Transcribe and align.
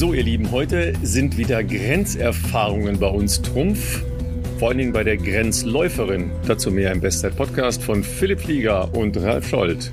So, 0.00 0.14
ihr 0.14 0.22
Lieben, 0.22 0.50
heute 0.50 0.94
sind 1.02 1.36
wieder 1.36 1.62
Grenzerfahrungen 1.62 2.98
bei 2.98 3.08
uns 3.08 3.42
Trumpf. 3.42 4.02
Vor 4.58 4.68
allen 4.68 4.78
Dingen 4.78 4.92
bei 4.94 5.04
der 5.04 5.18
Grenzläuferin. 5.18 6.30
Dazu 6.46 6.70
mehr 6.70 6.90
im 6.90 7.02
Bestzeit 7.02 7.36
Podcast 7.36 7.82
von 7.82 8.02
Philipp 8.02 8.40
Flieger 8.40 8.94
und 8.94 9.18
Ralf 9.18 9.50
Scholz. 9.50 9.90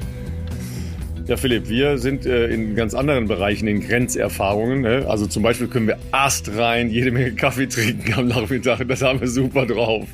Ja, 1.28 1.35
Philipp, 1.35 1.67
wir 1.67 1.97
sind 1.97 2.25
äh, 2.25 2.48
in 2.48 2.73
ganz 2.73 2.93
anderen 2.93 3.28
Bereichen 3.28 3.68
in 3.68 3.86
Grenzerfahrungen. 3.86 4.80
Ne? 4.80 5.05
Also 5.09 5.28
zum 5.28 5.43
Beispiel 5.43 5.68
können 5.68 5.88
wir 5.88 5.98
astrein 6.12 6.89
jede 6.89 7.12
Menge 7.12 7.34
Kaffee 7.34 7.68
trinken 7.68 8.14
am 8.14 8.28
Nachmittag. 8.30 8.88
Das 8.88 9.02
haben 9.02 9.20
wir 9.20 9.28
super 9.28 9.66
drauf. 9.66 10.08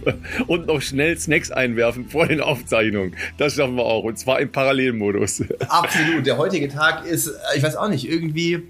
Und 0.47 0.65
noch 0.65 0.81
schnell 0.81 1.15
Snacks 1.19 1.51
einwerfen 1.51 2.09
vor 2.09 2.25
den 2.25 2.41
Aufzeichnungen. 2.41 3.15
Das 3.37 3.53
schaffen 3.53 3.75
wir 3.75 3.85
auch. 3.85 4.05
Und 4.05 4.17
zwar 4.17 4.39
im 4.39 4.51
Parallelmodus. 4.51 5.43
Absolut. 5.69 6.25
Der 6.25 6.39
heutige 6.39 6.67
Tag 6.67 7.05
ist, 7.05 7.31
ich 7.55 7.61
weiß 7.61 7.75
auch 7.75 7.89
nicht, 7.89 8.09
irgendwie 8.09 8.53
äh, 8.53 8.61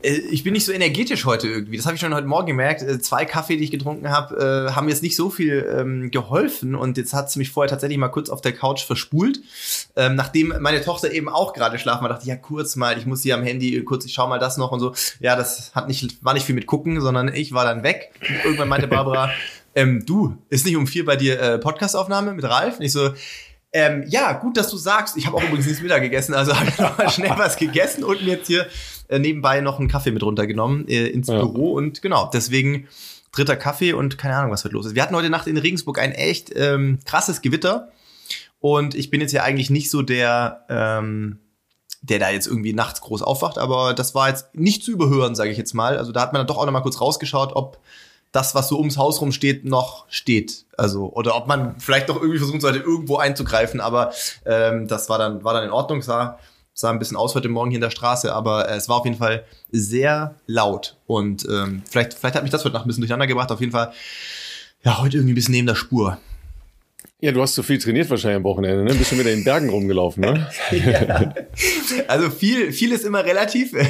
ich 0.00 0.44
bin 0.44 0.52
nicht 0.52 0.64
so 0.64 0.70
energetisch 0.70 1.24
heute 1.24 1.48
irgendwie. 1.48 1.76
Das 1.76 1.86
habe 1.86 1.96
ich 1.96 2.00
schon 2.00 2.14
heute 2.14 2.26
Morgen 2.26 2.46
gemerkt. 2.46 2.82
Äh, 2.82 3.00
zwei 3.00 3.24
Kaffee, 3.24 3.56
die 3.56 3.64
ich 3.64 3.72
getrunken 3.72 4.10
habe, 4.10 4.68
äh, 4.70 4.72
haben 4.72 4.88
jetzt 4.88 5.02
nicht 5.02 5.16
so 5.16 5.28
viel 5.28 5.68
ähm, 5.76 6.12
geholfen. 6.12 6.76
Und 6.76 6.96
jetzt 6.96 7.14
hat 7.14 7.30
sie 7.30 7.40
mich 7.40 7.50
vorher 7.50 7.68
tatsächlich 7.68 7.98
mal 7.98 8.08
kurz 8.08 8.30
auf 8.30 8.40
der 8.40 8.52
Couch 8.52 8.84
verspult. 8.84 9.40
Ähm, 9.96 10.14
nachdem 10.14 10.54
meine 10.60 10.82
Tochter 10.82 11.10
eben 11.10 11.28
auch 11.28 11.52
gerade 11.52 11.80
schlafen 11.80 12.02
war, 12.02 12.10
dachte 12.10 12.22
ich, 12.22 12.28
ja, 12.28 12.36
kurz 12.36 12.76
mal, 12.76 12.96
ich 12.96 13.06
muss 13.06 13.22
hier 13.22 13.34
am 13.34 13.42
Handy 13.42 13.82
kurz, 13.82 14.04
ich 14.04 14.14
schau 14.14 14.28
mal 14.28 14.38
das 14.38 14.56
noch 14.56 14.70
und 14.70 14.78
so. 14.78 14.94
Ja, 15.18 15.34
das 15.34 15.74
hat 15.74 15.88
nicht, 15.88 16.24
war 16.24 16.34
nicht 16.34 16.46
viel 16.46 16.54
mit 16.54 16.66
gucken, 16.66 17.00
sondern 17.00 17.34
ich 17.34 17.52
war 17.52 17.64
dann 17.64 17.82
weg. 17.82 18.12
Und 18.20 18.44
irgendwann 18.44 18.68
meinte 18.68 18.86
Barbara, 18.86 19.32
ähm, 19.74 20.06
du, 20.06 20.38
ist 20.48 20.64
nicht 20.64 20.76
um 20.76 20.86
vier 20.86 21.04
bei 21.04 21.16
dir 21.16 21.40
äh, 21.40 21.58
Podcastaufnahme 21.58 22.34
mit 22.34 22.44
Ralf? 22.44 22.78
Und 22.78 22.84
ich 22.84 22.92
so, 22.92 23.10
ähm, 23.72 24.04
ja, 24.06 24.32
gut, 24.32 24.56
dass 24.56 24.70
du 24.70 24.76
sagst. 24.76 25.16
Ich 25.16 25.26
habe 25.26 25.36
auch 25.36 25.42
übrigens 25.42 25.66
nichts 25.66 25.82
Mittag 25.82 26.02
gegessen, 26.02 26.34
also 26.34 26.58
habe 26.58 26.70
ich 26.70 26.78
noch 26.78 26.96
mal 26.96 27.10
schnell 27.10 27.34
was 27.36 27.56
gegessen 27.56 28.04
und 28.04 28.22
mir 28.22 28.36
jetzt 28.36 28.46
hier 28.46 28.66
äh, 29.08 29.18
nebenbei 29.18 29.60
noch 29.60 29.78
einen 29.78 29.88
Kaffee 29.88 30.10
mit 30.10 30.22
runtergenommen 30.22 30.86
äh, 30.88 31.06
ins 31.06 31.28
ja. 31.28 31.38
Büro. 31.38 31.72
Und 31.72 32.02
genau, 32.02 32.30
deswegen 32.32 32.88
dritter 33.32 33.56
Kaffee 33.56 33.92
und 33.92 34.18
keine 34.18 34.36
Ahnung, 34.36 34.50
was 34.50 34.64
wird 34.64 34.74
los 34.74 34.86
ist. 34.86 34.94
Wir 34.94 35.02
hatten 35.02 35.16
heute 35.16 35.30
Nacht 35.30 35.46
in 35.46 35.56
Regensburg 35.56 35.98
ein 35.98 36.12
echt 36.12 36.52
ähm, 36.54 36.98
krasses 37.04 37.42
Gewitter. 37.42 37.90
Und 38.60 38.94
ich 38.94 39.10
bin 39.10 39.20
jetzt 39.20 39.32
ja 39.32 39.42
eigentlich 39.42 39.70
nicht 39.70 39.90
so 39.90 40.02
der, 40.02 40.64
ähm, 40.68 41.38
der 42.02 42.18
da 42.18 42.30
jetzt 42.30 42.46
irgendwie 42.46 42.72
nachts 42.72 43.00
groß 43.00 43.22
aufwacht, 43.22 43.58
aber 43.58 43.94
das 43.94 44.14
war 44.14 44.28
jetzt 44.28 44.54
nicht 44.54 44.82
zu 44.82 44.90
überhören, 44.90 45.34
sage 45.34 45.50
ich 45.50 45.58
jetzt 45.58 45.74
mal. 45.74 45.96
Also 45.96 46.12
da 46.12 46.20
hat 46.20 46.32
man 46.32 46.40
dann 46.40 46.46
doch 46.46 46.58
auch 46.58 46.66
noch 46.66 46.72
mal 46.72 46.80
kurz 46.80 47.00
rausgeschaut, 47.00 47.54
ob 47.54 47.78
das, 48.32 48.54
was 48.54 48.68
so 48.68 48.78
ums 48.78 48.98
Haus 48.98 49.20
rum 49.20 49.32
steht, 49.32 49.64
noch 49.64 50.06
steht. 50.08 50.66
Also, 50.76 51.10
oder 51.12 51.34
ob 51.34 51.46
man 51.46 51.78
vielleicht 51.80 52.08
noch 52.08 52.16
irgendwie 52.16 52.38
versuchen 52.38 52.60
sollte, 52.60 52.78
irgendwo 52.78 53.16
einzugreifen, 53.16 53.80
aber 53.80 54.12
ähm, 54.44 54.86
das 54.86 55.08
war 55.08 55.18
dann, 55.18 55.44
war 55.44 55.54
dann 55.54 55.64
in 55.64 55.70
Ordnung, 55.70 56.02
sah, 56.02 56.38
sah 56.78 56.90
ein 56.90 57.00
bisschen 57.00 57.16
aus 57.16 57.34
heute 57.34 57.48
Morgen 57.48 57.70
hier 57.70 57.78
in 57.78 57.82
der 57.82 57.90
Straße, 57.90 58.32
aber 58.32 58.68
äh, 58.68 58.76
es 58.76 58.88
war 58.88 58.98
auf 58.98 59.04
jeden 59.04 59.16
Fall 59.16 59.44
sehr 59.72 60.36
laut. 60.46 60.96
Und 61.08 61.44
ähm, 61.50 61.82
vielleicht, 61.90 62.14
vielleicht 62.14 62.36
hat 62.36 62.44
mich 62.44 62.52
das 62.52 62.64
heute 62.64 62.74
Nacht 62.74 62.84
ein 62.84 62.86
bisschen 62.86 63.00
durcheinander 63.00 63.26
gebracht. 63.26 63.50
Auf 63.50 63.58
jeden 63.58 63.72
Fall, 63.72 63.92
ja, 64.84 65.00
heute 65.00 65.16
irgendwie 65.16 65.32
ein 65.32 65.34
bisschen 65.34 65.54
neben 65.54 65.66
der 65.66 65.74
Spur. 65.74 66.18
Ja, 67.18 67.32
du 67.32 67.42
hast 67.42 67.56
so 67.56 67.64
viel 67.64 67.78
trainiert 67.78 68.08
wahrscheinlich 68.10 68.36
am 68.36 68.44
Wochenende, 68.44 68.84
ne? 68.84 68.94
Bist 68.94 69.10
schon 69.10 69.18
wieder 69.18 69.32
in 69.32 69.40
den 69.40 69.44
Bergen 69.44 69.70
rumgelaufen, 69.70 70.20
ne? 70.20 70.48
ja. 70.70 71.34
Also 72.06 72.30
viel, 72.30 72.72
viel 72.72 72.92
ist 72.92 73.04
immer 73.04 73.24
relativ. 73.24 73.72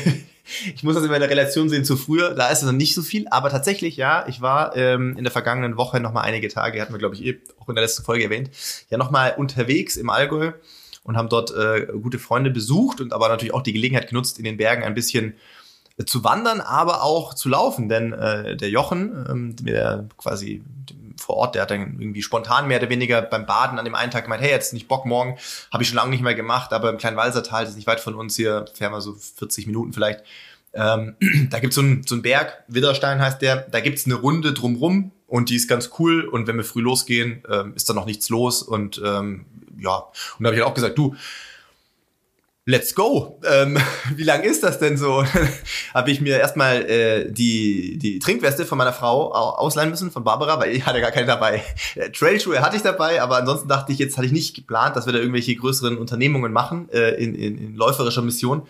Ich 0.75 0.83
muss 0.83 0.95
das 0.95 1.05
in 1.05 1.11
meiner 1.11 1.29
Relation 1.29 1.69
sehen 1.69 1.85
zu 1.85 1.99
früher. 1.99 2.31
Da 2.35 2.49
ist 2.49 2.61
es 2.61 2.65
noch 2.65 2.73
nicht 2.73 2.95
so 2.95 3.03
viel, 3.03 3.29
aber 3.29 3.51
tatsächlich, 3.51 3.99
ja, 3.99 4.25
ich 4.29 4.41
war 4.41 4.75
ähm, 4.79 5.15
in 5.19 5.25
der 5.25 5.31
vergangenen 5.31 5.77
Woche 5.77 6.01
noch 6.01 6.15
mal 6.15 6.23
einige 6.23 6.49
Tage, 6.49 6.81
hatten 6.81 6.95
wir, 6.95 6.99
glaube 6.99 7.17
ich, 7.17 7.23
eh 7.23 7.39
auch 7.61 7.69
in 7.69 7.75
der 7.75 7.85
letzten 7.85 8.03
Folge 8.03 8.25
erwähnt, 8.25 8.49
ja 8.89 8.97
noch 8.97 9.11
mal 9.11 9.35
unterwegs 9.37 9.99
im 9.99 10.09
Allgäu 10.09 10.53
und 11.09 11.17
haben 11.17 11.31
dort 11.31 11.51
äh, 11.57 11.87
gute 12.03 12.19
Freunde 12.19 12.51
besucht 12.51 13.01
und 13.01 13.15
aber 13.15 13.31
natürlich 13.31 13.55
auch 13.55 13.63
die 13.63 13.73
Gelegenheit 13.73 14.11
genutzt, 14.11 14.37
in 14.39 14.45
den 14.45 14.59
Bergen 14.59 14.83
ein 14.85 14.93
bisschen 14.93 15.35
äh, 15.97 16.05
zu 16.05 16.23
wandern, 16.23 16.61
aber 16.61 17.03
auch 17.03 17.33
zu 17.33 17.49
laufen, 17.49 17.89
denn 17.89 18.13
äh, 18.13 18.59
der 18.59 18.69
Jochen, 18.69 19.27
ähm, 19.29 19.57
der 19.57 20.07
quasi 20.19 20.63
vor 21.17 21.37
Ort, 21.37 21.55
der 21.55 21.63
hat 21.63 21.71
dann 21.71 21.99
irgendwie 21.99 22.23
spontan 22.23 22.69
mehr 22.69 22.79
oder 22.79 22.91
weniger 22.91 23.23
beim 23.23 23.47
Baden 23.47 23.79
an 23.79 23.87
dem 23.87 23.95
einen 23.95 24.11
Tag 24.11 24.25
gemeint, 24.25 24.43
hey, 24.43 24.51
jetzt 24.51 24.75
nicht 24.75 24.87
Bock 24.87 25.07
morgen, 25.07 25.39
habe 25.73 25.83
ich 25.83 25.89
schon 25.89 25.97
lange 25.97 26.11
nicht 26.11 26.23
mehr 26.23 26.35
gemacht, 26.35 26.75
aber 26.75 26.91
im 26.91 26.99
kleinen 26.99 27.17
Walsertal, 27.17 27.63
das 27.63 27.71
ist 27.71 27.77
nicht 27.77 27.89
weit 27.89 28.01
von 28.01 28.15
uns 28.15 28.37
hier, 28.37 28.67
fahren 28.75 28.93
wir 28.93 29.01
so 29.01 29.15
40 29.15 29.67
Minuten 29.67 29.95
vielleicht, 29.95 30.23
ähm, 30.79 31.17
da 31.51 31.59
gibt's 31.59 31.77
so 31.77 31.83
einen 31.83 32.05
so 32.05 32.15
einen 32.15 32.23
Berg, 32.23 32.65
Widderstein 32.69 33.21
heißt 33.21 33.43
der, 33.43 33.57
da 33.71 33.81
gibt's 33.81 34.07
eine 34.07 34.15
Runde 34.15 34.53
drumrum 34.53 35.13
und 35.27 35.51
die 35.51 35.57
ist 35.57 35.69
ganz 35.69 35.91
cool 35.99 36.25
und 36.25 36.47
wenn 36.47 36.57
wir 36.57 36.65
früh 36.65 36.81
losgehen, 36.81 37.43
ähm, 37.51 37.75
ist 37.75 37.91
da 37.91 37.95
noch 37.95 38.07
nichts 38.07 38.29
los 38.29 38.63
und 38.63 39.01
ähm, 39.05 39.45
ja, 39.79 39.97
und 40.39 40.45
da 40.45 40.49
habe 40.49 40.57
ich 40.57 40.63
halt 40.63 40.71
auch 40.71 40.75
gesagt, 40.75 40.99
du, 40.99 41.15
let's 42.69 42.95
go. 42.95 43.41
Ähm, 43.51 43.79
wie 44.15 44.25
lang 44.25 44.43
ist 44.43 44.63
das 44.63 44.79
denn 44.79 44.97
so? 44.97 45.25
habe 45.95 46.11
ich 46.11 46.21
mir 46.21 46.39
erstmal 46.39 46.83
äh, 46.89 47.33
die, 47.33 47.99
die 47.99 48.19
Trinkweste 48.19 48.67
von 48.67 48.79
meiner 48.79 48.93
Frau 48.93 49.33
ausleihen 49.33 49.91
müssen, 49.91 50.11
von 50.11 50.23
Barbara, 50.23 50.61
weil 50.61 50.77
ich 50.77 50.85
hatte 50.85 51.01
gar 51.01 51.11
keine 51.11 51.27
dabei. 51.27 51.63
Äh, 51.95 52.11
Trailschuhe 52.11 52.61
hatte 52.61 52.77
ich 52.77 52.83
dabei, 52.83 53.23
aber 53.23 53.39
ansonsten 53.39 53.69
dachte 53.69 53.93
ich, 53.93 53.99
jetzt 53.99 54.17
hatte 54.19 54.27
ich 54.27 54.33
nicht 54.33 54.55
geplant, 54.55 54.97
dass 54.97 55.07
wir 55.07 55.15
da 55.15 55.19
irgendwelche 55.19 55.57
größeren 55.57 55.97
Unternehmungen 55.97 56.53
machen 56.53 56.91
äh, 56.91 57.15
in, 57.15 57.35
in, 57.35 57.59
in 57.59 57.75
läuferischer 57.75 58.23
Mission. 58.23 58.67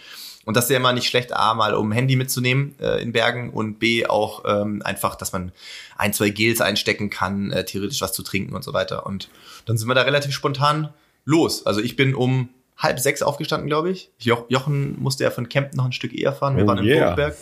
Und 0.49 0.57
das 0.57 0.65
ist 0.65 0.71
ja 0.71 0.79
immer 0.79 0.95
nicht 0.95 1.07
schlecht, 1.07 1.35
A, 1.35 1.53
mal 1.53 1.75
um 1.75 1.93
Handy 1.93 2.17
mitzunehmen 2.17 2.75
äh, 2.81 3.03
in 3.03 3.13
Bergen 3.13 3.51
und 3.51 3.79
B, 3.79 4.07
auch 4.07 4.45
ähm, 4.47 4.81
einfach, 4.83 5.15
dass 5.15 5.31
man 5.31 5.53
ein, 5.99 6.15
zwei 6.15 6.31
Gels 6.31 6.63
einstecken 6.63 7.11
kann, 7.11 7.53
äh, 7.53 7.67
theoretisch 7.67 8.01
was 8.01 8.15
zu 8.15 8.23
trinken 8.23 8.57
und 8.57 8.65
so 8.65 8.73
weiter. 8.73 9.05
Und 9.05 9.29
dann 9.67 9.77
sind 9.77 9.89
wir 9.89 9.95
da 9.95 10.01
relativ 10.01 10.33
spontan 10.33 10.89
los. 11.27 11.67
Also 11.67 11.83
ich 11.83 11.97
bin 11.97 12.15
um 12.15 12.49
halb 12.79 12.99
sechs 12.99 13.21
aufgestanden, 13.21 13.69
glaube 13.69 13.91
ich. 13.91 14.11
Jo 14.21 14.47
Jochen 14.49 14.99
musste 14.99 15.23
ja 15.23 15.31
von 15.31 15.51
Kempten 15.51 15.77
noch 15.77 15.85
ein 15.85 15.93
Stück 15.93 16.15
eher 16.15 16.33
fahren. 16.33 16.57
Wir 16.57 16.65
oh 16.65 16.69
waren 16.69 16.79
in 16.79 16.85
yeah. 16.87 17.09
Burgberg. 17.09 17.37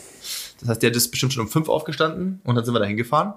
Das 0.59 0.69
heißt, 0.69 0.83
der 0.83 0.91
ist 0.91 1.09
bestimmt 1.13 1.33
schon 1.33 1.45
um 1.45 1.49
fünf 1.49 1.69
aufgestanden 1.69 2.41
und 2.43 2.57
dann 2.57 2.65
sind 2.65 2.75
wir 2.75 2.81
da 2.81 2.87
hingefahren. 2.87 3.35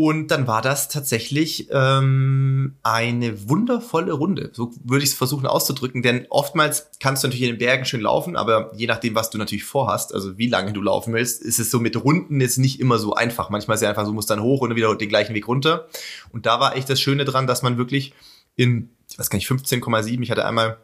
Und 0.00 0.28
dann 0.28 0.46
war 0.46 0.62
das 0.62 0.88
tatsächlich 0.88 1.70
ähm, 1.72 2.76
eine 2.84 3.48
wundervolle 3.48 4.12
Runde. 4.12 4.50
So 4.52 4.70
würde 4.84 5.02
ich 5.02 5.10
es 5.10 5.16
versuchen 5.16 5.44
auszudrücken, 5.44 6.02
denn 6.02 6.24
oftmals 6.30 6.92
kannst 7.00 7.24
du 7.24 7.26
natürlich 7.26 7.48
in 7.48 7.54
den 7.54 7.58
Bergen 7.58 7.84
schön 7.84 8.02
laufen, 8.02 8.36
aber 8.36 8.70
je 8.76 8.86
nachdem, 8.86 9.16
was 9.16 9.30
du 9.30 9.38
natürlich 9.38 9.64
vorhast, 9.64 10.14
also 10.14 10.38
wie 10.38 10.46
lange 10.46 10.72
du 10.72 10.82
laufen 10.82 11.14
willst, 11.14 11.42
ist 11.42 11.58
es 11.58 11.72
so 11.72 11.80
mit 11.80 11.96
Runden 12.04 12.40
jetzt 12.40 12.58
nicht 12.58 12.78
immer 12.78 13.00
so 13.00 13.14
einfach. 13.14 13.50
Manchmal 13.50 13.74
ist 13.74 13.82
es 13.82 13.88
einfach 13.88 14.06
so, 14.06 14.12
musst 14.12 14.30
dann 14.30 14.40
hoch 14.40 14.60
und 14.60 14.76
wieder 14.76 14.94
den 14.94 15.08
gleichen 15.08 15.34
Weg 15.34 15.48
runter. 15.48 15.88
Und 16.32 16.46
da 16.46 16.60
war 16.60 16.76
echt 16.76 16.88
das 16.88 17.00
Schöne 17.00 17.24
dran, 17.24 17.48
dass 17.48 17.62
man 17.62 17.76
wirklich 17.76 18.14
in, 18.54 18.90
ich 19.10 19.18
weiß 19.18 19.30
gar 19.30 19.36
nicht, 19.38 19.48
15,7, 19.48 20.22
ich 20.22 20.30
hatte 20.30 20.44
einmal 20.44 20.76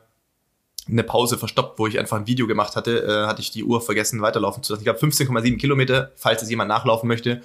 eine 0.88 1.04
Pause 1.04 1.38
verstoppt, 1.38 1.78
wo 1.78 1.86
ich 1.86 2.00
einfach 2.00 2.16
ein 2.16 2.26
Video 2.26 2.48
gemacht 2.48 2.74
hatte, 2.74 3.04
äh, 3.04 3.26
hatte 3.28 3.42
ich 3.42 3.52
die 3.52 3.62
Uhr 3.62 3.80
vergessen 3.80 4.22
weiterlaufen 4.22 4.64
zu 4.64 4.72
lassen. 4.72 4.82
Ich 4.82 4.88
habe 4.88 4.98
15,7 4.98 5.56
Kilometer, 5.56 6.10
falls 6.16 6.42
es 6.42 6.50
jemand 6.50 6.68
nachlaufen 6.68 7.06
möchte, 7.06 7.42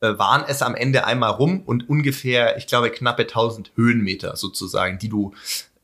äh, 0.00 0.18
waren 0.18 0.44
es 0.46 0.62
am 0.62 0.74
Ende 0.74 1.04
einmal 1.04 1.30
rum 1.30 1.62
und 1.64 1.88
ungefähr, 1.88 2.56
ich 2.56 2.66
glaube, 2.66 2.90
knappe 2.90 3.22
1000 3.22 3.72
Höhenmeter 3.76 4.36
sozusagen, 4.36 4.98
die 4.98 5.08
du 5.08 5.34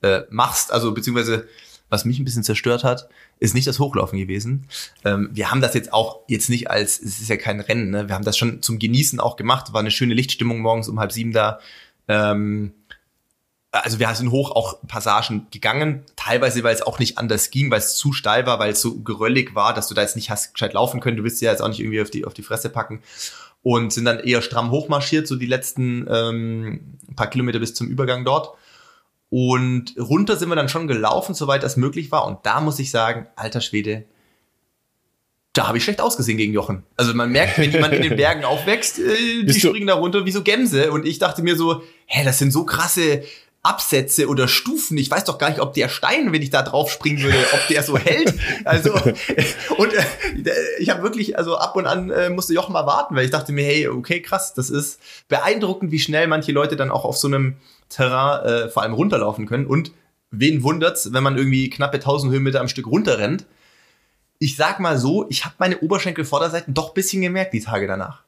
äh, 0.02 0.22
machst. 0.30 0.72
Also 0.72 0.92
beziehungsweise, 0.92 1.46
was 1.88 2.04
mich 2.04 2.18
ein 2.18 2.24
bisschen 2.24 2.42
zerstört 2.42 2.84
hat, 2.84 3.08
ist 3.38 3.54
nicht 3.54 3.66
das 3.66 3.78
Hochlaufen 3.78 4.18
gewesen. 4.18 4.68
Ähm, 5.04 5.28
wir 5.32 5.50
haben 5.50 5.60
das 5.60 5.74
jetzt 5.74 5.92
auch 5.92 6.20
jetzt 6.28 6.48
nicht 6.48 6.70
als, 6.70 7.00
es 7.00 7.20
ist 7.20 7.28
ja 7.28 7.36
kein 7.36 7.60
Rennen, 7.60 7.90
ne? 7.90 8.08
wir 8.08 8.14
haben 8.14 8.24
das 8.24 8.38
schon 8.38 8.62
zum 8.62 8.78
Genießen 8.78 9.20
auch 9.20 9.36
gemacht. 9.36 9.72
War 9.72 9.80
eine 9.80 9.90
schöne 9.90 10.14
Lichtstimmung 10.14 10.60
morgens 10.60 10.88
um 10.88 10.98
halb 10.98 11.12
sieben 11.12 11.32
da. 11.32 11.60
Ähm, 12.08 12.72
also 13.72 13.98
wir 13.98 14.14
sind 14.14 14.30
hoch 14.30 14.52
auch 14.52 14.78
Passagen 14.86 15.48
gegangen, 15.50 16.04
teilweise, 16.16 16.62
weil 16.62 16.74
es 16.74 16.82
auch 16.82 16.98
nicht 16.98 17.18
anders 17.18 17.50
ging, 17.50 17.70
weil 17.70 17.78
es 17.78 17.96
zu 17.96 18.12
steil 18.12 18.46
war, 18.46 18.58
weil 18.58 18.72
es 18.72 18.80
so 18.80 19.00
geröllig 19.00 19.54
war, 19.54 19.74
dass 19.74 19.88
du 19.88 19.94
da 19.94 20.02
jetzt 20.02 20.16
nicht 20.16 20.30
hast 20.30 20.54
gescheit 20.54 20.72
laufen 20.72 21.00
können. 21.00 21.16
Du 21.16 21.24
willst 21.24 21.42
ja 21.42 21.50
jetzt 21.50 21.60
auch 21.60 21.68
nicht 21.68 21.80
irgendwie 21.80 22.00
auf 22.00 22.10
die, 22.10 22.24
auf 22.24 22.34
die 22.34 22.42
Fresse 22.42 22.70
packen. 22.70 23.02
Und 23.66 23.92
sind 23.92 24.04
dann 24.04 24.20
eher 24.20 24.42
stramm 24.42 24.70
hochmarschiert, 24.70 25.26
so 25.26 25.34
die 25.34 25.46
letzten 25.46 26.06
ähm, 26.08 26.98
paar 27.16 27.28
Kilometer 27.28 27.58
bis 27.58 27.74
zum 27.74 27.88
Übergang 27.88 28.24
dort. 28.24 28.56
Und 29.28 29.96
runter 29.98 30.36
sind 30.36 30.50
wir 30.50 30.54
dann 30.54 30.68
schon 30.68 30.86
gelaufen, 30.86 31.34
soweit 31.34 31.64
das 31.64 31.76
möglich 31.76 32.12
war. 32.12 32.28
Und 32.28 32.46
da 32.46 32.60
muss 32.60 32.78
ich 32.78 32.92
sagen, 32.92 33.26
alter 33.34 33.60
Schwede, 33.60 34.04
da 35.52 35.66
habe 35.66 35.78
ich 35.78 35.82
schlecht 35.82 36.00
ausgesehen 36.00 36.38
gegen 36.38 36.52
Jochen. 36.52 36.84
Also 36.96 37.12
man 37.12 37.32
merkt, 37.32 37.58
wenn 37.58 37.72
jemand 37.72 37.92
in 37.94 38.02
den 38.02 38.14
Bergen 38.16 38.44
aufwächst, 38.44 39.00
äh, 39.00 39.42
die 39.42 39.58
springen 39.58 39.88
da 39.88 39.94
runter 39.94 40.24
wie 40.24 40.30
so 40.30 40.44
Gänse. 40.44 40.92
Und 40.92 41.04
ich 41.04 41.18
dachte 41.18 41.42
mir 41.42 41.56
so, 41.56 41.82
hä, 42.06 42.24
das 42.24 42.38
sind 42.38 42.52
so 42.52 42.64
krasse 42.64 43.24
Absätze 43.66 44.28
oder 44.28 44.48
Stufen. 44.48 44.96
Ich 44.96 45.10
weiß 45.10 45.24
doch 45.24 45.38
gar 45.38 45.50
nicht, 45.50 45.60
ob 45.60 45.74
der 45.74 45.88
Stein, 45.88 46.32
wenn 46.32 46.42
ich 46.42 46.50
da 46.50 46.62
drauf 46.62 46.90
springen 46.90 47.22
würde, 47.22 47.38
ob 47.52 47.66
der 47.68 47.82
so 47.82 47.98
hält. 47.98 48.32
Also 48.64 48.92
und 49.76 49.92
äh, 49.92 50.52
ich 50.78 50.90
habe 50.90 51.02
wirklich, 51.02 51.36
also 51.36 51.56
ab 51.56 51.74
und 51.76 51.86
an 51.86 52.10
äh, 52.10 52.30
musste 52.30 52.54
Jochen 52.54 52.72
mal 52.72 52.86
warten, 52.86 53.16
weil 53.16 53.24
ich 53.24 53.30
dachte 53.30 53.52
mir, 53.52 53.64
hey, 53.64 53.88
okay, 53.88 54.22
krass, 54.22 54.54
das 54.54 54.70
ist 54.70 55.00
beeindruckend, 55.28 55.90
wie 55.90 55.98
schnell 55.98 56.28
manche 56.28 56.52
Leute 56.52 56.76
dann 56.76 56.90
auch 56.90 57.04
auf 57.04 57.16
so 57.16 57.28
einem 57.28 57.56
Terrain 57.88 58.46
äh, 58.46 58.68
vor 58.68 58.82
allem 58.82 58.94
runterlaufen 58.94 59.46
können. 59.46 59.66
Und 59.66 59.92
wen 60.30 60.62
wundert's, 60.62 61.12
wenn 61.12 61.22
man 61.22 61.36
irgendwie 61.36 61.68
knappe 61.68 61.96
1000 61.96 62.32
Höhenmeter 62.32 62.60
am 62.60 62.68
Stück 62.68 62.86
runterrennt? 62.86 63.46
Ich 64.38 64.56
sag 64.56 64.80
mal 64.80 64.98
so, 64.98 65.26
ich 65.28 65.44
habe 65.44 65.54
meine 65.58 65.78
Oberschenkelvorderseiten 65.80 66.74
doch 66.74 66.94
bisschen 66.94 67.22
gemerkt 67.22 67.54
die 67.54 67.60
Tage 67.60 67.86
danach. 67.86 68.22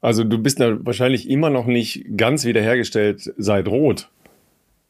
Also 0.00 0.22
du 0.22 0.38
bist 0.38 0.60
da 0.60 0.76
wahrscheinlich 0.84 1.28
immer 1.28 1.50
noch 1.50 1.66
nicht 1.66 2.04
ganz 2.16 2.44
wiederhergestellt 2.44 3.32
seit 3.36 3.66
Rot. 3.66 4.08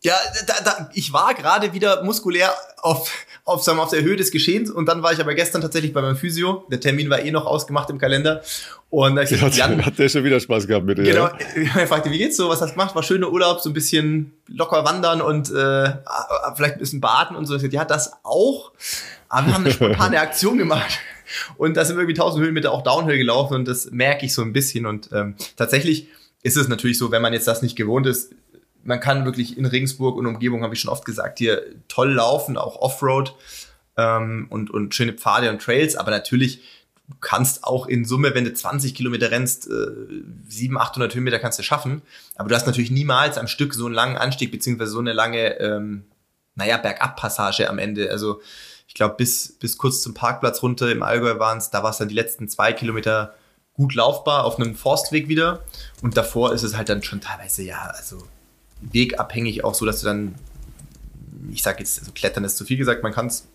Ja, 0.03 0.15
da, 0.47 0.55
da, 0.65 0.91
ich 0.95 1.13
war 1.13 1.35
gerade 1.35 1.73
wieder 1.73 2.05
muskulär 2.05 2.55
auf, 2.77 3.13
auf, 3.45 3.65
sagen 3.65 3.79
wir, 3.79 3.83
auf 3.83 3.91
der 3.91 4.03
Höhe 4.03 4.15
des 4.15 4.31
Geschehens 4.31 4.71
und 4.71 4.87
dann 4.87 5.03
war 5.03 5.13
ich 5.13 5.19
aber 5.19 5.35
gestern 5.35 5.61
tatsächlich 5.61 5.93
bei 5.93 6.01
meinem 6.01 6.17
Physio. 6.17 6.67
Der 6.71 6.79
Termin 6.79 7.11
war 7.11 7.21
eh 7.21 7.33
noch 7.33 7.47
ausgemacht 7.47 7.91
im 7.91 7.99
Kalender. 7.99 8.43
Und 8.91 9.17
da 9.17 9.23
ich 9.23 9.31
gesagt, 9.31 9.57
Jan, 9.57 9.85
hat 9.85 9.99
der 9.99 10.09
schon 10.09 10.23
wieder 10.23 10.39
Spaß 10.39 10.69
gehabt 10.69 10.87
mit 10.87 10.99
dir? 10.99 11.03
Genau. 11.03 11.29
Er 11.77 11.89
fragte, 11.89 12.13
wie 12.13 12.19
geht's 12.19 12.37
so? 12.37 12.49
Was 12.49 12.61
hast 12.61 12.71
du 12.71 12.75
gemacht? 12.75 12.95
War 12.95 13.03
schöner 13.03 13.31
Urlaub, 13.31 13.61
so 13.61 13.71
ein 13.71 13.73
bisschen 13.73 14.33
locker 14.47 14.85
wandern 14.85 15.21
und 15.21 15.51
äh, 15.51 15.93
vielleicht 16.55 16.77
ein 16.77 16.79
bisschen 16.79 17.01
baden 17.01 17.37
und 17.37 17.47
so. 17.47 17.57
Ich 17.57 17.63
sagte, 17.63 17.75
ja, 17.75 17.85
das 17.85 18.13
auch. 18.23 18.73
Aber 19.29 19.49
wir 19.49 19.55
haben 19.55 19.65
eine 19.65 19.75
spontane 19.75 20.21
Aktion 20.21 20.59
gemacht. 20.59 21.01
Und 21.57 21.77
da 21.77 21.85
sind 21.85 21.97
wir 21.97 22.03
irgendwie 22.03 22.21
1000 22.21 22.45
Höhenmeter 22.45 22.71
auch 22.71 22.83
Downhill 22.83 23.19
gelaufen 23.19 23.55
und 23.55 23.69
das 23.69 23.91
merke 23.91 24.25
ich 24.25 24.33
so 24.33 24.43
ein 24.43 24.53
bisschen. 24.53 24.87
Und 24.87 25.11
ähm, 25.13 25.35
tatsächlich 25.57 26.09
ist 26.43 26.57
es 26.57 26.69
natürlich 26.69 26.99
so, 26.99 27.11
wenn 27.11 27.21
man 27.21 27.33
jetzt 27.33 27.49
das 27.49 27.63
nicht 27.63 27.77
gewohnt 27.77 28.07
ist, 28.07 28.33
man 28.85 29.01
kann 29.01 29.25
wirklich 29.25 29.59
in 29.59 29.67
Regensburg 29.67 30.17
und 30.17 30.27
Umgebung, 30.27 30.63
habe 30.63 30.75
ich 30.75 30.81
schon 30.81 30.91
oft 30.91 31.05
gesagt, 31.05 31.39
hier 31.39 31.63
toll 31.89 32.13
laufen, 32.13 32.57
auch 32.57 32.77
Offroad 32.77 33.35
ähm, 33.97 34.47
und, 34.51 34.71
und 34.71 34.95
schöne 34.95 35.13
Pfade 35.13 35.51
und 35.51 35.61
Trails, 35.61 35.97
aber 35.97 36.11
natürlich 36.11 36.63
du 37.09 37.17
kannst 37.21 37.65
auch 37.65 37.87
in 37.87 38.05
Summe, 38.05 38.35
wenn 38.35 38.45
du 38.45 38.53
20 38.53 38.95
Kilometer 38.95 39.31
rennst, 39.31 39.67
äh, 39.67 39.71
700, 40.49 40.89
800 40.91 41.15
Höhenmeter 41.15 41.39
kannst 41.39 41.59
du 41.59 41.63
schaffen, 41.63 42.03
aber 42.37 42.49
du 42.49 42.55
hast 42.55 42.67
natürlich 42.67 42.91
niemals 42.91 43.39
am 43.39 43.49
Stück 43.49 43.75
so 43.75 43.87
einen 43.87 43.95
langen 43.95 44.17
Anstieg, 44.17 44.51
beziehungsweise 44.51 44.91
so 44.91 44.99
eine 44.99 45.13
lange, 45.13 45.59
ähm, 45.59 46.05
naja, 46.55 46.77
Bergabpassage 46.77 47.69
am 47.69 47.79
Ende, 47.79 48.11
also 48.11 48.41
ich 48.89 48.95
glaube, 48.95 49.17
bis, 49.17 49.53
bis 49.59 49.77
kurz 49.77 50.01
zum 50.01 50.15
Parkplatz 50.15 50.63
runter 50.63 50.91
im 50.91 51.03
Allgäu 51.03 51.39
waren 51.39 51.59
es, 51.59 51.71
da 51.71 51.83
war 51.83 51.91
es 51.91 51.99
dann 51.99 52.09
die 52.09 52.15
letzten 52.15 52.49
zwei 52.49 52.73
Kilometer 52.73 53.35
gut 53.75 53.95
laufbar 53.95 54.45
auf 54.45 54.59
einem 54.59 54.75
Forstweg 54.75 55.29
wieder. 55.29 55.63
Und 56.03 56.17
davor 56.17 56.53
ist 56.53 56.65
es 56.65 56.77
halt 56.77 56.89
dann 56.89 57.03
schon 57.03 57.21
teilweise, 57.21 57.63
ja, 57.63 57.93
also 57.95 58.19
wegabhängig 58.81 59.65
auch 59.65 59.75
so, 59.75 59.87
dass 59.87 60.01
du 60.01 60.07
dann, 60.07 60.35
ich 61.51 61.63
sage 61.63 61.79
jetzt, 61.81 61.99
also 61.99 62.13
Klettern 62.13 62.45
ist 62.45 62.57
zu 62.57 62.65
viel 62.65 62.77
gesagt, 62.77 63.03
man 63.03 63.13
kann 63.13 63.27
es 63.27 63.49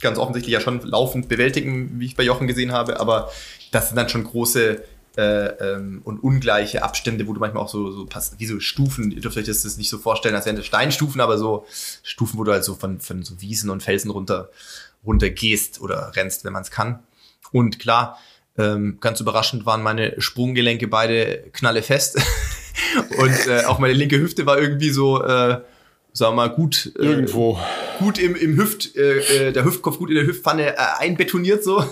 ganz 0.00 0.18
offensichtlich 0.18 0.52
ja 0.52 0.60
schon 0.60 0.80
laufend 0.82 1.28
bewältigen, 1.28 2.00
wie 2.00 2.06
ich 2.06 2.16
bei 2.16 2.24
Jochen 2.24 2.46
gesehen 2.46 2.72
habe, 2.72 3.00
aber 3.00 3.30
das 3.70 3.88
sind 3.88 3.96
dann 3.96 4.08
schon 4.08 4.24
große 4.24 4.82
äh, 5.16 5.46
ähm, 5.46 6.00
und 6.04 6.22
ungleiche 6.22 6.82
Abstände, 6.82 7.26
wo 7.26 7.32
du 7.32 7.40
manchmal 7.40 7.62
auch 7.62 7.68
so, 7.68 7.90
so 7.90 8.06
pass 8.06 8.34
wie 8.38 8.46
so 8.46 8.60
Stufen, 8.60 9.10
ihr 9.10 9.20
dürft 9.20 9.36
euch 9.36 9.44
das, 9.44 9.62
das 9.62 9.76
nicht 9.76 9.90
so 9.90 9.98
vorstellen, 9.98 10.34
als 10.34 10.46
wären 10.46 10.56
das 10.56 10.66
Steinstufen, 10.66 11.20
aber 11.20 11.38
so 11.38 11.66
Stufen, 12.02 12.38
wo 12.38 12.44
du 12.44 12.52
halt 12.52 12.64
so 12.64 12.74
von, 12.74 13.00
von 13.00 13.22
so 13.22 13.40
Wiesen 13.40 13.70
und 13.70 13.82
Felsen 13.82 14.10
runter, 14.10 14.50
runter 15.04 15.30
gehst 15.30 15.80
oder 15.80 16.12
rennst, 16.16 16.44
wenn 16.44 16.52
man 16.52 16.62
es 16.62 16.70
kann. 16.70 17.00
Und 17.52 17.78
klar, 17.78 18.18
ähm, 18.56 18.98
ganz 19.00 19.20
überraschend 19.20 19.66
waren 19.66 19.82
meine 19.82 20.20
Sprunggelenke 20.20 20.88
beide 20.88 21.50
knalle 21.52 21.82
fest. 21.82 22.20
und 23.18 23.46
äh, 23.46 23.64
auch 23.64 23.78
meine 23.78 23.94
linke 23.94 24.18
Hüfte 24.18 24.46
war 24.46 24.58
irgendwie 24.58 24.90
so, 24.90 25.22
äh, 25.22 25.60
sagen 26.12 26.32
wir 26.32 26.32
mal, 26.32 26.50
gut 26.50 26.92
äh, 26.98 27.04
irgendwo 27.04 27.58
gut 27.98 28.18
im, 28.18 28.34
im 28.34 28.56
Hüft, 28.56 28.96
äh, 28.96 29.48
äh, 29.48 29.52
der 29.52 29.64
Hüftkopf 29.64 29.98
gut 29.98 30.10
in 30.10 30.16
der 30.16 30.26
Hüftpfanne 30.26 30.76
äh, 30.76 30.80
einbetoniert 30.98 31.64
so. 31.64 31.84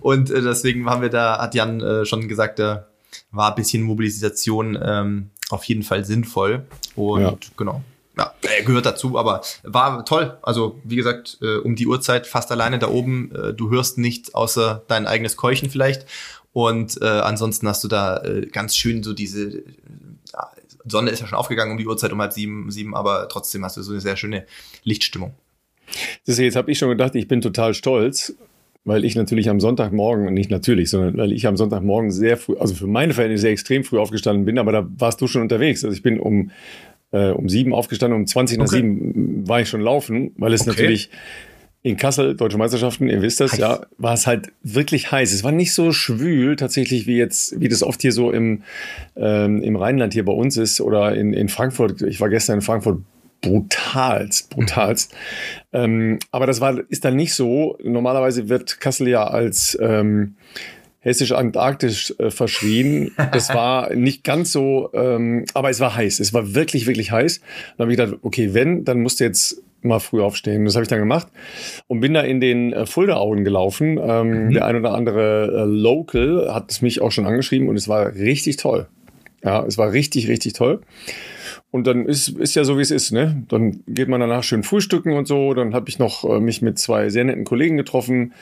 Und 0.00 0.30
äh, 0.30 0.42
deswegen 0.42 0.88
haben 0.88 1.02
wir 1.02 1.10
da, 1.10 1.38
hat 1.38 1.54
Jan 1.54 1.80
äh, 1.80 2.04
schon 2.04 2.28
gesagt, 2.28 2.58
da 2.58 2.86
war 3.30 3.50
ein 3.50 3.54
bisschen 3.56 3.82
Mobilisation 3.82 4.78
ähm, 4.80 5.30
auf 5.50 5.64
jeden 5.64 5.82
Fall 5.82 6.04
sinnvoll. 6.04 6.66
Und 6.94 7.22
ja. 7.22 7.36
genau. 7.56 7.82
Ja, 8.18 8.32
er 8.40 8.64
gehört 8.64 8.86
dazu, 8.86 9.18
aber 9.18 9.42
war 9.62 10.04
toll. 10.06 10.38
Also, 10.40 10.80
wie 10.84 10.96
gesagt, 10.96 11.36
äh, 11.42 11.56
um 11.58 11.76
die 11.76 11.86
Uhrzeit 11.86 12.26
fast 12.26 12.50
alleine 12.50 12.78
da 12.78 12.88
oben. 12.88 13.30
Äh, 13.34 13.52
du 13.52 13.70
hörst 13.70 13.98
nichts 13.98 14.34
außer 14.34 14.84
dein 14.88 15.06
eigenes 15.06 15.36
Keuchen 15.36 15.68
vielleicht. 15.68 16.06
Und 16.52 17.02
äh, 17.02 17.06
ansonsten 17.06 17.68
hast 17.68 17.84
du 17.84 17.88
da 17.88 18.22
äh, 18.22 18.46
ganz 18.46 18.74
schön 18.74 19.02
so 19.02 19.12
diese 19.12 19.62
Sonne 20.86 21.10
ist 21.10 21.20
ja 21.20 21.26
schon 21.26 21.38
aufgegangen 21.38 21.72
um 21.72 21.78
die 21.78 21.86
Uhrzeit 21.86 22.12
um 22.12 22.20
halb 22.20 22.32
sieben, 22.32 22.70
sieben, 22.70 22.94
aber 22.94 23.28
trotzdem 23.28 23.64
hast 23.64 23.76
du 23.76 23.82
so 23.82 23.92
eine 23.92 24.00
sehr 24.00 24.16
schöne 24.16 24.46
Lichtstimmung. 24.84 25.34
Das 26.26 26.38
jetzt 26.38 26.56
habe 26.56 26.70
ich 26.70 26.78
schon 26.78 26.88
gedacht, 26.88 27.14
ich 27.14 27.28
bin 27.28 27.40
total 27.40 27.74
stolz, 27.74 28.34
weil 28.84 29.04
ich 29.04 29.16
natürlich 29.16 29.48
am 29.48 29.60
Sonntagmorgen, 29.60 30.32
nicht 30.32 30.50
natürlich, 30.50 30.90
sondern 30.90 31.16
weil 31.16 31.32
ich 31.32 31.46
am 31.46 31.56
Sonntagmorgen 31.56 32.10
sehr 32.10 32.36
früh, 32.36 32.56
also 32.56 32.74
für 32.74 32.86
meine 32.86 33.14
Verhältnisse 33.14 33.42
sehr 33.42 33.50
extrem 33.50 33.84
früh 33.84 33.98
aufgestanden 33.98 34.44
bin, 34.44 34.58
aber 34.58 34.72
da 34.72 34.88
warst 34.98 35.20
du 35.20 35.26
schon 35.26 35.42
unterwegs. 35.42 35.84
Also 35.84 35.94
ich 35.94 36.02
bin 36.02 36.20
um, 36.20 36.50
äh, 37.10 37.30
um 37.30 37.48
sieben 37.48 37.74
aufgestanden, 37.74 38.18
um 38.18 38.26
20 38.26 38.58
nach 38.58 38.66
okay. 38.66 38.76
sieben 38.76 39.48
war 39.48 39.60
ich 39.60 39.68
schon 39.68 39.80
laufen, 39.80 40.32
weil 40.36 40.52
es 40.52 40.62
okay. 40.62 40.70
natürlich 40.70 41.10
in 41.86 41.96
Kassel, 41.96 42.34
Deutsche 42.34 42.58
Meisterschaften, 42.58 43.08
ihr 43.08 43.22
wisst 43.22 43.38
das, 43.38 43.52
heiß. 43.52 43.60
ja, 43.60 43.86
war 43.96 44.12
es 44.12 44.26
halt 44.26 44.48
wirklich 44.64 45.12
heiß. 45.12 45.32
Es 45.32 45.44
war 45.44 45.52
nicht 45.52 45.72
so 45.72 45.92
schwül 45.92 46.56
tatsächlich, 46.56 47.06
wie 47.06 47.16
jetzt, 47.16 47.60
wie 47.60 47.68
das 47.68 47.84
oft 47.84 48.02
hier 48.02 48.10
so 48.10 48.32
im, 48.32 48.64
ähm, 49.14 49.62
im 49.62 49.76
Rheinland 49.76 50.12
hier 50.12 50.24
bei 50.24 50.32
uns 50.32 50.56
ist 50.56 50.80
oder 50.80 51.14
in, 51.14 51.32
in 51.32 51.48
Frankfurt. 51.48 52.02
Ich 52.02 52.20
war 52.20 52.28
gestern 52.28 52.56
in 52.56 52.62
Frankfurt 52.62 52.98
brutalst, 53.40 54.50
brutalst. 54.50 55.12
Mhm. 55.70 55.78
Ähm, 55.78 56.18
aber 56.32 56.46
das 56.46 56.60
war, 56.60 56.76
ist 56.88 57.04
dann 57.04 57.14
nicht 57.14 57.34
so. 57.34 57.78
Normalerweise 57.84 58.48
wird 58.48 58.80
Kassel 58.80 59.06
ja 59.06 59.24
als 59.24 59.78
ähm, 59.80 60.34
hessisch-antarktisch 61.06 62.14
äh, 62.18 62.30
verschrien. 62.30 63.12
Das 63.30 63.54
war 63.54 63.90
nicht 63.94 64.24
ganz 64.24 64.50
so, 64.50 64.90
ähm, 64.92 65.44
aber 65.54 65.70
es 65.70 65.78
war 65.78 65.94
heiß. 65.94 66.18
Es 66.18 66.34
war 66.34 66.52
wirklich, 66.56 66.88
wirklich 66.88 67.12
heiß. 67.12 67.40
Dann 67.76 67.84
habe 67.84 67.92
ich 67.92 67.96
gedacht, 67.96 68.18
okay, 68.22 68.54
wenn, 68.54 68.84
dann 68.84 69.02
musst 69.02 69.20
du 69.20 69.24
jetzt 69.24 69.62
mal 69.86 70.00
früh 70.00 70.22
aufstehen. 70.22 70.64
Das 70.64 70.74
habe 70.74 70.82
ich 70.82 70.88
dann 70.88 70.98
gemacht 70.98 71.28
und 71.86 72.00
bin 72.00 72.14
da 72.14 72.20
in 72.22 72.40
den 72.40 72.72
äh, 72.72 72.86
Fulda-Augen 72.86 73.44
gelaufen. 73.44 73.98
Ähm, 74.00 74.46
mhm. 74.46 74.52
Der 74.52 74.64
ein 74.66 74.76
oder 74.76 74.94
andere 74.94 75.62
äh, 75.62 75.64
Local 75.64 76.52
hat 76.52 76.70
es 76.70 76.82
mich 76.82 77.00
auch 77.00 77.12
schon 77.12 77.26
angeschrieben 77.26 77.68
und 77.68 77.76
es 77.76 77.88
war 77.88 78.14
richtig 78.14 78.56
toll. 78.56 78.86
Ja, 79.44 79.64
es 79.64 79.78
war 79.78 79.92
richtig, 79.92 80.28
richtig 80.28 80.54
toll. 80.54 80.80
Und 81.70 81.86
dann 81.86 82.06
ist, 82.06 82.28
ist 82.28 82.54
ja 82.54 82.64
so, 82.64 82.78
wie 82.78 82.82
es 82.82 82.90
ist, 82.90 83.12
ne? 83.12 83.44
Dann 83.48 83.80
geht 83.86 84.08
man 84.08 84.20
danach 84.20 84.42
schön 84.42 84.62
frühstücken 84.62 85.12
und 85.12 85.28
so. 85.28 85.52
Dann 85.54 85.74
habe 85.74 85.88
ich 85.88 85.98
noch 85.98 86.24
äh, 86.24 86.40
mich 86.40 86.62
mit 86.62 86.78
zwei 86.78 87.10
sehr 87.10 87.24
netten 87.24 87.44
Kollegen 87.44 87.76
getroffen 87.76 88.32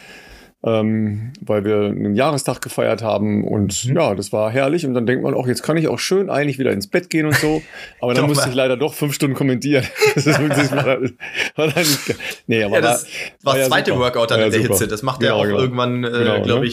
ähm, 0.64 1.32
weil 1.40 1.64
wir 1.64 1.76
einen 1.90 2.14
Jahrestag 2.14 2.62
gefeiert 2.62 3.02
haben 3.02 3.44
und 3.44 3.84
mhm. 3.84 3.96
ja, 3.96 4.14
das 4.14 4.32
war 4.32 4.50
herrlich 4.50 4.86
und 4.86 4.94
dann 4.94 5.06
denkt 5.06 5.22
man 5.22 5.34
auch, 5.34 5.46
jetzt 5.46 5.62
kann 5.62 5.76
ich 5.76 5.88
auch 5.88 5.98
schön 5.98 6.30
eigentlich 6.30 6.58
wieder 6.58 6.72
ins 6.72 6.86
Bett 6.86 7.10
gehen 7.10 7.26
und 7.26 7.34
so, 7.36 7.62
aber 8.00 8.14
dann 8.14 8.26
musste 8.28 8.48
ich 8.48 8.54
leider 8.54 8.76
doch 8.76 8.94
fünf 8.94 9.14
Stunden 9.14 9.36
kommentieren. 9.36 9.84
das 10.14 10.26
ist 10.26 10.40
wirklich, 10.40 10.70
war, 10.72 10.86
war 10.86 11.68
dann 11.68 11.82
nicht, 11.82 12.16
nee, 12.46 12.62
aber 12.64 12.76
ja, 12.76 12.80
das 12.80 13.06
war, 13.42 13.52
war 13.52 13.58
das 13.58 13.68
zweite 13.68 13.90
super. 13.90 14.04
Workout 14.04 14.30
dann 14.30 14.40
in 14.40 14.50
der 14.50 14.60
super. 14.62 14.72
Hitze, 14.74 14.88
das 14.88 15.02
macht 15.02 15.20
genau, 15.20 15.36
ja 15.36 15.40
auch 15.40 15.46
genau. 15.46 15.58
irgendwann, 15.58 16.04
äh, 16.04 16.10
genau, 16.10 16.42
glaube 16.42 16.66
ne? 16.66 16.72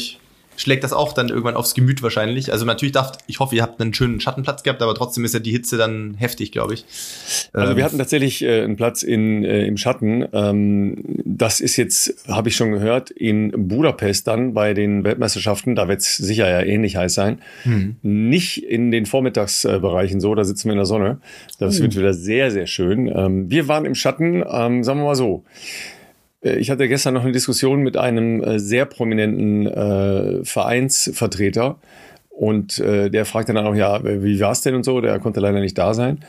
Schlägt 0.62 0.84
das 0.84 0.94
auch 0.94 1.14
dann 1.14 1.30
irgendwann 1.30 1.56
aufs 1.56 1.74
Gemüt 1.74 2.04
wahrscheinlich. 2.04 2.52
Also 2.52 2.66
natürlich 2.66 2.92
darf, 2.92 3.18
ich 3.28 3.40
hoffe, 3.40 3.56
ihr 3.56 3.64
habt 3.64 3.82
einen 3.82 3.94
schönen 3.94 4.20
Schattenplatz 4.20 4.64
gehabt, 4.64 4.82
aber 4.82 4.94
trotzdem 4.96 5.26
ist 5.26 5.34
ja 5.34 5.40
die 5.40 5.52
Hitze 5.52 5.78
dann 5.78 6.16
heftig, 6.18 6.52
glaube 6.52 6.76
ich. 6.76 6.86
Also 7.54 7.76
wir 7.76 7.80
ähm, 7.80 7.84
hatten 7.84 7.98
tatsächlich 7.98 8.44
äh, 8.44 8.64
einen 8.64 8.76
Platz 8.76 9.04
in, 9.04 9.44
äh, 9.44 9.66
im 9.66 9.78
Schatten. 9.78 10.28
Ähm, 10.34 11.04
das 11.26 11.60
ist 11.60 11.78
jetzt, 11.78 12.28
habe 12.28 12.50
ich 12.50 12.56
schon 12.56 12.72
gehört, 12.72 13.10
in 13.10 13.68
Budapest 13.68 14.28
dann 14.28 14.54
bei 14.54 14.74
den 14.74 15.04
Weltmeisterschaften, 15.04 15.76
da 15.76 15.88
wird 15.88 16.02
es 16.02 16.18
sicher 16.18 16.50
ja 16.50 16.62
ähnlich 16.62 16.96
heiß 16.96 17.14
sein. 17.14 17.40
Mhm. 17.66 17.96
Nicht 18.02 18.64
in 18.64 18.92
den 18.92 19.06
Vormittagsbereichen 19.06 20.22
so, 20.22 20.36
da 20.36 20.44
sitzen 20.44 20.66
wir 20.66 20.74
in 20.74 20.78
der 20.78 20.86
Sonne. 20.86 21.20
Das 21.60 21.80
mhm. 21.80 21.84
wird 21.84 21.98
wieder 21.98 22.14
sehr, 22.14 22.52
sehr 22.52 22.68
schön. 22.68 23.08
Ähm, 23.08 23.50
wir 23.50 23.68
waren 23.68 23.86
im 23.86 23.96
Schatten, 23.96 24.44
ähm, 24.48 24.84
sagen 24.84 25.00
wir 25.00 25.06
mal 25.06 25.16
so. 25.16 25.44
Äh, 26.44 26.58
ich 26.58 26.70
hatte 26.70 26.88
gestern 26.88 27.14
noch 27.14 27.24
eine 27.24 27.32
Diskussion 27.32 27.82
mit 27.82 27.98
einem 27.98 28.44
äh, 28.44 28.60
sehr 28.60 28.86
prominenten 28.86 29.68
äh, 29.68 30.46
Vereinsvertreter 30.46 31.78
und 32.30 32.80
äh, 32.80 33.10
der 33.10 33.26
fragte 33.26 33.54
dann 33.54 33.68
auch, 33.68 33.76
ja, 33.76 34.04
wie 34.04 34.40
war 34.40 34.52
es 34.52 34.62
denn 34.62 34.76
und 34.76 34.84
so, 34.84 35.02
der 35.02 35.20
konnte 35.20 35.40
leider 35.40 35.60
nicht 35.60 35.78
da 35.78 35.94
sein. 35.94 36.20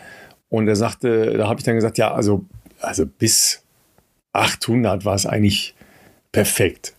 Und 0.48 0.68
er 0.68 0.76
sagte, 0.76 1.38
da 1.38 1.48
habe 1.48 1.60
ich 1.60 1.64
dann 1.64 1.76
gesagt, 1.76 1.96
ja, 1.96 2.12
also, 2.12 2.44
also 2.80 3.06
bis 3.06 3.64
800 4.32 5.04
war 5.04 5.14
es 5.14 5.24
eigentlich 5.24 5.74
perfekt. 6.30 6.94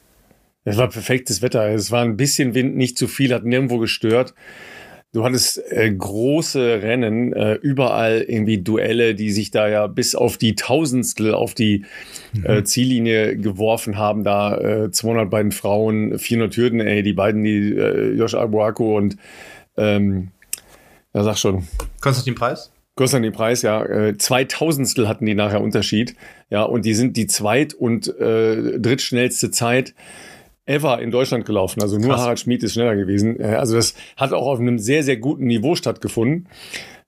Es 0.65 0.77
war 0.77 0.89
perfektes 0.89 1.41
Wetter. 1.41 1.70
Es 1.70 1.91
war 1.91 2.03
ein 2.03 2.17
bisschen 2.17 2.55
Wind, 2.55 2.75
nicht 2.75 2.98
zu 2.98 3.08
viel, 3.08 3.34
hat 3.34 3.43
nirgendwo 3.43 3.77
gestört. 3.77 4.34
Du 5.13 5.24
hattest 5.24 5.62
äh, 5.72 5.93
große 5.93 6.82
Rennen, 6.82 7.34
äh, 7.34 7.53
überall 7.53 8.25
irgendwie 8.27 8.58
Duelle, 8.58 9.13
die 9.13 9.32
sich 9.32 9.51
da 9.51 9.67
ja 9.67 9.86
bis 9.86 10.15
auf 10.15 10.38
die 10.38 10.55
Tausendstel 10.55 11.36
auf 11.36 11.53
die 11.53 11.86
mhm. 12.34 12.46
äh, 12.46 12.63
Ziellinie 12.63 13.38
geworfen 13.38 14.00
haben. 14.00 14.24
Da 14.24 14.58
äh, 14.58 14.91
200 14.91 15.29
bei 15.29 15.43
den 15.43 15.51
Frauen, 15.51 16.17
400 16.17 16.58
Hürden, 16.58 16.79
ey, 16.82 17.03
die 17.03 17.13
beiden, 17.13 17.43
die 17.43 17.75
äh, 17.75 18.13
Josh 18.13 18.34
Abuako 18.34 18.98
und 18.98 19.17
ähm, 19.77 20.29
ja, 21.13 21.24
sag 21.24 21.38
schon. 21.38 21.67
Konstantin 22.01 22.34
Preis? 22.34 22.72
Konstantin 22.96 23.34
Preis, 23.34 23.62
ja. 23.62 23.86
Äh, 23.86 24.17
Zweitausendstel 24.17 25.08
hatten 25.08 25.27
die 25.27 25.36
nachher 25.36 25.62
Unterschied. 25.62 26.15
Ja, 26.50 26.63
und 26.63 26.86
die 26.86 26.96
sind 26.96 27.17
die 27.17 27.27
zweit- 27.27 27.75
und 27.75 28.08
äh, 28.20 28.79
drittschnellste 28.79 29.51
Zeit 29.51 29.93
ever 30.65 31.00
in 31.00 31.12
Deutschland 31.12 31.46
gelaufen. 31.46 31.82
Also 31.82 31.98
nur 31.98 32.12
Krass. 32.12 32.22
Harald 32.22 32.39
Schmid 32.39 32.63
ist 32.63 32.74
schneller 32.74 32.96
gewesen. 32.96 33.39
Äh, 33.39 33.55
also 33.55 33.75
das 33.75 33.93
hat 34.17 34.34
auch 34.34 34.48
auf 34.48 34.60
einem 34.60 34.79
sehr, 34.79 35.03
sehr 35.03 35.17
guten 35.17 35.46
Niveau 35.46 35.75
stattgefunden. 35.75 36.48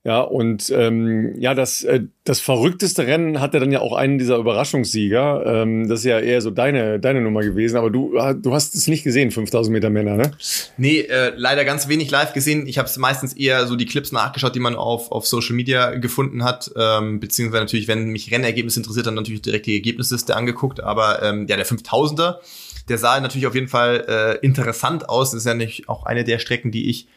Ja, 0.06 0.22
und 0.22 0.70
ähm, 0.70 1.34
ja, 1.40 1.56
das, 1.56 1.84
äh, 1.84 2.02
das 2.26 2.40
verrückteste 2.40 3.08
Rennen 3.08 3.42
hatte 3.42 3.60
dann 3.60 3.72
ja 3.72 3.80
auch 3.80 3.94
einen 3.94 4.20
dieser 4.20 4.38
Überraschungssieger. 4.38 5.44
Ähm, 5.48 5.90
das 5.90 6.02
ist 6.02 6.06
ja 6.06 6.20
eher 6.20 6.42
so 6.42 6.52
deine, 6.52 7.00
deine 7.00 7.22
Nummer 7.22 7.42
gewesen, 7.42 7.76
aber 7.76 7.90
du, 7.90 8.16
äh, 8.16 8.36
du 8.36 8.54
hast 8.54 8.76
es 8.76 8.88
nicht 8.88 9.04
gesehen, 9.04 9.32
5000 9.32 9.74
Meter 9.74 9.90
Männer, 9.90 10.16
ne? 10.16 10.30
Nee, 10.78 11.00
äh, 11.00 11.34
leider 11.36 11.66
ganz 11.66 11.88
wenig 11.88 12.12
live 12.12 12.34
gesehen. 12.34 12.68
Ich 12.68 12.78
habe 12.78 12.88
es 12.88 12.98
meistens 12.98 13.34
eher 13.34 13.66
so 13.66 13.76
die 13.76 13.88
Clips 13.88 14.12
nachgeschaut, 14.12 14.54
die 14.54 14.60
man 14.60 14.76
auf, 14.76 15.12
auf 15.12 15.26
Social 15.26 15.56
Media 15.56 15.96
gefunden 15.96 16.44
hat. 16.44 16.70
Ähm, 16.78 17.20
beziehungsweise 17.20 17.64
natürlich, 17.64 17.88
wenn 17.88 18.10
mich 18.10 18.32
Rennergebnis 18.32 18.78
interessiert, 18.78 19.08
dann 19.08 19.16
natürlich 19.16 19.42
direkt 19.42 19.66
die 19.66 19.74
Ergebnisliste 19.74 20.36
angeguckt. 20.36 20.82
Aber 20.84 21.24
ähm, 21.24 21.48
ja, 21.50 21.56
der 21.56 21.66
5000er, 21.66 22.36
der 22.88 22.98
sah 22.98 23.20
natürlich 23.20 23.48
auf 23.48 23.56
jeden 23.56 23.68
Fall 23.68 24.06
äh, 24.08 24.46
interessant 24.46 25.10
aus. 25.10 25.32
Das 25.32 25.40
ist 25.40 25.46
ja 25.46 25.54
nicht 25.54 25.90
auch 25.90 26.06
eine 26.06 26.24
der 26.24 26.40
Strecken, 26.40 26.72
die 26.72 26.90
ich 26.90 27.08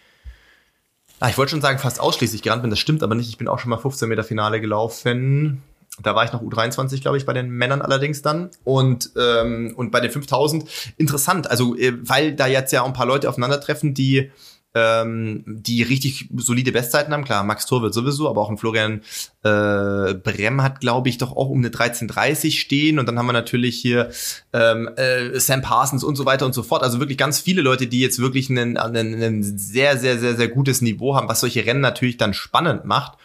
Ah, 1.21 1.29
ich 1.29 1.37
wollte 1.37 1.51
schon 1.51 1.61
sagen, 1.61 1.79
fast 1.79 2.01
ausschließlich 2.01 2.43
gerannt 2.43 2.63
bin. 2.63 2.71
Das 2.71 2.79
stimmt 2.79 3.03
aber 3.03 3.15
nicht. 3.15 3.29
Ich 3.29 3.39
bin 3.39 3.49
auch 3.49 3.59
schon 3.59 3.71
mal 3.71 3.79
15 3.79 4.09
Meter 4.09 4.23
Finale 4.23 4.61
gelaufen. 4.61 5.63
Da 6.01 6.15
war 6.15 6.25
ich 6.25 6.33
noch 6.33 6.43
U23, 6.43 7.01
glaube 7.01 7.17
ich, 7.17 7.27
bei 7.27 7.33
den 7.33 7.51
Männern 7.51 7.83
allerdings 7.83 8.23
dann. 8.23 8.51
Und, 8.63 9.11
ähm, 9.17 9.75
und 9.77 9.91
bei 9.91 9.99
den 9.99 10.13
5000 10.13 10.65
interessant. 10.97 11.51
Also, 11.51 11.77
äh, 11.77 11.95
weil 12.09 12.35
da 12.37 12.47
jetzt 12.47 12.73
ja 12.73 12.83
auch 12.83 12.87
ein 12.87 12.93
paar 12.93 13.07
Leute 13.07 13.29
aufeinandertreffen, 13.29 13.95
die 13.95 14.31
ähm, 14.79 15.43
die 15.47 15.83
richtig 15.83 16.29
solide 16.37 16.73
Bestzeiten 16.73 17.13
haben. 17.13 17.25
Klar, 17.25 17.43
Max 17.43 17.67
Thor 17.67 17.83
wird 17.83 17.95
sowieso, 17.95 18.29
aber 18.29 18.41
auch 18.41 18.51
ein 18.51 18.59
Florian 18.59 19.03
äh, 19.43 20.15
Brem 20.15 20.63
hat, 20.63 20.81
glaube 20.81 21.09
ich, 21.09 21.19
doch 21.19 21.33
auch 21.33 21.49
um 21.49 21.59
eine 21.59 21.69
13.30 21.69 22.53
stehen. 22.53 22.99
Und 22.99 23.07
dann 23.07 23.19
haben 23.19 23.27
wir 23.27 23.33
natürlich 23.33 23.81
hier 23.81 24.11
ähm, 24.53 24.89
äh, 24.97 25.39
Sam 25.39 25.63
Parsons 25.63 26.05
und 26.05 26.17
so 26.17 26.25
weiter 26.27 26.47
und 26.47 26.55
so 26.55 26.63
fort. 26.63 26.83
Also 26.83 27.01
wirklich 27.01 27.19
ganz 27.19 27.41
viele 27.41 27.63
Leute, 27.63 27.87
die 27.87 28.01
jetzt 28.01 28.19
wirklich 28.19 28.51
ein, 28.51 29.43
sehr, 29.43 29.99
sehr, 29.99 30.19
sehr, 30.19 30.37
sehr 30.37 30.49
gutes 30.49 30.81
Niveau 30.81 31.17
haben, 31.17 31.29
was 31.29 31.41
solche 31.41 31.65
Rennen 31.67 31.81
natürlich 31.81 32.17
dann 32.17 32.35
spannend 32.35 32.85
macht. 32.85 33.19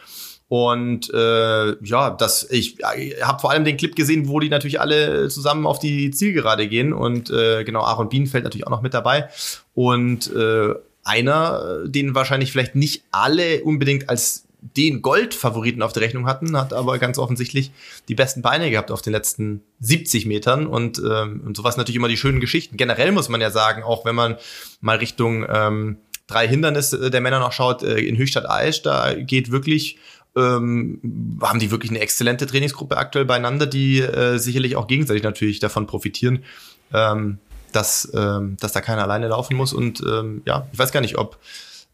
Und 0.53 1.11
äh, 1.11 1.83
ja, 1.83 2.11
das 2.11 2.47
ich, 2.51 2.77
ich 2.95 3.23
habe 3.23 3.39
vor 3.39 3.49
allem 3.49 3.65
den 3.65 3.75
Clip 3.75 3.95
gesehen, 3.95 4.27
wo 4.27 4.39
die 4.39 4.49
natürlich 4.49 4.79
alle 4.79 5.27
zusammen 5.29 5.65
auf 5.65 5.79
die 5.79 6.11
Zielgerade 6.11 6.67
gehen 6.67 6.93
und 6.93 7.31
äh, 7.31 7.63
genau 7.63 7.81
Aaron 7.81 8.09
Bienenfeld 8.09 8.43
natürlich 8.43 8.67
auch 8.67 8.71
noch 8.71 8.83
mit 8.83 8.93
dabei 8.93 9.29
und 9.73 10.31
äh, 10.31 10.75
einer, 11.03 11.85
den 11.85 12.15
wahrscheinlich 12.15 12.51
vielleicht 12.51 12.75
nicht 12.75 13.03
alle 13.11 13.63
unbedingt 13.63 14.09
als 14.09 14.45
den 14.75 15.01
Goldfavoriten 15.01 15.81
auf 15.81 15.91
der 15.91 16.03
Rechnung 16.03 16.25
hatten, 16.25 16.57
hat 16.57 16.71
aber 16.71 16.97
ganz 16.97 17.17
offensichtlich 17.17 17.71
die 18.07 18.15
besten 18.15 18.41
Beine 18.41 18.71
gehabt 18.71 18.91
auf 18.91 19.01
den 19.01 19.11
letzten 19.11 19.61
70 19.81 20.25
Metern 20.25 20.67
und, 20.67 20.99
ähm, 20.99 21.41
und 21.45 21.57
sowas 21.57 21.75
natürlich 21.75 21.97
immer 21.97 22.07
die 22.07 22.17
schönen 22.17 22.39
Geschichten. 22.39 22.77
Generell 22.77 23.11
muss 23.11 23.27
man 23.27 23.41
ja 23.41 23.51
sagen, 23.51 23.83
auch 23.83 24.05
wenn 24.05 24.15
man 24.15 24.37
mal 24.79 24.97
Richtung 24.97 25.45
ähm, 25.49 25.97
drei 26.27 26.47
Hindernisse 26.47 27.11
der 27.11 27.19
Männer 27.19 27.39
noch 27.39 27.51
schaut, 27.51 27.83
äh, 27.83 27.99
in 27.99 28.17
Höchstadt 28.17 28.49
Aisch, 28.49 28.81
da 28.81 29.13
geht 29.13 29.51
wirklich 29.51 29.97
ähm, 30.35 31.37
haben 31.41 31.59
die 31.59 31.69
wirklich 31.69 31.91
eine 31.91 31.99
exzellente 31.99 32.47
Trainingsgruppe 32.47 32.97
aktuell 32.97 33.25
beieinander, 33.25 33.67
die 33.67 33.99
äh, 33.99 34.37
sicherlich 34.37 34.75
auch 34.75 34.87
gegenseitig 34.87 35.23
natürlich 35.23 35.59
davon 35.59 35.85
profitieren. 35.85 36.43
Ähm, 36.91 37.37
dass, 37.75 38.11
ähm, 38.13 38.57
dass 38.59 38.71
da 38.71 38.81
keiner 38.81 39.03
alleine 39.03 39.27
laufen 39.27 39.55
muss. 39.55 39.73
Und 39.73 40.01
ähm, 40.01 40.41
ja, 40.45 40.67
ich 40.71 40.79
weiß 40.79 40.91
gar 40.91 41.01
nicht, 41.01 41.17
ob 41.17 41.37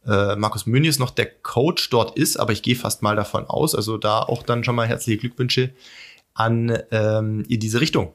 äh, 0.06 0.36
Markus 0.36 0.66
Münies 0.66 1.00
noch 1.00 1.10
der 1.10 1.26
Coach 1.26 1.90
dort 1.90 2.18
ist, 2.18 2.38
aber 2.38 2.54
ich 2.54 2.62
gehe 2.62 2.76
fast 2.76 3.02
mal 3.02 3.16
davon 3.16 3.46
aus. 3.46 3.76
Also 3.76 3.98
da 3.98 4.20
auch 4.20 4.44
dann 4.44 4.64
schon 4.64 4.76
mal 4.76 4.88
herzliche 4.88 5.20
Glückwünsche 5.20 5.72
an 6.34 6.78
ähm, 6.92 7.44
in 7.50 7.60
diese 7.60 7.82
Richtung. 7.82 8.14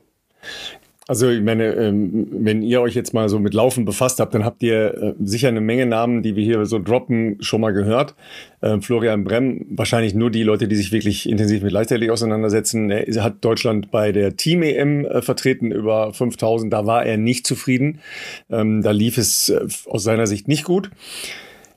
Also 1.06 1.28
ich 1.28 1.42
meine, 1.42 1.74
ähm, 1.74 2.28
wenn 2.30 2.62
ihr 2.62 2.80
euch 2.80 2.94
jetzt 2.94 3.12
mal 3.12 3.28
so 3.28 3.38
mit 3.38 3.52
Laufen 3.52 3.84
befasst 3.84 4.20
habt, 4.20 4.34
dann 4.34 4.44
habt 4.44 4.62
ihr 4.62 4.94
äh, 4.94 5.14
sicher 5.22 5.48
eine 5.48 5.60
Menge 5.60 5.84
Namen, 5.84 6.22
die 6.22 6.34
wir 6.34 6.42
hier 6.42 6.64
so 6.64 6.78
droppen, 6.78 7.36
schon 7.40 7.60
mal 7.60 7.72
gehört. 7.72 8.14
Ähm, 8.62 8.80
Florian 8.80 9.22
Brem, 9.22 9.66
wahrscheinlich 9.68 10.14
nur 10.14 10.30
die 10.30 10.42
Leute, 10.42 10.66
die 10.66 10.76
sich 10.76 10.92
wirklich 10.92 11.28
intensiv 11.28 11.62
mit 11.62 11.72
Leichtathletik 11.72 12.10
auseinandersetzen. 12.10 12.90
Er 12.90 13.22
hat 13.22 13.44
Deutschland 13.44 13.90
bei 13.90 14.12
der 14.12 14.36
Team-EM 14.36 15.04
äh, 15.04 15.20
vertreten 15.20 15.72
über 15.72 16.14
5000. 16.14 16.72
Da 16.72 16.86
war 16.86 17.04
er 17.04 17.18
nicht 17.18 17.46
zufrieden. 17.46 18.00
Ähm, 18.50 18.82
da 18.82 18.90
lief 18.90 19.18
es 19.18 19.50
äh, 19.50 19.66
aus 19.86 20.04
seiner 20.04 20.26
Sicht 20.26 20.48
nicht 20.48 20.64
gut. 20.64 20.90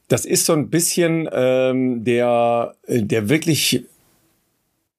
Das 0.07 0.23
ist 0.23 0.45
so 0.45 0.53
ein 0.53 0.69
bisschen 0.69 1.25
der, 1.25 2.75
der 2.87 3.29
wirklich 3.29 3.83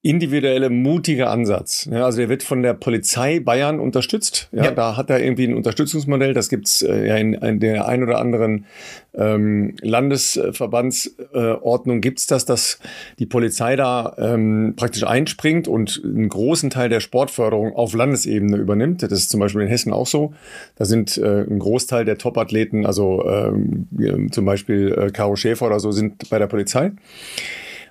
individuelle, 0.03 0.71
mutige 0.71 1.29
Ansatz. 1.29 1.89
Ja, 1.91 2.05
also 2.05 2.19
der 2.19 2.29
wird 2.29 2.45
von 2.45 2.63
der 2.63 2.75
Polizei 2.75 3.41
Bayern 3.41 3.81
unterstützt. 3.81 4.49
Ja, 4.53 4.67
ja. 4.67 4.71
Da 4.71 4.97
hat 4.97 5.11
er 5.11 5.21
irgendwie 5.21 5.43
ein 5.45 5.57
Unterstützungsmodell. 5.57 6.35
Das 6.35 6.49
gibt's 6.49 6.83
äh, 6.83 7.09
ja 7.09 7.17
in, 7.17 7.35
in 7.35 7.59
der 7.59 7.89
ein 7.89 8.05
oder 8.05 8.21
anderen 8.21 8.67
ähm, 9.15 9.75
Landesverbandsordnung 9.81 11.97
äh, 11.97 12.01
gibt's 12.01 12.27
das, 12.27 12.45
dass 12.45 12.79
die 13.19 13.27
Polizei 13.27 13.75
da 13.75 14.15
ähm, 14.19 14.75
praktisch 14.77 15.03
einspringt 15.03 15.67
und 15.67 16.01
einen 16.05 16.29
großen 16.29 16.71
Teil 16.71 16.89
der 16.89 17.01
Sportförderung 17.01 17.75
auf 17.75 17.93
Landesebene 17.93 18.57
übernimmt. 18.57 19.03
Das 19.03 19.11
ist 19.11 19.31
zum 19.31 19.41
Beispiel 19.41 19.63
in 19.63 19.69
Hessen 19.69 19.93
auch 19.93 20.07
so. 20.07 20.33
Da 20.77 20.85
sind 20.85 21.19
äh, 21.19 21.43
ein 21.43 21.59
Großteil 21.59 22.05
der 22.05 22.19
Topathleten, 22.19 22.87
also 22.87 23.29
ähm, 23.29 23.89
zum 24.31 24.45
Beispiel 24.45 24.97
äh, 24.97 25.11
Caro 25.11 25.35
Schäfer 25.35 25.67
oder 25.67 25.81
so, 25.81 25.91
sind 25.91 26.31
bei 26.31 26.39
der 26.39 26.47
Polizei. 26.47 26.93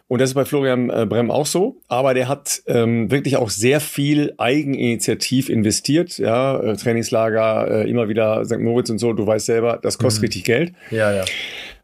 Und 0.08 0.22
das 0.22 0.30
ist 0.30 0.36
bei 0.36 0.46
Florian 0.46 0.90
äh, 0.90 1.06
Brem 1.06 1.30
auch 1.30 1.46
so. 1.46 1.82
Aber 1.90 2.14
der 2.14 2.30
hat 2.30 2.62
ähm, 2.68 3.12
wirklich 3.12 3.36
auch 3.36 3.50
sehr 3.50 3.82
viel 3.82 4.34
Eigeninitiativ 4.38 5.50
investiert. 5.50 6.18
Ja, 6.18 6.60
äh, 6.62 6.78
Trainingslager, 6.78 7.84
äh, 7.84 7.90
immer 7.90 8.08
wieder 8.08 8.46
St. 8.46 8.60
Moritz 8.60 8.90
und 8.90 9.00
so. 9.00 9.12
Du 9.12 9.28
weißt 9.28 9.46
selber, 9.46 9.80
das 9.82 9.98
kostet 9.98 10.22
mhm. 10.22 10.26
richtig 10.26 10.44
Geld. 10.46 10.74
Ja, 10.92 11.14
ja. 11.14 11.26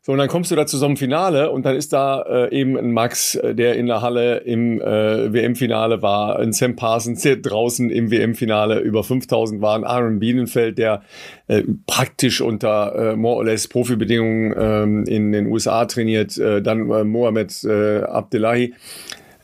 So, 0.05 0.11
und 0.11 0.17
dann 0.17 0.27
kommst 0.27 0.51
du 0.51 0.57
da 0.57 0.65
zu 0.65 0.75
so 0.75 0.85
einem 0.85 0.97
Finale 0.97 1.49
und 1.49 1.65
dann 1.65 1.77
ist 1.77 1.93
da 1.93 2.23
äh, 2.23 2.53
eben 2.53 2.77
ein 2.77 2.91
Max, 2.91 3.35
äh, 3.35 3.55
der 3.55 3.77
in 3.77 3.85
der 3.85 4.01
Halle 4.01 4.39
im 4.39 4.81
äh, 4.81 5.31
WM-Finale 5.31 6.01
war, 6.01 6.39
ein 6.39 6.51
Sam 6.51 6.75
Parsons, 6.75 7.21
der 7.21 7.37
draußen 7.37 7.89
im 7.89 8.11
WM-Finale 8.11 8.79
über 8.79 9.05
5000 9.05 9.61
waren, 9.61 9.85
Aaron 9.85 10.19
Bienenfeld, 10.19 10.77
der 10.77 11.03
äh, 11.47 11.63
praktisch 11.87 12.41
unter 12.41 13.13
äh, 13.13 13.15
more 13.15 13.37
or 13.37 13.45
less 13.45 13.69
Profibedingungen 13.69 14.53
ähm, 14.57 15.03
in 15.05 15.31
den 15.31 15.47
USA 15.47 15.85
trainiert, 15.85 16.37
äh, 16.37 16.61
dann 16.61 16.91
äh, 16.91 17.05
Mohamed 17.05 17.63
äh, 17.63 18.01
Abdullahi 18.01 18.73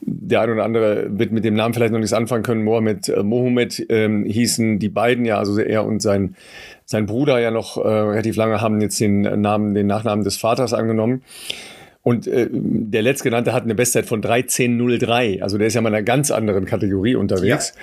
der 0.02 0.42
ein 0.42 0.52
oder 0.52 0.64
andere 0.64 1.08
wird 1.10 1.32
mit 1.32 1.44
dem 1.44 1.56
Namen 1.56 1.74
vielleicht 1.74 1.92
noch 1.92 2.00
nichts 2.00 2.14
anfangen 2.14 2.44
können. 2.44 2.64
Mohamed 2.64 3.10
äh, 3.10 3.22
Mohamed 3.22 3.86
ähm, 3.90 4.24
hießen 4.26 4.80
die 4.80 4.90
beiden 4.90 5.26
ja, 5.26 5.38
also 5.38 5.60
er 5.60 5.86
und 5.86 6.02
sein, 6.02 6.36
sein 6.90 7.06
Bruder 7.06 7.40
ja 7.40 7.52
noch 7.52 7.78
äh, 7.78 7.88
relativ 7.88 8.36
lange 8.36 8.62
haben 8.62 8.82
jetzt 8.82 9.00
den 9.00 9.22
Namen, 9.22 9.76
den 9.76 9.86
Nachnamen 9.86 10.24
des 10.24 10.38
Vaters 10.38 10.74
angenommen. 10.74 11.22
Und 12.02 12.26
äh, 12.26 12.48
der 12.52 13.04
letztgenannte 13.04 13.54
hat 13.54 13.62
eine 13.62 13.76
Bestzeit 13.76 14.08
von 14.08 14.24
13.03. 14.24 15.44
Also 15.44 15.60
der 15.60 15.68
ist 15.68 15.76
ja 15.76 15.82
mal 15.82 15.90
in 15.90 15.96
einer 15.96 16.04
ganz 16.04 16.32
anderen 16.32 16.66
Kategorie 16.66 17.14
unterwegs. 17.14 17.74
Ja. 17.76 17.82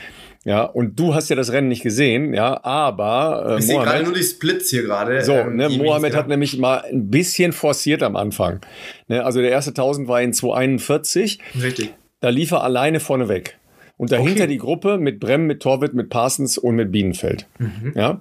Ja, 0.52 0.62
und 0.62 0.98
du 0.98 1.14
hast 1.14 1.28
ja 1.28 1.34
das 1.34 1.50
Rennen 1.50 1.66
nicht 1.66 1.82
gesehen, 1.82 2.32
ja, 2.32 2.62
aber 2.64 3.46
äh, 3.48 3.58
ich 3.58 3.66
sehe 3.66 3.80
gerade 3.80 4.04
nur 4.04 4.14
die 4.14 4.22
Splits 4.22 4.70
hier 4.70 4.84
gerade. 4.84 5.24
So, 5.24 5.32
ähm, 5.32 5.56
ne, 5.56 5.68
Mohammed 5.68 6.14
hat 6.14 6.28
nämlich 6.28 6.56
mal 6.56 6.84
ein 6.88 7.10
bisschen 7.10 7.50
forciert 7.50 8.04
am 8.04 8.14
Anfang. 8.14 8.60
Ne, 9.08 9.24
also 9.24 9.40
der 9.40 9.50
erste 9.50 9.70
1000 9.70 10.06
war 10.06 10.22
in 10.22 10.32
241. 10.32 11.40
Richtig. 11.60 11.94
Da 12.20 12.28
lief 12.28 12.52
er 12.52 12.62
alleine 12.62 13.00
vorneweg. 13.00 13.58
Und 13.96 14.12
dahinter 14.12 14.44
okay. 14.44 14.46
die 14.46 14.58
Gruppe 14.58 14.98
mit 14.98 15.20
Brem, 15.20 15.46
mit 15.46 15.62
Torwitt, 15.62 15.94
mit 15.94 16.10
Parsons 16.10 16.58
und 16.58 16.76
mit 16.76 16.92
Bienenfeld. 16.92 17.46
Mhm. 17.58 17.92
Ja. 17.94 18.20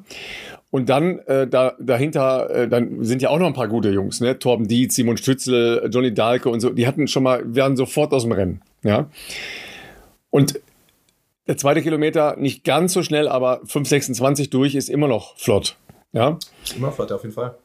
Und 0.72 0.90
dann 0.90 1.20
äh, 1.20 1.48
da, 1.48 1.74
dahinter, 1.80 2.50
äh, 2.50 2.68
dann 2.68 3.04
sind 3.04 3.22
ja 3.22 3.30
auch 3.30 3.40
noch 3.40 3.48
ein 3.48 3.54
paar 3.54 3.68
gute 3.68 3.92
Jungs, 3.92 4.20
ne? 4.20 4.38
Torben 4.40 4.68
Dietz, 4.68 4.96
Simon 4.96 5.18
Stützel, 5.18 5.90
Johnny 5.92 6.14
Dahlke 6.14 6.50
und 6.50 6.60
so. 6.60 6.70
Die 6.70 6.86
hatten 6.86 7.08
schon 7.08 7.24
mal, 7.24 7.44
waren 7.56 7.78
sofort 7.78 8.14
aus 8.14 8.24
dem 8.24 8.34
Rennen. 8.34 8.62
Ja. 8.84 9.10
Und 10.30 10.60
der 11.48 11.58
zweite 11.58 11.82
Kilometer 11.82 12.36
nicht 12.38 12.64
ganz 12.64 12.94
so 12.94 13.04
schnell, 13.04 13.28
aber 13.28 13.62
5,26 13.64 14.50
durch 14.50 14.76
ist 14.76 14.90
immer 14.90 15.08
noch 15.08 15.38
flott. 15.38 15.78
Ja. 16.12 16.40
Ist 16.64 16.76
immer 16.76 16.92
flott, 16.92 17.12
auf 17.12 17.22
jeden 17.24 17.36
Fall. 17.36 17.56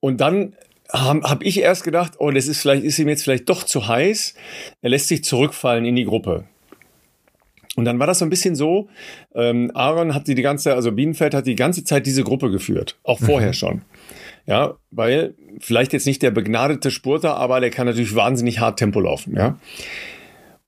Und 0.00 0.20
dann 0.20 0.56
habe 0.92 1.20
hab 1.22 1.42
ich 1.44 1.60
erst 1.60 1.84
gedacht, 1.84 2.14
oh, 2.18 2.30
das 2.30 2.46
ist 2.46 2.60
vielleicht, 2.60 2.84
ist 2.84 2.98
ihm 2.98 3.08
jetzt 3.08 3.22
vielleicht 3.22 3.48
doch 3.48 3.62
zu 3.62 3.86
heiß. 3.86 4.34
Er 4.80 4.90
lässt 4.90 5.08
sich 5.08 5.22
zurückfallen 5.22 5.84
in 5.84 5.96
die 5.96 6.04
Gruppe. 6.04 6.44
Und 7.80 7.86
dann 7.86 7.98
war 7.98 8.06
das 8.06 8.18
so 8.18 8.26
ein 8.26 8.30
bisschen 8.30 8.54
so, 8.54 8.88
ähm, 9.34 9.70
Aaron 9.74 10.14
hat 10.14 10.28
die, 10.28 10.34
die 10.34 10.42
ganze, 10.42 10.74
also 10.74 10.92
Bienenfeld 10.92 11.34
hat 11.34 11.46
die 11.46 11.56
ganze 11.56 11.82
Zeit 11.82 12.04
diese 12.04 12.22
Gruppe 12.22 12.50
geführt, 12.50 12.98
auch 13.04 13.20
mhm. 13.20 13.24
vorher 13.24 13.52
schon. 13.54 13.82
Ja, 14.46 14.74
weil 14.90 15.34
vielleicht 15.60 15.92
jetzt 15.92 16.06
nicht 16.06 16.22
der 16.22 16.30
begnadete 16.30 16.90
Spurter, 16.90 17.36
aber 17.36 17.60
der 17.60 17.70
kann 17.70 17.86
natürlich 17.86 18.14
wahnsinnig 18.14 18.60
hart 18.60 18.78
Tempo 18.78 19.00
laufen, 19.00 19.34
ja. 19.34 19.58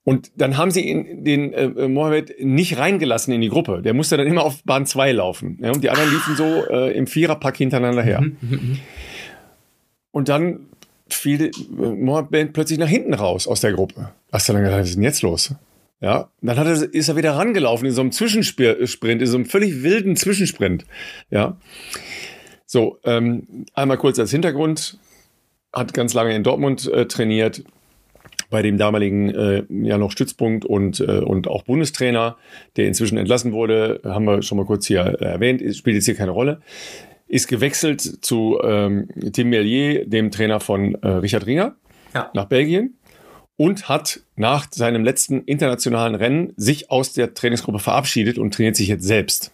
Und 0.05 0.33
dann 0.37 0.57
haben 0.57 0.71
sie 0.71 0.81
ihn, 0.81 1.23
den 1.23 1.53
äh, 1.53 1.89
Mohammed 1.89 2.35
nicht 2.41 2.79
reingelassen 2.79 3.33
in 3.33 3.41
die 3.41 3.49
Gruppe. 3.49 3.83
Der 3.83 3.95
musste 3.95 4.17
dann 4.17 4.27
immer 4.27 4.43
auf 4.43 4.65
Bahn 4.65 4.85
2 4.85 5.13
laufen. 5.13 5.59
Ja, 5.63 5.71
und 5.71 5.85
die 5.85 5.91
anderen 5.91 6.11
liefen 6.11 6.35
so 6.35 6.65
äh, 6.69 6.97
im 6.97 7.07
Viererpack 7.07 7.57
hintereinander 7.57 8.03
her. 8.03 8.21
Mhm. 8.21 8.37
mhm. 8.41 8.79
Und 10.11 10.29
dann 10.29 10.67
fiel 11.09 11.51
Mohammed 11.71 12.53
plötzlich 12.53 12.79
nach 12.79 12.89
hinten 12.89 13.15
raus 13.15 13.47
aus 13.47 13.61
der 13.61 13.73
Gruppe. 13.73 14.11
Hast 14.33 14.49
du 14.49 14.53
dann 14.55 14.63
gedacht, 14.63 14.81
was 14.81 14.89
ist 14.89 14.97
denn 14.97 15.05
jetzt 15.05 15.23
los? 15.23 15.55
Ja, 16.03 16.31
dann 16.41 16.59
hat 16.59 16.67
er, 16.67 16.93
ist 16.93 17.09
er 17.09 17.17
wieder 17.17 17.37
rangelaufen 17.37 17.87
in 17.87 17.95
so 17.95 18.01
einem 18.01 18.11
Zwischensprint, 18.11 19.23
in 19.23 19.27
so 19.27 19.37
einem 19.37 19.47
völlig 19.47 19.85
wilden 19.85 20.17
Zwischensprint. 20.17 20.85
Ja. 21.31 21.57
So, 22.67 22.99
ähm, 23.05 23.67
einmal 23.73 23.99
kurz 23.99 24.19
als 24.19 24.33
Hintergrund. 24.33 24.99
Hat 25.73 25.95
ganz 25.95 26.13
lange 26.13 26.35
in 26.35 26.43
Dortmund 26.43 26.91
äh, 26.93 27.07
trainiert. 27.07 27.63
bei 28.51 28.63
dem 28.63 28.79
damaligen 28.79 29.31
äh, 29.31 29.65
ja 29.71 29.97
noch 29.97 30.11
Stützpunkt 30.11 30.65
und, 30.65 31.01
äh, 31.01 31.21
und 31.21 31.49
auch 31.49 31.63
Bundestrainer, 31.63 32.37
der 32.77 32.87
inzwischen 32.87 33.17
entlassen 33.17 33.53
wurde, 33.53 34.01
haben 34.05 34.27
wir 34.27 34.43
schon 34.43 34.59
mal 34.59 34.67
kurz 34.67 34.87
hier 34.87 35.01
erwähnt, 35.01 35.63
spielt 35.75 35.95
jetzt 35.95 36.05
hier 36.05 36.17
keine 36.17 36.33
Rolle, 36.33 36.61
ist 37.29 37.47
gewechselt 37.49 38.01
zu 38.01 38.59
ähm, 38.63 39.09
Tim 39.33 39.49
Merlier, 39.49 40.05
dem 40.05 40.31
Trainer 40.31 40.61
von 40.61 40.97
äh, 40.97 41.09
Richard 41.09 41.47
Ringer, 41.47 41.77
ja. 42.13 42.31
nach 42.35 42.45
Belgien 42.45 42.99
und 43.57 43.89
hat 43.89 44.21
nach 44.37 44.67
seinem 44.71 45.05
letzten 45.05 45.43
internationalen 45.43 46.15
Rennen 46.15 46.53
sich 46.57 46.91
aus 46.91 47.13
der 47.13 47.35
Trainingsgruppe 47.35 47.79
verabschiedet 47.79 48.39
und 48.39 48.55
trainiert 48.55 48.77
sich 48.77 48.89
jetzt 48.89 49.05
selbst. 49.05 49.51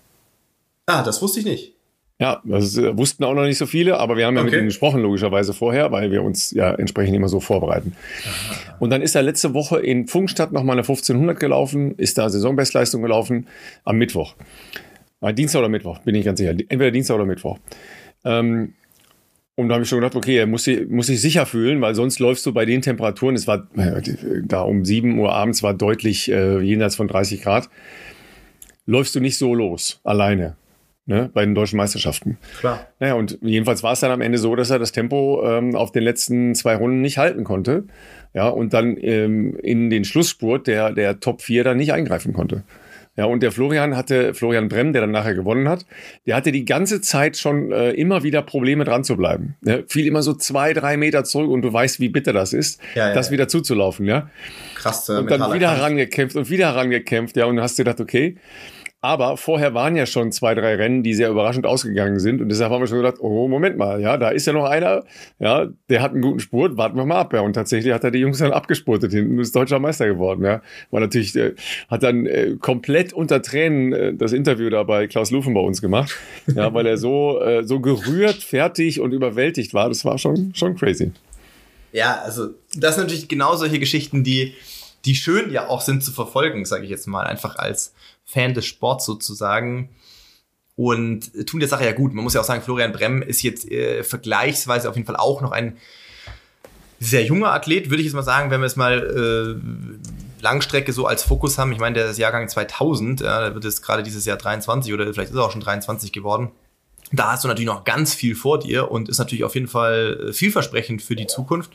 Ah, 0.86 1.02
das 1.02 1.20
wusste 1.20 1.40
ich 1.40 1.46
nicht. 1.46 1.74
Ja, 2.20 2.42
das 2.44 2.76
äh, 2.76 2.96
wussten 2.96 3.22
auch 3.22 3.34
noch 3.34 3.44
nicht 3.44 3.58
so 3.58 3.66
viele, 3.66 3.98
aber 3.98 4.16
wir 4.16 4.26
haben 4.26 4.34
ja 4.34 4.42
okay. 4.42 4.50
mit 4.50 4.60
ihm 4.60 4.66
gesprochen, 4.66 5.02
logischerweise 5.02 5.54
vorher, 5.54 5.92
weil 5.92 6.10
wir 6.10 6.24
uns 6.24 6.50
ja 6.50 6.74
entsprechend 6.74 7.14
immer 7.14 7.28
so 7.28 7.38
vorbereiten. 7.38 7.92
Und 8.80 8.90
dann 8.90 9.02
ist 9.02 9.14
er 9.14 9.22
letzte 9.22 9.54
Woche 9.54 9.78
in 9.78 10.08
Funkstadt 10.08 10.50
nochmal 10.50 10.74
eine 10.74 10.82
1500 10.82 11.38
gelaufen, 11.38 11.94
ist 11.96 12.18
da 12.18 12.28
Saisonbestleistung 12.28 13.02
gelaufen 13.02 13.46
am 13.84 13.98
Mittwoch. 13.98 14.34
Äh, 15.20 15.32
Dienstag 15.32 15.60
oder 15.60 15.68
Mittwoch, 15.68 16.00
bin 16.00 16.16
ich 16.16 16.24
ganz 16.24 16.40
sicher. 16.40 16.50
Entweder 16.50 16.90
Dienstag 16.90 17.14
oder 17.14 17.26
Mittwoch. 17.26 17.58
Ähm, 18.24 18.74
und 19.58 19.68
da 19.68 19.74
habe 19.74 19.82
ich 19.82 19.88
schon 19.88 19.98
gedacht, 19.98 20.14
okay, 20.14 20.36
er 20.36 20.46
muss 20.46 20.62
sich, 20.62 20.88
muss 20.88 21.08
sich 21.08 21.20
sicher 21.20 21.44
fühlen, 21.44 21.80
weil 21.80 21.96
sonst 21.96 22.20
läufst 22.20 22.46
du 22.46 22.52
bei 22.52 22.64
den 22.64 22.80
Temperaturen, 22.80 23.34
es 23.34 23.48
war 23.48 23.66
äh, 23.76 24.00
da 24.44 24.60
um 24.60 24.84
7 24.84 25.18
Uhr 25.18 25.32
abends, 25.32 25.64
war 25.64 25.74
deutlich 25.74 26.30
äh, 26.30 26.60
jenseits 26.60 26.94
von 26.94 27.08
30 27.08 27.42
Grad, 27.42 27.68
läufst 28.86 29.16
du 29.16 29.20
nicht 29.20 29.36
so 29.36 29.56
los, 29.56 30.00
alleine 30.04 30.54
ne, 31.06 31.28
bei 31.34 31.44
den 31.44 31.56
deutschen 31.56 31.76
Meisterschaften. 31.76 32.38
Klar. 32.60 32.86
Naja, 33.00 33.14
und 33.14 33.36
jedenfalls 33.42 33.82
war 33.82 33.94
es 33.94 34.00
dann 34.00 34.12
am 34.12 34.20
Ende 34.20 34.38
so, 34.38 34.54
dass 34.54 34.70
er 34.70 34.78
das 34.78 34.92
Tempo 34.92 35.42
ähm, 35.44 35.74
auf 35.74 35.90
den 35.90 36.04
letzten 36.04 36.54
zwei 36.54 36.76
Runden 36.76 37.00
nicht 37.00 37.18
halten 37.18 37.42
konnte. 37.42 37.82
Ja, 38.34 38.46
und 38.48 38.72
dann 38.72 38.96
ähm, 39.00 39.56
in 39.60 39.90
den 39.90 40.04
Schlussspurt 40.04 40.68
der, 40.68 40.92
der 40.92 41.18
Top 41.18 41.42
4 41.42 41.64
dann 41.64 41.78
nicht 41.78 41.92
eingreifen 41.92 42.32
konnte. 42.32 42.62
Ja, 43.18 43.24
und 43.24 43.42
der 43.42 43.50
Florian 43.50 43.96
hatte, 43.96 44.32
Florian 44.32 44.68
Brem, 44.68 44.92
der 44.92 45.00
dann 45.00 45.10
nachher 45.10 45.34
gewonnen 45.34 45.68
hat, 45.68 45.84
der 46.24 46.36
hatte 46.36 46.52
die 46.52 46.64
ganze 46.64 47.00
Zeit 47.00 47.36
schon 47.36 47.72
äh, 47.72 47.90
immer 47.90 48.22
wieder 48.22 48.42
Probleme 48.42 48.84
dran 48.84 49.02
zu 49.02 49.16
bleiben. 49.16 49.56
Ja, 49.64 49.78
fiel 49.88 50.06
immer 50.06 50.22
so 50.22 50.34
zwei, 50.34 50.72
drei 50.72 50.96
Meter 50.96 51.24
zurück 51.24 51.50
und 51.50 51.62
du 51.62 51.72
weißt, 51.72 51.98
wie 51.98 52.10
bitter 52.10 52.32
das 52.32 52.52
ist, 52.52 52.80
ja, 52.94 53.08
ja, 53.08 53.14
das 53.14 53.32
wieder 53.32 53.48
zuzulaufen, 53.48 54.06
ja. 54.06 54.30
Krass. 54.76 55.08
Äh, 55.08 55.14
und 55.14 55.28
dann 55.32 55.52
wieder 55.52 55.76
herangekämpft 55.76 56.36
und 56.36 56.48
wieder 56.48 56.66
herangekämpft, 56.66 57.36
ja, 57.36 57.46
und 57.46 57.56
du 57.56 57.62
hast 57.62 57.76
dir 57.76 57.82
gedacht, 57.82 58.00
okay, 58.00 58.36
aber 59.00 59.36
vorher 59.36 59.74
waren 59.74 59.94
ja 59.94 60.06
schon 60.06 60.32
zwei, 60.32 60.56
drei 60.56 60.74
Rennen, 60.74 61.04
die 61.04 61.14
sehr 61.14 61.30
überraschend 61.30 61.66
ausgegangen 61.66 62.18
sind. 62.18 62.40
Und 62.40 62.48
deshalb 62.48 62.72
haben 62.72 62.80
wir 62.82 62.88
schon 62.88 62.98
gedacht, 62.98 63.18
oh, 63.20 63.46
Moment 63.46 63.76
mal, 63.76 64.00
ja, 64.00 64.16
da 64.16 64.30
ist 64.30 64.46
ja 64.46 64.52
noch 64.52 64.64
einer, 64.64 65.04
ja, 65.38 65.68
der 65.88 66.02
hat 66.02 66.12
einen 66.12 66.20
guten 66.20 66.40
Spurt, 66.40 66.76
warten 66.76 66.96
wir 66.96 67.04
mal 67.04 67.20
ab. 67.20 67.32
Ja. 67.32 67.42
Und 67.42 67.52
tatsächlich 67.52 67.92
hat 67.92 68.02
er 68.02 68.10
die 68.10 68.18
Jungs 68.18 68.38
dann 68.38 68.50
abgespurtet 68.52 69.12
hinten 69.12 69.34
und 69.34 69.40
ist 69.40 69.54
deutscher 69.54 69.78
Meister 69.78 70.08
geworden. 70.08 70.44
Ja. 70.44 70.62
War 70.90 71.00
natürlich, 71.00 71.36
äh, 71.36 71.54
hat 71.88 72.02
dann 72.02 72.26
äh, 72.26 72.56
komplett 72.60 73.12
unter 73.12 73.40
Tränen 73.40 73.92
äh, 73.92 74.14
das 74.14 74.32
Interview 74.32 74.68
da 74.68 74.82
bei 74.82 75.06
Klaus 75.06 75.30
Lufen 75.30 75.54
bei 75.54 75.60
uns 75.60 75.80
gemacht. 75.80 76.16
Ja, 76.52 76.74
weil 76.74 76.86
er 76.86 76.96
so, 76.96 77.40
äh, 77.40 77.62
so 77.62 77.78
gerührt, 77.78 78.42
fertig 78.42 79.00
und 79.00 79.12
überwältigt 79.12 79.74
war. 79.74 79.88
Das 79.88 80.04
war 80.04 80.18
schon, 80.18 80.54
schon 80.56 80.74
crazy. 80.74 81.12
Ja, 81.92 82.20
also 82.24 82.48
das 82.74 82.96
sind 82.96 83.04
natürlich 83.04 83.28
genau 83.28 83.54
solche 83.54 83.78
Geschichten, 83.78 84.24
die, 84.24 84.54
die 85.04 85.14
schön 85.14 85.52
ja 85.52 85.68
auch 85.68 85.82
sind 85.82 86.02
zu 86.02 86.10
verfolgen, 86.10 86.64
sage 86.64 86.84
ich 86.84 86.90
jetzt 86.90 87.06
mal, 87.06 87.24
einfach 87.24 87.56
als 87.56 87.94
Fan 88.28 88.52
des 88.52 88.66
Sports 88.66 89.06
sozusagen 89.06 89.88
und 90.76 91.32
tun 91.46 91.60
der 91.60 91.68
Sache 91.68 91.84
ja 91.84 91.92
gut. 91.92 92.12
Man 92.12 92.22
muss 92.22 92.34
ja 92.34 92.40
auch 92.42 92.44
sagen, 92.44 92.62
Florian 92.62 92.92
Brem 92.92 93.22
ist 93.22 93.42
jetzt 93.42 93.68
äh, 93.70 94.04
vergleichsweise 94.04 94.88
auf 94.88 94.96
jeden 94.96 95.06
Fall 95.06 95.16
auch 95.16 95.40
noch 95.40 95.50
ein 95.50 95.78
sehr 97.00 97.24
junger 97.24 97.52
Athlet, 97.52 97.90
würde 97.90 98.00
ich 98.00 98.06
jetzt 98.06 98.14
mal 98.14 98.22
sagen, 98.22 98.50
wenn 98.50 98.60
wir 98.60 98.66
es 98.66 98.76
mal 98.76 99.58
äh, 99.58 100.42
Langstrecke 100.42 100.92
so 100.92 101.06
als 101.06 101.22
Fokus 101.22 101.56
haben. 101.56 101.72
Ich 101.72 101.78
meine, 101.78 101.94
der 101.94 102.10
ist 102.10 102.18
Jahrgang 102.18 102.48
2000, 102.48 103.20
ja, 103.20 103.48
da 103.48 103.54
wird 103.54 103.64
es 103.64 103.82
gerade 103.82 104.02
dieses 104.02 104.24
Jahr 104.26 104.36
23 104.36 104.92
oder 104.92 105.12
vielleicht 105.12 105.30
ist 105.30 105.36
er 105.36 105.44
auch 105.44 105.52
schon 105.52 105.60
23 105.60 106.12
geworden. 106.12 106.50
Da 107.10 107.32
hast 107.32 107.44
du 107.44 107.48
natürlich 107.48 107.66
noch 107.68 107.84
ganz 107.84 108.14
viel 108.14 108.34
vor 108.34 108.58
dir 108.58 108.90
und 108.90 109.08
ist 109.08 109.18
natürlich 109.18 109.44
auf 109.44 109.54
jeden 109.54 109.68
Fall 109.68 110.28
äh, 110.28 110.32
vielversprechend 110.34 111.00
für 111.00 111.16
die 111.16 111.26
Zukunft. 111.26 111.72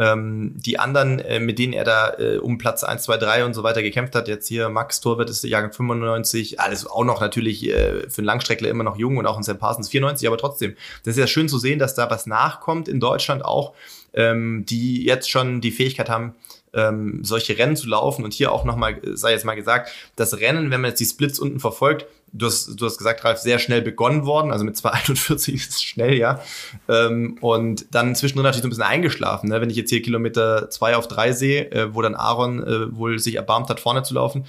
Ähm, 0.00 0.54
die 0.56 0.78
anderen, 0.78 1.18
äh, 1.18 1.40
mit 1.40 1.58
denen 1.58 1.74
er 1.74 1.84
da 1.84 2.14
äh, 2.18 2.38
um 2.38 2.56
Platz 2.56 2.84
1, 2.84 3.02
2, 3.02 3.18
3 3.18 3.44
und 3.44 3.52
so 3.52 3.62
weiter 3.62 3.82
gekämpft 3.82 4.14
hat, 4.14 4.28
jetzt 4.28 4.48
hier 4.48 4.70
Max 4.70 5.02
Torwart 5.02 5.28
ist 5.28 5.44
Jahrgang 5.44 5.74
95, 5.74 6.58
alles 6.58 6.86
auch 6.86 7.04
noch 7.04 7.20
natürlich 7.20 7.68
äh, 7.68 8.08
für 8.08 8.18
einen 8.18 8.24
Langstreckler 8.24 8.70
immer 8.70 8.82
noch 8.82 8.96
jung 8.96 9.18
und 9.18 9.26
auch 9.26 9.36
ein 9.36 9.42
Sam 9.42 9.58
Parsons 9.58 9.90
94, 9.90 10.26
aber 10.26 10.38
trotzdem, 10.38 10.74
das 11.04 11.16
ist 11.16 11.20
ja 11.20 11.26
schön 11.26 11.50
zu 11.50 11.58
sehen, 11.58 11.78
dass 11.78 11.94
da 11.94 12.10
was 12.10 12.24
nachkommt 12.24 12.88
in 12.88 12.98
Deutschland 12.98 13.44
auch, 13.44 13.74
ähm, 14.14 14.64
die 14.66 15.04
jetzt 15.04 15.30
schon 15.30 15.60
die 15.60 15.70
Fähigkeit 15.70 16.08
haben, 16.08 16.34
ähm, 16.72 17.20
solche 17.22 17.58
Rennen 17.58 17.76
zu 17.76 17.88
laufen. 17.88 18.24
Und 18.24 18.32
hier 18.32 18.52
auch 18.52 18.64
nochmal, 18.64 19.00
sei 19.02 19.32
jetzt 19.32 19.44
mal 19.44 19.54
gesagt, 19.54 19.90
das 20.16 20.40
Rennen, 20.40 20.70
wenn 20.70 20.80
man 20.80 20.90
jetzt 20.90 21.00
die 21.00 21.04
Splits 21.06 21.38
unten 21.38 21.60
verfolgt, 21.60 22.06
du 22.32 22.46
hast, 22.46 22.80
du 22.80 22.86
hast 22.86 22.98
gesagt, 22.98 23.24
Ralf, 23.24 23.38
sehr 23.38 23.58
schnell 23.58 23.82
begonnen 23.82 24.26
worden, 24.26 24.52
also 24.52 24.64
mit 24.64 24.76
2,41 24.76 25.54
ist 25.54 25.70
es 25.70 25.82
schnell, 25.82 26.14
ja. 26.14 26.40
Ähm, 26.88 27.38
und 27.40 27.94
dann 27.94 28.14
zwischendrin 28.14 28.44
natürlich 28.44 28.62
so 28.62 28.68
ein 28.68 28.70
bisschen 28.70 28.84
eingeschlafen. 28.84 29.48
Ne? 29.48 29.60
Wenn 29.60 29.70
ich 29.70 29.76
jetzt 29.76 29.90
hier 29.90 30.02
Kilometer 30.02 30.70
zwei 30.70 30.96
auf 30.96 31.08
drei 31.08 31.32
sehe, 31.32 31.70
äh, 31.72 31.94
wo 31.94 32.02
dann 32.02 32.14
Aaron 32.14 32.62
äh, 32.62 32.96
wohl 32.96 33.18
sich 33.18 33.36
erbarmt 33.36 33.68
hat, 33.68 33.80
vorne 33.80 34.02
zu 34.02 34.14
laufen, 34.14 34.44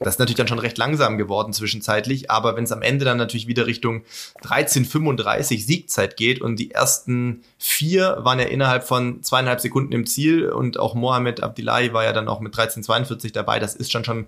das 0.00 0.14
ist 0.14 0.18
natürlich 0.18 0.36
dann 0.36 0.48
schon 0.48 0.58
recht 0.58 0.78
langsam 0.78 1.18
geworden 1.18 1.52
zwischenzeitlich, 1.52 2.30
aber 2.30 2.56
wenn 2.56 2.64
es 2.64 2.72
am 2.72 2.82
Ende 2.82 3.04
dann 3.04 3.16
natürlich 3.16 3.46
wieder 3.46 3.66
Richtung 3.66 4.02
13,35 4.42 5.64
Siegzeit 5.64 6.16
geht 6.16 6.40
und 6.40 6.56
die 6.56 6.70
ersten 6.70 7.42
vier 7.58 8.18
waren 8.20 8.38
ja 8.38 8.46
innerhalb 8.46 8.84
von 8.84 9.22
zweieinhalb 9.22 9.60
Sekunden 9.60 9.92
im 9.92 10.06
Ziel 10.06 10.48
und 10.50 10.78
auch 10.78 10.94
Mohamed 10.94 11.42
Abdullahi 11.42 11.92
war 11.92 12.04
ja 12.04 12.12
dann 12.12 12.28
auch 12.28 12.40
mit 12.40 12.54
13,42 12.54 13.32
dabei, 13.32 13.58
das 13.58 13.74
ist 13.74 13.92
schon 13.92 14.04
schon 14.04 14.26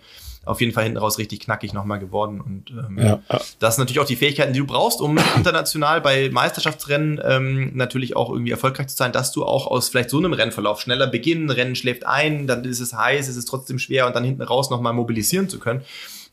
auf 0.49 0.61
jeden 0.61 0.73
Fall 0.73 0.85
hinten 0.85 0.99
raus 0.99 1.19
richtig 1.19 1.41
knackig 1.41 1.73
nochmal 1.73 1.99
geworden. 1.99 2.41
Und 2.41 2.71
ähm, 2.71 2.99
ja. 2.99 3.21
das 3.59 3.77
sind 3.77 3.83
natürlich 3.83 4.01
auch 4.01 4.07
die 4.07 4.17
Fähigkeiten, 4.17 4.53
die 4.53 4.61
du 4.61 4.67
brauchst, 4.67 5.01
um 5.01 5.19
international 5.37 6.01
bei 6.01 6.31
Meisterschaftsrennen 6.31 7.21
ähm, 7.23 7.77
natürlich 7.77 8.17
auch 8.17 8.31
irgendwie 8.31 8.51
erfolgreich 8.51 8.89
zu 8.89 8.97
sein, 8.97 9.13
dass 9.13 9.33
du 9.33 9.45
auch 9.45 9.67
aus 9.67 9.89
vielleicht 9.89 10.11
so 10.11 10.19
einem 10.19 10.33
Rennverlauf 10.33 10.81
schneller 10.81 11.07
beginnen, 11.07 11.51
Rennen 11.51 11.77
schläft 11.77 12.07
ein, 12.07 12.47
dann 12.47 12.65
ist 12.65 12.81
es 12.81 12.95
heiß, 12.95 13.29
ist 13.29 13.37
es 13.37 13.45
trotzdem 13.45 13.79
schwer 13.79 14.07
und 14.07 14.17
dann 14.17 14.25
hinten 14.25 14.43
raus 14.43 14.71
nochmal 14.71 14.93
mobilisieren 14.93 15.49
zu 15.49 15.58
können. 15.59 15.83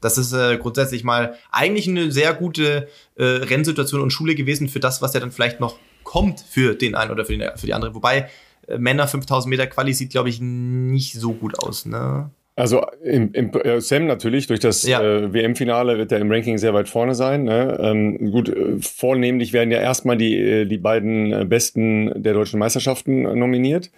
Das 0.02 0.18
ist 0.18 0.34
äh, 0.34 0.58
grundsätzlich 0.58 1.04
mal 1.04 1.36
eigentlich 1.52 1.88
eine 1.88 2.12
sehr 2.12 2.34
gute 2.34 2.88
äh, 3.16 3.24
Rennsituation 3.24 4.02
und 4.02 4.12
Schule 4.12 4.36
gewesen 4.36 4.70
für 4.70 4.80
das, 4.80 5.02
was 5.02 5.14
ja 5.14 5.20
dann 5.20 5.32
vielleicht 5.32 5.60
noch 5.60 5.78
kommt 6.04 6.42
für 6.42 6.76
den 6.76 6.96
einen 6.96 7.12
oder 7.12 7.26
für, 7.26 7.38
den, 7.38 7.58
für 7.58 7.66
die 7.66 7.74
andere. 7.74 7.96
Wobei 7.96 8.30
äh, 8.68 8.78
Männer 8.78 9.08
5000 9.08 9.50
Meter 9.50 9.68
Quali 9.68 9.94
sieht, 9.94 10.12
glaube 10.12 10.30
ich, 10.30 10.40
nicht 10.40 11.14
so 11.14 11.34
gut 11.34 11.60
aus. 11.60 11.86
Ne? 11.86 12.30
Also 12.58 12.86
im, 13.04 13.34
im 13.34 13.52
äh, 13.54 13.82
Sam 13.82 14.08
natürlich, 14.08 14.48
durch 14.48 14.62
das 14.62 14.84
ja. 14.84 15.02
äh, 15.02 15.34
WM-Finale 15.34 15.98
wird 15.98 16.14
er 16.14 16.20
im 16.20 16.32
Ranking 16.32 16.58
sehr 16.58 16.74
weit 16.74 16.88
vorne 16.88 17.14
sein. 17.14 17.44
Ne? 17.44 17.78
Ähm, 17.82 18.32
gut, 18.32 18.48
äh, 18.48 18.78
vornehmlich 18.80 19.52
werden 19.52 19.72
ja 19.72 19.80
erstmal 19.80 20.16
die, 20.16 20.38
äh, 20.38 20.66
die 20.66 20.78
beiden 20.78 21.34
äh, 21.34 21.46
Besten 21.46 22.24
der 22.24 22.34
deutschen 22.34 22.60
Meisterschaften 22.60 23.24
nominiert. 23.38 23.92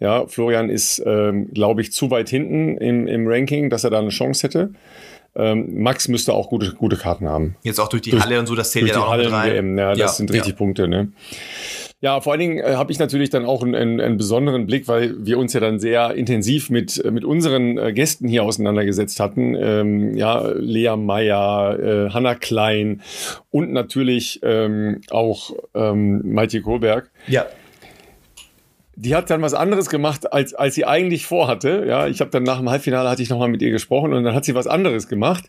Ja, 0.00 0.26
Florian 0.26 0.70
ist, 0.70 1.02
ähm, 1.04 1.52
glaube 1.52 1.82
ich, 1.82 1.92
zu 1.92 2.10
weit 2.10 2.30
hinten 2.30 2.78
im, 2.78 3.06
im 3.06 3.26
Ranking, 3.26 3.68
dass 3.68 3.84
er 3.84 3.90
da 3.90 3.98
eine 3.98 4.08
Chance 4.08 4.46
hätte. 4.46 4.70
Ähm, 5.36 5.82
Max 5.82 6.08
müsste 6.08 6.32
auch 6.32 6.48
gute, 6.48 6.72
gute 6.74 6.96
Karten 6.96 7.28
haben. 7.28 7.56
Jetzt 7.62 7.78
auch 7.78 7.88
durch 7.88 8.02
die 8.02 8.10
durch, 8.10 8.24
Halle 8.24 8.38
und 8.40 8.46
so, 8.46 8.54
das 8.54 8.70
zählt 8.70 8.88
ja 8.88 9.00
auch 9.00 9.10
Halle 9.10 9.24
mit 9.24 9.32
rein. 9.32 9.52
WM, 9.52 9.78
ja, 9.78 9.90
das 9.90 9.98
ja, 9.98 10.08
sind 10.08 10.32
richtig 10.32 10.52
ja. 10.52 10.56
Punkte. 10.56 10.88
Ne? 10.88 11.12
Ja, 12.00 12.20
vor 12.20 12.32
allen 12.32 12.40
Dingen 12.40 12.58
äh, 12.58 12.74
habe 12.74 12.92
ich 12.92 12.98
natürlich 12.98 13.30
dann 13.30 13.44
auch 13.44 13.62
einen, 13.62 13.74
einen, 13.74 14.00
einen, 14.00 14.16
besonderen 14.18 14.66
Blick, 14.66 14.86
weil 14.86 15.14
wir 15.18 15.36
uns 15.36 15.52
ja 15.52 15.60
dann 15.60 15.80
sehr 15.80 16.14
intensiv 16.14 16.70
mit, 16.70 17.02
mit 17.10 17.24
unseren 17.24 17.76
äh, 17.76 17.92
Gästen 17.92 18.28
hier 18.28 18.44
auseinandergesetzt 18.44 19.18
hatten. 19.18 19.56
Ähm, 19.56 20.16
ja, 20.16 20.46
Lea 20.54 20.96
Meyer, 20.96 21.78
äh, 21.78 22.10
Hanna 22.10 22.36
Klein 22.36 23.02
und 23.50 23.72
natürlich 23.72 24.40
ähm, 24.44 25.00
auch 25.10 25.52
ähm, 25.74 26.22
Malte 26.32 26.60
Kohlberg. 26.62 27.10
Ja 27.26 27.46
die 29.00 29.14
hat 29.14 29.30
dann 29.30 29.42
was 29.42 29.54
anderes 29.54 29.90
gemacht, 29.90 30.32
als, 30.32 30.54
als 30.54 30.74
sie 30.74 30.84
eigentlich 30.84 31.24
vorhatte. 31.24 31.84
Ja, 31.86 32.08
ich 32.08 32.20
habe 32.20 32.32
dann 32.32 32.42
nach 32.42 32.58
dem 32.58 32.68
Halbfinale 32.68 33.08
hatte 33.08 33.22
ich 33.22 33.30
nochmal 33.30 33.48
mit 33.48 33.62
ihr 33.62 33.70
gesprochen 33.70 34.12
und 34.12 34.24
dann 34.24 34.34
hat 34.34 34.44
sie 34.44 34.56
was 34.56 34.66
anderes 34.66 35.06
gemacht 35.06 35.44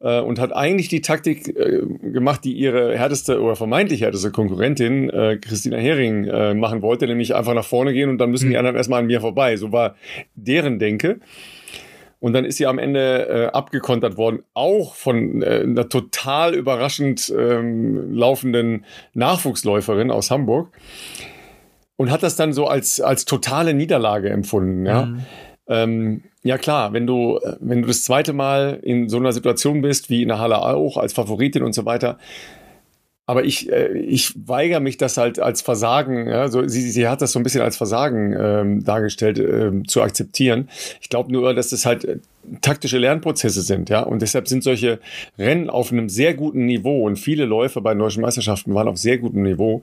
äh, 0.00 0.20
und 0.20 0.38
hat 0.38 0.56
eigentlich 0.56 0.88
die 0.88 1.02
Taktik 1.02 1.48
äh, 1.48 1.82
gemacht, 2.02 2.44
die 2.44 2.54
ihre 2.54 2.96
härteste 2.96 3.42
oder 3.42 3.56
vermeintlich 3.56 4.00
härteste 4.00 4.30
Konkurrentin 4.30 5.10
äh, 5.10 5.36
Christina 5.36 5.76
Hering 5.76 6.24
äh, 6.24 6.54
machen 6.54 6.80
wollte, 6.80 7.06
nämlich 7.06 7.34
einfach 7.34 7.52
nach 7.52 7.66
vorne 7.66 7.92
gehen 7.92 8.08
und 8.08 8.16
dann 8.16 8.30
müssen 8.30 8.46
mhm. 8.46 8.52
die 8.52 8.56
anderen 8.56 8.76
erstmal 8.76 9.00
an 9.00 9.06
mir 9.06 9.20
vorbei. 9.20 9.58
So 9.58 9.70
war 9.70 9.94
deren 10.34 10.78
Denke. 10.78 11.20
Und 12.20 12.32
dann 12.32 12.46
ist 12.46 12.56
sie 12.56 12.66
am 12.66 12.78
Ende 12.78 13.28
äh, 13.28 13.46
abgekontert 13.54 14.16
worden, 14.16 14.42
auch 14.54 14.94
von 14.94 15.42
äh, 15.42 15.60
einer 15.60 15.90
total 15.90 16.54
überraschend 16.54 17.32
ähm, 17.38 18.14
laufenden 18.14 18.86
Nachwuchsläuferin 19.12 20.10
aus 20.10 20.30
Hamburg 20.30 20.72
und 21.98 22.10
hat 22.10 22.22
das 22.22 22.36
dann 22.36 22.54
so 22.54 22.66
als, 22.66 23.00
als 23.00 23.26
totale 23.26 23.74
Niederlage 23.74 24.30
empfunden. 24.30 24.86
Ja? 24.86 25.06
Mhm. 25.06 25.20
Ähm, 25.66 26.22
ja 26.42 26.56
klar, 26.56 26.94
wenn 26.94 27.06
du, 27.06 27.38
wenn 27.60 27.82
du 27.82 27.88
das 27.88 28.02
zweite 28.02 28.32
Mal 28.32 28.78
in 28.82 29.10
so 29.10 29.18
einer 29.18 29.32
Situation 29.32 29.82
bist, 29.82 30.08
wie 30.08 30.22
in 30.22 30.28
der 30.28 30.38
Halle 30.38 30.62
auch, 30.62 30.96
als 30.96 31.12
Favoritin 31.12 31.62
und 31.62 31.74
so 31.74 31.84
weiter, 31.84 32.18
aber 33.26 33.44
ich, 33.44 33.70
äh, 33.70 33.98
ich 33.98 34.32
weigere 34.48 34.80
mich, 34.80 34.96
das 34.96 35.18
halt 35.18 35.38
als 35.40 35.60
Versagen, 35.60 36.28
ja, 36.28 36.48
so, 36.48 36.66
sie, 36.66 36.88
sie 36.90 37.08
hat 37.08 37.20
das 37.20 37.32
so 37.32 37.40
ein 37.40 37.42
bisschen 37.42 37.60
als 37.60 37.76
Versagen 37.76 38.34
ähm, 38.38 38.84
dargestellt, 38.84 39.38
ähm, 39.38 39.86
zu 39.86 40.00
akzeptieren. 40.00 40.70
Ich 41.02 41.10
glaube 41.10 41.30
nur, 41.30 41.52
dass 41.52 41.68
das 41.68 41.84
halt 41.84 42.04
äh, 42.04 42.20
taktische 42.62 42.96
Lernprozesse 42.96 43.60
sind, 43.60 43.90
ja. 43.90 44.00
Und 44.00 44.22
deshalb 44.22 44.48
sind 44.48 44.62
solche 44.64 45.00
Rennen 45.36 45.68
auf 45.68 45.92
einem 45.92 46.08
sehr 46.08 46.32
guten 46.32 46.64
Niveau 46.64 47.04
und 47.04 47.16
viele 47.16 47.44
Läufe 47.44 47.82
bei 47.82 47.92
deutschen 47.92 48.22
Meisterschaften 48.22 48.72
waren 48.72 48.88
auf 48.88 48.96
sehr 48.96 49.18
gutem 49.18 49.42
Niveau, 49.42 49.82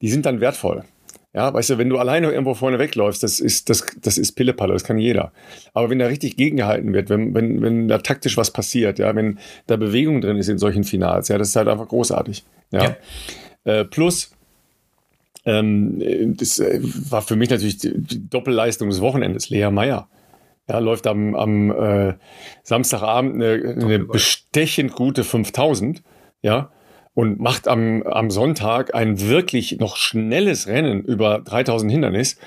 die 0.00 0.08
sind 0.08 0.24
dann 0.24 0.40
wertvoll. 0.40 0.84
Ja, 1.34 1.52
weißt 1.52 1.70
du, 1.70 1.78
wenn 1.78 1.90
du 1.90 1.98
alleine 1.98 2.30
irgendwo 2.30 2.54
vorne 2.54 2.78
wegläufst, 2.78 3.22
das 3.22 3.38
ist, 3.38 3.68
das, 3.68 3.84
das 4.00 4.16
ist 4.16 4.32
Pillepalle, 4.32 4.72
das 4.72 4.84
kann 4.84 4.98
jeder. 4.98 5.32
Aber 5.74 5.90
wenn 5.90 5.98
da 5.98 6.06
richtig 6.06 6.36
gegengehalten 6.36 6.94
wird, 6.94 7.10
wenn, 7.10 7.34
wenn, 7.34 7.60
wenn 7.60 7.86
da 7.86 7.98
taktisch 7.98 8.38
was 8.38 8.50
passiert, 8.50 8.98
ja, 8.98 9.14
wenn 9.14 9.38
da 9.66 9.76
Bewegung 9.76 10.22
drin 10.22 10.38
ist 10.38 10.48
in 10.48 10.58
solchen 10.58 10.84
Finals, 10.84 11.28
ja, 11.28 11.36
das 11.36 11.48
ist 11.48 11.56
halt 11.56 11.68
einfach 11.68 11.88
großartig. 11.88 12.44
Ja. 12.70 12.82
ja. 12.82 12.96
Äh, 13.64 13.84
plus, 13.84 14.30
ähm, 15.44 16.34
das 16.36 16.58
äh, 16.58 16.80
war 17.10 17.20
für 17.20 17.36
mich 17.36 17.50
natürlich 17.50 17.78
die 17.78 18.28
Doppelleistung 18.28 18.88
des 18.88 19.00
Wochenendes, 19.00 19.50
Lea 19.50 19.70
Meyer. 19.70 20.08
Ja, 20.68 20.78
läuft 20.78 21.06
am, 21.06 21.34
am 21.34 21.70
äh, 21.70 22.14
Samstagabend 22.62 23.34
eine, 23.34 23.76
eine 23.80 23.98
bestechend 24.00 24.92
gute 24.92 25.24
5000, 25.24 26.02
ja, 26.42 26.70
und 27.18 27.40
macht 27.40 27.66
am, 27.66 28.04
am 28.04 28.30
Sonntag 28.30 28.94
ein 28.94 29.20
wirklich 29.20 29.80
noch 29.80 29.96
schnelles 29.96 30.68
Rennen 30.68 31.02
über 31.02 31.40
3000 31.40 31.90
Hindernis. 31.90 32.38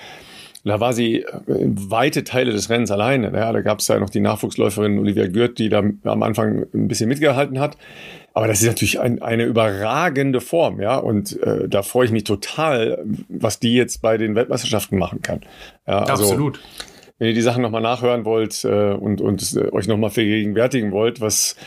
Da 0.63 0.79
war 0.79 0.93
sie 0.93 1.23
äh, 1.23 1.25
weite 1.45 2.23
Teile 2.23 2.53
des 2.53 2.69
Rennens 2.69 2.89
alleine. 2.89 3.33
Ja, 3.33 3.51
da 3.51 3.59
gab 3.59 3.79
es 3.79 3.89
ja 3.89 3.99
noch 3.99 4.09
die 4.09 4.21
Nachwuchsläuferin 4.21 4.97
Olivia 4.97 5.27
Gürt, 5.27 5.59
die 5.59 5.67
da 5.67 5.83
am 6.05 6.23
Anfang 6.23 6.67
ein 6.73 6.87
bisschen 6.87 7.09
mitgehalten 7.09 7.59
hat. 7.59 7.75
Aber 8.33 8.47
das 8.47 8.61
ist 8.61 8.67
natürlich 8.67 9.01
ein, 9.01 9.21
eine 9.21 9.43
überragende 9.43 10.39
Form, 10.39 10.79
ja. 10.79 10.95
Und 10.95 11.37
äh, 11.43 11.67
da 11.67 11.81
freue 11.81 12.05
ich 12.05 12.13
mich 12.13 12.23
total, 12.23 13.03
was 13.27 13.59
die 13.59 13.75
jetzt 13.75 14.01
bei 14.01 14.17
den 14.17 14.35
Weltmeisterschaften 14.35 14.97
machen 14.97 15.21
kann. 15.21 15.41
Ja, 15.85 16.03
also, 16.03 16.23
Absolut. 16.23 16.61
Wenn 17.19 17.27
ihr 17.27 17.33
die 17.33 17.41
Sachen 17.41 17.61
nochmal 17.61 17.81
nachhören 17.81 18.23
wollt 18.23 18.63
äh, 18.63 18.93
und, 18.93 19.19
und 19.19 19.53
äh, 19.53 19.69
euch 19.73 19.89
nochmal 19.89 20.11
vergegenwärtigen 20.11 20.93
wollt, 20.93 21.19
was 21.19 21.57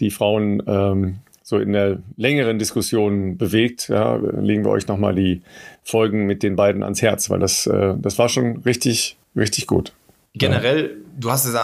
die 0.00 0.10
Frauen 0.10 0.60
ähm, 0.66 1.20
so 1.50 1.58
in 1.58 1.72
der 1.72 1.98
längeren 2.16 2.60
Diskussion 2.60 3.36
bewegt, 3.36 3.88
ja, 3.88 4.14
legen 4.14 4.64
wir 4.64 4.70
euch 4.70 4.86
nochmal 4.86 5.16
die 5.16 5.42
Folgen 5.82 6.26
mit 6.26 6.44
den 6.44 6.54
beiden 6.54 6.84
ans 6.84 7.02
Herz, 7.02 7.28
weil 7.28 7.40
das, 7.40 7.66
äh, 7.66 7.94
das 7.98 8.20
war 8.20 8.28
schon 8.28 8.58
richtig, 8.58 9.16
richtig 9.34 9.66
gut. 9.66 9.92
Generell, 10.32 10.96
du 11.18 11.28
hast 11.28 11.46
es 11.46 11.58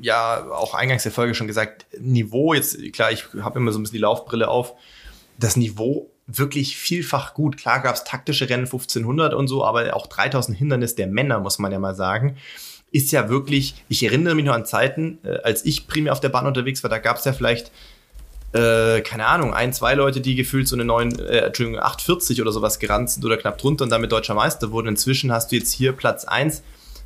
ja 0.00 0.46
auch 0.50 0.72
eingangs 0.72 1.02
der 1.02 1.12
Folge 1.12 1.34
schon 1.34 1.46
gesagt, 1.46 1.84
Niveau, 2.00 2.54
jetzt 2.54 2.78
klar, 2.94 3.12
ich 3.12 3.26
habe 3.42 3.58
immer 3.58 3.70
so 3.70 3.78
ein 3.78 3.82
bisschen 3.82 3.96
die 3.96 4.02
Laufbrille 4.02 4.48
auf, 4.48 4.72
das 5.38 5.56
Niveau 5.56 6.08
wirklich 6.26 6.78
vielfach 6.78 7.34
gut. 7.34 7.58
Klar 7.58 7.82
gab 7.82 7.96
es 7.96 8.04
taktische 8.04 8.48
Rennen 8.48 8.64
1500 8.64 9.34
und 9.34 9.46
so, 9.46 9.62
aber 9.62 9.94
auch 9.94 10.06
3000 10.06 10.56
Hindernis 10.56 10.94
der 10.94 11.06
Männer, 11.06 11.38
muss 11.40 11.58
man 11.58 11.70
ja 11.70 11.78
mal 11.78 11.94
sagen 11.94 12.36
ist 12.90 13.12
ja 13.12 13.28
wirklich, 13.28 13.74
ich 13.90 14.02
erinnere 14.02 14.34
mich 14.34 14.46
noch 14.46 14.54
an 14.54 14.64
Zeiten, 14.64 15.18
äh, 15.22 15.40
als 15.44 15.66
ich 15.66 15.88
primär 15.88 16.10
auf 16.10 16.20
der 16.20 16.30
Bahn 16.30 16.46
unterwegs 16.46 16.82
war, 16.82 16.88
da 16.88 16.96
gab 16.96 17.18
es 17.18 17.26
ja 17.26 17.34
vielleicht 17.34 17.70
äh, 18.52 19.00
keine 19.02 19.26
Ahnung, 19.26 19.52
ein, 19.52 19.72
zwei 19.72 19.94
Leute, 19.94 20.20
die 20.20 20.34
gefühlt 20.34 20.68
so 20.68 20.76
eine 20.76 20.84
neuen, 20.84 21.18
äh, 21.18 21.38
Entschuldigung, 21.38 21.80
840 21.80 22.40
oder 22.40 22.52
sowas 22.52 22.78
gerannt 22.78 23.10
sind 23.10 23.24
oder 23.24 23.36
knapp 23.36 23.58
drunter 23.58 23.84
und 23.84 23.90
damit 23.90 24.10
deutscher 24.12 24.34
Meister 24.34 24.70
wurden. 24.70 24.88
Inzwischen 24.88 25.32
hast 25.32 25.52
du 25.52 25.56
jetzt 25.56 25.72
hier 25.72 25.92
Platz 25.92 26.24
1 26.24 26.62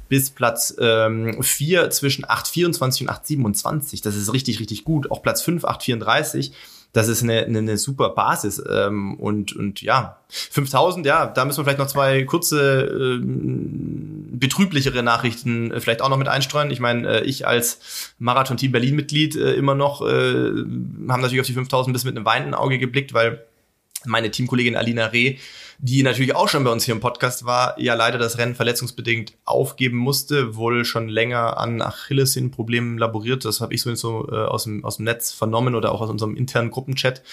bis 0.09 0.31
Platz 0.31 0.75
ähm, 0.79 1.43
4 1.43 1.91
zwischen 1.91 2.25
824 2.25 3.03
und 3.03 3.09
827. 3.09 4.03
Das 4.03 4.15
ist 4.15 4.33
richtig, 4.33 4.61
richtig 4.61 4.85
gut. 4.85 5.11
Auch 5.11 5.23
Platz 5.23 5.43
5, 5.43 5.65
834 5.65 6.53
das 6.93 7.09
ist 7.09 7.23
eine, 7.23 7.45
eine, 7.45 7.59
eine 7.59 7.79
super 7.79 8.11
Basis. 8.11 8.63
Ähm, 8.71 9.15
und, 9.19 9.57
und 9.57 9.81
ja, 9.81 10.19
5000, 10.29 11.07
ja, 11.07 11.27
da 11.27 11.45
müssen 11.45 11.59
wir 11.59 11.65
vielleicht 11.65 11.79
noch 11.79 11.87
zwei 11.87 12.25
kurze, 12.25 12.83
äh, 12.83 13.21
betrüblichere 13.23 15.03
Nachrichten 15.03 15.71
äh, 15.71 15.81
vielleicht 15.81 16.03
auch 16.03 16.11
noch 16.11 16.19
mit 16.19 16.29
einstreuen. 16.29 16.71
Ich 16.71 16.81
meine, 16.81 17.21
äh, 17.21 17.25
ich 17.25 17.47
als 17.47 18.15
Marathon-Team 18.19 18.73
Berlin-Mitglied 18.73 19.37
äh, 19.37 19.55
immer 19.55 19.75
noch, 19.75 20.03
äh, 20.03 20.05
haben 20.05 20.67
natürlich 21.07 21.41
auf 21.41 21.47
die 21.47 21.55
5000 21.55 21.95
bis 21.95 22.05
mit 22.05 22.17
einem 22.17 22.27
weinenden 22.27 22.55
Auge 22.55 22.79
geblickt, 22.79 23.15
weil 23.15 23.45
meine 24.05 24.31
Teamkollegin 24.31 24.77
Alina 24.77 25.07
Reh 25.07 25.39
die 25.85 26.05
natürlich 26.05 26.37
auch 26.37 26.49
schon 26.49 26.63
bei 26.63 26.71
uns 26.71 26.85
hier 26.85 26.95
im 26.95 27.01
Podcast 27.01 27.45
war, 27.45 27.79
ja 27.79 27.95
leider 27.95 28.17
das 28.17 28.39
Rennen 28.39 28.55
verletzungsbedingt 28.55 29.37
aufgeben 29.45 29.97
musste, 29.97 30.55
wohl 30.55 30.85
schon 30.85 31.09
länger 31.09 31.59
an 31.59 31.83
Achillessehnenproblemen 31.83 32.99
laboriert. 32.99 33.45
Das 33.45 33.61
habe 33.61 33.75
ich 33.75 33.83
so 33.83 34.29
äh, 34.31 34.45
aus, 34.45 34.63
dem, 34.63 34.85
aus 34.85 34.99
dem 34.99 35.07
Netz 35.07 35.33
vernommen 35.33 35.75
oder 35.75 35.91
auch 35.91 36.01
aus 36.01 36.09
unserem 36.09 36.37
internen 36.37 36.71
Gruppenchat. 36.71 37.25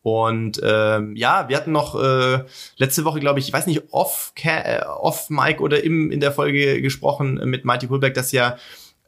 Und 0.00 0.62
ähm, 0.64 1.14
ja, 1.14 1.50
wir 1.50 1.58
hatten 1.58 1.72
noch 1.72 1.94
äh, 1.94 2.44
letzte 2.78 3.04
Woche, 3.04 3.20
glaube 3.20 3.38
ich, 3.38 3.48
ich 3.48 3.52
weiß 3.52 3.66
nicht, 3.66 3.82
off, 3.90 4.32
äh, 4.44 4.80
off 4.82 5.28
Mike 5.28 5.60
oder 5.60 5.84
im, 5.84 6.10
in 6.10 6.20
der 6.20 6.32
Folge 6.32 6.80
gesprochen 6.80 7.34
mit 7.44 7.66
Mighty 7.66 7.88
Hulberg, 7.88 8.14
dass 8.14 8.32
ja 8.32 8.56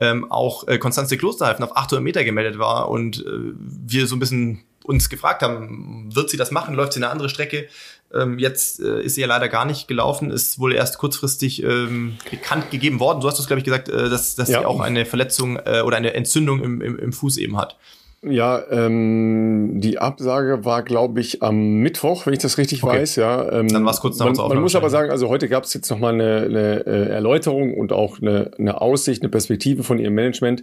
ähm, 0.00 0.30
auch 0.30 0.68
äh, 0.68 0.76
Konstanze 0.76 1.16
Klosterhalfen 1.16 1.64
auf 1.64 1.78
800 1.78 2.04
Meter 2.04 2.24
gemeldet 2.24 2.58
war 2.58 2.90
und 2.90 3.24
äh, 3.24 3.54
wir 3.58 4.06
so 4.06 4.16
ein 4.16 4.20
bisschen 4.20 4.64
uns 4.84 5.08
gefragt 5.08 5.42
haben, 5.42 6.14
wird 6.14 6.30
sie 6.30 6.36
das 6.36 6.50
machen, 6.50 6.74
läuft 6.74 6.92
sie 6.92 6.98
eine 6.98 7.10
andere 7.10 7.28
Strecke? 7.28 7.68
Ähm, 8.14 8.38
jetzt 8.38 8.80
äh, 8.80 9.02
ist 9.02 9.14
sie 9.14 9.22
ja 9.22 9.26
leider 9.26 9.48
gar 9.48 9.64
nicht 9.64 9.88
gelaufen, 9.88 10.30
ist 10.30 10.58
wohl 10.58 10.74
erst 10.74 10.98
kurzfristig 10.98 11.62
ähm, 11.62 12.18
bekannt 12.30 12.70
gegeben 12.70 13.00
worden. 13.00 13.20
Du 13.20 13.28
hast 13.28 13.38
es, 13.38 13.46
glaube 13.46 13.58
ich, 13.58 13.64
gesagt, 13.64 13.88
äh, 13.88 14.10
dass, 14.10 14.34
dass 14.34 14.48
ja. 14.48 14.60
sie 14.60 14.66
auch 14.66 14.80
eine 14.80 15.06
Verletzung 15.06 15.58
äh, 15.64 15.80
oder 15.80 15.96
eine 15.96 16.14
Entzündung 16.14 16.62
im, 16.62 16.80
im, 16.80 16.98
im 16.98 17.12
Fuß 17.12 17.38
eben 17.38 17.56
hat. 17.56 17.76
Ja, 18.24 18.62
ähm, 18.70 19.80
die 19.80 19.98
Absage 19.98 20.64
war, 20.64 20.84
glaube 20.84 21.20
ich, 21.20 21.42
am 21.42 21.78
Mittwoch, 21.78 22.24
wenn 22.24 22.32
ich 22.32 22.38
das 22.38 22.56
richtig 22.56 22.84
okay. 22.84 23.00
weiß. 23.00 23.16
Ja, 23.16 23.50
ähm, 23.50 23.66
dann 23.66 23.84
war 23.84 23.92
es 23.92 24.00
kurz 24.00 24.16
nach 24.18 24.26
Man, 24.26 24.36
man 24.36 24.60
muss 24.60 24.76
aber 24.76 24.90
sagen, 24.90 25.10
also 25.10 25.28
heute 25.28 25.48
gab 25.48 25.64
es 25.64 25.74
jetzt 25.74 25.90
nochmal 25.90 26.14
eine, 26.14 26.42
eine 26.42 26.86
äh, 26.86 27.08
Erläuterung 27.08 27.74
und 27.74 27.92
auch 27.92 28.20
eine, 28.20 28.52
eine 28.58 28.80
Aussicht, 28.80 29.22
eine 29.22 29.28
Perspektive 29.28 29.82
von 29.82 29.98
ihrem 29.98 30.14
Management. 30.14 30.62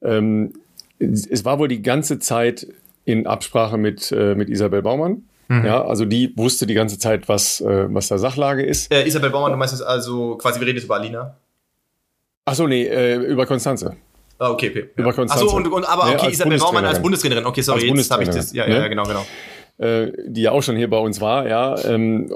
Ähm, 0.00 0.52
es 1.00 1.44
war 1.44 1.58
wohl 1.58 1.68
die 1.68 1.82
ganze 1.82 2.20
Zeit 2.20 2.68
in 3.04 3.26
Absprache 3.26 3.78
mit, 3.78 4.12
äh, 4.12 4.36
mit 4.36 4.48
Isabel 4.48 4.82
Baumann. 4.82 5.24
Mhm. 5.48 5.64
Ja, 5.64 5.84
also 5.84 6.04
die 6.04 6.32
wusste 6.36 6.66
die 6.66 6.74
ganze 6.74 6.98
Zeit, 6.98 7.28
was, 7.28 7.60
äh, 7.60 7.86
was 7.92 8.08
da 8.08 8.18
Sachlage 8.18 8.64
ist. 8.64 8.92
Äh, 8.92 9.06
Isabel 9.06 9.30
Baumann, 9.30 9.52
du 9.52 9.58
meinst 9.58 9.74
jetzt 9.74 9.86
also 9.86 10.36
quasi, 10.36 10.60
wir 10.60 10.66
reden 10.66 10.78
jetzt 10.78 10.84
über 10.84 10.96
Alina. 10.96 11.36
Achso, 12.44 12.66
nee, 12.66 12.84
äh, 12.84 13.16
über 13.16 13.46
Konstanze. 13.46 13.96
Ah, 14.38 14.50
okay, 14.50 14.70
okay. 14.70 14.90
Über 14.96 15.12
Konstanze. 15.12 15.44
Achso, 15.44 15.56
und, 15.56 15.66
und, 15.68 15.84
aber 15.84 16.04
okay, 16.14 16.26
ja, 16.26 16.30
Isabel 16.30 16.58
Baumann 16.58 16.84
als 16.84 17.00
Bundestrainerin. 17.00 17.46
Okay, 17.46 17.62
sorry, 17.62 17.86
jetzt 17.86 18.10
habe 18.10 18.22
ich 18.22 18.28
das. 18.28 18.52
Ja, 18.52 18.66
ja, 18.66 18.78
ja, 18.78 18.88
genau, 18.88 19.04
genau. 19.04 19.24
Äh, 19.78 20.12
die 20.26 20.42
ja 20.42 20.52
auch 20.52 20.62
schon 20.62 20.76
hier 20.76 20.88
bei 20.88 20.98
uns 20.98 21.20
war, 21.20 21.46
ja. 21.48 21.76
Ähm, 21.84 22.30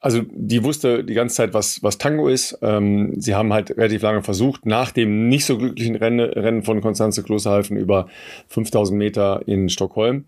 also 0.00 0.22
die 0.30 0.62
wusste 0.62 1.02
die 1.02 1.14
ganze 1.14 1.36
Zeit, 1.36 1.54
was, 1.54 1.82
was 1.82 1.98
Tango 1.98 2.28
ist. 2.28 2.58
Ähm, 2.62 3.20
sie 3.20 3.34
haben 3.34 3.52
halt 3.52 3.76
relativ 3.76 4.02
lange 4.02 4.22
versucht, 4.22 4.64
nach 4.64 4.92
dem 4.92 5.28
nicht 5.28 5.44
so 5.44 5.58
glücklichen 5.58 5.96
Rennen, 5.96 6.20
Rennen 6.20 6.62
von 6.62 6.80
Konstanze 6.80 7.22
Klosterhalfen 7.22 7.76
über 7.76 8.08
5000 8.48 8.96
Meter 8.96 9.42
in 9.46 9.68
Stockholm, 9.68 10.24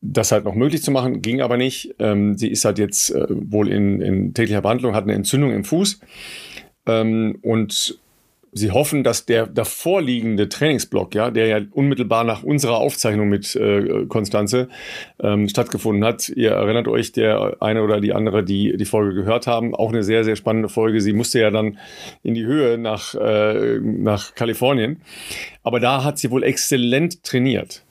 das 0.00 0.32
halt 0.32 0.44
noch 0.44 0.54
möglich 0.54 0.82
zu 0.82 0.90
machen, 0.90 1.22
ging 1.22 1.40
aber 1.40 1.56
nicht. 1.56 1.94
Ähm, 1.98 2.36
sie 2.36 2.48
ist 2.48 2.64
halt 2.64 2.78
jetzt 2.78 3.10
äh, 3.10 3.26
wohl 3.28 3.68
in, 3.68 4.00
in 4.00 4.34
täglicher 4.34 4.62
Behandlung, 4.62 4.94
hat 4.94 5.04
eine 5.04 5.14
Entzündung 5.14 5.52
im 5.52 5.64
Fuß 5.64 6.00
ähm, 6.86 7.38
und 7.42 7.98
Sie 8.52 8.70
hoffen, 8.70 9.04
dass 9.04 9.26
der 9.26 9.46
davorliegende 9.46 10.48
Trainingsblock, 10.48 11.14
ja, 11.14 11.30
der 11.30 11.46
ja 11.46 11.60
unmittelbar 11.72 12.24
nach 12.24 12.42
unserer 12.42 12.78
Aufzeichnung 12.78 13.28
mit 13.28 13.54
äh, 13.54 14.06
Konstanze 14.06 14.68
ähm, 15.20 15.48
stattgefunden 15.48 16.04
hat, 16.04 16.28
ihr 16.30 16.52
erinnert 16.52 16.88
euch, 16.88 17.12
der 17.12 17.58
eine 17.60 17.82
oder 17.82 18.00
die 18.00 18.14
andere, 18.14 18.42
die 18.44 18.76
die 18.76 18.84
Folge 18.84 19.14
gehört 19.14 19.46
haben, 19.46 19.74
auch 19.74 19.90
eine 19.90 20.02
sehr, 20.02 20.24
sehr 20.24 20.36
spannende 20.36 20.68
Folge. 20.68 21.00
Sie 21.00 21.12
musste 21.12 21.40
ja 21.40 21.50
dann 21.50 21.78
in 22.22 22.34
die 22.34 22.46
Höhe 22.46 22.78
nach, 22.78 23.14
äh, 23.14 23.78
nach 23.80 24.34
Kalifornien. 24.34 25.02
Aber 25.62 25.78
da 25.78 26.02
hat 26.02 26.18
sie 26.18 26.30
wohl 26.30 26.42
exzellent 26.42 27.22
trainiert. 27.22 27.84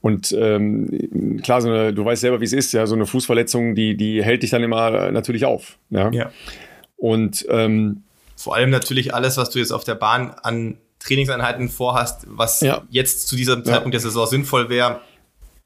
Und 0.00 0.32
ähm, 0.38 1.40
klar, 1.42 1.60
so 1.60 1.68
eine, 1.68 1.92
du 1.92 2.04
weißt 2.04 2.20
selber, 2.20 2.40
wie 2.40 2.44
es 2.44 2.52
ist, 2.52 2.72
ja, 2.72 2.86
so 2.86 2.94
eine 2.94 3.06
Fußverletzung, 3.06 3.74
die, 3.74 3.96
die 3.96 4.22
hält 4.22 4.42
dich 4.42 4.50
dann 4.50 4.62
immer 4.62 5.10
natürlich 5.10 5.44
auf. 5.44 5.78
Ja. 5.90 6.10
ja. 6.10 6.30
Und 6.96 7.46
ähm, 7.48 8.02
vor 8.36 8.54
allem 8.54 8.70
natürlich 8.70 9.14
alles, 9.14 9.36
was 9.36 9.50
du 9.50 9.58
jetzt 9.58 9.72
auf 9.72 9.84
der 9.84 9.94
Bahn 9.94 10.30
an 10.42 10.78
Trainingseinheiten 11.00 11.68
vorhast, 11.68 12.26
was 12.28 12.60
ja. 12.60 12.82
jetzt 12.90 13.28
zu 13.28 13.36
diesem 13.36 13.64
Zeitpunkt 13.64 13.94
ja. 13.94 13.98
der 13.98 14.00
Saison 14.00 14.26
sinnvoll 14.26 14.68
wäre, 14.68 15.00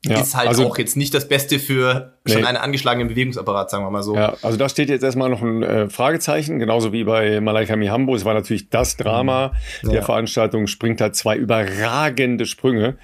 ja, 0.02 0.18
ist 0.18 0.34
halt 0.34 0.48
also, 0.48 0.66
auch 0.66 0.78
jetzt 0.78 0.96
nicht 0.96 1.12
das 1.12 1.28
Beste 1.28 1.58
für 1.58 2.14
nee. 2.24 2.32
schon 2.32 2.46
einen 2.46 2.56
angeschlagenen 2.56 3.08
Bewegungsapparat, 3.08 3.68
sagen 3.68 3.84
wir 3.84 3.90
mal 3.90 4.02
so. 4.02 4.14
Ja, 4.14 4.34
also 4.40 4.56
da 4.56 4.68
steht 4.70 4.88
jetzt 4.88 5.02
erstmal 5.02 5.28
noch 5.28 5.42
ein 5.42 5.62
äh, 5.62 5.90
Fragezeichen, 5.90 6.58
genauso 6.58 6.92
wie 6.94 7.04
bei 7.04 7.40
Malaika 7.42 7.76
Mihambo. 7.76 8.14
Es 8.14 8.24
war 8.24 8.32
natürlich 8.32 8.70
das 8.70 8.96
Drama 8.96 9.52
mhm. 9.82 9.90
der 9.90 10.02
Veranstaltung, 10.02 10.68
springt 10.68 11.02
halt 11.02 11.16
zwei 11.16 11.36
überragende 11.36 12.46
Sprünge 12.46 12.96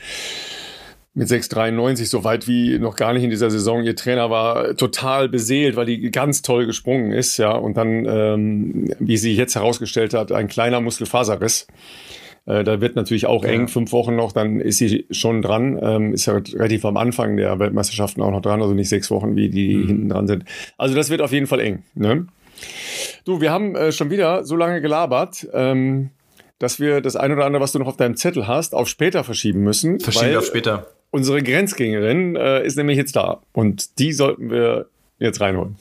mit 1.17 1.29
6,93 1.29 2.05
so 2.05 2.25
weit 2.25 2.47
wie 2.47 2.79
noch 2.79 2.95
gar 2.95 3.15
nicht 3.15 3.25
in 3.25 3.31
dieser 3.31 3.51
Saison. 3.51 3.83
Ihr 3.83 3.97
Trainer 3.97 4.29
war 4.29 4.77
total 4.77 5.31
beseelt, 5.31 5.75
weil 5.75 5.87
die 5.87 6.11
ganz 6.11 6.43
toll 6.43 6.67
gesprungen 6.67 7.11
ist, 7.11 7.39
ja. 7.39 7.53
Und 7.53 7.79
dann, 7.79 8.05
ähm, 8.05 8.91
wie 8.99 9.17
sie 9.17 9.35
jetzt 9.35 9.55
herausgestellt 9.55 10.13
hat, 10.13 10.31
ein 10.31 10.47
kleiner 10.47 10.83
Muskelfaserriss. 10.83 11.69
Äh, 12.45 12.65
da 12.65 12.83
wird 12.83 12.97
natürlich 12.97 13.25
auch 13.25 13.45
ja. 13.45 13.51
eng, 13.51 13.69
fünf 13.69 13.93
Wochen 13.93 14.15
noch, 14.15 14.33
dann 14.33 14.61
ist 14.61 14.77
sie 14.77 15.07
schon 15.11 15.41
dran. 15.41 15.81
Ähm, 15.83 16.13
ist 16.13 16.27
ja 16.27 16.35
relativ 16.35 16.85
am 16.85 16.99
Anfang 16.99 17.39
der 17.39 17.59
Weltmeisterschaften 17.59 18.21
auch 18.21 18.31
noch 18.31 18.43
dran, 18.43 18.61
also 18.61 18.75
nicht 18.75 18.91
sechs 18.91 19.11
Wochen, 19.11 19.37
wie 19.37 19.49
die 19.49 19.75
mhm. 19.75 19.87
hinten 19.87 20.09
dran 20.11 20.27
sind. 20.27 20.45
Also 20.77 20.95
das 20.95 21.09
wird 21.09 21.23
auf 21.23 21.33
jeden 21.33 21.47
Fall 21.47 21.61
eng. 21.61 21.83
Ne? 21.95 22.27
Du, 23.25 23.41
wir 23.41 23.51
haben 23.51 23.75
äh, 23.75 23.91
schon 23.91 24.11
wieder 24.11 24.45
so 24.45 24.55
lange 24.55 24.83
gelabert. 24.83 25.49
Ähm, 25.55 26.11
dass 26.59 26.81
wir 26.81 27.03
das 27.03 27.17
ein 27.17 27.33
oder 27.33 27.45
andere, 27.45 27.63
was 27.63 27.73
du 27.73 27.79
noch 27.79 27.87
auf 27.87 27.99
deinem 27.99 28.17
Zettel 28.17 28.47
hast, 28.47 28.75
auf 28.75 28.89
später 28.89 29.25
verschieben 29.25 29.61
müssen. 29.61 30.01
Verschieben 30.01 30.37
auf 30.37 30.47
später. 30.47 30.87
Unsere 31.17 31.43
Grenzgängerin 31.43 32.37
äh, 32.37 32.67
ist 32.67 32.77
nämlich 32.77 32.99
jetzt 32.99 33.17
da 33.17 33.41
und 33.55 33.99
die 33.99 34.13
sollten 34.13 34.51
wir 34.51 34.91
jetzt 35.19 35.41
reinholen. 35.41 35.77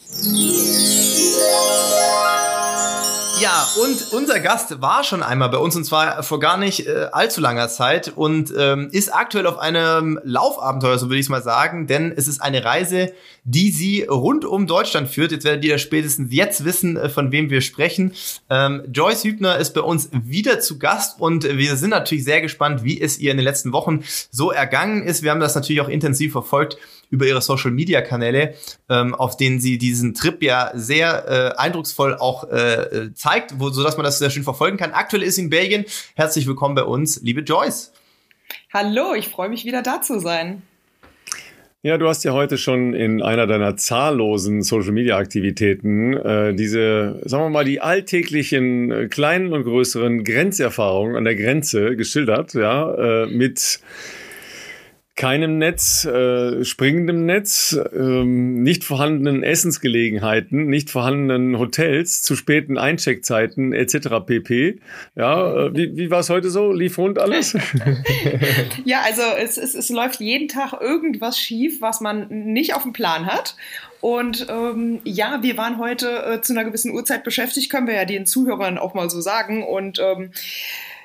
Ja, 3.76 3.84
und 3.84 4.14
unser 4.14 4.40
Gast 4.40 4.82
war 4.82 5.04
schon 5.04 5.24
einmal 5.24 5.50
bei 5.50 5.58
uns 5.58 5.76
und 5.76 5.84
zwar 5.86 6.24
vor 6.24 6.40
gar 6.40 6.58
nicht 6.58 6.88
äh, 6.88 7.08
allzu 7.12 7.42
langer 7.42 7.68
Zeit 7.68 8.12
und 8.16 8.54
ähm, 8.58 8.90
ist 8.92 9.14
aktuell 9.14 9.48
auf 9.48 9.58
einem 9.58 10.20
Laufabenteuer, 10.24 10.98
so 10.98 11.08
würde 11.08 11.20
ich 11.20 11.26
es 11.26 11.30
mal 11.30 11.42
sagen, 11.42 11.88
denn 11.88 12.14
es 12.16 12.28
ist 12.28 12.42
eine 12.42 12.64
Reise, 12.64 13.14
die 13.44 13.72
sie 13.72 14.04
rund 14.04 14.46
um 14.46 14.68
Deutschland 14.68 15.10
führt. 15.10 15.32
Jetzt 15.32 15.46
werdet 15.46 15.64
ihr 15.66 15.78
spätestens 15.78 16.34
jetzt 16.34 16.66
wissen, 16.66 16.98
äh, 16.98 17.10
von 17.10 17.32
wem 17.32 17.50
wir 17.50 17.62
sprechen. 17.62 18.14
Ähm, 18.50 18.84
Joyce 18.92 19.24
Hübner 19.24 19.58
ist 19.58 19.74
bei 19.74 19.82
uns 19.82 20.10
wieder 20.12 20.60
zu 20.60 20.80
Gast 20.80 21.20
und 21.20 21.44
wir 21.44 21.76
sind 21.76 21.92
natürlich 21.92 22.24
sehr 22.24 22.42
gespannt, 22.42 22.84
wie 22.84 23.00
es 23.00 23.20
ihr 23.20 23.32
in 23.32 23.38
den 23.38 23.44
letzten 23.44 23.72
Wochen 23.72 24.04
so 24.32 24.52
ergangen 24.52 25.04
ist. 25.04 25.24
Wir 25.24 25.32
haben 25.32 25.40
das 25.40 25.56
natürlich 25.56 25.82
auch 25.82 25.90
intensiv 25.90 26.32
verfolgt 26.32 26.78
über 27.10 27.26
ihre 27.26 27.42
Social 27.42 27.72
Media 27.72 28.02
Kanäle, 28.02 28.56
ähm, 28.90 29.16
auf 29.16 29.38
denen 29.38 29.60
sie 29.60 29.78
diesen 29.78 30.14
Trip 30.14 30.42
ja 30.44 30.72
sehr 30.74 31.54
äh, 31.56 31.60
eindrucksvoll 31.60 32.16
auch 32.16 32.50
äh, 32.50 32.56
äh, 32.56 33.14
zeigt, 33.14 33.60
wo, 33.60 33.70
sodass 33.70 33.98
man 33.98 34.04
das 34.04 34.20
sehr 34.20 34.30
schön 34.30 34.44
verfolgen 34.44 34.78
kann. 34.78 34.92
Aktuell 34.92 35.24
ist 35.24 35.36
sie 35.36 35.44
in 35.44 35.50
Belgien. 35.50 35.86
Herzlich 36.16 36.48
willkommen 36.48 36.76
bei 36.76 36.84
uns, 36.84 37.22
liebe 37.22 37.42
Joyce. 37.42 37.92
Hallo, 38.74 39.14
ich 39.16 39.30
freue 39.30 39.50
mich 39.50 39.66
wieder 39.66 39.82
da 39.82 40.02
zu 40.02 40.20
sein. 40.20 40.62
Ja, 41.86 42.00
du 42.00 42.08
hast 42.08 42.24
ja 42.24 42.34
heute 42.34 42.58
schon 42.58 42.96
in 42.96 43.22
einer 43.22 43.46
deiner 43.46 43.78
zahllosen 43.78 44.64
Social-Media-Aktivitäten 44.64 46.14
äh, 46.14 46.56
diese, 46.56 47.22
sagen 47.26 47.44
wir 47.44 47.50
mal, 47.52 47.64
die 47.64 47.80
alltäglichen 47.80 48.92
äh, 48.92 49.08
kleinen 49.08 49.54
und 49.54 49.66
größeren 49.66 50.24
Grenzerfahrungen 50.24 51.16
an 51.16 51.26
der 51.26 51.36
Grenze 51.36 51.96
geschildert, 51.96 52.56
ja, 52.56 52.92
äh, 52.96 53.28
mit 53.28 53.82
keinem 55.16 55.58
Netz, 55.58 56.04
äh, 56.04 56.66
springendem 56.66 57.26
Netz, 57.26 57.78
ähm, 57.94 58.64
nicht 58.64 58.84
vorhandenen 58.84 59.44
Essensgelegenheiten, 59.44 60.66
nicht 60.68 60.90
vorhandenen 60.90 61.58
Hotels, 61.58 62.22
zu 62.22 62.36
späten 62.36 62.78
Eincheckzeiten 62.78 63.72
etc. 63.72 64.26
pp. 64.26 64.80
Ja, 65.16 65.68
äh, 65.68 65.76
wie, 65.76 65.96
wie 65.96 66.12
war 66.12 66.20
es 66.20 66.30
heute 66.30 66.50
so? 66.50 66.74
Lief 66.74 66.98
rund 66.98 67.18
alles? 67.18 67.54
ja, 68.86 69.04
also 69.06 69.22
es, 69.40 69.58
es, 69.58 69.74
es 69.74 69.90
läuft 69.90 70.20
jeden 70.20 70.50
Tag 70.50 70.74
irgendwas 70.82 71.40
schief, 71.40 71.80
was 71.80 72.02
man 72.02 72.28
nicht 72.30 72.76
auf 72.76 72.84
dem 72.84 72.92
Plan 72.92 73.26
hat. 73.26 73.56
Und 74.02 74.48
ähm, 74.50 75.00
ja, 75.06 75.42
wir 75.42 75.58
waren 75.58 75.80
heute 75.80 76.10
äh, 76.26 76.42
zu 76.42 76.54
einer 76.54 76.66
gewissen 76.66 76.92
Uhrzeit 76.92 77.24
beschäftigt, 77.24 77.72
können 77.72 77.88
wir 77.88 77.96
ja 77.96 78.06
den 78.06 78.26
Zuhörern 78.26 78.78
auch 78.78 78.94
mal 78.94 79.10
so 79.10 79.22
sagen. 79.22 79.64
Und 79.64 79.98
ähm, 80.00 80.32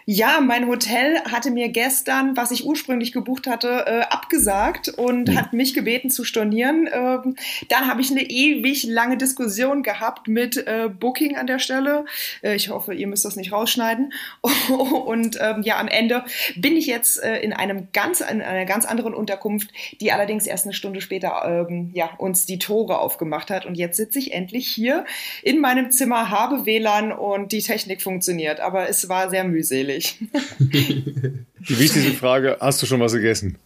ja, 0.06 0.40
mein 0.40 0.66
Hotel 0.66 1.20
hatte 1.30 1.50
mir 1.50 1.68
gestern, 1.68 2.36
was 2.36 2.50
ich 2.50 2.64
ursprünglich 2.64 3.12
gebucht 3.12 3.46
hatte, 3.46 3.84
äh, 3.86 4.00
abgesagt 4.10 4.88
und 4.88 5.28
mhm. 5.28 5.36
hat 5.36 5.52
mich 5.52 5.74
gebeten 5.74 6.10
zu 6.10 6.24
stornieren. 6.24 6.88
Ähm, 6.92 7.36
dann 7.68 7.86
habe 7.86 8.00
ich 8.00 8.10
eine 8.10 8.22
ewig 8.22 8.84
lange 8.84 9.16
Diskussion 9.16 9.82
gehabt 9.82 10.26
mit 10.26 10.56
äh, 10.56 10.88
Booking 10.88 11.36
an 11.36 11.46
der 11.46 11.58
Stelle. 11.58 12.06
Äh, 12.42 12.56
ich 12.56 12.70
hoffe, 12.70 12.94
ihr 12.94 13.06
müsst 13.06 13.24
das 13.24 13.36
nicht 13.36 13.52
rausschneiden. 13.52 14.12
und 15.06 15.38
ähm, 15.40 15.62
ja, 15.62 15.78
am 15.78 15.88
Ende 15.88 16.24
bin 16.56 16.76
ich 16.76 16.86
jetzt 16.86 17.22
äh, 17.22 17.38
in 17.40 17.52
einem 17.52 17.88
ganz, 17.92 18.20
in 18.20 18.42
einer 18.42 18.64
ganz 18.64 18.86
anderen 18.86 19.14
Unterkunft, 19.14 19.70
die 20.00 20.12
allerdings 20.12 20.46
erst 20.46 20.64
eine 20.64 20.74
Stunde 20.74 21.00
später 21.00 21.66
ähm, 21.68 21.90
ja, 21.92 22.10
uns 22.16 22.46
die 22.46 22.58
Tore 22.58 22.98
aufgemacht 22.98 23.50
hat. 23.50 23.66
Und 23.66 23.76
jetzt 23.76 23.96
sitze 23.96 24.18
ich 24.18 24.32
endlich 24.32 24.66
hier 24.66 25.04
in 25.42 25.60
meinem 25.60 25.90
Zimmer, 25.90 26.30
habe 26.30 26.66
WLAN 26.66 27.12
und 27.12 27.52
die 27.52 27.62
Technik 27.62 28.02
funktioniert. 28.02 28.60
Aber 28.60 28.88
es 28.88 29.08
war 29.08 29.30
sehr 29.30 29.44
mühselig 29.44 29.89
natürlich. 29.90 30.18
Die 31.68 31.78
wichtigste 31.78 32.12
Frage, 32.12 32.56
hast 32.60 32.82
du 32.82 32.86
schon 32.86 33.00
was 33.00 33.12
gegessen? 33.12 33.58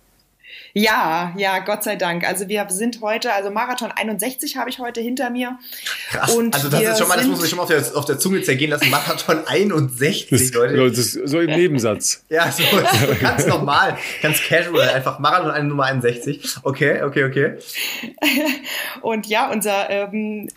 Ja, 0.77 1.33
ja, 1.37 1.61
Gott 1.61 1.85
sei 1.85 1.95
Dank. 1.95 2.27
Also 2.27 2.49
wir 2.49 2.67
sind 2.69 3.01
heute, 3.01 3.33
also 3.33 3.53
Marathon 3.53 3.93
61 3.93 4.57
habe 4.57 4.71
ich 4.71 4.81
heute 4.81 5.01
hinter 5.01 5.31
mir. 5.31 5.57
Krass. 6.11 6.35
Und 6.35 6.53
also 6.53 6.69
das 6.69 6.83
ist 6.83 6.99
schon 6.99 7.07
mal, 7.07 7.17
das 7.17 7.27
muss 7.27 7.39
man 7.39 7.49
schon 7.49 7.57
mal 7.59 7.63
auf 7.63 7.69
der, 7.69 7.97
auf 7.97 8.05
der 8.07 8.19
Zunge 8.19 8.43
zergehen 8.43 8.73
lassen. 8.73 8.91
Marathon 8.91 9.43
61, 9.47 10.31
das, 10.31 10.53
Leute. 10.53 10.91
Das 10.91 10.99
ist 10.99 11.13
so 11.13 11.39
im 11.39 11.51
Nebensatz. 11.51 12.25
ja, 12.29 12.51
so, 12.51 12.65
ganz 13.21 13.47
normal, 13.47 13.97
ganz 14.21 14.43
casual, 14.43 14.89
einfach 14.89 15.21
Marathon 15.21 15.53
eine 15.53 15.69
Nummer 15.69 15.85
61. 15.85 16.57
Okay, 16.65 17.03
okay, 17.03 17.25
okay. 17.25 17.59
Und 19.01 19.27
ja, 19.27 19.53
unser 19.53 19.89
ähm, 19.91 20.49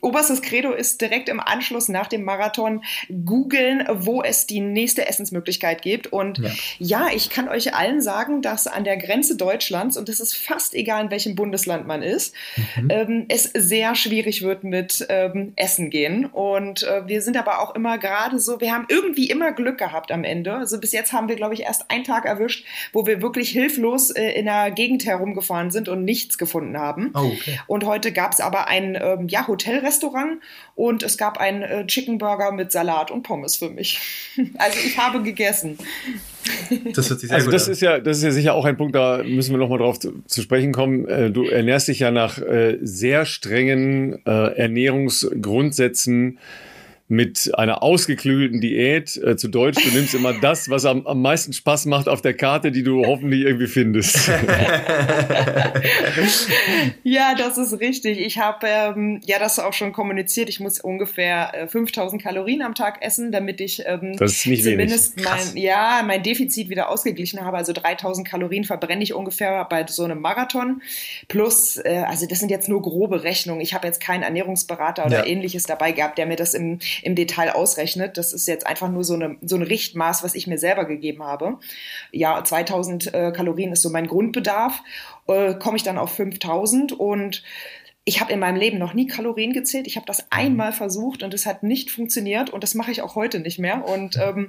oberstes 0.00 0.42
Credo 0.42 0.72
ist 0.72 1.00
direkt 1.00 1.28
im 1.28 1.40
Anschluss 1.40 1.88
nach 1.88 2.06
dem 2.06 2.24
Marathon 2.24 2.82
googeln, 3.24 3.84
wo 3.90 4.22
es 4.22 4.46
die 4.46 4.60
nächste 4.60 5.06
Essensmöglichkeit 5.06 5.82
gibt. 5.82 6.08
Und 6.08 6.38
ja. 6.38 6.50
ja. 6.78 7.06
ich 7.14 7.30
kann 7.30 7.48
euch 7.48 7.74
allen 7.74 8.00
sagen, 8.00 8.42
dass 8.42 8.66
an 8.66 8.84
der 8.84 8.96
Grenze 8.96 9.36
Deutschlands, 9.36 9.96
und 9.96 10.08
es 10.08 10.20
ist 10.20 10.36
fast 10.36 10.74
egal, 10.74 11.04
in 11.04 11.10
welchem 11.10 11.34
Bundesland 11.34 11.86
man 11.86 12.02
ist, 12.02 12.34
mhm. 12.76 12.88
ähm, 12.90 13.26
es 13.28 13.44
sehr 13.54 13.94
schwierig 13.94 14.42
wird 14.42 14.64
mit 14.64 15.06
ähm, 15.08 15.52
Essen 15.56 15.90
gehen. 15.90 16.26
Und 16.26 16.82
äh, 16.82 17.06
wir 17.06 17.22
sind 17.22 17.36
aber 17.36 17.60
auch 17.60 17.74
immer 17.74 17.98
gerade 17.98 18.38
so, 18.38 18.60
wir 18.60 18.72
haben 18.72 18.86
irgendwie 18.88 19.30
immer 19.30 19.52
Glück 19.52 19.78
gehabt 19.78 20.10
am 20.12 20.24
Ende. 20.24 20.54
Also 20.54 20.80
bis 20.80 20.92
jetzt 20.92 21.12
haben 21.12 21.28
wir, 21.28 21.36
glaube 21.36 21.54
ich, 21.54 21.62
erst 21.62 21.90
einen 21.90 22.04
Tag 22.04 22.24
erwischt, 22.24 22.64
wo 22.92 23.06
wir 23.06 23.22
wirklich 23.22 23.50
hilflos 23.50 24.10
äh, 24.10 24.30
in 24.32 24.46
der 24.46 24.70
Gegend 24.70 25.06
herumgefahren 25.06 25.70
sind 25.70 25.88
und 25.88 26.04
nichts 26.04 26.38
gefunden 26.38 26.78
haben. 26.78 27.12
Oh, 27.14 27.32
okay. 27.32 27.60
Und 27.66 27.84
heute 27.84 28.12
gab 28.12 28.32
es 28.32 28.40
aber 28.40 28.68
ein 28.68 28.98
ähm, 29.00 29.28
ja, 29.28 29.46
Hotelrestaurant 29.58 30.40
und 30.74 31.02
es 31.02 31.18
gab 31.18 31.38
einen 31.38 31.62
äh, 31.62 31.86
Chicken 31.86 32.18
Burger 32.18 32.52
mit 32.52 32.70
Salat 32.70 33.10
und 33.10 33.22
Pommes 33.22 33.56
für 33.56 33.70
mich. 33.70 33.98
also 34.58 34.78
ich 34.84 34.96
habe 34.98 35.22
gegessen. 35.22 35.78
Das 36.94 37.10
hört 37.10 37.20
sich 37.20 37.28
sehr 37.28 37.36
also 37.36 37.46
gut 37.46 37.54
das 37.54 37.66
an. 37.66 37.72
ist 37.72 37.80
ja, 37.82 37.98
das 37.98 38.18
ist 38.18 38.24
ja 38.24 38.30
sicher 38.30 38.54
auch 38.54 38.64
ein 38.64 38.76
Punkt, 38.76 38.94
da 38.94 39.22
müssen 39.24 39.52
wir 39.52 39.58
nochmal 39.58 39.78
drauf 39.78 39.98
zu, 39.98 40.22
zu, 40.26 40.42
sprechen 40.42 40.72
kommen. 40.72 41.06
Äh, 41.08 41.30
du 41.30 41.44
ernährst 41.44 41.88
dich 41.88 41.98
ja 41.98 42.10
nach 42.10 42.38
äh, 42.38 42.78
sehr 42.80 43.26
strengen 43.26 44.24
äh, 44.24 44.54
Ernährungsgrundsätzen 44.56 46.38
mit 47.08 47.50
einer 47.54 47.82
ausgeklügelten 47.82 48.60
Diät. 48.60 49.16
Äh, 49.16 49.36
zu 49.36 49.48
Deutsch, 49.48 49.82
du 49.82 49.90
nimmst 49.90 50.14
immer 50.14 50.34
das, 50.34 50.68
was 50.68 50.84
am, 50.84 51.06
am 51.06 51.22
meisten 51.22 51.54
Spaß 51.54 51.86
macht 51.86 52.06
auf 52.06 52.20
der 52.20 52.34
Karte, 52.34 52.70
die 52.70 52.82
du 52.82 53.06
hoffentlich 53.06 53.46
irgendwie 53.46 53.66
findest. 53.66 54.28
ja, 57.02 57.34
das 57.36 57.56
ist 57.56 57.80
richtig. 57.80 58.20
Ich 58.20 58.38
habe 58.38 58.66
ähm, 58.66 59.22
ja 59.24 59.38
das 59.38 59.58
auch 59.58 59.72
schon 59.72 59.92
kommuniziert. 59.92 60.50
Ich 60.50 60.60
muss 60.60 60.80
ungefähr 60.80 61.54
äh, 61.54 61.66
5000 61.66 62.22
Kalorien 62.22 62.60
am 62.60 62.74
Tag 62.74 63.02
essen, 63.02 63.32
damit 63.32 63.62
ich 63.62 63.84
ähm, 63.86 64.18
zumindest 64.18 65.18
mein, 65.24 65.56
ja, 65.56 66.02
mein 66.06 66.22
Defizit 66.22 66.68
wieder 66.68 66.90
ausgeglichen 66.90 67.40
habe. 67.40 67.56
Also 67.56 67.72
3000 67.72 68.28
Kalorien 68.28 68.64
verbrenne 68.64 69.02
ich 69.02 69.14
ungefähr 69.14 69.64
bei 69.64 69.86
so 69.88 70.04
einem 70.04 70.20
Marathon. 70.20 70.82
Plus, 71.28 71.78
äh, 71.78 72.04
also 72.06 72.26
das 72.26 72.40
sind 72.40 72.50
jetzt 72.50 72.68
nur 72.68 72.82
grobe 72.82 73.22
Rechnungen. 73.22 73.62
Ich 73.62 73.72
habe 73.72 73.86
jetzt 73.86 74.00
keinen 74.00 74.22
Ernährungsberater 74.22 75.06
oder 75.06 75.20
ja. 75.20 75.26
ähnliches 75.26 75.62
dabei 75.62 75.92
gehabt, 75.92 76.18
der 76.18 76.26
mir 76.26 76.36
das 76.36 76.52
im 76.52 76.80
im 77.02 77.14
Detail 77.14 77.52
ausrechnet. 77.52 78.16
Das 78.16 78.32
ist 78.32 78.46
jetzt 78.48 78.66
einfach 78.66 78.88
nur 78.88 79.04
so, 79.04 79.14
eine, 79.14 79.36
so 79.42 79.56
ein 79.56 79.62
Richtmaß, 79.62 80.22
was 80.22 80.34
ich 80.34 80.46
mir 80.46 80.58
selber 80.58 80.84
gegeben 80.84 81.22
habe. 81.22 81.58
Ja, 82.12 82.42
2000 82.42 83.14
äh, 83.14 83.32
Kalorien 83.32 83.72
ist 83.72 83.82
so 83.82 83.90
mein 83.90 84.06
Grundbedarf. 84.06 84.82
Äh, 85.26 85.54
Komme 85.54 85.76
ich 85.76 85.82
dann 85.82 85.98
auf 85.98 86.12
5000 86.12 86.92
und 86.92 87.42
ich 88.08 88.22
habe 88.22 88.32
in 88.32 88.40
meinem 88.40 88.56
Leben 88.56 88.78
noch 88.78 88.94
nie 88.94 89.06
Kalorien 89.06 89.52
gezählt. 89.52 89.86
Ich 89.86 89.96
habe 89.96 90.06
das 90.06 90.22
mhm. 90.22 90.26
einmal 90.30 90.72
versucht 90.72 91.22
und 91.22 91.34
es 91.34 91.44
hat 91.44 91.62
nicht 91.62 91.90
funktioniert 91.90 92.48
und 92.48 92.62
das 92.62 92.74
mache 92.74 92.90
ich 92.90 93.02
auch 93.02 93.16
heute 93.16 93.38
nicht 93.38 93.58
mehr. 93.58 93.86
Und 93.86 94.16
ähm, 94.16 94.48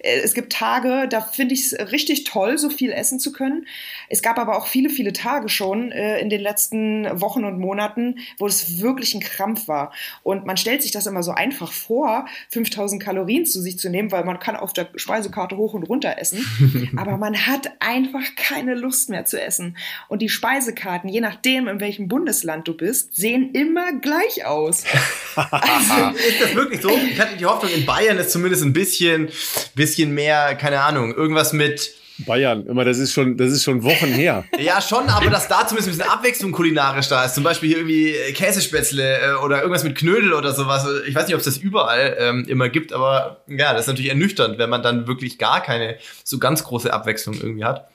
äh, 0.00 0.20
es 0.22 0.34
gibt 0.34 0.52
Tage, 0.52 1.08
da 1.08 1.22
finde 1.22 1.54
ich 1.54 1.72
es 1.72 1.90
richtig 1.90 2.24
toll, 2.24 2.58
so 2.58 2.68
viel 2.68 2.92
essen 2.92 3.18
zu 3.18 3.32
können. 3.32 3.66
Es 4.10 4.20
gab 4.20 4.38
aber 4.38 4.58
auch 4.58 4.66
viele, 4.66 4.90
viele 4.90 5.14
Tage 5.14 5.48
schon 5.48 5.90
äh, 5.90 6.20
in 6.20 6.28
den 6.28 6.42
letzten 6.42 7.06
Wochen 7.18 7.46
und 7.46 7.58
Monaten, 7.58 8.16
wo 8.38 8.46
es 8.46 8.82
wirklich 8.82 9.14
ein 9.14 9.20
Krampf 9.20 9.68
war. 9.68 9.90
Und 10.22 10.44
man 10.44 10.58
stellt 10.58 10.82
sich 10.82 10.90
das 10.90 11.06
immer 11.06 11.22
so 11.22 11.30
einfach 11.30 11.72
vor, 11.72 12.26
5000 12.50 13.02
Kalorien 13.02 13.46
zu 13.46 13.62
sich 13.62 13.78
zu 13.78 13.88
nehmen, 13.88 14.12
weil 14.12 14.24
man 14.24 14.38
kann 14.38 14.54
auf 14.54 14.74
der 14.74 14.90
Speisekarte 14.96 15.56
hoch 15.56 15.72
und 15.72 15.84
runter 15.84 16.18
essen. 16.18 16.44
aber 16.98 17.16
man 17.16 17.46
hat 17.46 17.72
einfach 17.80 18.34
keine 18.36 18.74
Lust 18.74 19.08
mehr 19.08 19.24
zu 19.24 19.40
essen. 19.40 19.78
Und 20.08 20.20
die 20.20 20.28
Speisekarten, 20.28 21.08
je 21.08 21.22
nachdem, 21.22 21.68
in 21.68 21.80
welchem 21.80 22.08
Bundesland 22.08 22.68
du 22.68 22.76
bist, 22.76 22.97
bist, 22.98 23.16
sehen 23.16 23.50
immer 23.54 23.92
gleich 24.00 24.44
aus. 24.44 24.84
also, 25.36 26.18
ist 26.28 26.40
das 26.40 26.54
wirklich 26.54 26.80
so? 26.80 26.90
Ich 26.90 27.20
hatte 27.20 27.36
die 27.36 27.46
Hoffnung, 27.46 27.72
in 27.72 27.86
Bayern 27.86 28.18
ist 28.18 28.30
zumindest 28.30 28.64
ein 28.64 28.72
bisschen, 28.72 29.28
bisschen 29.74 30.12
mehr, 30.12 30.54
keine 30.56 30.80
Ahnung, 30.80 31.14
irgendwas 31.14 31.52
mit 31.52 31.94
Bayern, 32.26 32.66
immer, 32.66 32.84
das 32.84 32.98
ist 32.98 33.12
schon, 33.12 33.36
das 33.36 33.52
ist 33.52 33.62
schon 33.62 33.84
Wochen 33.84 34.08
her. 34.08 34.44
ja, 34.58 34.82
schon, 34.82 35.08
aber 35.08 35.30
dass 35.30 35.46
da 35.46 35.64
zumindest 35.68 35.88
ein 35.88 35.98
bisschen 35.98 36.10
Abwechslung 36.10 36.50
kulinarisch 36.50 37.06
da 37.06 37.24
ist. 37.24 37.36
Zum 37.36 37.44
Beispiel 37.44 37.68
hier 37.68 37.78
irgendwie 37.78 38.12
Käsespätzle 38.32 39.20
äh, 39.20 39.44
oder 39.44 39.58
irgendwas 39.58 39.84
mit 39.84 39.96
Knödel 39.96 40.32
oder 40.32 40.52
sowas. 40.52 40.84
Ich 41.06 41.14
weiß 41.14 41.28
nicht, 41.28 41.34
ob 41.36 41.38
es 41.38 41.44
das 41.44 41.58
überall 41.58 42.16
ähm, 42.18 42.44
immer 42.48 42.68
gibt, 42.68 42.92
aber 42.92 43.42
ja, 43.46 43.72
das 43.72 43.82
ist 43.82 43.86
natürlich 43.86 44.10
ernüchternd, 44.10 44.58
wenn 44.58 44.68
man 44.68 44.82
dann 44.82 45.06
wirklich 45.06 45.38
gar 45.38 45.62
keine 45.62 45.96
so 46.24 46.38
ganz 46.38 46.64
große 46.64 46.92
Abwechslung 46.92 47.36
irgendwie 47.36 47.64
hat. 47.64 47.88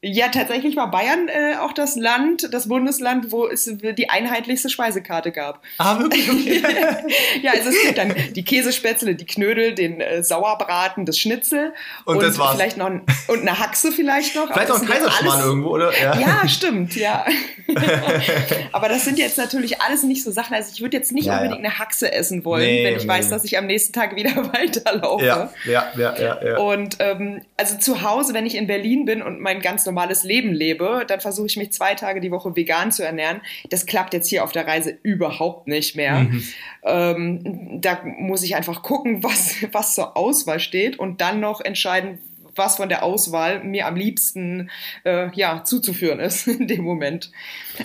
Ja, 0.00 0.28
tatsächlich 0.28 0.76
war 0.76 0.92
Bayern 0.92 1.26
äh, 1.26 1.56
auch 1.56 1.72
das 1.72 1.96
Land, 1.96 2.54
das 2.54 2.68
Bundesland, 2.68 3.32
wo 3.32 3.48
es 3.48 3.64
die 3.64 4.08
einheitlichste 4.08 4.70
Speisekarte 4.70 5.32
gab. 5.32 5.60
Ah, 5.78 5.98
wirklich? 5.98 6.30
Okay. 6.30 6.62
ja, 7.42 7.50
also 7.50 7.70
es 7.70 7.82
gibt 7.82 7.98
dann 7.98 8.14
die 8.36 8.44
Käsespätzle, 8.44 9.16
die 9.16 9.26
Knödel, 9.26 9.74
den 9.74 10.00
äh, 10.00 10.22
Sauerbraten, 10.22 11.04
das 11.04 11.18
Schnitzel 11.18 11.72
und, 12.04 12.18
und 12.18 12.22
das 12.22 12.38
war's. 12.38 12.54
vielleicht 12.54 12.76
noch 12.76 12.86
ein, 12.86 13.02
und 13.26 13.40
eine 13.40 13.58
Haxe 13.58 13.90
vielleicht 13.90 14.36
noch. 14.36 14.52
Vielleicht 14.52 14.70
auch 14.70 14.80
ein 14.80 14.86
Kaiserschmarrn 14.86 15.40
irgendwo, 15.40 15.70
oder? 15.70 15.90
Ja, 16.00 16.16
ja 16.16 16.48
stimmt, 16.48 16.94
ja. 16.94 17.26
Aber 18.72 18.88
das 18.88 19.04
sind 19.04 19.18
jetzt 19.18 19.36
natürlich 19.36 19.80
alles 19.80 20.04
nicht 20.04 20.22
so 20.22 20.30
Sachen. 20.30 20.54
Also 20.54 20.70
ich 20.72 20.80
würde 20.80 20.96
jetzt 20.96 21.10
nicht 21.10 21.26
ja, 21.26 21.38
unbedingt 21.38 21.64
ja. 21.64 21.70
eine 21.70 21.78
Haxe 21.80 22.12
essen 22.12 22.44
wollen, 22.44 22.64
nee, 22.64 22.84
wenn 22.84 22.96
ich 22.96 23.02
nee, 23.02 23.08
weiß, 23.08 23.30
dass 23.30 23.42
ich 23.42 23.58
am 23.58 23.66
nächsten 23.66 23.92
Tag 23.92 24.14
wieder 24.14 24.36
weiterlaufe. 24.52 25.24
Ja, 25.24 25.52
ja, 25.64 25.90
ja, 25.96 26.16
ja. 26.16 26.44
ja. 26.44 26.58
Und 26.58 26.98
ähm, 27.00 27.42
also 27.56 27.76
zu 27.78 28.02
Hause, 28.02 28.32
wenn 28.32 28.46
ich 28.46 28.54
in 28.54 28.68
Berlin 28.68 29.04
bin 29.04 29.22
und 29.22 29.40
mein 29.40 29.60
ganz 29.60 29.87
normales 29.88 30.22
Leben 30.22 30.52
lebe, 30.52 31.04
dann 31.08 31.20
versuche 31.20 31.46
ich 31.46 31.56
mich 31.56 31.72
zwei 31.72 31.94
Tage 31.94 32.20
die 32.20 32.30
Woche 32.30 32.54
vegan 32.54 32.92
zu 32.92 33.04
ernähren. 33.04 33.40
Das 33.70 33.86
klappt 33.86 34.14
jetzt 34.14 34.28
hier 34.28 34.44
auf 34.44 34.52
der 34.52 34.66
Reise 34.66 34.96
überhaupt 35.02 35.66
nicht 35.66 35.96
mehr. 35.96 36.20
Mhm. 36.20 36.42
Ähm, 36.84 37.78
da 37.80 38.00
muss 38.04 38.42
ich 38.42 38.54
einfach 38.54 38.82
gucken, 38.82 39.22
was, 39.24 39.56
was 39.72 39.94
zur 39.94 40.16
Auswahl 40.16 40.60
steht 40.60 40.98
und 40.98 41.20
dann 41.20 41.40
noch 41.40 41.60
entscheiden, 41.60 42.18
was 42.54 42.76
von 42.76 42.88
der 42.88 43.02
Auswahl 43.04 43.64
mir 43.64 43.86
am 43.86 43.96
liebsten 43.96 44.70
äh, 45.04 45.30
ja, 45.34 45.64
zuzuführen 45.64 46.20
ist 46.20 46.46
in 46.46 46.68
dem 46.68 46.84
Moment. 46.84 47.30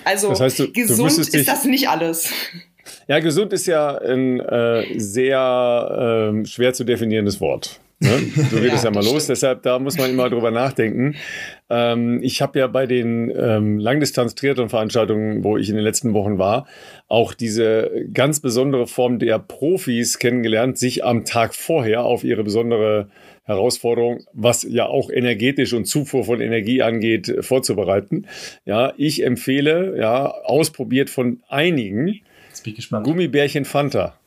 Also 0.04 0.28
das 0.28 0.40
heißt, 0.40 0.58
du, 0.58 0.72
gesund 0.72 1.16
du 1.16 1.20
ist 1.20 1.48
das 1.48 1.64
nicht 1.64 1.88
alles. 1.88 2.30
Ja, 3.08 3.20
gesund 3.20 3.52
ist 3.52 3.66
ja 3.66 3.96
ein 3.98 4.40
äh, 4.40 4.98
sehr 4.98 6.34
äh, 6.42 6.46
schwer 6.46 6.74
zu 6.74 6.84
definierendes 6.84 7.40
Wort. 7.40 7.80
Ne? 8.04 8.22
So 8.50 8.56
geht 8.56 8.68
ja, 8.68 8.74
es 8.74 8.82
ja 8.82 8.90
mal 8.90 9.02
los. 9.04 9.24
Stimmt. 9.24 9.28
Deshalb, 9.30 9.62
da 9.62 9.78
muss 9.78 9.96
man 9.96 10.10
immer 10.10 10.28
drüber 10.30 10.50
nachdenken. 10.50 11.16
Ähm, 11.70 12.20
ich 12.22 12.42
habe 12.42 12.58
ja 12.58 12.66
bei 12.66 12.86
den 12.86 13.32
ähm, 13.36 13.78
Langdistanz-Triathlon-Veranstaltungen, 13.78 15.42
wo 15.42 15.56
ich 15.56 15.68
in 15.68 15.76
den 15.76 15.84
letzten 15.84 16.12
Wochen 16.14 16.38
war, 16.38 16.66
auch 17.08 17.34
diese 17.34 18.06
ganz 18.12 18.40
besondere 18.40 18.86
Form 18.86 19.18
der 19.18 19.38
Profis 19.38 20.18
kennengelernt, 20.18 20.78
sich 20.78 21.04
am 21.04 21.24
Tag 21.24 21.54
vorher 21.54 22.04
auf 22.04 22.24
ihre 22.24 22.44
besondere 22.44 23.08
Herausforderung, 23.44 24.24
was 24.32 24.62
ja 24.62 24.86
auch 24.86 25.10
energetisch 25.10 25.74
und 25.74 25.84
Zufuhr 25.84 26.24
von 26.24 26.40
Energie 26.40 26.82
angeht, 26.82 27.34
vorzubereiten. 27.40 28.26
Ja, 28.64 28.94
ich 28.96 29.22
empfehle, 29.22 29.98
ja, 29.98 30.26
ausprobiert 30.26 31.10
von 31.10 31.42
einigen, 31.48 32.20
Gummibärchen 33.02 33.64
Fanta. 33.64 34.18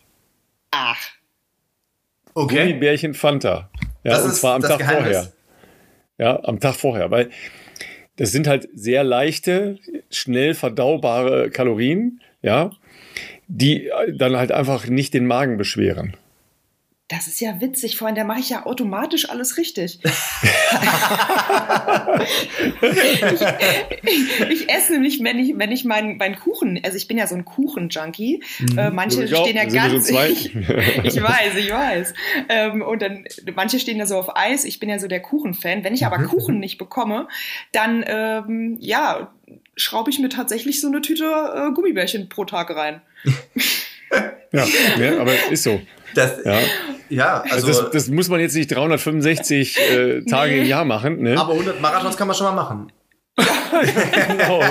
Ach. 0.72 1.17
Okay. 2.38 2.68
Gummibärchen 2.68 3.16
Fanta. 3.16 3.72
Ja, 4.04 4.12
das 4.12 4.26
und 4.26 4.34
zwar 4.36 4.56
am 4.56 4.62
Tag 4.62 4.78
Geheimnis. 4.78 5.18
vorher. 5.18 5.34
Ja, 6.20 6.44
am 6.44 6.60
Tag 6.60 6.76
vorher, 6.76 7.10
weil 7.10 7.32
das 8.18 8.32
sind 8.32 8.46
halt 8.48 8.70
sehr 8.76 9.04
leichte, 9.04 9.80
schnell 10.12 10.54
verdaubare 10.54 11.50
Kalorien, 11.50 12.22
ja, 12.44 12.70
die 13.48 13.90
dann 14.14 14.38
halt 14.38 14.52
einfach 14.52 14.86
nicht 14.86 15.16
den 15.16 15.26
Magen 15.26 15.58
beschweren. 15.58 16.16
Das 17.10 17.28
ist 17.28 17.40
ja 17.40 17.62
witzig, 17.62 17.96
vorhin, 17.96 18.16
da 18.16 18.26
mache 18.26 18.42
ich 18.42 18.50
ja 18.50 18.66
automatisch 18.66 19.30
alles 19.30 19.56
richtig. 19.56 20.00
ich, 24.02 24.42
ich, 24.50 24.70
esse 24.70 24.92
nämlich, 24.92 25.24
wenn 25.24 25.40
ich, 25.40 25.54
wenn 25.58 25.72
ich 25.72 25.86
meinen 25.86 26.18
mein 26.18 26.36
Kuchen, 26.36 26.78
also 26.84 26.98
ich 26.98 27.08
bin 27.08 27.18
ja 27.18 27.26
so 27.26 27.36
ein 27.36 27.46
Kuchen-Junkie. 27.46 28.44
Mhm. 28.60 28.78
Äh, 28.78 28.90
manche 28.90 29.24
ich 29.24 29.30
stehen 29.30 29.56
ja 29.56 29.64
ganz. 29.64 30.10
Ich, 30.10 30.54
ich 31.04 31.24
weiß, 31.24 31.56
ich 31.58 31.72
weiß. 31.72 32.14
Ähm, 32.50 32.82
und 32.82 33.02
dann, 33.02 33.24
manche 33.56 33.80
stehen 33.80 34.00
ja 34.00 34.06
so 34.06 34.18
auf 34.18 34.36
Eis, 34.36 34.66
ich 34.66 34.82
bin 34.82 34.90
ja 34.90 35.00
so 35.00 35.08
der 35.08 35.22
Kuchen-Fan. 35.22 35.86
Wenn 35.86 35.94
ich 35.94 36.06
aber 36.06 36.18
mhm. 36.18 36.28
Kuchen 36.28 36.60
nicht 36.60 36.78
bekomme, 36.78 37.30
dann 37.72 38.04
ähm, 38.06 38.76
ja, 38.82 39.32
schraube 39.78 40.10
ich 40.10 40.20
mir 40.20 40.28
tatsächlich 40.28 40.82
so 40.82 40.88
eine 40.88 41.02
Tüte 41.02 41.24
äh, 41.24 41.72
Gummibärchen 41.74 42.28
pro 42.28 42.44
Tag 42.44 42.70
rein. 42.76 43.00
ja, 44.52 44.66
ja, 45.00 45.20
aber 45.22 45.32
ist 45.50 45.64
so. 45.64 45.80
Das, 46.16 46.44
ja. 46.44 46.60
Ja, 47.10 47.42
also, 47.42 47.68
also 47.68 47.82
das, 47.84 47.92
das, 47.92 48.08
muss 48.10 48.30
man 48.30 48.40
jetzt 48.40 48.56
nicht 48.56 48.74
365 48.74 49.80
äh, 49.80 50.22
Tage 50.24 50.52
nee. 50.52 50.62
im 50.62 50.68
Jahr 50.68 50.86
machen. 50.86 51.22
Ne? 51.22 51.40
Aber 51.40 51.54
100 51.54 51.82
Marathons 51.82 52.18
kann 52.18 52.28
man 52.28 52.36
schon 52.36 52.48
mal 52.48 52.54
machen. 52.54 52.92
genau. 53.36 54.60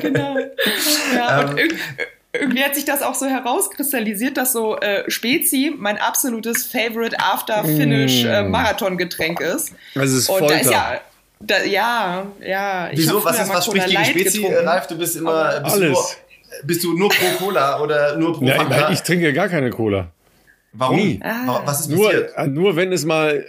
genau. 0.00 0.36
Ja, 1.14 1.40
und 1.40 1.58
ähm. 1.58 1.70
irgendwie 2.32 2.62
hat 2.62 2.76
sich 2.76 2.84
das 2.84 3.02
auch 3.02 3.14
so 3.14 3.26
herauskristallisiert, 3.26 4.36
dass 4.36 4.52
so 4.52 4.78
äh, 4.78 5.10
Spezi 5.10 5.74
mein 5.76 5.98
absolutes 5.98 6.66
Favorite 6.66 7.18
After 7.18 7.64
Finish 7.64 8.24
äh, 8.24 8.42
mm. 8.42 8.50
Marathon-Getränk 8.50 9.40
ist. 9.40 9.72
Also 9.96 10.16
es 10.16 10.22
ist 10.22 10.30
Und 10.30 10.48
da 10.48 10.54
ist 10.54 10.70
ja 10.70 11.00
da, 11.40 11.64
ja, 11.64 12.26
ja. 12.40 12.90
Wieso? 12.92 13.24
Was, 13.24 13.40
ist, 13.40 13.48
was 13.48 13.64
spricht 13.64 13.86
gegen 13.86 14.04
Spezi, 14.04 14.42
getrunken. 14.42 14.68
Ralf? 14.68 14.86
Du 14.86 14.98
bist 14.98 15.16
immer. 15.16 15.60
Bist 15.60 15.74
Alles. 15.74 15.92
Du, 15.92 15.98
bist 16.64 16.84
du 16.84 16.96
nur 16.96 17.08
pro 17.08 17.44
Cola 17.44 17.80
oder 17.80 18.16
nur 18.16 18.34
pro 18.34 18.44
Nein, 18.44 18.56
Fanta? 18.56 18.90
ich 18.90 19.00
trinke 19.02 19.32
gar 19.32 19.48
keine 19.48 19.70
Cola. 19.70 20.12
Warum? 20.72 20.96
Nie. 20.96 21.20
Ah. 21.22 21.62
Was 21.64 21.80
ist 21.80 21.96
passiert? 21.96 22.36
Nur, 22.36 22.46
nur 22.46 22.76
wenn 22.76 22.92
es 22.92 23.04
mal 23.04 23.46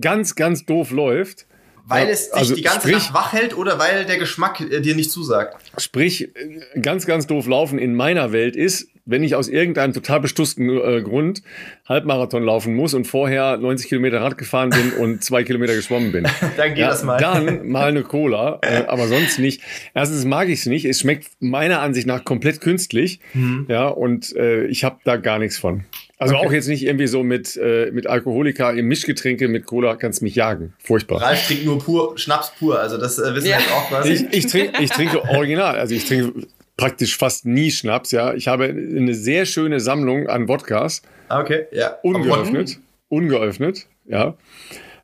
ganz, 0.00 0.34
ganz 0.34 0.64
doof 0.66 0.90
läuft. 0.90 1.46
Weil 1.86 2.08
es 2.08 2.30
dich 2.30 2.34
also 2.34 2.54
die 2.54 2.62
ganze 2.62 2.80
sprich, 2.80 2.94
Nacht 2.94 3.14
wach 3.14 3.32
hält 3.32 3.56
oder 3.56 3.78
weil 3.78 4.04
der 4.04 4.18
Geschmack 4.18 4.60
äh, 4.60 4.80
dir 4.80 4.94
nicht 4.94 5.10
zusagt? 5.10 5.56
Sprich, 5.78 6.36
äh, 6.36 6.80
ganz, 6.80 7.06
ganz 7.06 7.26
doof 7.26 7.46
laufen 7.46 7.78
in 7.78 7.94
meiner 7.94 8.30
Welt 8.30 8.56
ist, 8.56 8.88
wenn 9.08 9.22
ich 9.22 9.34
aus 9.34 9.48
irgendeinem 9.48 9.92
total 9.92 10.20
bestussten 10.20 10.68
äh, 10.68 11.02
Grund 11.02 11.42
Halbmarathon 11.88 12.44
laufen 12.44 12.74
muss 12.74 12.94
und 12.94 13.06
vorher 13.06 13.56
90 13.56 13.88
Kilometer 13.88 14.20
Rad 14.20 14.38
gefahren 14.38 14.70
bin 14.70 14.92
und 14.92 15.24
zwei 15.28 15.44
Kilometer 15.44 15.74
geschwommen 15.74 16.12
bin. 16.12 16.26
dann 16.56 16.68
geht 16.70 16.78
ja, 16.78 16.88
das 16.88 17.02
mal. 17.02 17.18
Dann 17.18 17.68
mal 17.68 17.88
eine 17.88 18.02
Cola, 18.02 18.58
äh, 18.62 18.84
aber 18.86 19.08
sonst 19.08 19.38
nicht. 19.38 19.62
Erstens 19.94 20.24
mag 20.24 20.48
ich 20.48 20.60
es 20.60 20.66
nicht. 20.66 20.84
Es 20.84 21.00
schmeckt 21.00 21.28
meiner 21.40 21.80
Ansicht 21.80 22.06
nach 22.06 22.24
komplett 22.24 22.60
künstlich. 22.60 23.20
Mhm. 23.32 23.66
Ja, 23.68 23.88
und 23.88 24.36
äh, 24.36 24.66
ich 24.66 24.84
habe 24.84 24.98
da 25.04 25.16
gar 25.16 25.38
nichts 25.38 25.58
von. 25.58 25.84
Also 26.18 26.34
okay. 26.34 26.46
auch 26.46 26.52
jetzt 26.52 26.66
nicht 26.66 26.84
irgendwie 26.84 27.06
so 27.06 27.22
mit, 27.22 27.56
äh, 27.56 27.90
mit 27.92 28.08
Alkoholika 28.08 28.72
im 28.72 28.88
Mischgetränke 28.88 29.46
mit 29.46 29.66
Cola 29.66 29.94
kannst 29.94 30.20
mich 30.20 30.34
jagen. 30.34 30.74
Furchtbar. 30.78 31.22
Ralf 31.22 31.46
trinkt 31.46 31.64
nur 31.64 31.78
pur, 31.78 32.18
Schnaps 32.18 32.52
pur. 32.58 32.78
Also 32.78 32.98
das 32.98 33.18
äh, 33.18 33.34
wissen 33.34 33.46
ja. 33.46 33.56
wir 33.56 33.60
jetzt 33.60 33.72
auch 33.72 33.88
quasi. 33.88 34.12
Ich, 34.12 34.26
ich, 34.32 34.46
trinke, 34.48 34.82
ich 34.82 34.90
trinke 34.90 35.22
original. 35.30 35.76
Also 35.76 35.94
ich 35.94 36.04
trinke 36.06 36.46
praktisch 36.78 37.18
fast 37.18 37.44
nie 37.44 37.70
Schnaps, 37.70 38.12
ja. 38.12 38.32
Ich 38.32 38.48
habe 38.48 38.64
eine 38.64 39.12
sehr 39.12 39.44
schöne 39.44 39.80
Sammlung 39.80 40.28
an 40.28 40.48
Wodkas. 40.48 41.02
Okay, 41.28 41.66
ja. 41.72 41.98
Ungeöffnet. 42.02 42.78
Ungeöffnet, 43.08 43.86
ja. 44.06 44.34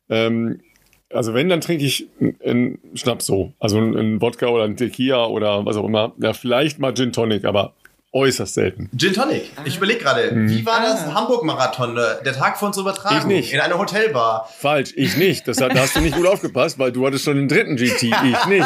Ähm, 0.09 0.61
also 1.13 1.33
wenn, 1.35 1.49
dann 1.49 1.61
trinke 1.61 1.85
ich 1.85 2.07
einen 2.43 2.79
Schnaps 2.95 3.27
so. 3.27 3.53
Also 3.59 3.77
einen 3.77 4.21
Wodka 4.21 4.47
oder 4.47 4.63
einen 4.63 4.77
Tequila 4.77 5.27
oder 5.27 5.65
was 5.65 5.77
auch 5.77 5.85
immer. 5.85 6.13
Ja, 6.19 6.33
vielleicht 6.33 6.79
mal 6.79 6.95
Gin 6.95 7.13
Tonic, 7.13 7.45
aber 7.45 7.73
äußerst 8.15 8.53
selten. 8.53 8.89
Gin 8.97 9.13
Tonic. 9.13 9.51
Ich 9.65 9.75
überlege 9.75 9.99
gerade, 9.99 10.31
mhm. 10.31 10.49
wie 10.49 10.65
war 10.65 10.81
das 10.81 11.01
ah. 11.01 11.13
Hamburg-Marathon, 11.13 11.95
der 11.95 12.33
Tag 12.33 12.57
vor 12.57 12.69
unserer 12.69 12.85
Übertragung? 12.85 13.17
Ich 13.19 13.25
nicht. 13.25 13.53
In 13.53 13.59
einer 13.59 13.77
Hotelbar. 13.77 14.49
Falsch, 14.57 14.93
ich 14.95 15.17
nicht. 15.17 15.45
Das, 15.47 15.57
da 15.57 15.69
hast 15.75 15.97
du 15.97 15.99
nicht 15.99 16.15
gut 16.15 16.25
aufgepasst, 16.25 16.79
weil 16.79 16.93
du 16.93 17.05
hattest 17.05 17.25
schon 17.25 17.35
den 17.35 17.49
dritten 17.49 17.75
GT, 17.75 18.03
ich 18.03 18.45
nicht. 18.45 18.65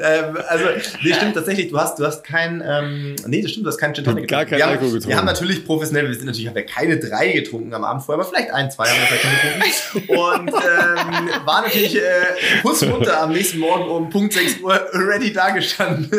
ähm, 0.00 0.38
also, 0.48 0.64
nee, 1.02 1.12
stimmt 1.12 1.34
tatsächlich, 1.34 1.68
du 1.68 1.78
hast, 1.78 1.98
du 1.98 2.06
hast 2.06 2.24
kein, 2.24 2.64
ähm, 2.66 3.16
nee, 3.26 3.42
das 3.42 3.50
stimmt, 3.50 3.66
du 3.66 3.70
hast 3.70 3.76
keinen 3.78 3.94
Gin 3.94 4.04
Tonic 4.04 4.26
Gar 4.26 4.46
kein 4.46 4.58
wir 4.58 4.66
Alkohol 4.66 4.92
getrunken. 4.92 5.08
Wir 5.08 5.18
haben 5.18 5.26
natürlich 5.26 5.66
professionell, 5.66 6.08
wir 6.08 6.14
sind 6.14 6.24
natürlich, 6.24 6.48
haben 6.48 6.54
wir 6.54 6.64
keine 6.64 6.98
drei 6.98 7.32
getrunken 7.32 7.74
am 7.74 7.84
Abend 7.84 8.02
vorher, 8.02 8.24
aber 8.24 8.32
vielleicht 8.32 8.50
ein, 8.50 8.70
zwei 8.70 8.86
haben 8.88 8.98
wir 8.98 9.06
vielleicht 9.18 9.92
getrunken. 9.92 10.14
Und 10.24 10.48
ähm, 10.48 11.28
war 11.44 11.62
natürlich 11.62 11.96
äh, 11.96 12.00
kurz 12.62 12.82
runter 12.82 13.20
am 13.20 13.32
nächsten 13.32 13.58
Morgen 13.58 13.90
um 13.90 14.08
Punkt 14.08 14.32
6 14.32 14.60
Uhr 14.60 14.80
ready 14.94 15.32
dagestanden. 15.32 16.10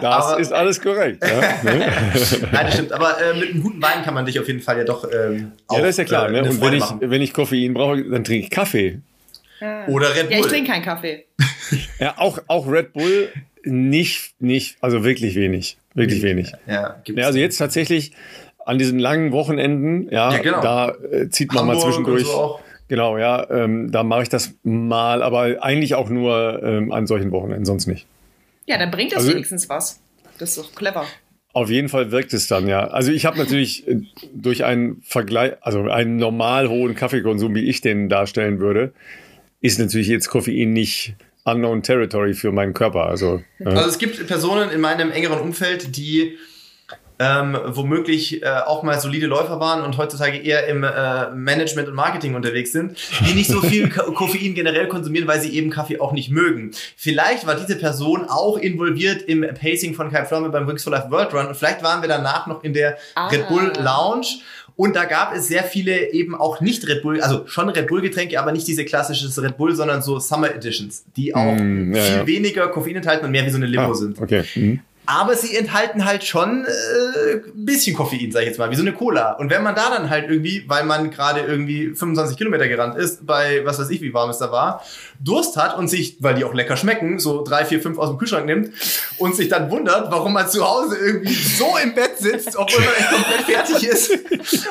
Ja, 0.00 0.19
das 0.20 0.32
aber, 0.32 0.40
ist 0.40 0.52
alles 0.52 0.80
korrekt. 0.80 1.24
Ja, 1.24 1.40
ne? 1.62 1.78
Nein, 2.52 2.66
das 2.66 2.74
stimmt. 2.74 2.92
Aber 2.92 3.20
äh, 3.20 3.38
mit 3.38 3.50
einem 3.50 3.62
guten 3.62 3.82
Wein 3.82 4.02
kann 4.04 4.14
man 4.14 4.26
dich 4.26 4.38
auf 4.38 4.46
jeden 4.46 4.60
Fall 4.60 4.78
ja 4.78 4.84
doch 4.84 5.04
ähm, 5.04 5.52
auch, 5.66 5.76
Ja, 5.76 5.82
das 5.82 5.90
ist 5.90 5.98
ja 5.98 6.04
klar. 6.04 6.28
Äh, 6.28 6.32
ne? 6.32 6.50
Und 6.50 6.60
wenn 6.60 6.74
ich, 6.74 6.84
wenn 7.00 7.22
ich 7.22 7.32
Koffein 7.32 7.74
brauche, 7.74 8.02
dann 8.04 8.24
trinke 8.24 8.44
ich 8.44 8.50
Kaffee. 8.50 9.00
Ja. 9.60 9.86
Oder 9.88 10.14
Red 10.14 10.28
Bull. 10.28 10.32
Ja, 10.32 10.38
ich 10.38 10.46
trinke 10.46 10.70
keinen 10.70 10.84
Kaffee. 10.84 11.26
ja, 11.98 12.14
auch, 12.16 12.38
auch 12.46 12.66
Red 12.66 12.92
Bull 12.92 13.28
nicht, 13.64 14.34
nicht, 14.40 14.76
also 14.80 15.04
wirklich 15.04 15.34
wenig. 15.34 15.76
Wirklich 15.94 16.22
wenig. 16.22 16.52
Ja, 16.66 17.02
ja, 17.04 17.26
also 17.26 17.38
jetzt 17.38 17.58
tatsächlich 17.58 18.12
an 18.64 18.78
diesen 18.78 18.98
langen 18.98 19.32
Wochenenden, 19.32 20.08
ja, 20.10 20.32
ja 20.32 20.38
genau. 20.38 20.60
da 20.60 20.94
äh, 21.10 21.28
zieht 21.28 21.52
man 21.52 21.62
Hamburg 21.62 21.76
mal 21.76 21.82
zwischendurch. 21.82 22.24
So 22.24 22.60
genau, 22.88 23.18
ja, 23.18 23.48
ähm, 23.50 23.90
da 23.90 24.02
mache 24.02 24.22
ich 24.22 24.28
das 24.28 24.54
mal, 24.62 25.22
aber 25.22 25.62
eigentlich 25.62 25.94
auch 25.94 26.08
nur 26.08 26.62
ähm, 26.62 26.92
an 26.92 27.06
solchen 27.06 27.32
Wochenenden, 27.32 27.64
sonst 27.64 27.86
nicht. 27.86 28.06
Ja, 28.66 28.78
dann 28.78 28.90
bringt 28.90 29.12
das 29.12 29.20
also, 29.20 29.32
wenigstens 29.32 29.68
was. 29.68 30.00
Das 30.40 30.50
ist 30.50 30.58
doch 30.58 30.74
clever. 30.74 31.06
Auf 31.52 31.68
jeden 31.68 31.88
Fall 31.88 32.12
wirkt 32.12 32.32
es 32.32 32.46
dann, 32.46 32.68
ja. 32.68 32.86
Also 32.86 33.12
ich 33.12 33.26
habe 33.26 33.36
natürlich 33.36 33.86
äh, 33.86 34.02
durch 34.32 34.64
einen 34.64 35.02
Vergleich, 35.02 35.54
also 35.60 35.82
einen 35.82 36.16
normal 36.16 36.68
hohen 36.68 36.94
Kaffeekonsum, 36.94 37.54
wie 37.54 37.68
ich 37.68 37.80
den 37.80 38.08
darstellen 38.08 38.60
würde, 38.60 38.92
ist 39.60 39.78
natürlich 39.78 40.08
jetzt 40.08 40.28
Koffein 40.28 40.72
nicht 40.72 41.14
unknown 41.44 41.82
territory 41.82 42.34
für 42.34 42.52
meinen 42.52 42.72
Körper. 42.72 43.06
Also, 43.06 43.42
äh. 43.58 43.64
also 43.64 43.88
es 43.88 43.98
gibt 43.98 44.26
Personen 44.26 44.70
in 44.70 44.80
meinem 44.80 45.10
engeren 45.10 45.40
Umfeld, 45.40 45.96
die 45.96 46.38
ähm, 47.20 47.56
womöglich 47.66 48.42
äh, 48.42 48.46
auch 48.48 48.82
mal 48.82 48.98
solide 48.98 49.26
Läufer 49.26 49.60
waren 49.60 49.82
und 49.82 49.98
heutzutage 49.98 50.38
eher 50.38 50.66
im 50.68 50.82
äh, 50.82 51.30
Management 51.34 51.88
und 51.88 51.94
Marketing 51.94 52.34
unterwegs 52.34 52.72
sind, 52.72 52.96
die 53.28 53.34
nicht 53.34 53.50
so 53.50 53.60
viel 53.60 53.88
Koffein 54.14 54.54
generell 54.54 54.88
konsumieren, 54.88 55.28
weil 55.28 55.38
sie 55.38 55.50
eben 55.50 55.68
Kaffee 55.68 56.00
auch 56.00 56.12
nicht 56.12 56.30
mögen. 56.30 56.70
Vielleicht 56.96 57.46
war 57.46 57.56
diese 57.56 57.76
Person 57.76 58.24
auch 58.26 58.56
involviert 58.56 59.20
im 59.20 59.42
Pacing 59.42 59.92
von 59.92 60.10
Kai 60.10 60.24
Pflaume 60.24 60.48
beim 60.48 60.66
Wings 60.66 60.82
for 60.82 60.92
Life 60.92 61.10
World 61.10 61.34
Run 61.34 61.48
und 61.48 61.56
vielleicht 61.56 61.82
waren 61.82 62.00
wir 62.00 62.08
danach 62.08 62.46
noch 62.46 62.64
in 62.64 62.72
der 62.72 62.96
ah. 63.14 63.28
Red 63.28 63.48
Bull 63.48 63.70
Lounge 63.78 64.38
und 64.76 64.96
da 64.96 65.04
gab 65.04 65.34
es 65.34 65.46
sehr 65.46 65.64
viele 65.64 66.12
eben 66.12 66.34
auch 66.34 66.62
nicht 66.62 66.88
Red 66.88 67.02
Bull, 67.02 67.20
also 67.20 67.46
schon 67.46 67.68
Red 67.68 67.86
Bull 67.88 68.00
Getränke, 68.00 68.40
aber 68.40 68.50
nicht 68.50 68.66
diese 68.66 68.86
klassische 68.86 69.42
Red 69.42 69.58
Bull, 69.58 69.74
sondern 69.74 70.00
so 70.00 70.18
Summer 70.18 70.54
Editions, 70.54 71.04
die 71.18 71.34
auch 71.34 71.54
mm, 71.54 71.92
ja, 71.94 72.02
viel 72.02 72.16
ja. 72.16 72.26
weniger 72.26 72.68
Koffein 72.68 72.96
enthalten 72.96 73.26
und 73.26 73.30
mehr 73.30 73.44
wie 73.44 73.50
so 73.50 73.58
eine 73.58 73.66
Limo 73.66 73.90
ah, 73.90 73.94
sind. 73.94 74.18
Okay. 74.18 74.42
Mhm 74.54 74.80
aber 75.10 75.34
sie 75.34 75.56
enthalten 75.56 76.04
halt 76.04 76.22
schon 76.22 76.64
äh, 76.64 77.34
ein 77.34 77.64
bisschen 77.64 77.96
Koffein, 77.96 78.30
sag 78.30 78.42
ich 78.42 78.48
jetzt 78.48 78.58
mal, 78.58 78.70
wie 78.70 78.76
so 78.76 78.82
eine 78.82 78.92
Cola. 78.92 79.32
Und 79.32 79.50
wenn 79.50 79.64
man 79.64 79.74
da 79.74 79.90
dann 79.90 80.08
halt 80.08 80.30
irgendwie, 80.30 80.64
weil 80.68 80.84
man 80.84 81.10
gerade 81.10 81.40
irgendwie 81.40 81.88
25 81.88 82.36
Kilometer 82.36 82.68
gerannt 82.68 82.96
ist, 82.96 83.26
bei 83.26 83.62
was 83.64 83.80
weiß 83.80 83.90
ich, 83.90 84.02
wie 84.02 84.14
warm 84.14 84.30
es 84.30 84.38
da 84.38 84.52
war, 84.52 84.84
Durst 85.18 85.56
hat 85.56 85.76
und 85.76 85.88
sich, 85.88 86.18
weil 86.20 86.34
die 86.34 86.44
auch 86.44 86.54
lecker 86.54 86.76
schmecken, 86.76 87.18
so 87.18 87.42
drei, 87.42 87.64
vier, 87.64 87.82
fünf 87.82 87.98
aus 87.98 88.08
dem 88.08 88.18
Kühlschrank 88.18 88.46
nimmt 88.46 88.70
und 89.18 89.34
sich 89.34 89.48
dann 89.48 89.68
wundert, 89.70 90.12
warum 90.12 90.32
man 90.32 90.48
zu 90.48 90.64
Hause 90.64 90.96
irgendwie 90.96 91.34
so 91.34 91.76
im 91.82 91.92
Bett 91.92 92.16
sitzt, 92.18 92.56
obwohl 92.56 92.80
man 92.80 92.94
echt 92.94 93.10
komplett 93.10 93.42
fertig 93.42 93.88
ist 93.88 94.12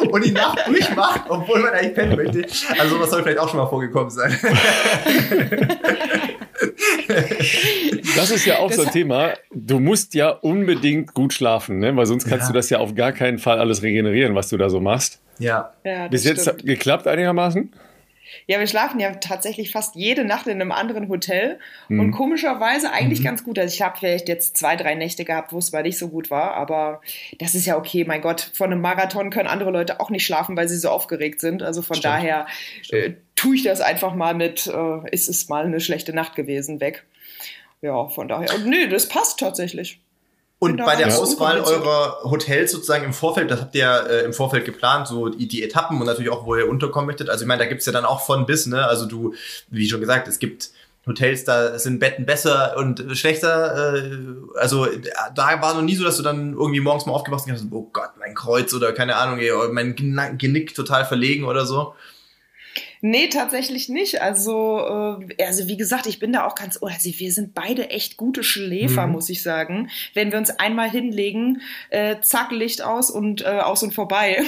und 0.09 0.25
die 0.25 0.31
Nacht 0.31 0.65
durchmacht, 0.67 1.23
obwohl 1.27 1.59
man 1.59 1.73
eigentlich 1.73 1.95
pennen 1.95 2.15
möchte. 2.15 2.45
Also 2.79 2.95
sowas 2.95 3.09
soll 3.09 3.23
vielleicht 3.23 3.39
auch 3.39 3.49
schon 3.49 3.59
mal 3.59 3.67
vorgekommen 3.67 4.09
sein. 4.09 4.39
Das 8.15 8.31
ist 8.31 8.45
ja 8.45 8.59
auch 8.59 8.69
das 8.69 8.77
so 8.77 8.83
ein 8.83 8.91
Thema. 8.91 9.33
Du 9.53 9.79
musst 9.79 10.13
ja 10.13 10.29
unbedingt 10.29 11.13
gut 11.13 11.33
schlafen, 11.33 11.79
ne? 11.79 11.95
weil 11.95 12.05
sonst 12.05 12.25
kannst 12.27 12.45
ja. 12.45 12.47
du 12.47 12.53
das 12.53 12.69
ja 12.69 12.79
auf 12.79 12.95
gar 12.95 13.11
keinen 13.11 13.39
Fall 13.39 13.59
alles 13.59 13.81
regenerieren, 13.81 14.35
was 14.35 14.49
du 14.49 14.57
da 14.57 14.69
so 14.69 14.79
machst. 14.79 15.21
Ja. 15.37 15.73
ja 15.83 16.07
Bis 16.07 16.25
jetzt 16.25 16.41
stimmt. 16.41 16.65
geklappt 16.65 17.07
einigermaßen? 17.07 17.71
Ja, 18.47 18.59
wir 18.59 18.67
schlafen 18.67 18.99
ja 18.99 19.11
tatsächlich 19.15 19.71
fast 19.71 19.95
jede 19.95 20.23
Nacht 20.25 20.47
in 20.47 20.61
einem 20.61 20.71
anderen 20.71 21.09
Hotel 21.09 21.59
mhm. 21.87 21.99
und 21.99 22.11
komischerweise 22.11 22.91
eigentlich 22.91 23.19
mhm. 23.19 23.25
ganz 23.25 23.43
gut. 23.43 23.57
Also 23.57 23.73
ich 23.73 23.81
habe 23.81 23.97
vielleicht 23.97 24.27
jetzt 24.27 24.57
zwei, 24.57 24.75
drei 24.75 24.95
Nächte 24.95 25.25
gehabt, 25.25 25.53
wo 25.53 25.57
es 25.57 25.71
mal 25.71 25.83
nicht 25.83 25.97
so 25.97 26.09
gut 26.09 26.29
war, 26.29 26.53
aber 26.53 27.01
das 27.39 27.55
ist 27.55 27.65
ja 27.65 27.77
okay. 27.77 28.05
Mein 28.05 28.21
Gott, 28.21 28.51
von 28.53 28.71
einem 28.71 28.81
Marathon 28.81 29.29
können 29.29 29.47
andere 29.47 29.71
Leute 29.71 29.99
auch 29.99 30.09
nicht 30.09 30.25
schlafen, 30.25 30.55
weil 30.55 30.69
sie 30.69 30.77
so 30.77 30.89
aufgeregt 30.89 31.39
sind. 31.41 31.63
Also 31.63 31.81
von 31.81 31.97
Stimmt. 31.97 32.13
daher 32.13 32.47
äh, 32.91 33.13
tue 33.39 33.55
ich 33.55 33.63
das 33.63 33.79
einfach 33.79 34.13
mal 34.13 34.35
mit, 34.35 34.67
äh, 34.67 35.09
ist 35.11 35.29
es 35.29 35.47
mal 35.47 35.65
eine 35.65 35.79
schlechte 35.79 36.13
Nacht 36.13 36.35
gewesen, 36.35 36.81
weg. 36.81 37.05
Ja, 37.81 38.09
von 38.09 38.27
daher. 38.27 38.53
Und 38.53 38.67
nö, 38.67 38.89
das 38.89 39.07
passt 39.07 39.39
tatsächlich. 39.39 40.01
Und 40.59 40.75
bei 40.75 40.97
der 40.97 41.17
Auswahl 41.17 41.61
eurer 41.61 42.17
Hotels 42.23 42.73
sozusagen 42.73 43.05
im 43.05 43.13
Vorfeld, 43.13 43.49
das 43.49 43.61
habt 43.61 43.73
ihr 43.75 44.07
äh, 44.09 44.25
im 44.25 44.33
Vorfeld 44.33 44.65
geplant, 44.65 45.07
so 45.07 45.29
die, 45.29 45.47
die, 45.47 45.63
Etappen 45.63 45.97
und 46.01 46.05
natürlich 46.05 46.29
auch, 46.29 46.45
wo 46.45 46.57
ihr 46.57 46.69
unterkommen 46.69 47.07
möchtet. 47.07 47.29
Also 47.29 47.43
ich 47.43 47.47
meine, 47.47 47.63
da 47.63 47.69
gibt's 47.69 47.85
ja 47.85 47.93
dann 47.93 48.03
auch 48.03 48.25
von 48.25 48.45
bis, 48.45 48.65
ne? 48.65 48.85
Also 48.85 49.05
du, 49.05 49.33
wie 49.69 49.87
schon 49.87 50.01
gesagt, 50.01 50.27
es 50.27 50.39
gibt 50.39 50.71
Hotels, 51.07 51.45
da 51.45 51.79
sind 51.79 51.99
Betten 51.99 52.25
besser 52.25 52.75
und 52.75 53.05
schlechter. 53.13 53.95
Äh, 53.95 54.17
also 54.55 54.85
da 55.33 55.61
war 55.61 55.75
noch 55.75 55.81
nie 55.81 55.95
so, 55.95 56.03
dass 56.03 56.17
du 56.17 56.23
dann 56.23 56.51
irgendwie 56.51 56.81
morgens 56.81 57.05
mal 57.05 57.13
aufgewacht 57.13 57.45
und 57.45 57.53
hast, 57.53 57.63
oh 57.71 57.89
Gott, 57.93 58.11
mein 58.19 58.35
Kreuz 58.35 58.73
oder 58.73 58.91
keine 58.91 59.15
Ahnung, 59.15 59.39
ey, 59.39 59.53
mein 59.71 59.95
Genick 59.95 60.75
total 60.75 61.05
verlegen 61.05 61.45
oder 61.45 61.65
so. 61.65 61.93
Nee, 63.01 63.27
tatsächlich 63.29 63.87
nicht. 63.87 64.21
Also, 64.21 65.19
äh, 65.29 65.45
also 65.45 65.67
wie 65.67 65.77
gesagt, 65.77 66.05
ich 66.05 66.19
bin 66.19 66.33
da 66.33 66.45
auch 66.45 66.55
ganz, 66.55 66.77
oh, 66.81 66.87
also 66.87 67.09
wir 67.17 67.31
sind 67.31 67.53
beide 67.53 67.89
echt 67.89 68.17
gute 68.17 68.43
Schläfer, 68.43 69.07
mhm. 69.07 69.13
muss 69.13 69.29
ich 69.29 69.41
sagen. 69.41 69.89
Wenn 70.13 70.31
wir 70.31 70.37
uns 70.37 70.49
einmal 70.49 70.89
hinlegen, 70.89 71.61
äh, 71.89 72.17
zack, 72.21 72.51
Licht 72.51 72.81
aus 72.81 73.09
und 73.09 73.41
äh, 73.41 73.45
aus 73.45 73.83
und 73.83 73.93
vorbei. 73.93 74.43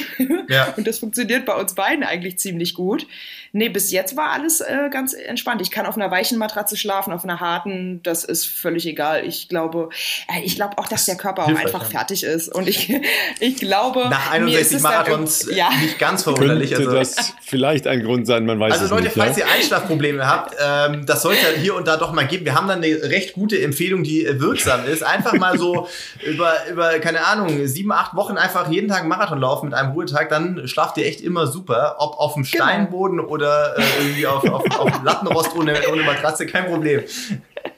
Ja. 0.50 0.74
und 0.78 0.86
das 0.86 1.00
funktioniert 1.00 1.46
bei 1.46 1.56
uns 1.56 1.76
beiden 1.76 2.04
eigentlich 2.04 2.40
ziemlich 2.40 2.74
gut. 2.74 3.08
Nee, 3.54 3.68
bis 3.68 3.92
jetzt 3.92 4.16
war 4.16 4.30
alles 4.30 4.62
äh, 4.62 4.90
ganz 4.90 5.14
entspannt. 5.14 5.62
Ich 5.62 5.72
kann 5.72 5.86
auf 5.86 5.98
einer 5.98 6.10
weichen 6.10 6.38
Matratze 6.38 6.78
schlafen, 6.78 7.12
auf 7.12 7.26
einer 7.26 7.42
harten, 7.42 8.02
das 8.02 8.24
ist 8.24 8.46
völlig 8.46 8.86
egal. 8.86 9.26
Ich 9.26 9.50
glaube, 9.50 9.90
äh, 10.30 10.42
ich 10.44 10.56
glaube 10.56 10.78
auch, 10.78 10.88
dass 10.88 11.06
der 11.06 11.18
Körper 11.18 11.44
auch 11.44 11.50
einfach 11.50 11.84
ja. 11.84 11.90
fertig 11.90 12.24
ist. 12.24 12.48
Und 12.48 12.70
ich, 12.70 12.94
ich 13.42 13.58
glaube. 13.58 14.08
Nach 14.10 14.32
61 14.32 14.82
Marathons 14.82 15.48
ja. 15.54 15.70
nicht 15.82 16.00
ganz 16.00 16.24
verwunderlich. 16.24 16.74
Also. 16.78 16.92
das 16.92 17.34
vielleicht 17.42 17.88
ein 17.88 18.04
Grund 18.04 18.26
sein, 18.26 18.46
man 18.46 18.58
weiß 18.58 18.72
also 18.74 18.86
es 18.86 18.92
Leute, 18.92 19.04
nicht. 19.04 19.18
Also 19.18 19.20
Leute, 19.20 19.42
falls 19.42 19.50
ihr 19.50 19.54
Einschlafprobleme 19.54 20.26
habt, 20.26 20.56
ähm, 20.64 21.06
das 21.06 21.22
sollte 21.22 21.46
hier 21.60 21.76
und 21.76 21.88
da 21.88 21.98
doch 21.98 22.14
mal 22.14 22.26
geben. 22.26 22.46
Wir 22.46 22.56
haben 22.56 22.70
dann 22.70 22.82
eine 22.82 23.04
recht 23.04 23.34
gute 23.34 23.62
Empfehlung, 23.62 24.04
die 24.04 24.26
äh, 24.26 24.40
wirksam 24.40 24.86
ist. 24.86 25.04
Einfach 25.04 25.34
mal 25.34 25.58
so 25.58 25.90
über, 26.26 26.54
über, 26.72 27.00
keine 27.00 27.26
Ahnung, 27.26 27.68
sieben, 27.68 27.92
acht 27.92 28.16
Wochen 28.16 28.38
einfach 28.38 28.70
jeden 28.70 28.88
Tag 28.88 29.02
einen 29.02 29.10
Marathon 29.10 29.42
laufen 29.42 29.66
mit 29.66 29.74
einem 29.74 29.92
Ruhetag, 29.92 30.30
dann 30.30 30.70
schlaft 30.70 30.98
ihr 30.98 31.06
echt 31.06 31.20
immer 31.20 31.48
super. 31.48 31.98
Ob 32.00 32.18
auf 32.18 32.36
dem 32.36 32.44
genau. 32.44 32.64
Steinboden 32.64 33.18
genau. 33.18 33.30
oder 33.30 33.41
äh, 33.46 33.82
irgendwie 34.00 34.28
auf, 34.28 34.44
auf, 34.44 34.80
auf 34.80 35.04
Lattenrost 35.04 35.56
ohne, 35.56 35.76
ohne 35.92 36.04
Matratze, 36.04 36.46
kein 36.46 36.66
Problem. 36.66 37.02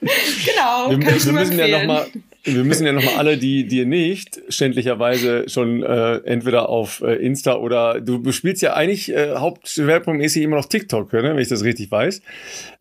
Genau, 0.01 0.89
wir, 0.89 0.99
kann 0.99 1.15
ich 1.15 1.25
wir 1.25 1.33
müssen 1.33 1.59
ja 1.59 1.67
noch 1.67 1.85
mal 1.85 2.05
wir 2.45 2.65
müssen 2.65 2.85
ja 2.85 2.91
nochmal 2.91 3.15
alle, 3.15 3.37
die 3.37 3.65
dir 3.67 3.85
nicht 3.85 4.41
schändlicherweise 4.49 5.47
schon 5.47 5.81
äh, 5.81 6.17
entweder 6.25 6.67
auf 6.67 7.01
äh, 7.01 7.15
Insta 7.15 7.55
oder 7.55 8.01
du 8.01 8.21
bespielst 8.21 8.61
ja 8.61 8.73
eigentlich 8.73 9.13
äh, 9.13 9.35
hauptschwerpunktmäßig 9.35 10.43
immer 10.43 10.57
noch 10.57 10.65
TikTok, 10.65 11.13
ne, 11.13 11.23
wenn 11.23 11.37
ich 11.37 11.47
das 11.47 11.63
richtig 11.63 11.89
weiß. 11.89 12.21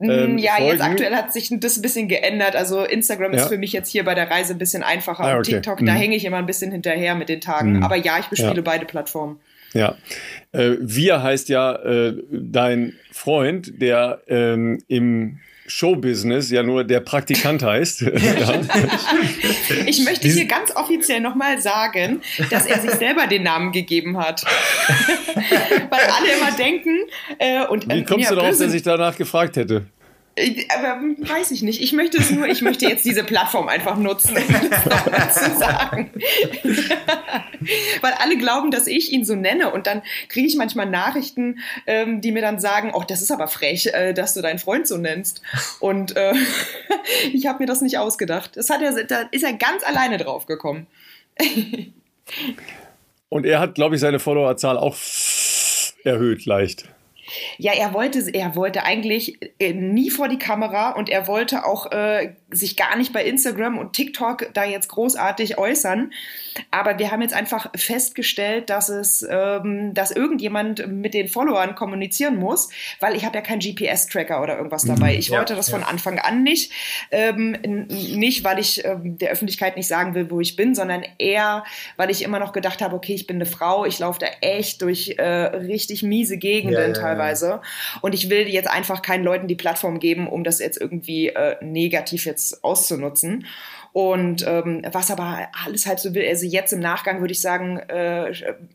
Mm, 0.01 0.11
ähm, 0.11 0.39
ja, 0.39 0.55
folgen. 0.55 0.73
jetzt 0.73 0.83
aktuell 0.83 1.15
hat 1.15 1.33
sich 1.33 1.49
das 1.61 1.77
ein 1.77 1.83
bisschen 1.83 2.09
geändert. 2.09 2.57
Also 2.57 2.85
Instagram 2.85 3.35
ist 3.35 3.47
für 3.47 3.59
mich 3.59 3.73
jetzt 3.73 3.89
hier 3.89 4.05
bei 4.05 4.17
der 4.17 4.31
Reise 4.31 4.55
ein 4.55 4.59
bisschen 4.59 4.83
einfacher. 4.83 5.23
Ah, 5.23 5.29
okay. 5.29 5.37
Und 5.37 5.45
TikTok, 5.45 5.81
mhm. 5.81 5.87
da 5.87 5.93
hänge 5.93 6.17
ich 6.17 6.25
immer 6.25 6.39
ein 6.39 6.47
bisschen 6.47 6.73
hinterher 6.73 7.15
mit 7.15 7.29
den 7.29 7.41
Tagen. 7.41 7.77
Mhm. 7.77 7.83
Aber 7.85 7.95
ja, 7.95 8.19
ich 8.19 8.27
bespiele 8.27 8.57
ja. 8.57 8.63
beide 8.63 8.85
Plattformen. 8.85 9.39
Ja. 9.75 9.97
Äh, 10.53 10.77
wir 10.81 11.23
heißt 11.23 11.49
ja 11.49 11.75
äh, 11.77 12.15
dein 12.31 12.95
Freund, 13.11 13.81
der 13.81 14.21
ähm, 14.29 14.83
im 14.89 15.39
Showbusiness 15.67 16.51
ja 16.51 16.63
nur 16.63 16.85
der 16.85 17.01
Praktikant 17.01 17.63
heißt. 17.63 18.03
ich 19.87 20.05
möchte 20.05 20.29
hier 20.29 20.45
ganz 20.47 20.75
offiziell 20.75 21.21
nochmal 21.21 21.61
sagen, 21.63 22.21
dass 22.51 22.67
er 22.67 22.81
sich 22.81 22.91
selber 22.93 23.27
den 23.27 23.45
Namen 23.45 23.73
gegeben 23.73 24.19
hat. 24.19 24.45
Weil 25.35 26.01
alle 26.01 26.33
immer 26.37 26.57
denken 26.57 26.99
äh, 27.39 27.65
und 27.67 27.89
Wie 27.89 28.05
kommst 28.05 28.25
ja, 28.25 28.31
du 28.31 28.37
darauf, 28.37 28.59
dass 28.59 28.73
sich 28.73 28.83
danach 28.83 29.17
gefragt 29.17 29.57
hätte? 29.57 29.87
Aber 30.35 31.03
weiß 31.19 31.51
ich 31.51 31.63
nicht. 31.63 31.83
Ich 31.83 31.93
möchte 31.93 32.17
es 32.17 32.31
nur, 32.31 32.47
ich 32.47 32.63
möchte 32.63 32.87
jetzt 32.87 33.05
diese 33.05 33.23
Plattform 33.23 33.69
einfach 33.69 33.99
nutzen, 33.99 34.35
um 34.37 35.13
das 35.13 35.35
zu 35.35 35.59
sagen. 35.59 36.11
Weil 38.01 38.13
alle 38.19 38.39
glauben, 38.39 38.71
dass 38.71 38.87
ich 38.87 39.13
ihn 39.13 39.27
so 39.27 39.35
nenne 39.35 39.71
und 39.71 39.87
dann 39.87 40.03
kriege 40.29 40.47
ich 40.47 40.57
manchmal 40.57 40.87
Nachrichten, 40.87 41.59
ähm, 41.87 42.23
die 42.23 42.33
mir 42.33 42.41
dann 42.41 42.61
sagen, 42.61 42.93
oh, 42.95 43.05
das 43.07 43.21
ist 43.21 43.31
aber 43.31 43.47
frech, 43.47 43.89
äh, 43.93 44.15
dass 44.15 44.33
du 44.33 44.41
deinen 44.41 44.59
Freund 44.59 44.87
so 44.89 44.97
nennst. 44.97 45.43
Und 45.81 46.17
äh, 46.17 46.33
ich 47.33 47.47
habe 47.47 47.59
mir 47.59 47.67
das 47.67 47.83
nicht 47.83 47.99
ausgedacht. 47.99 48.57
Das 48.57 48.71
hat 48.71 48.81
er, 48.81 49.05
da 49.05 49.29
ist 49.33 49.45
er 49.45 49.53
ganz 49.53 49.85
alleine 49.85 50.17
drauf 50.17 50.47
gekommen. 50.47 50.87
und 53.29 53.45
er 53.45 53.61
hat, 53.61 53.75
glaube 53.75 53.97
ich, 53.97 54.01
seine 54.01 54.19
Followerzahl 54.19 54.79
auch 54.79 54.97
erhöht 56.05 56.47
leicht. 56.47 56.92
Ja, 57.57 57.73
er 57.73 57.95
wollte, 57.95 58.31
er 58.33 58.57
wollte 58.57 58.85
eigentlich 58.85 59.39
äh, 59.59 59.73
nie 59.73 60.11
vor 60.11 60.29
die 60.29 60.39
Kamera 60.39 60.91
und 60.91 61.09
er 61.09 61.29
wollte 61.29 61.65
auch 61.65 61.91
äh, 61.93 62.35
sich 62.51 62.77
gar 62.77 62.97
nicht 62.97 63.13
bei 63.13 63.25
Instagram 63.25 63.79
und 63.79 63.93
TikTok 63.93 64.51
da 64.53 64.65
jetzt 64.65 64.89
großartig 64.89 65.57
äußern. 65.57 66.13
Aber 66.71 66.99
wir 66.99 67.11
haben 67.11 67.23
jetzt 67.23 67.35
einfach 67.35 67.71
festgestellt, 67.77 68.69
dass 68.71 68.89
es, 68.89 69.27
ähm, 69.29 69.95
dass 69.95 70.11
irgendjemand 70.11 70.87
mit 70.89 71.15
den 71.15 71.29
Followern 71.29 71.75
kommunizieren 71.75 72.37
muss, 72.37 72.69
weil 73.01 73.17
ich 73.17 73.25
habe 73.25 73.37
ja 73.37 73.43
keinen 73.43 73.61
GPS-Tracker 73.61 74.43
oder 74.43 74.57
irgendwas 74.57 74.85
dabei. 74.85 75.13
Mhm. 75.13 75.19
Ich 75.19 75.31
wollte 75.31 75.55
ja, 75.55 75.57
das 75.57 75.69
ja. 75.69 75.79
von 75.79 75.87
Anfang 75.87 76.19
an 76.19 76.43
nicht, 76.43 76.73
ähm, 77.11 77.53
nicht, 77.89 78.45
weil 78.45 78.59
ich 78.59 78.85
ähm, 78.85 79.17
der 79.17 79.31
Öffentlichkeit 79.31 79.77
nicht 79.77 79.89
sagen 79.89 80.15
will, 80.15 80.31
wo 80.31 80.41
ich 80.41 80.57
bin, 80.57 80.75
sondern 80.75 81.05
eher, 81.19 81.65
weil 81.97 82.11
ich 82.11 82.23
immer 82.23 82.39
noch 82.39 82.53
gedacht 82.53 82.83
habe, 82.83 82.97
okay, 82.97 83.15
ich 83.15 83.27
bin 83.27 83.37
eine 83.37 83.47
Frau, 83.47 83.87
ich 83.87 83.99
laufe 83.99 84.19
da 84.19 84.27
echt 84.41 84.83
durch 84.83 85.15
äh, 85.19 85.25
richtig 85.25 86.03
miese 86.03 86.37
Gegenden 86.37 86.95
ja, 86.95 87.01
teilweise 87.01 87.22
und 88.01 88.15
ich 88.15 88.31
will 88.31 88.49
jetzt 88.49 88.69
einfach 88.69 89.03
keinen 89.03 89.25
Leuten 89.25 89.49
die 89.49 89.55
Plattform 89.55 89.99
geben, 89.99 90.29
um 90.29 90.45
das 90.45 90.59
jetzt 90.59 90.81
irgendwie 90.81 91.29
äh, 91.29 91.57
negativ 91.65 92.27
jetzt 92.27 92.63
auszunutzen. 92.65 93.47
Und 93.93 94.45
ähm, 94.47 94.83
was 94.91 95.11
aber 95.11 95.49
alles 95.65 95.87
halb 95.87 96.01
so 96.01 96.15
will, 96.15 96.27
also 96.27 96.47
jetzt 96.47 96.73
im 96.73 96.81
Nachgang 96.81 97.21
würde 97.21 97.33
ich 97.33 97.41
sagen, 97.41 97.79
äh, 97.79 98.33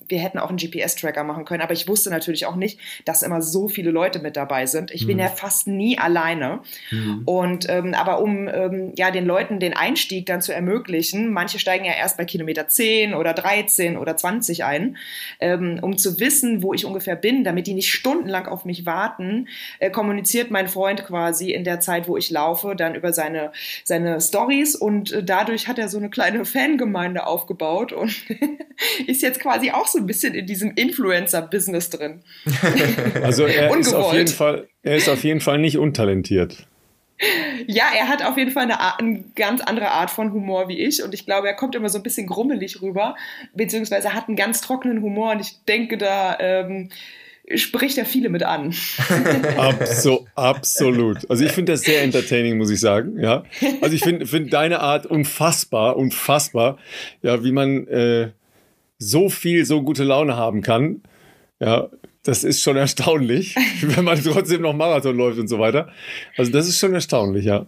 wir 0.07 0.19
hätten 0.19 0.37
auch 0.37 0.49
einen 0.49 0.57
GPS-Tracker 0.57 1.23
machen 1.23 1.45
können, 1.45 1.61
aber 1.61 1.73
ich 1.73 1.87
wusste 1.87 2.11
natürlich 2.11 2.45
auch 2.45 2.55
nicht, 2.55 2.79
dass 3.05 3.23
immer 3.23 3.41
so 3.41 3.67
viele 3.67 3.89
Leute 3.89 4.19
mit 4.19 4.37
dabei 4.37 4.67
sind. 4.67 4.91
Ich 4.91 5.03
mhm. 5.03 5.07
bin 5.07 5.19
ja 5.19 5.27
fast 5.27 5.67
nie 5.67 5.97
alleine. 5.97 6.59
Mhm. 6.91 7.23
Und 7.25 7.67
ähm, 7.69 7.95
aber 7.95 8.21
um 8.21 8.47
ähm, 8.47 8.93
ja 8.95 9.09
den 9.09 9.25
Leuten 9.25 9.59
den 9.59 9.75
Einstieg 9.75 10.27
dann 10.27 10.41
zu 10.41 10.53
ermöglichen, 10.53 11.33
manche 11.33 11.57
steigen 11.57 11.85
ja 11.85 11.93
erst 11.93 12.17
bei 12.17 12.25
Kilometer 12.25 12.67
10 12.67 13.15
oder 13.15 13.33
13 13.33 13.97
oder 13.97 14.15
20 14.15 14.65
ein, 14.65 14.97
ähm, 15.39 15.79
um 15.81 15.97
zu 15.97 16.19
wissen, 16.19 16.61
wo 16.61 16.73
ich 16.73 16.85
ungefähr 16.85 17.15
bin, 17.15 17.43
damit 17.43 17.65
die 17.65 17.73
nicht 17.73 17.91
stundenlang 17.91 18.47
auf 18.47 18.65
mich 18.65 18.85
warten, 18.85 19.47
äh, 19.79 19.89
kommuniziert 19.89 20.51
mein 20.51 20.67
Freund 20.67 21.05
quasi 21.05 21.51
in 21.51 21.63
der 21.63 21.79
Zeit, 21.79 22.07
wo 22.07 22.17
ich 22.17 22.29
laufe, 22.29 22.75
dann 22.75 22.93
über 22.93 23.13
seine 23.13 23.51
seine 23.83 24.21
Stories 24.21 24.75
und 24.75 25.06
äh, 25.11 25.23
dadurch 25.23 25.67
hat 25.67 25.79
er 25.79 25.89
so 25.89 25.97
eine 25.97 26.09
kleine 26.09 26.45
Fangemeinde 26.45 27.25
aufgebaut 27.25 27.93
und 27.93 28.15
ist 29.07 29.21
jetzt 29.21 29.39
quasi 29.39 29.71
auch 29.71 29.87
so 29.87 29.99
ein 29.99 30.05
bisschen 30.05 30.33
in 30.33 30.45
diesem 30.45 30.71
Influencer-Business 30.75 31.89
drin. 31.89 32.21
Also 33.23 33.45
er 33.45 33.75
ist 33.77 33.93
auf 33.93 34.13
jeden 34.13 34.27
Fall, 34.27 34.67
er 34.83 34.95
ist 34.95 35.09
auf 35.09 35.23
jeden 35.23 35.41
Fall 35.41 35.57
nicht 35.57 35.77
untalentiert. 35.77 36.67
Ja, 37.65 37.85
er 37.97 38.07
hat 38.07 38.23
auf 38.23 38.37
jeden 38.37 38.51
Fall 38.51 38.63
eine, 38.63 38.79
Art, 38.79 38.99
eine, 39.01 39.23
ganz 39.35 39.61
andere 39.61 39.89
Art 39.89 40.11
von 40.11 40.31
Humor 40.33 40.69
wie 40.69 40.79
ich 40.79 41.03
und 41.03 41.13
ich 41.13 41.25
glaube, 41.25 41.47
er 41.47 41.55
kommt 41.55 41.73
immer 41.75 41.89
so 41.89 41.97
ein 41.97 42.03
bisschen 42.03 42.27
grummelig 42.27 42.81
rüber, 42.81 43.15
beziehungsweise 43.53 44.13
hat 44.13 44.27
einen 44.27 44.37
ganz 44.37 44.61
trockenen 44.61 45.01
Humor 45.01 45.31
und 45.31 45.39
ich 45.39 45.63
denke, 45.67 45.97
da 45.97 46.37
ähm, 46.39 46.89
spricht 47.55 47.97
er 47.97 48.05
viele 48.05 48.29
mit 48.29 48.43
an. 48.43 48.73
Abso 49.57 50.27
absolut. 50.35 51.29
Also 51.29 51.45
ich 51.45 51.51
finde 51.51 51.73
das 51.73 51.81
sehr 51.81 52.03
entertaining, 52.03 52.57
muss 52.57 52.69
ich 52.69 52.79
sagen. 52.79 53.19
Ja, 53.19 53.43
also 53.81 53.95
ich 53.95 54.01
finde 54.01 54.25
find 54.25 54.51
deine 54.51 54.79
Art 54.81 55.05
unfassbar, 55.05 55.95
unfassbar. 55.95 56.77
Ja, 57.21 57.43
wie 57.43 57.51
man 57.51 57.87
äh, 57.87 58.31
so 58.97 59.29
viel, 59.29 59.65
so 59.65 59.81
gute 59.81 60.03
Laune 60.03 60.35
haben 60.35 60.61
kann. 60.61 61.01
Ja, 61.59 61.89
das 62.23 62.43
ist 62.43 62.61
schon 62.61 62.75
erstaunlich, 62.75 63.55
wenn 63.81 64.03
man 64.03 64.21
trotzdem 64.21 64.61
noch 64.61 64.73
Marathon 64.73 65.15
läuft 65.15 65.39
und 65.39 65.47
so 65.47 65.59
weiter. 65.59 65.89
Also 66.37 66.51
das 66.51 66.67
ist 66.67 66.79
schon 66.79 66.93
erstaunlich, 66.93 67.45
ja. 67.45 67.65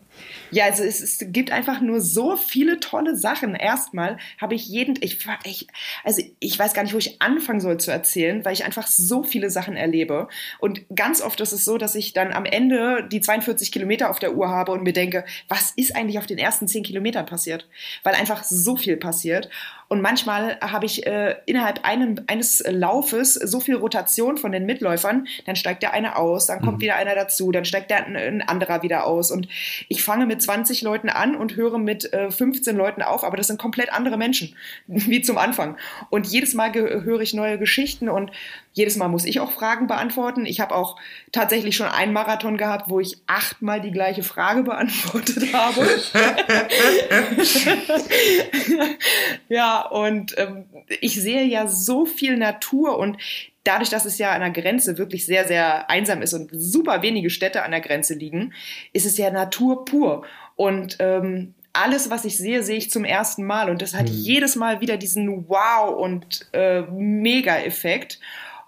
Ja, 0.52 0.66
also 0.66 0.84
es, 0.84 1.02
es 1.02 1.20
gibt 1.28 1.52
einfach 1.52 1.82
nur 1.82 2.02
so 2.02 2.36
viele 2.36 2.80
tolle 2.80 3.16
Sachen. 3.16 3.56
Erstmal 3.56 4.18
habe 4.40 4.56
ich 4.56 4.68
jeden, 4.68 4.96
ich, 5.02 5.20
ich, 5.44 5.68
also 6.04 6.24
ich 6.40 6.58
weiß 6.58 6.74
gar 6.74 6.84
nicht, 6.84 6.94
wo 6.94 6.98
ich 6.98 7.22
anfangen 7.22 7.60
soll 7.60 7.80
zu 7.80 7.92
erzählen, 7.92 8.44
weil 8.46 8.54
ich 8.54 8.66
einfach 8.66 8.88
so 8.88 9.24
viele 9.24 9.50
Sachen 9.50 9.76
erlebe. 9.76 10.28
Und 10.60 10.82
ganz 10.96 11.22
oft 11.22 11.40
ist 11.42 11.52
es 11.52 11.66
so, 11.66 11.78
dass 11.78 11.96
ich 11.96 12.14
dann 12.14 12.34
am 12.34 12.46
Ende 12.46 13.08
die 13.12 13.22
42 13.22 13.72
Kilometer 13.72 14.10
auf 14.10 14.20
der 14.20 14.36
Uhr 14.36 14.50
habe 14.50 14.72
und 14.72 14.84
mir 14.84 14.94
denke, 14.94 15.26
was 15.48 15.72
ist 15.76 15.96
eigentlich 15.96 16.18
auf 16.18 16.26
den 16.26 16.38
ersten 16.38 16.68
10 16.68 16.84
Kilometern 16.84 17.26
passiert? 17.26 17.68
Weil 18.04 18.16
einfach 18.16 18.44
so 18.44 18.76
viel 18.76 18.98
passiert. 18.98 19.50
Und 19.90 20.02
manchmal 20.02 20.60
habe 20.62 20.86
ich 20.86 21.08
äh, 21.08 21.36
innerhalb 21.48 21.84
einem, 21.84 22.22
eines 22.28 22.64
Laufes 22.70 23.34
so 23.34 23.60
viel 23.60 23.76
Rotation 23.76 24.38
von 24.38 24.52
den 24.52 24.68
Mitläufern, 24.68 25.28
dann 25.48 25.56
steigt 25.56 25.82
der 25.82 25.94
eine 25.94 26.16
aus, 26.16 26.46
dann 26.46 26.62
kommt 26.62 26.78
mhm. 26.78 26.82
wieder 26.82 26.96
einer 26.96 27.16
dazu, 27.16 27.52
dann 27.52 27.66
steigt 27.66 27.90
der, 27.90 28.06
ein 28.06 28.44
anderer 28.44 28.84
wieder 28.84 29.08
aus. 29.08 29.32
Und 29.32 29.48
ich 29.88 30.04
fange 30.04 30.28
mit 30.28 30.44
20 30.44 30.84
Leuten 30.84 31.10
an 31.10 31.36
und 31.36 31.56
höre 31.56 31.80
mit 31.80 32.14
äh, 32.14 32.30
15 32.30 32.78
Leuten 32.78 33.02
auf, 33.02 33.24
aber 33.24 33.36
das 33.36 33.48
sind 33.48 33.60
komplett 33.60 33.92
andere 33.92 34.18
Menschen, 34.18 34.56
wie 34.86 35.24
zum 35.24 35.40
Anfang. 35.40 35.76
Und 36.12 36.28
jedes 36.28 36.54
Mal 36.54 36.72
höre 36.72 37.22
ich 37.22 37.34
neue 37.34 37.58
Geschichten 37.58 38.10
und 38.10 38.32
jedes 38.80 38.96
Mal 38.96 39.10
muss 39.10 39.26
ich 39.26 39.42
auch 39.42 39.52
Fragen 39.52 39.88
beantworten. 39.88 40.46
Ich 40.46 40.62
habe 40.62 40.74
auch 40.74 40.96
tatsächlich 41.34 41.76
schon 41.76 41.88
einen 41.88 42.14
Marathon 42.14 42.58
gehabt, 42.58 42.90
wo 42.90 43.02
ich 43.02 43.18
achtmal 43.28 43.82
die 43.82 43.92
gleiche 43.92 44.24
Frage 44.24 44.64
beantwortet 44.64 45.54
habe. 45.54 45.86
ja, 49.50 49.82
und 49.82 50.34
ähm, 50.38 50.66
ich 51.02 51.22
sehe 51.22 51.44
ja 51.44 51.68
so 51.68 52.06
viel 52.06 52.38
Natur 52.38 52.98
und 52.98 53.18
dadurch, 53.66 53.90
dass 53.90 54.06
es 54.06 54.18
ja 54.18 54.32
an 54.32 54.40
der 54.40 54.52
Grenze 54.52 54.98
wirklich 54.98 55.26
sehr, 55.26 55.46
sehr 55.46 55.90
einsam 55.90 56.22
ist 56.22 56.34
und 56.34 56.50
super 56.54 57.02
wenige 57.02 57.30
Städte 57.30 57.64
an 57.64 57.72
der 57.72 57.82
Grenze 57.82 58.14
liegen, 58.14 58.54
ist 58.94 59.06
es 59.06 59.18
ja 59.18 59.30
Natur 59.30 59.84
pur. 59.84 60.26
Und 60.56 60.96
ähm, 61.00 61.54
alles, 61.74 62.10
was 62.10 62.24
ich 62.24 62.38
sehe, 62.38 62.64
sehe 62.64 62.78
ich 62.78 62.90
zum 62.90 63.04
ersten 63.04 63.46
Mal. 63.46 63.70
Und 63.70 63.82
das 63.82 63.94
hat 63.94 64.08
mhm. 64.08 64.16
jedes 64.16 64.56
Mal 64.56 64.80
wieder 64.80 64.96
diesen 64.96 65.50
Wow- 65.50 65.98
und 65.98 66.48
äh, 66.54 66.82
Mega-Effekt. 66.82 68.20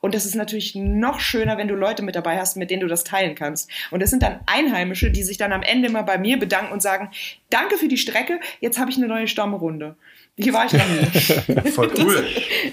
Und 0.01 0.15
das 0.15 0.25
ist 0.25 0.35
natürlich 0.35 0.75
noch 0.75 1.19
schöner, 1.19 1.57
wenn 1.57 1.67
du 1.67 1.75
Leute 1.75 2.03
mit 2.03 2.15
dabei 2.15 2.39
hast, 2.39 2.57
mit 2.57 2.69
denen 2.71 2.81
du 2.81 2.87
das 2.87 3.03
teilen 3.03 3.35
kannst. 3.35 3.69
Und 3.91 4.01
das 4.01 4.09
sind 4.09 4.23
dann 4.23 4.39
Einheimische, 4.47 5.11
die 5.11 5.23
sich 5.23 5.37
dann 5.37 5.53
am 5.53 5.63
Ende 5.63 5.87
immer 5.87 6.03
bei 6.03 6.17
mir 6.17 6.37
bedanken 6.37 6.73
und 6.73 6.81
sagen, 6.81 7.11
danke 7.49 7.77
für 7.77 7.87
die 7.87 7.97
Strecke, 7.97 8.39
jetzt 8.59 8.79
habe 8.79 8.91
ich 8.91 8.97
eine 8.97 9.07
neue 9.07 9.27
Stammrunde. 9.27 9.95
Hier 10.37 10.53
war 10.53 10.65
ich 10.65 10.73
noch 10.73 10.87
nie. 10.87 11.71
Voll 11.71 11.91
cool. 11.99 12.25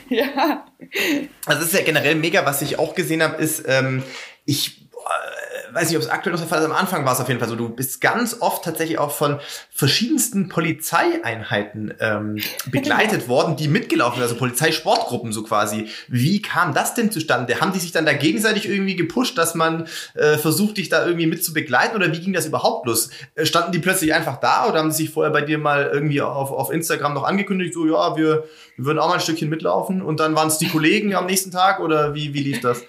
ja. 0.08 0.66
Also 1.44 1.60
das 1.60 1.72
ist 1.72 1.78
ja 1.78 1.84
generell 1.84 2.14
mega, 2.14 2.46
was 2.46 2.62
ich 2.62 2.78
auch 2.78 2.94
gesehen 2.94 3.22
habe, 3.22 3.42
ist, 3.42 3.64
ähm, 3.66 4.02
ich 4.46 4.88
weiß 5.72 5.88
nicht, 5.88 5.96
ob 5.96 6.02
es 6.02 6.08
aktuell 6.08 6.32
noch 6.32 6.40
der 6.40 6.48
Fall 6.48 6.60
ist, 6.60 6.66
am 6.66 6.72
Anfang 6.72 7.04
war 7.04 7.12
es 7.12 7.20
auf 7.20 7.28
jeden 7.28 7.40
Fall 7.40 7.48
so, 7.48 7.56
du 7.56 7.68
bist 7.68 8.00
ganz 8.00 8.36
oft 8.40 8.64
tatsächlich 8.64 8.98
auch 8.98 9.10
von 9.10 9.38
verschiedensten 9.70 10.48
Polizeieinheiten 10.48 11.94
ähm, 12.00 12.38
begleitet 12.70 13.28
worden, 13.28 13.56
die 13.56 13.68
mitgelaufen 13.68 14.16
sind, 14.16 14.22
also 14.22 14.36
Polizeisportgruppen 14.36 15.32
so 15.32 15.42
quasi. 15.42 15.88
Wie 16.08 16.42
kam 16.42 16.74
das 16.74 16.94
denn 16.94 17.10
zustande? 17.10 17.60
Haben 17.60 17.72
die 17.72 17.78
sich 17.78 17.92
dann 17.92 18.06
da 18.06 18.12
gegenseitig 18.12 18.68
irgendwie 18.68 18.96
gepusht, 18.96 19.38
dass 19.38 19.54
man 19.54 19.86
äh, 20.14 20.36
versucht, 20.38 20.78
dich 20.78 20.88
da 20.88 21.04
irgendwie 21.04 21.26
mit 21.26 21.44
zu 21.44 21.52
begleiten 21.52 21.96
oder 21.96 22.12
wie 22.12 22.20
ging 22.20 22.32
das 22.32 22.46
überhaupt 22.46 22.86
los? 22.86 23.10
Äh, 23.34 23.46
standen 23.46 23.72
die 23.72 23.78
plötzlich 23.78 24.14
einfach 24.14 24.38
da 24.40 24.66
oder 24.68 24.78
haben 24.78 24.90
sie 24.90 25.04
sich 25.04 25.10
vorher 25.10 25.32
bei 25.32 25.42
dir 25.42 25.58
mal 25.58 25.90
irgendwie 25.92 26.20
auf, 26.20 26.50
auf 26.50 26.70
Instagram 26.70 27.14
noch 27.14 27.24
angekündigt, 27.24 27.74
so 27.74 27.86
ja, 27.86 28.16
wir, 28.16 28.44
wir 28.76 28.84
würden 28.84 28.98
auch 28.98 29.08
mal 29.08 29.14
ein 29.14 29.20
Stückchen 29.20 29.48
mitlaufen 29.48 30.02
und 30.02 30.20
dann 30.20 30.34
waren 30.34 30.48
es 30.48 30.58
die 30.58 30.68
Kollegen 30.68 31.14
am 31.14 31.26
nächsten 31.26 31.50
Tag 31.50 31.80
oder 31.80 32.14
wie, 32.14 32.34
wie 32.34 32.42
lief 32.42 32.60
das? 32.60 32.82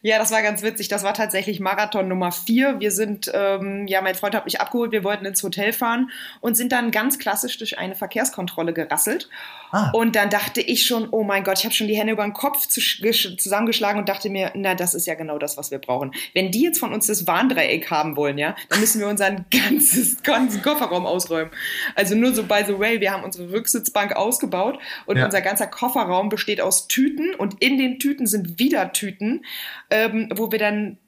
Ja, 0.00 0.18
das 0.18 0.30
war 0.30 0.42
ganz 0.42 0.62
witzig. 0.62 0.88
Das 0.88 1.02
war 1.02 1.12
tatsächlich 1.12 1.60
Marathon 1.60 2.08
Nummer 2.08 2.32
vier. 2.32 2.80
Wir 2.80 2.90
sind, 2.90 3.30
ähm, 3.34 3.86
ja, 3.86 4.00
mein 4.00 4.14
Freund 4.14 4.34
hat 4.34 4.46
mich 4.46 4.60
abgeholt, 4.60 4.92
wir 4.92 5.04
wollten 5.04 5.26
ins 5.26 5.42
Hotel 5.42 5.72
fahren 5.72 6.10
und 6.40 6.54
sind 6.56 6.72
dann 6.72 6.90
ganz 6.90 7.18
klassisch 7.18 7.58
durch 7.58 7.78
eine 7.78 7.94
Verkehrskontrolle 7.94 8.72
gerasselt. 8.72 9.28
Ah. 9.74 9.90
Und 9.92 10.14
dann 10.14 10.30
dachte 10.30 10.60
ich 10.60 10.86
schon, 10.86 11.08
oh 11.10 11.24
mein 11.24 11.42
Gott, 11.42 11.58
ich 11.58 11.64
habe 11.64 11.74
schon 11.74 11.88
die 11.88 11.96
Hände 11.96 12.12
über 12.12 12.22
den 12.22 12.32
Kopf 12.32 12.68
zusammengeschlagen 12.68 13.98
und 13.98 14.08
dachte 14.08 14.30
mir, 14.30 14.52
na, 14.54 14.76
das 14.76 14.94
ist 14.94 15.04
ja 15.08 15.14
genau 15.14 15.36
das, 15.36 15.56
was 15.56 15.72
wir 15.72 15.78
brauchen. 15.78 16.12
Wenn 16.32 16.52
die 16.52 16.62
jetzt 16.62 16.78
von 16.78 16.92
uns 16.92 17.08
das 17.08 17.26
Warndreieck 17.26 17.90
haben 17.90 18.16
wollen, 18.16 18.38
ja, 18.38 18.54
dann 18.68 18.78
müssen 18.78 19.00
wir 19.00 19.08
unseren 19.08 19.46
ganzes, 19.50 20.22
ganzen 20.22 20.62
Kofferraum 20.62 21.06
ausräumen. 21.06 21.50
Also 21.96 22.14
nur 22.14 22.32
so 22.32 22.44
by 22.44 22.62
the 22.64 22.78
way, 22.78 23.00
wir 23.00 23.10
haben 23.10 23.24
unsere 23.24 23.50
Rücksitzbank 23.50 24.14
ausgebaut 24.14 24.78
und 25.06 25.16
ja. 25.16 25.24
unser 25.24 25.40
ganzer 25.40 25.66
Kofferraum 25.66 26.28
besteht 26.28 26.60
aus 26.60 26.86
Tüten 26.86 27.34
und 27.34 27.60
in 27.60 27.76
den 27.76 27.98
Tüten 27.98 28.28
sind 28.28 28.60
wieder 28.60 28.92
Tüten, 28.92 29.44
ähm, 29.90 30.28
wo 30.32 30.52
wir 30.52 30.60
dann 30.60 30.98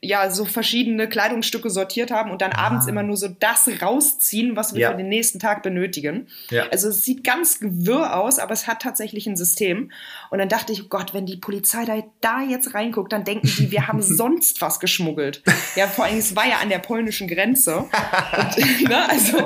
ja 0.00 0.30
so 0.30 0.46
verschiedene 0.46 1.08
Kleidungsstücke 1.08 1.68
sortiert 1.68 2.10
haben 2.10 2.30
und 2.30 2.40
dann 2.40 2.52
ah. 2.52 2.66
abends 2.66 2.86
immer 2.86 3.02
nur 3.02 3.16
so 3.16 3.28
das 3.28 3.68
rausziehen, 3.82 4.56
was 4.56 4.74
wir 4.74 4.80
ja. 4.80 4.90
für 4.90 4.96
den 4.96 5.08
nächsten 5.08 5.38
Tag 5.38 5.62
benötigen. 5.62 6.28
Ja. 6.50 6.66
Also 6.70 6.88
es 6.88 7.04
sieht 7.04 7.24
ganz 7.24 7.60
gewirr 7.60 8.16
aus, 8.16 8.38
aber 8.38 8.52
es 8.52 8.66
hat 8.66 8.80
tatsächlich 8.80 9.26
ein 9.26 9.36
System. 9.36 9.92
Und 10.30 10.38
dann 10.38 10.48
dachte 10.48 10.72
ich, 10.72 10.84
oh 10.84 10.88
Gott, 10.88 11.12
wenn 11.12 11.26
die 11.26 11.36
Polizei 11.36 11.84
da, 11.84 12.02
da 12.20 12.42
jetzt 12.42 12.74
reinguckt, 12.74 13.12
dann 13.12 13.24
denken 13.24 13.48
die, 13.58 13.70
wir 13.72 13.88
haben 13.88 14.00
sonst 14.02 14.60
was 14.60 14.78
geschmuggelt. 14.78 15.42
Ja, 15.74 15.88
vor 15.88 16.04
allem, 16.04 16.18
es 16.18 16.36
war 16.36 16.46
ja 16.46 16.58
an 16.62 16.68
der 16.68 16.78
polnischen 16.78 17.26
Grenze. 17.26 17.78
Und, 17.78 17.88
ne, 18.88 19.08
also, 19.08 19.38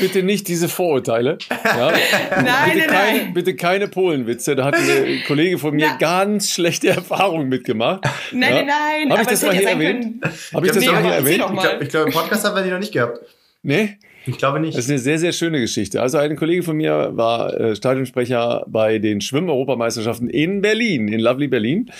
bitte 0.00 0.22
nicht 0.22 0.46
diese 0.48 0.68
Vorurteile. 0.68 1.38
Ja? 1.64 1.90
nein, 1.90 2.00
bitte, 2.30 2.44
nein, 2.44 2.86
keine, 2.86 3.18
nein. 3.18 3.34
bitte 3.34 3.56
keine 3.56 3.88
Polenwitze. 3.88 4.54
Da 4.56 4.66
hat 4.66 4.74
ein 4.74 5.22
Kollege 5.26 5.58
von 5.58 5.74
mir 5.74 5.86
ja. 5.86 5.96
ganz 5.96 6.50
schlechte 6.50 6.88
Erfahrungen 6.88 7.48
mitgemacht. 7.48 8.04
Nein, 8.32 8.66
nein, 8.66 8.66
nein. 8.66 9.10
Habe 9.10 9.22
ich 9.22 9.28
das 9.28 9.42
mal 9.42 9.54
hier 9.56 9.68
erwähnt? 9.68 10.24
Habe 10.52 10.66
ich 10.66 10.72
das 10.72 10.84
mal 10.84 11.02
hier 11.02 11.12
erwähnt? 11.12 11.44
Ich 11.54 11.60
glaube, 11.60 11.86
glaub, 11.86 12.06
im 12.06 12.12
Podcast 12.12 12.44
haben 12.44 12.56
wir 12.56 12.62
die 12.62 12.70
noch 12.70 12.78
nicht 12.78 12.92
gehabt. 12.92 13.20
Nee? 13.62 13.98
Ich 14.28 14.36
glaube 14.36 14.60
nicht. 14.60 14.76
Das 14.76 14.84
ist 14.84 14.90
eine 14.90 14.98
sehr, 14.98 15.18
sehr 15.18 15.32
schöne 15.32 15.58
Geschichte. 15.58 16.02
Also 16.02 16.18
ein 16.18 16.36
Kollege 16.36 16.62
von 16.62 16.76
mir 16.76 17.12
war 17.14 17.58
äh, 17.58 17.74
Stadionsprecher 17.74 18.66
bei 18.68 18.98
den 18.98 19.22
Schwimm-Europameisterschaften 19.22 20.28
in 20.28 20.60
Berlin, 20.60 21.08
in 21.08 21.18
Lovely 21.18 21.48
Berlin, 21.48 21.90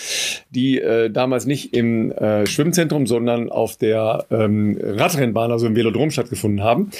die 0.51 0.79
äh, 0.79 1.09
damals 1.09 1.47
nicht 1.47 1.75
im 1.75 2.13
äh, 2.13 2.47
Schwimmzentrum, 2.47 3.07
sondern 3.07 3.49
auf 3.51 3.79
der 3.79 4.27
ähm, 4.31 4.79
Radrennbahn, 4.79 5.51
also 5.51 5.67
im 5.67 5.75
Velodrom 5.75 6.11
stattgefunden 6.11 6.63
haben. 6.63 6.91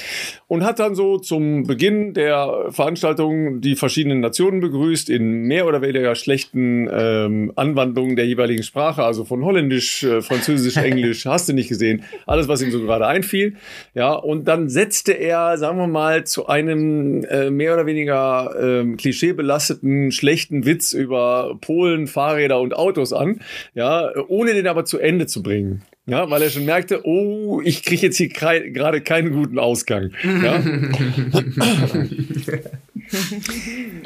Und 0.47 0.63
hat 0.63 0.79
dann 0.79 0.95
so 0.95 1.19
zum 1.19 1.67
Beginn 1.67 2.15
der 2.15 2.65
Veranstaltung 2.69 3.61
die 3.61 3.75
verschiedenen 3.75 4.21
Nationen 4.21 4.61
begrüßt 4.61 5.11
in 5.11 5.43
mehr 5.43 5.67
oder 5.67 5.83
weniger 5.83 6.15
schlechten 6.15 6.89
ähm, 6.91 7.51
Anwandlungen 7.55 8.15
der 8.15 8.25
jeweiligen 8.25 8.63
Sprache, 8.63 9.03
also 9.03 9.25
von 9.25 9.45
Holländisch, 9.45 10.03
äh, 10.03 10.23
Französisch, 10.23 10.77
Englisch, 10.83 11.27
hast 11.27 11.49
du 11.49 11.53
nicht 11.53 11.69
gesehen, 11.69 12.03
alles, 12.25 12.47
was 12.47 12.63
ihm 12.63 12.71
so 12.71 12.81
gerade 12.81 13.05
einfiel. 13.05 13.57
Ja, 13.93 14.13
und 14.13 14.47
dann 14.47 14.69
setzte 14.69 15.18
er, 15.19 15.57
sagen 15.57 15.77
wir 15.77 15.87
mal, 15.87 16.25
zu 16.25 16.47
einem 16.47 17.23
äh, 17.25 17.49
mehr 17.49 17.73
oder 17.73 17.85
weniger 17.85 18.55
äh, 18.59 18.95
klischeebelasteten, 18.95 20.11
schlechten 20.11 20.65
Witz 20.65 20.93
über 20.93 21.57
Polen, 21.61 22.07
Fahrräder 22.07 22.59
und 22.59 22.73
Autos 22.75 23.13
an, 23.13 23.41
ja, 23.73 24.11
ohne 24.27 24.53
den 24.53 24.67
aber 24.67 24.85
zu 24.85 24.99
Ende 24.99 25.27
zu 25.27 25.43
bringen. 25.43 25.83
Ja, 26.05 26.29
weil 26.31 26.41
er 26.41 26.49
schon 26.49 26.65
merkte, 26.65 27.05
oh, 27.05 27.61
ich 27.63 27.83
kriege 27.83 28.07
jetzt 28.07 28.17
hier 28.17 28.29
gerade 28.29 29.01
keinen 29.01 29.31
guten 29.31 29.59
Ausgang. 29.59 30.11
Ja? 30.23 30.59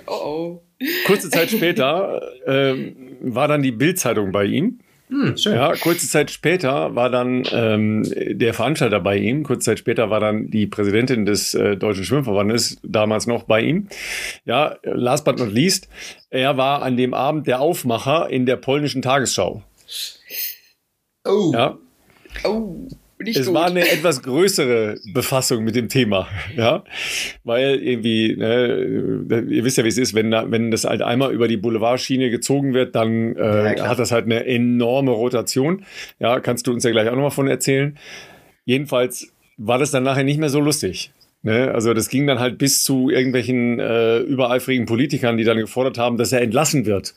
oh, 0.06 0.12
oh. 0.12 0.62
Kurze 1.06 1.30
Zeit 1.30 1.50
später 1.50 2.22
äh, 2.46 2.92
war 3.22 3.48
dann 3.48 3.62
die 3.62 3.72
Bildzeitung 3.72 4.34
bei 4.34 4.44
ihm. 4.44 4.80
Hm, 5.10 5.36
ja, 5.36 5.74
kurze 5.76 6.08
Zeit 6.08 6.32
später 6.32 6.96
war 6.96 7.10
dann 7.10 7.44
ähm, 7.52 8.04
der 8.16 8.54
Veranstalter 8.54 9.00
bei 9.00 9.18
ihm. 9.18 9.44
Kurze 9.44 9.66
Zeit 9.66 9.80
später 9.80 10.10
war 10.10 10.20
dann 10.20 10.50
die 10.50 10.66
Präsidentin 10.66 11.26
des 11.26 11.54
äh, 11.54 11.76
Deutschen 11.76 12.04
Schwimmverbandes 12.04 12.80
damals 12.84 13.28
noch 13.28 13.44
bei 13.44 13.62
ihm. 13.62 13.90
Ja, 14.46 14.78
last 14.84 15.26
but 15.26 15.38
not 15.38 15.52
least, 15.52 15.88
er 16.30 16.58
war 16.58 16.82
an 16.82 16.98
dem 16.98 17.14
Abend 17.14 17.48
der 17.48 17.60
Aufmacher 17.60 18.30
in 18.30 18.46
der 18.46 18.56
polnischen 18.56 19.02
Tagesschau. 19.02 19.64
Oh. 21.26 21.52
Ja. 21.54 21.78
Oh 22.44 22.88
nicht 23.24 23.38
es 23.38 23.48
gut. 23.48 23.56
war 23.56 23.66
eine 23.68 23.82
etwas 23.82 24.22
größere 24.22 25.00
Befassung 25.14 25.64
mit 25.64 25.76
dem 25.76 25.90
Thema, 25.90 26.28
ja, 26.56 26.84
weil 27.44 27.76
irgendwie, 27.82 28.36
ne, 28.36 29.46
ihr 29.50 29.64
wisst 29.64 29.78
ja, 29.78 29.84
wie 29.84 29.90
es 29.90 29.98
ist, 29.98 30.14
wenn, 30.14 30.32
wenn 30.32 30.72
das 30.72 30.84
halt 30.84 31.02
einmal 31.02 31.34
über 31.34 31.48
die 31.48 31.58
Boulevardschiene 31.58 32.30
gezogen 32.30 32.74
wird, 32.74 32.96
dann 32.96 33.36
äh, 33.36 33.78
ja, 33.78 33.88
hat 33.88 34.00
das 34.00 34.12
halt 34.12 34.26
eine 34.26 34.46
enorme 34.46 35.12
Rotation. 35.12 35.86
Ja, 36.20 36.40
kannst 36.40 36.68
du 36.68 36.72
uns 36.72 36.84
ja 36.84 36.92
gleich 36.92 37.10
auch 37.10 37.16
nochmal 37.16 37.32
von 37.32 37.48
erzählen. 37.48 37.98
Jedenfalls 38.66 39.34
war 39.58 39.78
das 39.78 39.92
dann 39.92 40.04
nachher 40.04 40.24
nicht 40.24 40.40
mehr 40.40 40.50
so 40.50 40.60
lustig. 40.60 41.12
Ne? 41.42 41.72
Also 41.74 41.94
das 41.94 42.10
ging 42.10 42.26
dann 42.26 42.40
halt 42.40 42.58
bis 42.58 42.84
zu 42.84 43.10
irgendwelchen 43.10 43.80
äh, 43.80 44.20
übereifrigen 44.20 44.86
Politikern, 44.86 45.38
die 45.38 45.44
dann 45.44 45.58
gefordert 45.58 45.98
haben, 45.98 46.18
dass 46.18 46.32
er 46.32 46.42
entlassen 46.42 46.86
wird 46.86 47.14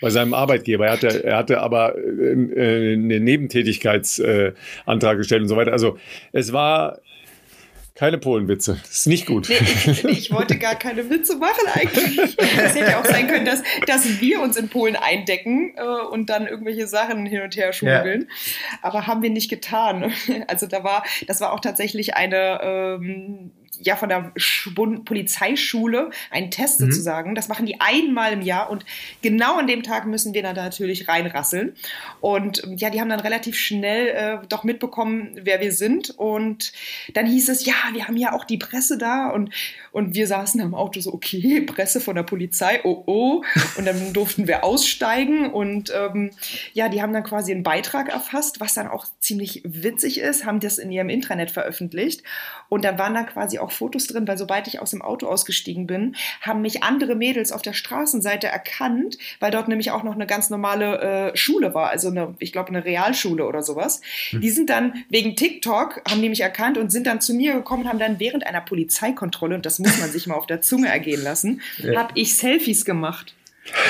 bei 0.00 0.10
seinem 0.10 0.34
Arbeitgeber. 0.34 0.86
Er 0.86 0.92
hatte, 0.92 1.24
er 1.24 1.36
hatte 1.36 1.60
aber 1.60 1.96
äh, 1.96 2.00
äh 2.00 2.92
einen 2.94 3.24
Nebentätigkeitsantrag 3.24 5.14
äh, 5.14 5.16
gestellt 5.16 5.42
und 5.42 5.48
so 5.48 5.56
weiter. 5.56 5.72
Also 5.72 5.98
es 6.32 6.52
war 6.52 6.98
keine 7.98 8.18
Polenwitze. 8.18 8.78
Das 8.80 8.92
ist 8.92 9.06
nicht 9.08 9.26
gut. 9.26 9.48
Nee, 9.48 9.56
ich, 9.60 10.04
ich, 10.04 10.32
wollte 10.32 10.56
gar 10.56 10.76
keine 10.76 11.10
Witze 11.10 11.36
machen 11.36 11.66
eigentlich. 11.72 12.36
Es 12.38 12.76
hätte 12.76 12.96
auch 12.96 13.04
sein 13.04 13.26
können, 13.26 13.44
dass, 13.44 13.64
dass 13.88 14.20
wir 14.20 14.40
uns 14.40 14.56
in 14.56 14.68
Polen 14.68 14.94
eindecken 14.94 15.74
äh, 15.76 15.82
und 15.82 16.30
dann 16.30 16.46
irgendwelche 16.46 16.86
Sachen 16.86 17.26
hin 17.26 17.42
und 17.42 17.56
her 17.56 17.72
schmuggeln. 17.72 18.28
Ja. 18.28 18.78
Aber 18.82 19.08
haben 19.08 19.22
wir 19.22 19.30
nicht 19.30 19.50
getan. 19.50 20.12
Also 20.46 20.66
da 20.66 20.84
war, 20.84 21.02
das 21.26 21.40
war 21.40 21.52
auch 21.52 21.58
tatsächlich 21.58 22.14
eine 22.14 22.60
ähm, 22.62 23.50
ja 23.80 23.96
von 23.96 24.08
der 24.08 24.32
Bund 24.74 25.04
Polizeischule 25.04 26.10
einen 26.30 26.50
Test 26.50 26.80
mhm. 26.80 26.86
sozusagen. 26.86 27.34
Das 27.34 27.48
machen 27.48 27.66
die 27.66 27.80
einmal 27.80 28.32
im 28.32 28.42
Jahr 28.42 28.70
und 28.70 28.84
genau 29.22 29.58
an 29.58 29.66
dem 29.66 29.82
Tag 29.82 30.06
müssen 30.06 30.34
wir 30.34 30.42
dann 30.42 30.54
da 30.54 30.64
natürlich 30.64 31.08
reinrasseln. 31.08 31.74
Und 32.20 32.62
ja, 32.76 32.90
die 32.90 33.00
haben 33.00 33.08
dann 33.08 33.20
relativ 33.20 33.56
schnell 33.56 34.08
äh, 34.08 34.46
doch 34.48 34.64
mitbekommen, 34.64 35.32
wer 35.42 35.60
wir 35.60 35.72
sind. 35.72 36.10
Und 36.10 36.72
dann 37.14 37.26
hieß 37.26 37.48
es, 37.48 37.64
ja, 37.64 37.74
wir 37.92 38.06
haben 38.06 38.16
ja 38.16 38.32
auch 38.32 38.44
die 38.44 38.58
Presse 38.58 38.98
da 38.98 39.28
und, 39.30 39.50
und 39.92 40.14
wir 40.14 40.26
saßen 40.26 40.60
am 40.60 40.74
Auto 40.74 41.00
so, 41.00 41.12
okay, 41.12 41.60
Presse 41.66 42.00
von 42.00 42.16
der 42.16 42.22
Polizei, 42.22 42.80
oh 42.84 43.02
oh. 43.06 43.42
Und 43.76 43.86
dann 43.86 44.12
durften 44.12 44.46
wir 44.46 44.64
aussteigen 44.64 45.50
und 45.50 45.92
ähm, 45.94 46.30
ja, 46.72 46.88
die 46.88 47.02
haben 47.02 47.12
dann 47.12 47.24
quasi 47.24 47.52
einen 47.52 47.62
Beitrag 47.62 48.08
erfasst, 48.08 48.60
was 48.60 48.74
dann 48.74 48.88
auch 48.88 49.06
ziemlich 49.20 49.62
witzig 49.64 50.20
ist, 50.20 50.44
haben 50.44 50.60
das 50.60 50.78
in 50.78 50.90
ihrem 50.90 51.08
Intranet 51.08 51.50
veröffentlicht. 51.50 52.22
Und 52.68 52.84
da 52.84 52.98
waren 52.98 53.14
dann 53.14 53.26
quasi 53.26 53.58
auch 53.58 53.70
Fotos 53.70 54.06
drin, 54.06 54.28
weil 54.28 54.38
sobald 54.38 54.66
ich 54.66 54.80
aus 54.80 54.90
dem 54.90 55.02
Auto 55.02 55.26
ausgestiegen 55.26 55.86
bin, 55.86 56.16
haben 56.40 56.60
mich 56.60 56.82
andere 56.82 57.14
Mädels 57.14 57.52
auf 57.52 57.62
der 57.62 57.72
Straßenseite 57.72 58.46
erkannt, 58.46 59.18
weil 59.40 59.50
dort 59.50 59.68
nämlich 59.68 59.90
auch 59.90 60.02
noch 60.02 60.14
eine 60.14 60.26
ganz 60.26 60.50
normale 60.50 61.32
äh, 61.32 61.36
Schule 61.36 61.74
war, 61.74 61.90
also 61.90 62.08
eine, 62.08 62.34
ich 62.38 62.52
glaube, 62.52 62.68
eine 62.68 62.84
Realschule 62.84 63.46
oder 63.46 63.62
sowas. 63.62 64.00
Hm. 64.30 64.40
Die 64.40 64.50
sind 64.50 64.70
dann 64.70 65.04
wegen 65.08 65.36
TikTok, 65.36 66.02
haben 66.08 66.20
die 66.20 66.28
mich 66.28 66.40
erkannt 66.40 66.78
und 66.78 66.90
sind 66.90 67.06
dann 67.06 67.20
zu 67.20 67.34
mir 67.34 67.54
gekommen 67.54 67.84
und 67.84 67.88
haben 67.88 67.98
dann 67.98 68.20
während 68.20 68.46
einer 68.46 68.60
Polizeikontrolle, 68.60 69.54
und 69.54 69.66
das 69.66 69.77
muss 69.78 69.98
man 69.98 70.10
sich 70.10 70.26
mal 70.26 70.34
auf 70.34 70.46
der 70.46 70.60
Zunge 70.60 70.88
ergehen 70.88 71.22
lassen, 71.22 71.60
ja. 71.78 71.98
habe 71.98 72.12
ich 72.14 72.36
Selfies 72.36 72.84
gemacht. 72.84 73.34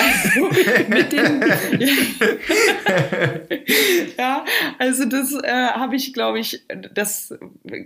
Also, 0.00 0.48
mit 0.88 1.12
den, 1.12 1.40
ja, 4.18 4.44
also 4.78 5.04
das 5.04 5.32
äh, 5.34 5.50
habe 5.50 5.96
ich, 5.96 6.12
glaube 6.12 6.40
ich, 6.40 6.64
das, 6.92 7.34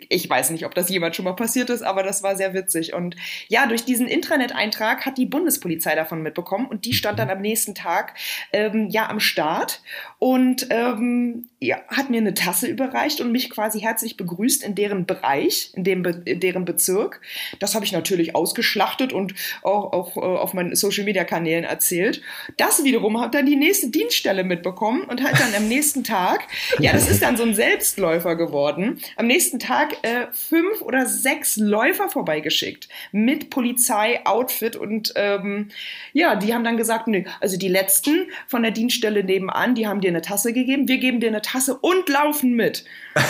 ich 0.09 0.29
weiß 0.29 0.51
nicht, 0.51 0.65
ob 0.65 0.75
das 0.75 0.89
jemand 0.89 1.17
schon 1.17 1.25
mal 1.25 1.35
passiert 1.35 1.71
ist, 1.71 1.83
aber 1.83 2.03
das 2.03 2.23
war 2.23 2.37
sehr 2.37 2.55
witzig. 2.55 2.95
Und 2.95 3.17
ja, 3.49 3.67
durch 3.67 3.85
diesen 3.85 4.07
Intranet-Eintrag 4.07 5.07
hat 5.07 5.19
die 5.19 5.27
Bundespolizei 5.27 5.95
davon 5.95 6.23
mitbekommen 6.23 6.67
und 6.67 6.85
die 6.85 6.95
stand 6.95 7.19
dann 7.19 7.31
am 7.31 7.41
nächsten 7.41 7.75
Tag 7.75 8.15
ähm, 8.53 8.89
ja 8.89 9.09
am 9.09 9.21
Start 9.21 9.83
und 10.19 10.67
ähm, 10.71 11.49
ja, 11.63 11.81
hat 11.87 12.11
mir 12.11 12.19
eine 12.19 12.35
Tasse 12.35 12.67
überreicht 12.67 13.21
und 13.21 13.31
mich 13.31 13.49
quasi 13.49 13.81
herzlich 13.81 14.17
begrüßt 14.17 14.65
in 14.65 14.75
deren 14.75 15.07
Bereich, 15.07 15.71
in, 15.75 15.85
dem 15.85 16.03
Be 16.03 16.21
in 16.25 16.41
deren 16.41 16.65
Bezirk. 16.65 17.21
Das 17.61 17.77
habe 17.77 17.85
ich 17.85 17.93
natürlich 17.93 18.35
ausgeschlachtet 18.35 19.13
und 19.13 19.35
auch, 19.63 19.93
auch 19.93 20.17
äh, 20.17 20.21
auf 20.21 20.55
meinen 20.55 20.75
Social-Media-Kanälen 20.75 21.65
erzählt. 21.65 22.21
Das 22.57 22.83
wiederum 22.83 23.21
hat 23.21 23.35
dann 23.35 23.47
die 23.47 23.55
nächste 23.55 23.91
Dienststelle 23.91 24.43
mitbekommen 24.43 25.03
und 25.03 25.23
hat 25.23 25.39
dann 25.39 25.55
am 25.57 25.69
nächsten 25.69 26.03
Tag, 26.03 26.49
ja, 26.81 26.93
das 26.93 27.09
ist 27.09 27.23
dann 27.23 27.37
so 27.37 27.45
ein 27.45 27.55
Selbstläufer 27.55 28.35
geworden, 28.35 29.01
am 29.17 29.29
nächsten 29.29 29.61
Tag 29.61 29.97
äh, 30.03 30.27
fünf 30.33 30.83
oder 30.83 31.07
sechs 31.07 31.57
Läufer 31.57 32.09
vorbeigeschickt 32.09 32.89
mit 33.13 33.51
Polizei-Outfit 33.51 34.75
und 34.75 35.13
ähm, 35.15 35.69
ja, 36.13 36.35
die 36.35 36.53
haben 36.53 36.65
dann 36.65 36.77
gesagt, 36.77 37.07
nö, 37.07 37.23
also 37.41 37.57
die 37.57 37.69
letzten 37.69 38.27
von 38.49 38.63
der 38.63 38.73
Dienststelle 38.73 39.23
nebenan, 39.23 39.77
die 39.77 39.87
haben 39.87 40.01
dir 40.01 40.09
eine 40.09 40.23
Tasse 40.23 40.53
gegeben, 40.53 40.89
wir 40.89 40.99
geben 40.99 41.21
dir 41.21 41.29
eine 41.29 41.41
Tasse 41.41 41.52
Tasse 41.53 41.77
und 41.79 42.09
laufen 42.09 42.55
mit. 42.55 42.85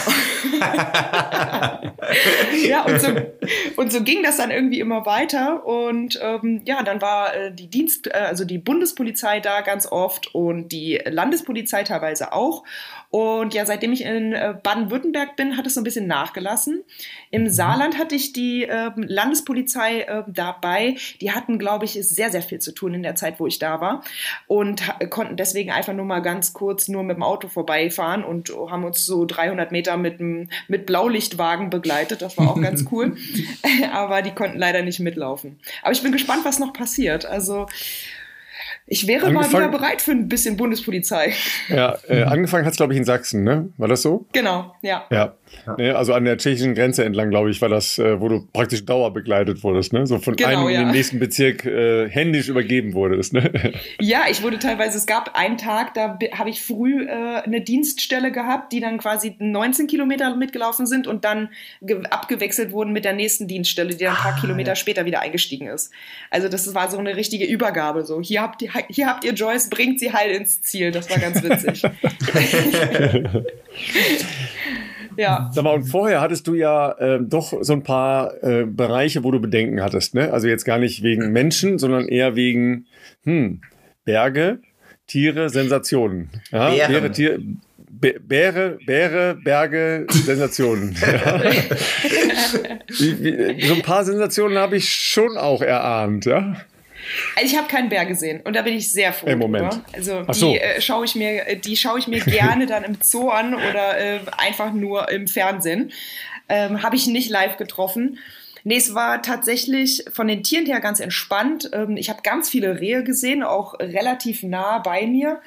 ja, 2.64 2.84
und 2.84 3.00
so, 3.00 3.08
und 3.76 3.92
so 3.92 4.02
ging 4.02 4.22
das 4.22 4.36
dann 4.36 4.52
irgendwie 4.52 4.78
immer 4.78 5.04
weiter. 5.06 5.66
Und 5.66 6.20
ähm, 6.22 6.62
ja, 6.64 6.84
dann 6.84 7.02
war 7.02 7.34
äh, 7.34 7.52
die 7.52 7.68
Dienst, 7.68 8.06
äh, 8.06 8.12
also 8.12 8.44
die 8.44 8.58
Bundespolizei 8.58 9.40
da 9.40 9.60
ganz 9.62 9.90
oft 9.90 10.34
und 10.34 10.68
die 10.68 11.00
Landespolizei 11.04 11.82
teilweise 11.82 12.32
auch. 12.32 12.62
Und 13.12 13.52
ja, 13.52 13.66
seitdem 13.66 13.92
ich 13.92 14.06
in 14.06 14.32
äh, 14.32 14.54
Baden-Württemberg 14.62 15.36
bin, 15.36 15.58
hat 15.58 15.66
es 15.66 15.74
so 15.74 15.82
ein 15.82 15.84
bisschen 15.84 16.06
nachgelassen. 16.06 16.82
Im 17.30 17.42
mhm. 17.42 17.50
Saarland 17.50 17.98
hatte 17.98 18.14
ich 18.14 18.32
die 18.32 18.64
äh, 18.64 18.90
Landespolizei 18.96 20.00
äh, 20.00 20.22
dabei. 20.26 20.96
Die 21.20 21.30
hatten, 21.30 21.58
glaube 21.58 21.84
ich, 21.84 21.92
sehr, 21.92 22.30
sehr 22.30 22.40
viel 22.40 22.58
zu 22.58 22.72
tun 22.72 22.94
in 22.94 23.02
der 23.02 23.14
Zeit, 23.14 23.38
wo 23.38 23.46
ich 23.46 23.58
da 23.58 23.82
war. 23.82 24.02
Und 24.46 24.82
konnten 25.10 25.36
deswegen 25.36 25.70
einfach 25.70 25.92
nur 25.92 26.06
mal 26.06 26.20
ganz 26.20 26.54
kurz 26.54 26.88
nur 26.88 27.02
mit 27.02 27.16
dem 27.16 27.22
Auto 27.22 27.48
vorbeifahren 27.48 28.24
und 28.24 28.50
haben 28.70 28.84
uns 28.84 29.04
so 29.04 29.26
300 29.26 29.72
Meter 29.72 29.98
mit, 29.98 30.18
mit 30.18 30.86
Blaulichtwagen 30.86 31.68
begleitet. 31.68 32.22
Das 32.22 32.38
war 32.38 32.48
auch 32.48 32.60
ganz 32.62 32.86
cool. 32.92 33.18
Aber 33.92 34.22
die 34.22 34.30
konnten 34.30 34.56
leider 34.56 34.80
nicht 34.80 35.00
mitlaufen. 35.00 35.60
Aber 35.82 35.92
ich 35.92 36.02
bin 36.02 36.12
gespannt, 36.12 36.46
was 36.46 36.58
noch 36.58 36.72
passiert. 36.72 37.26
Also, 37.26 37.66
ich 38.86 39.06
wäre 39.06 39.30
mal 39.30 39.48
wieder 39.48 39.68
bereit 39.68 40.02
für 40.02 40.10
ein 40.10 40.28
bisschen 40.28 40.56
Bundespolizei. 40.56 41.32
Ja, 41.68 41.98
äh, 42.08 42.22
angefangen 42.24 42.64
hat 42.64 42.72
es, 42.72 42.76
glaube 42.76 42.92
ich, 42.92 42.98
in 42.98 43.04
Sachsen, 43.04 43.44
ne? 43.44 43.70
War 43.76 43.88
das 43.88 44.02
so? 44.02 44.26
Genau, 44.32 44.74
ja. 44.82 45.06
Ja. 45.10 45.34
Ja. 45.66 45.76
Ne, 45.76 45.96
also 45.96 46.12
an 46.12 46.24
der 46.24 46.38
tschechischen 46.38 46.74
Grenze 46.74 47.05
entlang, 47.05 47.30
glaube 47.30 47.50
ich, 47.50 47.61
war 47.61 47.68
das, 47.68 47.98
äh, 47.98 48.20
wo 48.20 48.28
du 48.28 48.46
praktisch 48.53 48.84
dauerbegleitet 48.84 49.62
wurdest, 49.62 49.92
ne? 49.92 50.07
So 50.07 50.18
von 50.18 50.34
genau, 50.34 50.66
einem 50.66 50.68
ja. 50.68 50.80
in 50.80 50.86
den 50.88 50.94
nächsten 50.94 51.18
Bezirk 51.18 51.64
äh, 51.64 52.09
händisch 52.09 52.48
übergeben 52.48 52.94
wurdest, 52.94 53.32
ne? 53.32 53.72
Ja, 54.00 54.24
ich 54.30 54.42
wurde 54.42 54.59
teilweise, 54.59 54.98
es 54.98 55.07
gab 55.07 55.36
einen 55.36 55.59
Tag, 55.59 55.94
da 55.94 56.18
habe 56.36 56.50
ich 56.50 56.62
früh 56.62 57.07
äh, 57.07 57.42
eine 57.44 57.61
Dienststelle 57.61 58.32
gehabt, 58.32 58.72
die 58.72 58.80
dann 58.80 58.98
quasi 58.98 59.36
19 59.38 59.86
Kilometer 59.86 60.34
mitgelaufen 60.36 60.86
sind 60.86 61.07
und 61.07 61.24
dann 61.24 61.50
abgewechselt 62.11 62.72
wurden 62.72 62.92
mit 62.92 63.05
der 63.05 63.12
nächsten 63.12 63.46
Dienststelle, 63.46 63.94
die 63.94 64.05
dann 64.05 64.16
ein 64.16 64.22
paar 64.22 64.34
ah, 64.36 64.40
Kilometer 64.40 64.72
ja. 64.72 64.76
später 64.76 65.05
wieder 65.05 65.20
eingestiegen 65.20 65.68
ist. 65.68 65.92
Also 66.30 66.48
das 66.48 66.74
war 66.74 66.90
so 66.90 66.98
eine 66.98 67.16
richtige 67.16 67.44
Übergabe. 67.44 68.05
So, 68.05 68.20
hier 68.20 68.42
habt 68.42 68.62
ihr, 68.62 68.70
hier 68.88 69.07
habt 69.07 69.24
ihr 69.24 69.32
Joyce, 69.32 69.70
bringt 69.70 70.00
sie 70.00 70.12
heil 70.12 70.32
ins 70.32 70.61
Ziel. 70.62 70.90
Das 70.90 71.09
war 71.11 71.18
ganz 71.18 71.42
witzig. 71.42 71.82
Ja. 75.16 75.50
Sag 75.52 75.64
mal, 75.64 75.74
und 75.74 75.84
vorher 75.84 76.20
hattest 76.20 76.46
du 76.46 76.54
ja 76.54 76.92
äh, 76.92 77.20
doch 77.20 77.52
so 77.60 77.72
ein 77.72 77.82
paar 77.82 78.42
äh, 78.42 78.64
Bereiche, 78.64 79.24
wo 79.24 79.30
du 79.30 79.40
Bedenken 79.40 79.82
hattest, 79.82 80.14
ne? 80.14 80.32
Also 80.32 80.48
jetzt 80.48 80.64
gar 80.64 80.78
nicht 80.78 81.02
wegen 81.02 81.32
Menschen, 81.32 81.78
sondern 81.78 82.08
eher 82.08 82.36
wegen 82.36 82.86
hm, 83.24 83.60
Berge, 84.04 84.60
Tiere, 85.06 85.50
Sensationen. 85.50 86.30
Ja? 86.50 86.70
Bären. 86.70 86.92
Bäre, 86.92 87.12
Tier, 87.12 87.38
Bäre, 88.20 88.78
Bäre, 88.84 89.36
Berge, 89.44 90.06
Sensationen. 90.10 90.96
ja. 91.02 91.42
wie, 92.98 93.22
wie, 93.22 93.66
so 93.66 93.74
ein 93.74 93.82
paar 93.82 94.04
Sensationen 94.04 94.58
habe 94.58 94.76
ich 94.76 94.88
schon 94.88 95.36
auch 95.36 95.62
erahnt, 95.62 96.24
ja. 96.24 96.56
Also 97.36 97.52
ich 97.52 97.58
habe 97.58 97.68
keinen 97.68 97.88
Bär 97.88 98.06
gesehen 98.06 98.40
und 98.44 98.54
da 98.56 98.62
bin 98.62 98.74
ich 98.74 98.92
sehr 98.92 99.12
froh. 99.12 99.26
Im 99.26 99.38
Moment. 99.38 99.72
Drüber. 99.72 99.84
Also 99.92 100.22
die 100.22 100.34
so. 100.34 100.54
äh, 100.54 100.80
schaue 100.80 101.04
ich 101.04 101.14
mir, 101.14 101.46
äh, 101.46 101.56
die 101.56 101.76
schaue 101.76 101.98
ich 101.98 102.08
mir 102.08 102.20
gerne 102.24 102.66
dann 102.66 102.84
im 102.84 102.98
Zoo 103.02 103.28
an 103.30 103.54
oder 103.54 103.98
äh, 103.98 104.20
einfach 104.36 104.72
nur 104.72 105.10
im 105.10 105.28
Fernsehen. 105.28 105.92
Ähm, 106.48 106.82
habe 106.82 106.96
ich 106.96 107.06
nicht 107.06 107.30
live 107.30 107.56
getroffen. 107.56 108.18
Nee, 108.64 108.76
es 108.76 108.94
war 108.94 109.22
tatsächlich 109.22 110.04
von 110.12 110.28
den 110.28 110.42
Tieren 110.42 110.66
her 110.66 110.80
ganz 110.80 111.00
entspannt. 111.00 111.70
Ähm, 111.72 111.96
ich 111.96 112.08
habe 112.08 112.22
ganz 112.22 112.48
viele 112.48 112.80
Rehe 112.80 113.02
gesehen, 113.02 113.42
auch 113.42 113.78
relativ 113.80 114.42
nah 114.42 114.78
bei 114.78 115.06
mir. 115.06 115.40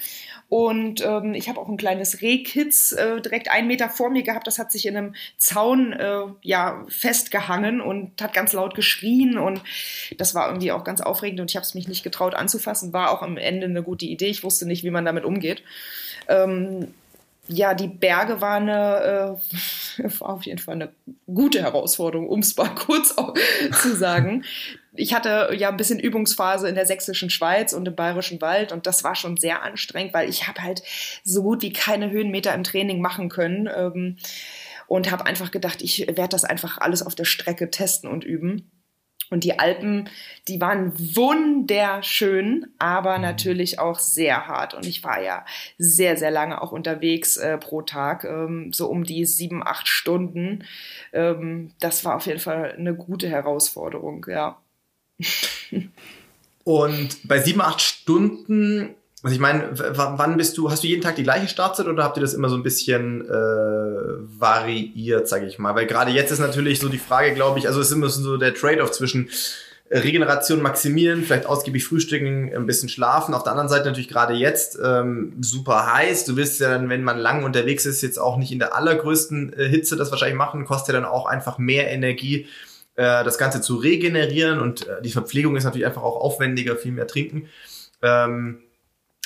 Und 0.47 1.03
ähm, 1.03 1.33
ich 1.33 1.49
habe 1.49 1.59
auch 1.59 1.67
ein 1.67 1.77
kleines 1.77 2.21
Rehkitz 2.21 2.91
äh, 2.91 3.19
direkt 3.19 3.49
einen 3.49 3.67
Meter 3.67 3.89
vor 3.89 4.09
mir 4.09 4.23
gehabt. 4.23 4.45
Das 4.45 4.59
hat 4.59 4.71
sich 4.71 4.85
in 4.85 4.95
einem 4.95 5.15
Zaun 5.37 5.93
äh, 5.93 6.25
ja, 6.41 6.85
festgehangen 6.87 7.81
und 7.81 8.21
hat 8.21 8.33
ganz 8.33 8.53
laut 8.53 8.75
geschrien. 8.75 9.37
Und 9.37 9.61
das 10.17 10.35
war 10.35 10.47
irgendwie 10.47 10.71
auch 10.71 10.83
ganz 10.83 11.01
aufregend 11.01 11.39
und 11.39 11.49
ich 11.49 11.55
habe 11.55 11.65
es 11.65 11.73
mich 11.73 11.87
nicht 11.87 12.03
getraut 12.03 12.35
anzufassen. 12.35 12.93
War 12.93 13.11
auch 13.11 13.21
am 13.23 13.37
Ende 13.37 13.65
eine 13.65 13.81
gute 13.81 14.05
Idee. 14.05 14.27
Ich 14.27 14.43
wusste 14.43 14.67
nicht, 14.67 14.83
wie 14.83 14.91
man 14.91 15.05
damit 15.05 15.25
umgeht. 15.25 15.63
Ähm, 16.27 16.93
ja, 17.47 17.73
die 17.73 17.87
Berge 17.87 18.41
waren 18.41 18.69
eine, 18.69 19.37
äh, 19.99 20.03
war 20.19 20.29
auf 20.29 20.43
jeden 20.43 20.59
Fall 20.59 20.75
eine 20.75 20.89
gute 21.31 21.61
Herausforderung, 21.61 22.27
um 22.27 22.39
es 22.39 22.55
mal 22.55 22.73
kurz 22.73 23.15
zu 23.81 23.95
sagen. 23.95 24.43
Ich 24.97 25.13
hatte 25.13 25.49
ja 25.57 25.69
ein 25.69 25.77
bisschen 25.77 25.99
Übungsphase 25.99 26.67
in 26.67 26.75
der 26.75 26.85
sächsischen 26.85 27.29
Schweiz 27.29 27.73
und 27.73 27.87
im 27.87 27.95
bayerischen 27.95 28.41
Wald 28.41 28.71
und 28.71 28.87
das 28.87 29.03
war 29.03 29.15
schon 29.15 29.37
sehr 29.37 29.63
anstrengend, 29.63 30.13
weil 30.13 30.29
ich 30.29 30.47
habe 30.47 30.61
halt 30.61 30.83
so 31.23 31.43
gut 31.43 31.61
wie 31.61 31.73
keine 31.73 32.11
Höhenmeter 32.11 32.53
im 32.53 32.63
Training 32.63 33.01
machen 33.01 33.29
können 33.29 33.69
ähm, 33.73 34.17
und 34.87 35.11
habe 35.11 35.25
einfach 35.25 35.51
gedacht, 35.51 35.81
ich 35.81 36.07
werde 36.07 36.29
das 36.29 36.43
einfach 36.43 36.77
alles 36.77 37.01
auf 37.01 37.15
der 37.15 37.25
Strecke 37.25 37.71
testen 37.71 38.09
und 38.09 38.23
üben. 38.23 38.71
Und 39.31 39.43
die 39.43 39.57
Alpen, 39.57 40.09
die 40.47 40.61
waren 40.61 40.93
wunderschön, 41.15 42.67
aber 42.77 43.17
natürlich 43.17 43.79
auch 43.79 43.97
sehr 43.97 44.47
hart. 44.47 44.75
Und 44.75 44.85
ich 44.85 45.03
war 45.03 45.21
ja 45.21 45.45
sehr, 45.77 46.15
sehr 46.15 46.31
lange 46.31 46.61
auch 46.61 46.71
unterwegs 46.71 47.37
äh, 47.37 47.57
pro 47.57 47.81
Tag, 47.81 48.23
ähm, 48.23 48.71
so 48.71 48.87
um 48.87 49.03
die 49.03 49.25
sieben, 49.25 49.65
acht 49.65 49.87
Stunden. 49.87 50.63
Ähm, 51.11 51.71
das 51.79 52.05
war 52.05 52.15
auf 52.15 52.27
jeden 52.27 52.39
Fall 52.39 52.75
eine 52.77 52.93
gute 52.93 53.27
Herausforderung, 53.27 54.25
ja. 54.29 54.61
Und 56.63 57.27
bei 57.27 57.39
sieben, 57.41 57.61
acht 57.61 57.81
Stunden 57.81 58.95
also 59.25 59.33
ich 59.33 59.41
meine, 59.41 59.71
wann 59.73 60.37
bist 60.37 60.55
du, 60.55 60.69
hast 60.69 60.83
du 60.83 60.87
jeden 60.87 61.01
Tag 61.01 61.15
die 61.15 61.23
gleiche 61.23 61.47
Startzeit 61.47 61.87
oder 61.87 62.03
habt 62.03 62.15
ihr 62.15 62.21
das 62.21 62.35
immer 62.35 62.47
so 62.47 62.55
ein 62.55 62.61
bisschen 62.61 63.27
äh, 63.27 63.33
variiert, 63.33 65.27
sage 65.27 65.47
ich 65.47 65.57
mal? 65.57 65.73
Weil 65.73 65.87
gerade 65.87 66.11
jetzt 66.11 66.29
ist 66.29 66.37
natürlich 66.37 66.79
so 66.79 66.89
die 66.89 66.99
Frage, 66.99 67.33
glaube 67.33 67.57
ich, 67.57 67.67
also 67.67 67.81
es 67.81 67.87
ist 67.87 67.93
immer 67.93 68.09
so 68.09 68.37
der 68.37 68.53
Trade-off 68.53 68.91
zwischen 68.91 69.31
Regeneration 69.89 70.61
maximieren, 70.61 71.23
vielleicht 71.23 71.47
ausgiebig 71.47 71.85
frühstücken, 71.85 72.51
ein 72.55 72.67
bisschen 72.67 72.87
schlafen. 72.87 73.33
Auf 73.33 73.41
der 73.41 73.53
anderen 73.53 73.69
Seite 73.69 73.85
natürlich 73.85 74.09
gerade 74.09 74.35
jetzt 74.35 74.77
ähm, 74.83 75.33
super 75.41 75.91
heiß. 75.91 76.25
Du 76.25 76.35
willst 76.35 76.59
ja 76.59 76.69
dann, 76.69 76.89
wenn 76.89 77.03
man 77.03 77.17
lang 77.17 77.43
unterwegs 77.43 77.87
ist, 77.87 78.03
jetzt 78.03 78.19
auch 78.19 78.37
nicht 78.37 78.51
in 78.51 78.59
der 78.59 78.75
allergrößten 78.75 79.53
äh, 79.53 79.67
Hitze 79.67 79.95
das 79.95 80.11
wahrscheinlich 80.11 80.37
machen, 80.37 80.65
kostet 80.65 80.93
ja 80.93 81.01
dann 81.01 81.09
auch 81.09 81.25
einfach 81.25 81.57
mehr 81.57 81.89
Energie, 81.89 82.45
äh, 82.95 83.23
das 83.23 83.37
Ganze 83.37 83.61
zu 83.61 83.75
regenerieren 83.75 84.59
und 84.59 84.87
äh, 84.87 85.01
die 85.01 85.11
Verpflegung 85.11 85.55
ist 85.55 85.63
natürlich 85.63 85.85
einfach 85.85 86.03
auch 86.03 86.21
aufwendiger, 86.21 86.75
viel 86.75 86.91
mehr 86.91 87.07
trinken. 87.07 87.49
Ähm, 88.01 88.61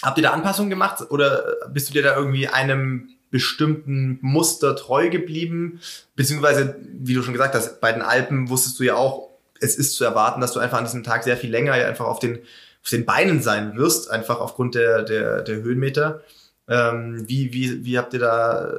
Habt 0.02 0.18
ihr 0.18 0.24
da 0.24 0.32
Anpassungen 0.32 0.70
gemacht 0.70 1.04
oder 1.10 1.58
bist 1.70 1.90
du 1.90 1.94
dir 1.94 2.04
da 2.04 2.16
irgendwie 2.16 2.48
einem 2.48 3.10
bestimmten 3.32 4.18
Muster 4.22 4.76
treu 4.76 5.10
geblieben? 5.10 5.82
Beziehungsweise, 6.16 6.78
wie 6.94 7.14
du 7.14 7.22
schon 7.22 7.34
gesagt 7.34 7.54
hast, 7.54 7.82
bei 7.82 7.92
den 7.92 8.02
Alpen 8.02 8.50
wusstest 8.50 8.80
du 8.80 8.84
ja 8.84 8.96
auch, 8.96 9.30
es 9.60 9.76
ist 9.76 9.96
zu 9.96 10.06
erwarten, 10.06 10.40
dass 10.40 10.54
du 10.54 10.60
einfach 10.60 10.78
an 10.78 10.86
diesem 10.86 11.04
Tag 11.04 11.24
sehr 11.24 11.36
viel 11.36 11.52
länger 11.52 11.74
einfach 11.74 12.06
auf 12.06 12.20
den, 12.20 12.38
auf 12.82 12.90
den 12.90 13.06
Beinen 13.06 13.42
sein 13.42 13.76
wirst, 13.76 14.10
einfach 14.10 14.40
aufgrund 14.40 14.76
der, 14.76 15.04
der, 15.04 15.42
der 15.42 15.58
Höhenmeter. 15.58 16.24
Ähm, 16.70 17.28
wie, 17.28 17.52
wie, 17.52 17.84
wie 17.84 17.98
habt 17.98 18.14
ihr 18.14 18.20
da 18.20 18.72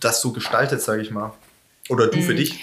das 0.00 0.22
so 0.22 0.32
gestaltet, 0.32 0.80
sage 0.80 1.02
ich 1.02 1.10
mal? 1.10 1.34
Oder 1.90 2.06
du 2.06 2.22
für 2.22 2.32
mhm. 2.32 2.36
dich? 2.36 2.60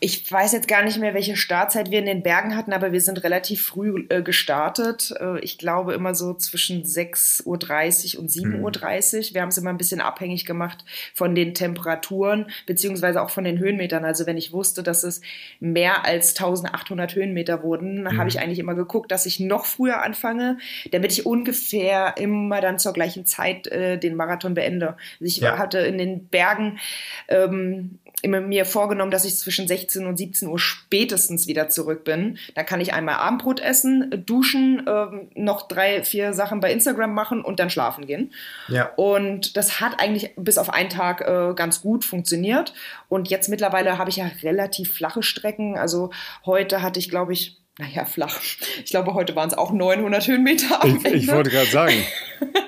Ich 0.00 0.30
weiß 0.30 0.52
jetzt 0.52 0.68
gar 0.68 0.82
nicht 0.82 0.98
mehr, 0.98 1.14
welche 1.14 1.36
Startzeit 1.36 1.90
wir 1.90 1.98
in 1.98 2.04
den 2.04 2.22
Bergen 2.22 2.56
hatten, 2.56 2.74
aber 2.74 2.92
wir 2.92 3.00
sind 3.00 3.24
relativ 3.24 3.64
früh 3.64 4.04
äh, 4.10 4.22
gestartet. 4.22 5.14
Äh, 5.18 5.38
ich 5.40 5.56
glaube 5.56 5.94
immer 5.94 6.14
so 6.14 6.34
zwischen 6.34 6.82
6.30 6.82 8.16
Uhr 8.16 8.20
und 8.20 8.30
7.30 8.30 8.44
mhm. 8.44 8.64
Uhr. 8.64 9.34
Wir 9.34 9.40
haben 9.40 9.48
es 9.48 9.56
immer 9.56 9.70
ein 9.70 9.78
bisschen 9.78 10.02
abhängig 10.02 10.44
gemacht 10.44 10.84
von 11.14 11.34
den 11.34 11.54
Temperaturen, 11.54 12.50
beziehungsweise 12.66 13.22
auch 13.22 13.30
von 13.30 13.44
den 13.44 13.58
Höhenmetern. 13.58 14.04
Also 14.04 14.26
wenn 14.26 14.36
ich 14.36 14.52
wusste, 14.52 14.82
dass 14.82 15.04
es 15.04 15.22
mehr 15.58 16.04
als 16.04 16.36
1800 16.36 17.14
Höhenmeter 17.14 17.62
wurden, 17.62 18.02
mhm. 18.02 18.18
habe 18.18 18.28
ich 18.28 18.40
eigentlich 18.40 18.58
immer 18.58 18.74
geguckt, 18.74 19.10
dass 19.10 19.24
ich 19.24 19.40
noch 19.40 19.64
früher 19.64 20.02
anfange, 20.02 20.58
damit 20.90 21.12
ich 21.12 21.24
ungefähr 21.24 22.16
immer 22.18 22.60
dann 22.60 22.78
zur 22.78 22.92
gleichen 22.92 23.24
Zeit 23.24 23.68
äh, 23.68 23.96
den 23.96 24.16
Marathon 24.16 24.54
beende. 24.54 24.88
Also 24.88 25.24
ich 25.24 25.38
ja. 25.38 25.56
hatte 25.56 25.78
in 25.78 25.96
den 25.96 26.26
Bergen 26.26 26.78
ähm, 27.28 28.00
immer 28.24 28.40
mir 28.40 28.64
vorgenommen, 28.64 29.10
dass 29.10 29.24
ich 29.24 29.36
zwischen 29.36 29.68
16 29.68 30.06
und 30.06 30.16
17 30.16 30.48
Uhr 30.48 30.58
spätestens 30.58 31.46
wieder 31.46 31.68
zurück 31.68 32.04
bin. 32.04 32.38
Da 32.54 32.64
kann 32.64 32.80
ich 32.80 32.94
einmal 32.94 33.16
Abendbrot 33.16 33.60
essen, 33.60 34.24
duschen, 34.26 34.84
ähm, 34.88 35.28
noch 35.34 35.68
drei, 35.68 36.02
vier 36.02 36.32
Sachen 36.32 36.60
bei 36.60 36.72
Instagram 36.72 37.12
machen 37.14 37.42
und 37.42 37.60
dann 37.60 37.70
schlafen 37.70 38.06
gehen. 38.06 38.32
Ja. 38.68 38.90
Und 38.96 39.56
das 39.56 39.80
hat 39.80 40.00
eigentlich 40.00 40.32
bis 40.36 40.58
auf 40.58 40.70
einen 40.70 40.90
Tag 40.90 41.20
äh, 41.20 41.54
ganz 41.54 41.82
gut 41.82 42.04
funktioniert. 42.04 42.74
Und 43.08 43.28
jetzt 43.28 43.48
mittlerweile 43.48 43.98
habe 43.98 44.10
ich 44.10 44.16
ja 44.16 44.30
relativ 44.42 44.92
flache 44.92 45.22
Strecken. 45.22 45.78
Also 45.78 46.10
heute 46.46 46.82
hatte 46.82 46.98
ich, 46.98 47.10
glaube 47.10 47.32
ich, 47.32 47.60
naja, 47.78 48.04
flach. 48.04 48.40
Ich 48.84 48.90
glaube, 48.90 49.14
heute 49.14 49.34
waren 49.34 49.48
es 49.48 49.58
auch 49.58 49.72
900 49.72 50.28
Höhenmeter. 50.28 50.80
Ich, 50.84 51.04
ich, 51.12 51.28
wollte 51.28 51.50
gerade 51.50 51.66
sagen. 51.66 51.94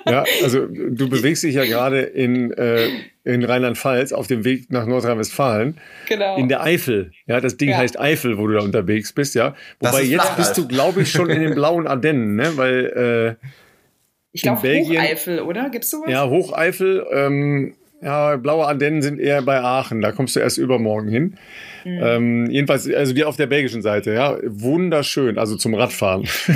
ja, 0.06 0.24
also 0.42 0.66
du 0.66 1.08
bewegst 1.08 1.44
dich 1.44 1.54
ja 1.54 1.64
gerade 1.64 2.00
in, 2.00 2.52
äh, 2.52 2.88
in 3.22 3.44
Rheinland-Pfalz 3.44 4.12
auf 4.12 4.26
dem 4.26 4.44
Weg 4.44 4.70
nach 4.72 4.84
Nordrhein-Westfalen. 4.84 5.78
Genau. 6.08 6.36
In 6.36 6.48
der 6.48 6.62
Eifel. 6.62 7.12
Ja, 7.26 7.40
das 7.40 7.56
Ding 7.56 7.70
ja. 7.70 7.76
heißt 7.76 8.00
Eifel, 8.00 8.36
wo 8.36 8.48
du 8.48 8.54
da 8.54 8.60
unterwegs 8.62 9.12
bist, 9.12 9.36
ja. 9.36 9.54
Wobei 9.78 10.02
jetzt 10.02 10.22
flach, 10.22 10.36
bist 10.36 10.58
du, 10.58 10.66
glaube 10.66 11.02
ich, 11.02 11.12
schon 11.12 11.30
in 11.30 11.40
den 11.40 11.54
blauen 11.54 11.86
Ardennen, 11.86 12.34
ne? 12.34 12.56
Weil 12.56 13.36
äh, 13.40 13.46
ich 14.32 14.42
glaube 14.42 14.60
Hocheifel, 14.60 15.40
oder? 15.40 15.70
Gibt's 15.70 15.90
sowas? 15.90 16.10
Ja, 16.10 16.28
Hocheifel. 16.28 17.06
Ähm, 17.12 17.76
ja, 18.02 18.36
blaue 18.36 18.66
Ardennen 18.66 19.00
sind 19.00 19.18
eher 19.18 19.42
bei 19.42 19.60
Aachen. 19.60 20.02
Da 20.02 20.12
kommst 20.12 20.36
du 20.36 20.40
erst 20.40 20.58
übermorgen 20.58 21.08
hin. 21.08 21.38
Mhm. 21.84 22.00
Ähm, 22.02 22.50
jedenfalls, 22.50 22.92
also 22.92 23.14
die 23.14 23.24
auf 23.24 23.36
der 23.36 23.46
belgischen 23.46 23.80
Seite, 23.80 24.12
ja, 24.12 24.36
wunderschön, 24.44 25.38
also 25.38 25.56
zum 25.56 25.74
Radfahren. 25.74 26.22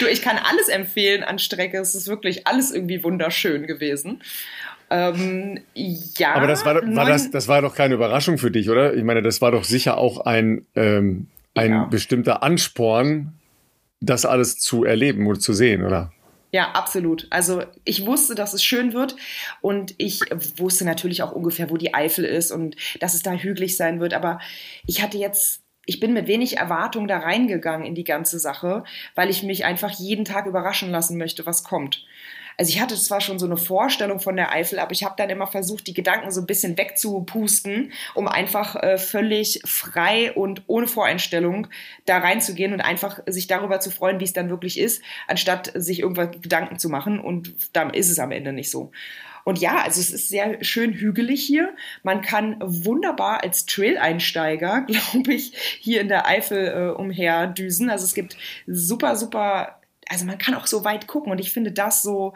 du, 0.00 0.06
ich 0.10 0.22
kann 0.22 0.38
alles 0.38 0.68
empfehlen 0.68 1.22
an 1.22 1.38
Strecke. 1.38 1.78
Es 1.78 1.94
ist 1.94 2.08
wirklich 2.08 2.46
alles 2.46 2.72
irgendwie 2.72 3.04
wunderschön 3.04 3.66
gewesen. 3.66 4.22
Ähm, 4.90 5.60
ja. 5.74 6.34
Aber 6.34 6.46
das 6.46 6.64
war, 6.64 6.74
war 6.74 7.06
das, 7.06 7.30
das 7.30 7.48
war 7.48 7.62
doch 7.62 7.74
keine 7.74 7.94
Überraschung 7.94 8.38
für 8.38 8.50
dich, 8.50 8.70
oder? 8.70 8.94
Ich 8.94 9.04
meine, 9.04 9.22
das 9.22 9.40
war 9.40 9.50
doch 9.50 9.64
sicher 9.64 9.98
auch 9.98 10.26
ein, 10.26 10.64
ähm, 10.74 11.28
ein 11.54 11.70
ja. 11.70 11.84
bestimmter 11.84 12.42
Ansporn, 12.42 13.34
das 14.00 14.24
alles 14.26 14.58
zu 14.58 14.84
erleben 14.84 15.26
oder 15.26 15.38
zu 15.38 15.52
sehen, 15.52 15.84
oder? 15.84 16.12
Ja, 16.56 16.70
absolut. 16.70 17.26
Also 17.28 17.64
ich 17.84 18.06
wusste, 18.06 18.34
dass 18.34 18.54
es 18.54 18.64
schön 18.64 18.94
wird 18.94 19.14
und 19.60 19.94
ich 19.98 20.22
wusste 20.56 20.86
natürlich 20.86 21.22
auch 21.22 21.32
ungefähr, 21.32 21.68
wo 21.68 21.76
die 21.76 21.92
Eifel 21.92 22.24
ist 22.24 22.50
und 22.50 22.76
dass 22.98 23.12
es 23.12 23.22
da 23.22 23.32
hügelig 23.32 23.76
sein 23.76 24.00
wird. 24.00 24.14
Aber 24.14 24.38
ich 24.86 25.02
hatte 25.02 25.18
jetzt, 25.18 25.60
ich 25.84 26.00
bin 26.00 26.14
mit 26.14 26.28
wenig 26.28 26.56
Erwartung 26.56 27.08
da 27.08 27.18
reingegangen 27.18 27.86
in 27.86 27.94
die 27.94 28.04
ganze 28.04 28.38
Sache, 28.38 28.84
weil 29.14 29.28
ich 29.28 29.42
mich 29.42 29.66
einfach 29.66 29.90
jeden 29.90 30.24
Tag 30.24 30.46
überraschen 30.46 30.90
lassen 30.90 31.18
möchte, 31.18 31.44
was 31.44 31.62
kommt. 31.62 32.06
Also 32.58 32.70
ich 32.70 32.80
hatte 32.80 32.94
zwar 32.96 33.20
schon 33.20 33.38
so 33.38 33.46
eine 33.46 33.56
Vorstellung 33.56 34.18
von 34.18 34.36
der 34.36 34.52
Eifel, 34.52 34.78
aber 34.78 34.92
ich 34.92 35.04
habe 35.04 35.14
dann 35.16 35.30
immer 35.30 35.46
versucht, 35.46 35.86
die 35.86 35.94
Gedanken 35.94 36.30
so 36.30 36.40
ein 36.40 36.46
bisschen 36.46 36.78
wegzupusten, 36.78 37.92
um 38.14 38.28
einfach 38.28 38.76
äh, 38.76 38.98
völlig 38.98 39.60
frei 39.64 40.32
und 40.32 40.62
ohne 40.66 40.86
Voreinstellung 40.86 41.68
da 42.06 42.18
reinzugehen 42.18 42.72
und 42.72 42.80
einfach 42.80 43.20
sich 43.26 43.46
darüber 43.46 43.80
zu 43.80 43.90
freuen, 43.90 44.20
wie 44.20 44.24
es 44.24 44.32
dann 44.32 44.50
wirklich 44.50 44.78
ist, 44.78 45.02
anstatt 45.26 45.72
sich 45.74 46.00
irgendwas 46.00 46.30
Gedanken 46.40 46.78
zu 46.78 46.88
machen. 46.88 47.20
Und 47.20 47.54
dann 47.72 47.90
ist 47.92 48.10
es 48.10 48.18
am 48.18 48.32
Ende 48.32 48.52
nicht 48.52 48.70
so. 48.70 48.90
Und 49.46 49.60
ja, 49.60 49.76
also 49.84 50.00
es 50.00 50.12
ist 50.12 50.28
sehr 50.28 50.64
schön 50.64 50.92
hügelig 50.92 51.40
hier. 51.40 51.72
Man 52.02 52.20
kann 52.20 52.56
wunderbar 52.58 53.44
als 53.44 53.64
Trail-Einsteiger, 53.64 54.80
glaube 54.88 55.32
ich, 55.32 55.52
hier 55.78 56.00
in 56.00 56.08
der 56.08 56.26
Eifel 56.26 56.66
äh, 56.66 57.00
umherdüsen. 57.00 57.88
Also 57.88 58.06
es 58.06 58.14
gibt 58.14 58.36
super, 58.66 59.14
super 59.14 59.75
also 60.08 60.24
man 60.24 60.38
kann 60.38 60.54
auch 60.54 60.66
so 60.66 60.84
weit 60.84 61.06
gucken 61.06 61.32
und 61.32 61.38
ich 61.38 61.52
finde 61.52 61.72
das 61.72 62.02
so, 62.02 62.34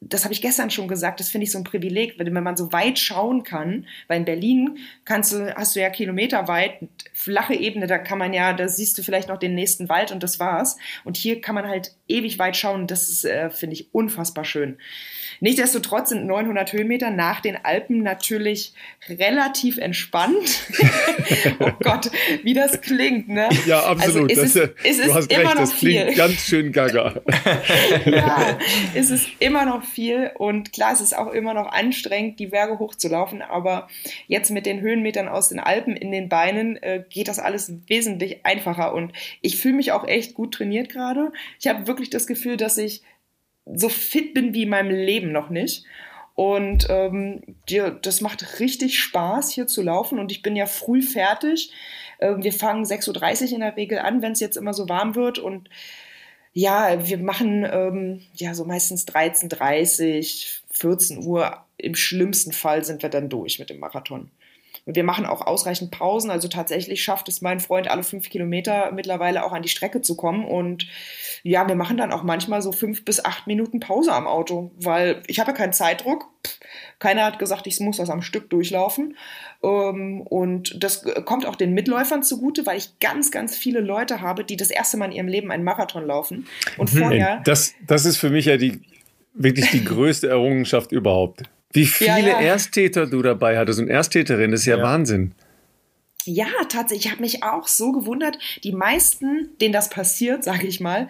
das 0.00 0.24
habe 0.24 0.32
ich 0.32 0.40
gestern 0.40 0.70
schon 0.70 0.86
gesagt, 0.86 1.18
das 1.18 1.28
finde 1.28 1.44
ich 1.44 1.50
so 1.50 1.58
ein 1.58 1.64
Privileg, 1.64 2.14
wenn 2.18 2.32
man 2.32 2.56
so 2.56 2.72
weit 2.72 2.98
schauen 2.98 3.42
kann, 3.42 3.86
weil 4.06 4.18
in 4.18 4.24
Berlin 4.24 4.78
kannst 5.04 5.32
du, 5.32 5.52
hast 5.56 5.74
du 5.74 5.80
ja 5.80 5.90
kilometerweit 5.90 6.88
flache 7.12 7.54
Ebene, 7.54 7.88
da 7.88 7.98
kann 7.98 8.18
man 8.18 8.32
ja, 8.32 8.52
da 8.52 8.68
siehst 8.68 8.96
du 8.96 9.02
vielleicht 9.02 9.28
noch 9.28 9.38
den 9.38 9.54
nächsten 9.54 9.88
Wald 9.88 10.12
und 10.12 10.22
das 10.22 10.38
war's. 10.38 10.76
Und 11.04 11.16
hier 11.16 11.40
kann 11.40 11.56
man 11.56 11.66
halt 11.66 11.96
ewig 12.06 12.38
weit 12.38 12.56
schauen, 12.56 12.86
das 12.86 13.24
äh, 13.24 13.50
finde 13.50 13.74
ich, 13.74 13.92
unfassbar 13.92 14.44
schön. 14.44 14.78
Nichtsdestotrotz 15.40 16.10
sind 16.10 16.26
900 16.26 16.72
Höhenmeter 16.72 17.10
nach 17.10 17.40
den 17.40 17.56
Alpen 17.64 18.02
natürlich 18.02 18.72
relativ 19.08 19.78
entspannt. 19.78 20.60
oh 21.60 21.70
Gott, 21.82 22.10
wie 22.42 22.54
das 22.54 22.80
klingt, 22.80 23.28
ne? 23.28 23.48
Ja, 23.66 23.84
absolut. 23.84 24.30
Also 24.30 24.42
ist 24.42 24.56
das, 24.56 24.70
es, 24.82 24.98
ist 24.98 25.08
du 25.08 25.14
hast 25.14 25.30
recht, 25.30 25.58
das 25.58 25.72
viel. 25.72 26.02
klingt 26.02 26.16
ganz 26.16 26.34
schön 26.46 26.72
gaga. 26.72 27.20
ja, 28.04 28.58
es 28.94 29.10
ist 29.10 29.28
immer 29.38 29.64
noch 29.64 29.84
viel 29.84 30.30
und 30.36 30.72
klar, 30.72 30.92
es 30.92 31.00
ist 31.00 31.16
auch 31.16 31.32
immer 31.32 31.54
noch 31.54 31.70
anstrengend, 31.70 32.40
die 32.40 32.46
Berge 32.46 32.78
hochzulaufen, 32.78 33.42
aber 33.42 33.88
jetzt 34.26 34.50
mit 34.50 34.66
den 34.66 34.80
Höhenmetern 34.80 35.28
aus 35.28 35.48
den 35.48 35.60
Alpen 35.60 35.96
in 35.96 36.10
den 36.10 36.28
Beinen 36.28 36.76
äh, 36.76 37.04
geht 37.08 37.28
das 37.28 37.38
alles 37.38 37.72
wesentlich 37.86 38.44
einfacher 38.44 38.94
und 38.94 39.12
ich 39.40 39.56
fühle 39.60 39.74
mich 39.74 39.92
auch 39.92 40.06
echt 40.06 40.34
gut 40.34 40.54
trainiert 40.54 40.88
gerade. 40.88 41.32
Ich 41.60 41.68
habe 41.68 41.86
wirklich 41.86 42.10
das 42.10 42.26
Gefühl, 42.26 42.56
dass 42.56 42.78
ich 42.78 43.02
so 43.74 43.88
fit 43.88 44.34
bin 44.34 44.54
wie 44.54 44.62
in 44.62 44.70
meinem 44.70 44.90
Leben 44.90 45.32
noch 45.32 45.50
nicht. 45.50 45.84
Und 46.34 46.86
ähm, 46.88 47.42
das 48.02 48.20
macht 48.20 48.60
richtig 48.60 49.00
Spaß, 49.00 49.50
hier 49.50 49.66
zu 49.66 49.82
laufen. 49.82 50.18
Und 50.20 50.30
ich 50.30 50.42
bin 50.42 50.54
ja 50.54 50.66
früh 50.66 51.02
fertig. 51.02 51.72
Ähm, 52.20 52.44
wir 52.44 52.52
fangen 52.52 52.84
6.30 52.84 53.46
Uhr 53.46 53.52
in 53.54 53.60
der 53.60 53.76
Regel 53.76 53.98
an, 53.98 54.22
wenn 54.22 54.32
es 54.32 54.40
jetzt 54.40 54.56
immer 54.56 54.72
so 54.72 54.88
warm 54.88 55.16
wird. 55.16 55.38
Und 55.38 55.68
ja, 56.52 57.08
wir 57.08 57.18
machen 57.18 57.66
ähm, 57.70 58.22
ja 58.34 58.54
so 58.54 58.64
meistens 58.64 59.06
13.30 59.08 60.60
14 60.70 61.24
Uhr. 61.24 61.64
Im 61.76 61.94
schlimmsten 61.94 62.52
Fall 62.52 62.84
sind 62.84 63.02
wir 63.02 63.10
dann 63.10 63.28
durch 63.28 63.58
mit 63.58 63.70
dem 63.70 63.80
Marathon. 63.80 64.30
Und 64.88 64.96
wir 64.96 65.04
machen 65.04 65.26
auch 65.26 65.46
ausreichend 65.46 65.90
Pausen. 65.90 66.30
Also 66.30 66.48
tatsächlich 66.48 67.02
schafft 67.02 67.28
es 67.28 67.42
mein 67.42 67.60
Freund 67.60 67.90
alle 67.90 68.02
fünf 68.02 68.30
Kilometer 68.30 68.90
mittlerweile 68.90 69.44
auch 69.44 69.52
an 69.52 69.60
die 69.60 69.68
Strecke 69.68 70.00
zu 70.00 70.16
kommen. 70.16 70.46
Und 70.46 70.86
ja, 71.42 71.68
wir 71.68 71.74
machen 71.74 71.98
dann 71.98 72.10
auch 72.10 72.22
manchmal 72.22 72.62
so 72.62 72.72
fünf 72.72 73.04
bis 73.04 73.22
acht 73.22 73.46
Minuten 73.46 73.80
Pause 73.80 74.14
am 74.14 74.26
Auto, 74.26 74.70
weil 74.80 75.22
ich 75.26 75.40
habe 75.40 75.50
ja 75.50 75.56
keinen 75.58 75.74
Zeitdruck. 75.74 76.30
Keiner 77.00 77.26
hat 77.26 77.38
gesagt, 77.38 77.66
ich 77.66 77.78
muss 77.80 77.98
das 77.98 78.08
am 78.08 78.22
Stück 78.22 78.48
durchlaufen. 78.48 79.14
Ähm, 79.62 80.22
und 80.22 80.82
das 80.82 81.04
kommt 81.26 81.44
auch 81.44 81.56
den 81.56 81.74
Mitläufern 81.74 82.22
zugute, 82.22 82.64
weil 82.64 82.78
ich 82.78 82.98
ganz, 82.98 83.30
ganz 83.30 83.58
viele 83.58 83.80
Leute 83.80 84.22
habe, 84.22 84.42
die 84.42 84.56
das 84.56 84.70
erste 84.70 84.96
Mal 84.96 85.10
in 85.10 85.12
ihrem 85.12 85.28
Leben 85.28 85.50
einen 85.50 85.64
Marathon 85.64 86.06
laufen. 86.06 86.46
Und 86.78 86.94
mhm. 86.94 86.98
vorher. 86.98 87.42
Das, 87.44 87.74
das 87.86 88.06
ist 88.06 88.16
für 88.16 88.30
mich 88.30 88.46
ja 88.46 88.56
die 88.56 88.80
wirklich 89.34 89.70
die 89.70 89.84
größte 89.84 90.30
Errungenschaft 90.30 90.92
überhaupt. 90.92 91.42
Wie 91.72 91.86
viele 91.86 92.20
ja, 92.20 92.40
ja. 92.40 92.40
Ersttäter 92.40 93.06
du 93.06 93.22
dabei 93.22 93.58
hattest 93.58 93.78
und 93.78 93.88
Ersttäterinnen, 93.88 94.52
das 94.52 94.60
ist 94.60 94.66
ja, 94.66 94.78
ja. 94.78 94.82
Wahnsinn. 94.82 95.34
Ja, 96.24 96.46
tatsächlich. 96.68 97.06
Ich 97.06 97.10
habe 97.10 97.22
mich 97.22 97.42
auch 97.42 97.66
so 97.68 97.90
gewundert. 97.92 98.38
Die 98.62 98.72
meisten, 98.72 99.50
denen 99.60 99.72
das 99.72 99.88
passiert, 99.88 100.44
sage 100.50 100.66
ich 100.66 100.80
mal, 100.80 101.08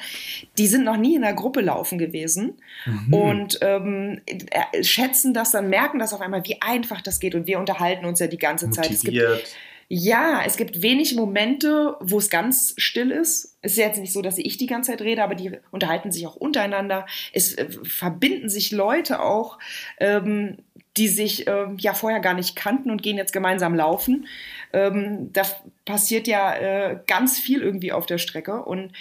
die 0.59 0.67
sind 0.67 0.85
noch 0.85 0.97
nie 0.97 1.17
in 1.17 1.25
einer 1.25 1.35
Gruppe 1.35 1.61
laufen 1.61 1.99
gewesen 1.99 2.55
mhm. 2.87 3.15
und 3.15 3.59
ähm, 3.63 4.21
äh, 4.27 4.83
schätzen 4.83 5.35
das 5.35 5.51
dann, 5.51 5.69
merken 5.69 5.99
das 5.99 6.13
auf 6.13 6.21
einmal, 6.21 6.45
wie 6.45 6.61
einfach 6.61 7.01
das 7.01 7.19
geht. 7.19 7.35
Und 7.35 7.47
wir 7.47 7.59
unterhalten 7.59 8.05
uns 8.05 8.21
ja 8.21 8.27
die 8.27 8.39
ganze 8.39 8.67
Motiviert. 8.67 8.87
Zeit. 8.87 8.95
Es 8.95 9.03
gibt, 9.03 9.57
ja, 9.91 10.43
es 10.45 10.59
gibt 10.59 10.83
wenig 10.83 11.15
Momente, 11.17 11.97
wo 12.01 12.19
es 12.19 12.29
ganz 12.29 12.75
still 12.77 13.11
ist. 13.11 13.57
Es 13.63 13.73
ist 13.73 13.79
jetzt 13.79 13.99
nicht 13.99 14.13
so, 14.13 14.21
dass 14.21 14.37
ich 14.37 14.59
die 14.59 14.67
ganze 14.67 14.91
Zeit 14.91 15.01
rede, 15.01 15.23
aber 15.23 15.35
die 15.35 15.53
unterhalten 15.71 16.13
sich 16.13 16.27
auch 16.27 16.37
untereinander. 16.37 17.07
Es 17.33 17.55
äh, 17.55 17.69
verbinden 17.85 18.51
sich 18.51 18.71
Leute 18.71 19.23
auch, 19.23 19.59
ähm, 19.99 20.59
die 20.99 21.09
sich 21.09 21.47
äh, 21.47 21.69
ja 21.79 21.95
vorher 21.95 22.21
gar 22.21 22.35
nicht 22.35 22.55
kannten 22.55 22.91
und 22.91 23.03
gehen 23.03 23.17
jetzt 23.17 23.33
gemeinsam 23.33 23.75
laufen. 23.75 24.27
Ähm, 24.75 25.33
da 25.33 25.43
passiert 25.87 26.27
ja 26.27 26.55
äh, 26.55 27.01
ganz 27.07 27.39
viel 27.39 27.63
irgendwie 27.63 27.93
auf 27.93 28.05
der 28.05 28.19
Strecke 28.19 28.63
und 28.63 28.93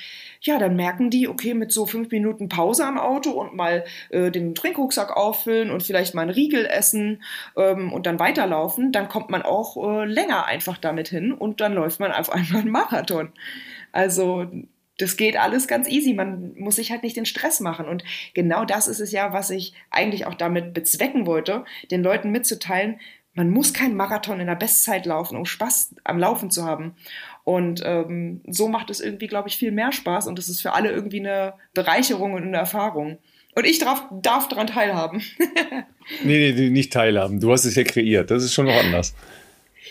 ja, 0.41 0.59
dann 0.59 0.75
merken 0.75 1.09
die, 1.09 1.27
okay, 1.27 1.53
mit 1.53 1.71
so 1.71 1.85
fünf 1.85 2.11
Minuten 2.11 2.49
Pause 2.49 2.85
am 2.85 2.97
Auto 2.97 3.31
und 3.31 3.55
mal 3.55 3.83
äh, 4.09 4.31
den 4.31 4.55
Trinkrucksack 4.55 5.15
auffüllen 5.15 5.71
und 5.71 5.83
vielleicht 5.83 6.15
mal 6.15 6.23
einen 6.23 6.31
Riegel 6.31 6.65
essen 6.65 7.23
ähm, 7.55 7.91
und 7.93 8.05
dann 8.05 8.19
weiterlaufen, 8.19 8.91
dann 8.91 9.09
kommt 9.09 9.29
man 9.29 9.41
auch 9.41 9.77
äh, 9.77 10.05
länger 10.05 10.45
einfach 10.45 10.77
damit 10.77 11.09
hin 11.09 11.31
und 11.31 11.61
dann 11.61 11.73
läuft 11.73 11.99
man 11.99 12.11
auf 12.11 12.29
einmal 12.33 12.61
einen 12.61 12.71
Marathon. 12.71 13.29
Also 13.91 14.45
das 14.97 15.15
geht 15.15 15.37
alles 15.37 15.67
ganz 15.67 15.87
easy. 15.87 16.13
Man 16.13 16.55
muss 16.57 16.77
sich 16.77 16.91
halt 16.91 17.03
nicht 17.03 17.17
den 17.17 17.25
Stress 17.25 17.59
machen. 17.59 17.87
Und 17.87 18.03
genau 18.33 18.65
das 18.65 18.87
ist 18.87 18.99
es 18.99 19.11
ja, 19.11 19.31
was 19.31 19.49
ich 19.51 19.73
eigentlich 19.91 20.25
auch 20.25 20.33
damit 20.33 20.73
bezwecken 20.73 21.27
wollte, 21.27 21.65
den 21.91 22.01
Leuten 22.01 22.31
mitzuteilen, 22.31 22.99
man 23.37 23.51
muss 23.51 23.71
keinen 23.71 23.95
Marathon 23.95 24.39
in 24.39 24.47
der 24.47 24.55
Bestzeit 24.55 25.05
laufen, 25.05 25.37
um 25.37 25.45
Spaß 25.45 25.93
am 26.03 26.17
Laufen 26.17 26.49
zu 26.49 26.65
haben. 26.65 26.95
Und 27.47 27.81
ähm, 27.85 28.41
so 28.45 28.67
macht 28.67 28.89
es 28.89 28.99
irgendwie, 28.99 29.27
glaube 29.27 29.47
ich, 29.47 29.55
viel 29.55 29.71
mehr 29.71 29.93
Spaß 29.93 30.27
und 30.27 30.37
es 30.37 30.49
ist 30.49 30.59
für 30.59 30.73
alle 30.73 30.91
irgendwie 30.91 31.21
eine 31.21 31.53
Bereicherung 31.73 32.33
und 32.33 32.43
eine 32.43 32.57
Erfahrung. 32.57 33.19
Und 33.55 33.65
ich 33.65 33.79
darf, 33.79 34.03
darf 34.21 34.49
daran 34.49 34.67
teilhaben. 34.67 35.21
nee, 36.25 36.51
nee, 36.51 36.69
nicht 36.69 36.91
teilhaben. 36.91 37.39
Du 37.39 37.49
hast 37.53 37.63
es 37.63 37.75
ja 37.75 37.85
kreiert. 37.85 38.31
Das 38.31 38.43
ist 38.43 38.53
schon 38.53 38.65
noch 38.65 38.75
anders. 38.75 39.15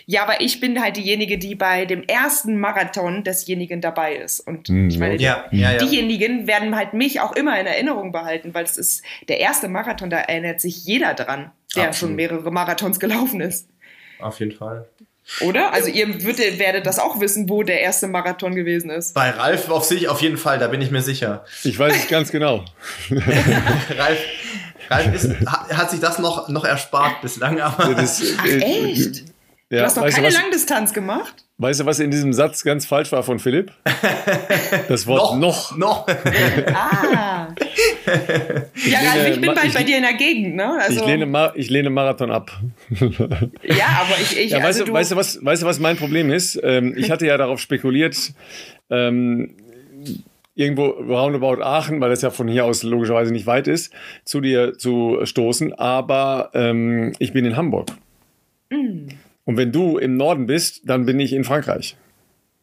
Ja, 0.05 0.25
aber 0.25 0.43
ich 0.43 0.61
bin 0.61 0.83
halt 0.83 0.99
diejenige, 0.99 1.39
die 1.39 1.55
bei 1.55 1.87
dem 1.87 2.03
ersten 2.03 2.61
Marathon 2.61 3.25
desjenigen 3.25 3.81
dabei 3.81 4.17
ist. 4.17 4.41
Und 4.41 4.69
hm, 4.69 4.91
ich 4.91 4.99
meine, 4.99 5.17
ja, 5.17 5.47
ja, 5.51 5.73
ja. 5.73 5.79
diejenigen 5.79 6.47
werden 6.47 6.77
halt 6.77 6.93
mich 6.93 7.21
auch 7.21 7.33
immer 7.33 7.59
in 7.59 7.65
Erinnerung 7.65 8.13
behalten, 8.13 8.53
weil 8.53 8.65
es 8.65 8.77
ist 8.77 9.03
der 9.29 9.41
erste 9.41 9.69
Marathon, 9.69 10.11
da 10.11 10.19
erinnert 10.19 10.61
sich 10.61 10.85
jeder 10.85 11.15
dran, 11.15 11.53
der 11.75 11.85
Absolut. 11.85 11.95
schon 11.95 12.17
mehrere 12.17 12.51
Marathons 12.51 13.01
gelaufen 13.01 13.41
ist. 13.41 13.71
Auf 14.19 14.41
jeden 14.41 14.53
Fall. 14.53 14.87
Oder? 15.41 15.73
Also 15.73 15.89
ihr 15.89 16.23
würdet, 16.23 16.59
werdet 16.59 16.87
das 16.87 16.99
auch 16.99 17.21
wissen, 17.21 17.49
wo 17.49 17.63
der 17.63 17.81
erste 17.81 18.07
Marathon 18.07 18.55
gewesen 18.55 18.91
ist. 18.91 19.15
Bei 19.15 19.31
Ralf 19.31 19.69
auf 19.71 19.85
sich 19.85 20.09
auf 20.09 20.23
jeden 20.23 20.37
Fall, 20.37 20.59
da 20.59 20.69
bin 20.69 20.81
ich 20.81 20.91
mir 20.91 21.03
sicher. 21.03 21.45
Ich 21.65 21.79
weiß 21.79 21.95
es 21.97 22.09
ganz 22.09 22.31
genau. 22.31 22.65
Ralf, 23.11 24.19
Ralf 24.89 25.15
ist, 25.15 25.47
hat 25.47 25.91
sich 25.91 26.01
das 26.01 26.19
noch, 26.19 26.49
noch 26.49 26.65
erspart 26.65 27.21
bislang, 27.23 27.61
aber. 27.61 27.95
Das, 27.95 28.23
Ach, 28.39 28.45
echt? 28.45 29.25
Ja, 29.69 29.81
du 29.81 29.85
hast 29.87 29.97
doch 29.97 30.03
keine 30.03 30.15
du, 30.15 30.23
was, 30.23 30.35
Langdistanz 30.35 30.93
gemacht. 30.93 31.45
Weißt 31.59 31.81
du, 31.81 31.87
was 31.87 31.99
in 31.99 32.13
diesem 32.13 32.33
Satz 32.33 32.63
ganz 32.63 32.87
falsch 32.87 33.11
war 33.11 33.23
von 33.23 33.39
Philipp? 33.39 33.73
Das 34.89 35.07
Wort 35.07 35.39
noch. 35.39 35.77
Noch. 35.77 36.07
noch. 36.07 36.09
ah. 36.73 37.49
Ja, 38.07 39.15
lehne, 39.15 39.35
ich 39.35 39.41
bin 39.41 39.55
bald 39.55 39.67
ich, 39.67 39.75
bei 39.75 39.83
dir 39.83 39.97
in 39.97 40.03
der 40.03 40.15
Gegend, 40.15 40.57
ne? 40.57 40.79
Also, 40.81 41.01
ich, 41.01 41.07
lehne, 41.07 41.53
ich 41.55 41.71
lehne 41.71 41.91
Marathon 41.91 42.31
ab. 42.31 42.51
ja, 42.91 43.07
aber 44.01 44.17
ich. 44.21 44.39
ich 44.39 44.51
ja, 44.51 44.59
weißt, 44.59 44.81
also 44.81 44.85
du, 44.85 44.93
weißt, 44.93 45.13
du, 45.13 45.17
was, 45.17 45.45
weißt 45.45 45.63
du, 45.63 45.67
was 45.67 45.81
mein 45.81 45.97
Problem 45.97 46.31
ist? 46.31 46.61
Ähm, 46.63 46.95
ich 46.97 47.11
hatte 47.11 47.27
ja 47.27 47.37
darauf 47.37 47.61
spekuliert, 47.61 48.33
ähm, 48.91 49.57
irgendwo 50.55 50.87
roundabout 50.87 51.63
Aachen, 51.63 52.01
weil 52.01 52.11
das 52.11 52.23
ja 52.23 52.31
von 52.31 52.49
hier 52.49 52.65
aus 52.65 52.83
logischerweise 52.83 53.33
nicht 53.33 53.47
weit 53.47 53.69
ist, 53.69 53.93
zu 54.25 54.41
dir 54.41 54.77
zu 54.79 55.21
stoßen. 55.25 55.75
Aber 55.75 56.51
ähm, 56.55 57.13
ich 57.19 57.33
bin 57.33 57.45
in 57.45 57.57
Hamburg. 57.57 57.89
Mm. 58.71 59.09
Und 59.45 59.57
wenn 59.57 59.71
du 59.71 59.99
im 59.99 60.17
Norden 60.17 60.47
bist, 60.47 60.83
dann 60.85 61.07
bin 61.07 61.21
ich 61.21 61.33
in 61.33 61.45
Frankreich. 61.45 61.97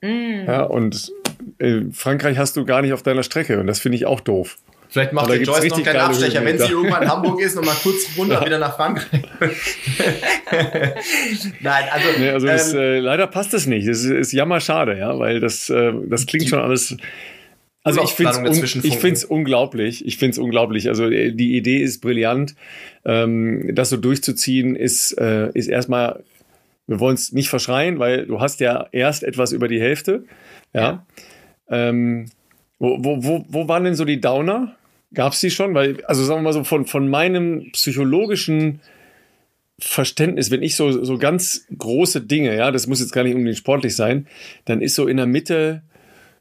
Mm. 0.01 0.45
Ja, 0.47 0.63
und 0.63 1.11
in 1.59 1.93
Frankreich 1.93 2.37
hast 2.37 2.57
du 2.57 2.65
gar 2.65 2.81
nicht 2.81 2.93
auf 2.93 3.03
deiner 3.03 3.23
Strecke 3.23 3.59
und 3.59 3.67
das 3.67 3.79
finde 3.79 3.97
ich 3.97 4.05
auch 4.05 4.19
doof. 4.19 4.57
Vielleicht 4.93 5.11
macht 5.11 5.27
der 5.27 5.41
Joyce 5.41 5.69
noch 5.69 5.81
keinen 5.81 6.01
Abstecher, 6.01 6.45
wenn 6.45 6.59
sie 6.59 6.69
irgendwann 6.69 7.01
in 7.01 7.09
Hamburg 7.09 7.41
ist, 7.41 7.55
noch 7.55 7.65
mal 7.65 7.73
kurz 7.81 8.05
runter 8.15 8.35
ja. 8.35 8.45
wieder 8.45 8.59
nach 8.59 8.75
Frankreich. 8.75 9.23
Nein, 11.61 11.83
also, 11.91 12.07
nee, 12.19 12.29
also 12.29 12.45
ähm, 12.45 12.53
das, 12.53 12.73
äh, 12.75 12.99
leider 12.99 13.25
passt 13.25 13.55
das 13.55 13.65
nicht. 13.65 13.87
Das 13.87 14.03
ist, 14.03 14.11
ist 14.11 14.31
jammerschade, 14.33 14.95
ja, 14.95 15.17
weil 15.17 15.39
das, 15.39 15.67
äh, 15.71 15.93
das 16.05 16.27
klingt 16.27 16.47
schon 16.47 16.59
alles. 16.59 16.95
Also 17.83 18.03
ich 18.03 18.11
finde 18.11 18.49
es 18.51 19.25
un 19.25 19.39
unglaublich. 19.39 20.05
Ich 20.05 20.19
finde 20.19 20.33
es 20.33 20.37
unglaublich. 20.37 20.87
Also 20.89 21.09
äh, 21.09 21.31
die 21.31 21.57
Idee 21.57 21.79
ist 21.79 21.99
brillant. 21.99 22.53
Ähm, 23.03 23.71
das 23.73 23.89
so 23.89 23.97
durchzuziehen 23.97 24.75
ist, 24.75 25.13
äh, 25.13 25.49
ist 25.55 25.69
erstmal 25.69 26.23
wir 26.85 26.99
wollen 26.99 27.15
es 27.15 27.31
nicht 27.31 27.49
verschreien, 27.49 27.97
weil 27.97 28.27
du 28.27 28.39
hast 28.41 28.59
ja 28.59 28.85
erst 28.91 29.23
etwas 29.23 29.53
über 29.53 29.67
die 29.67 29.81
Hälfte. 29.81 30.25
Ja. 30.71 30.81
ja. 30.81 31.05
Ähm, 31.69 32.27
wo, 32.77 32.97
wo, 32.99 33.23
wo, 33.23 33.45
wo 33.47 33.67
waren 33.67 33.85
denn 33.85 33.95
so 33.95 34.05
die 34.05 34.21
Downer? 34.21 34.75
Gab 35.13 35.33
es 35.33 35.39
die 35.39 35.51
schon? 35.51 35.73
Weil, 35.73 36.03
also 36.05 36.23
sagen 36.23 36.39
wir 36.39 36.43
mal 36.43 36.53
so, 36.53 36.63
von, 36.63 36.85
von 36.85 37.09
meinem 37.09 37.71
psychologischen 37.73 38.81
Verständnis, 39.79 40.51
wenn 40.51 40.63
ich 40.63 40.75
so, 40.75 41.03
so 41.03 41.17
ganz 41.17 41.65
große 41.77 42.21
Dinge, 42.21 42.55
ja, 42.55 42.71
das 42.71 42.87
muss 42.87 42.99
jetzt 42.99 43.11
gar 43.11 43.23
nicht 43.23 43.35
unbedingt 43.35 43.57
sportlich 43.57 43.95
sein, 43.95 44.27
dann 44.65 44.81
ist 44.81 44.95
so 44.95 45.07
in 45.07 45.17
der 45.17 45.25
Mitte, 45.25 45.81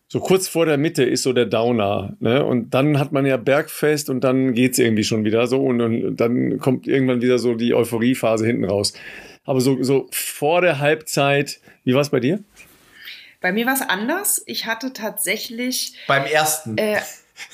so 0.08 0.20
kurz 0.20 0.46
vor 0.46 0.66
der 0.66 0.76
Mitte 0.76 1.04
ist 1.04 1.22
so 1.22 1.32
der 1.32 1.46
Downer. 1.46 2.14
Ne? 2.20 2.44
Und 2.44 2.74
dann 2.74 2.98
hat 2.98 3.12
man 3.12 3.24
ja 3.24 3.38
Bergfest 3.38 4.10
und 4.10 4.22
dann 4.22 4.52
geht 4.52 4.72
es 4.72 4.78
irgendwie 4.78 5.04
schon 5.04 5.24
wieder 5.24 5.46
so 5.46 5.62
und, 5.62 5.80
und 5.80 6.16
dann 6.16 6.58
kommt 6.58 6.86
irgendwann 6.86 7.22
wieder 7.22 7.38
so 7.38 7.54
die 7.54 7.74
Euphoriephase 7.74 8.46
hinten 8.46 8.64
raus. 8.64 8.92
Aber 9.44 9.60
so, 9.60 9.82
so 9.82 10.08
vor 10.12 10.60
der 10.60 10.78
Halbzeit, 10.78 11.60
wie 11.84 11.94
war 11.94 12.02
es 12.02 12.10
bei 12.10 12.20
dir? 12.20 12.44
Bei 13.40 13.52
mir 13.52 13.66
war 13.66 13.74
es 13.74 13.82
anders. 13.82 14.42
Ich 14.46 14.66
hatte 14.66 14.92
tatsächlich. 14.92 15.96
Beim 16.06 16.24
ersten. 16.24 16.78
Äh, 16.78 17.00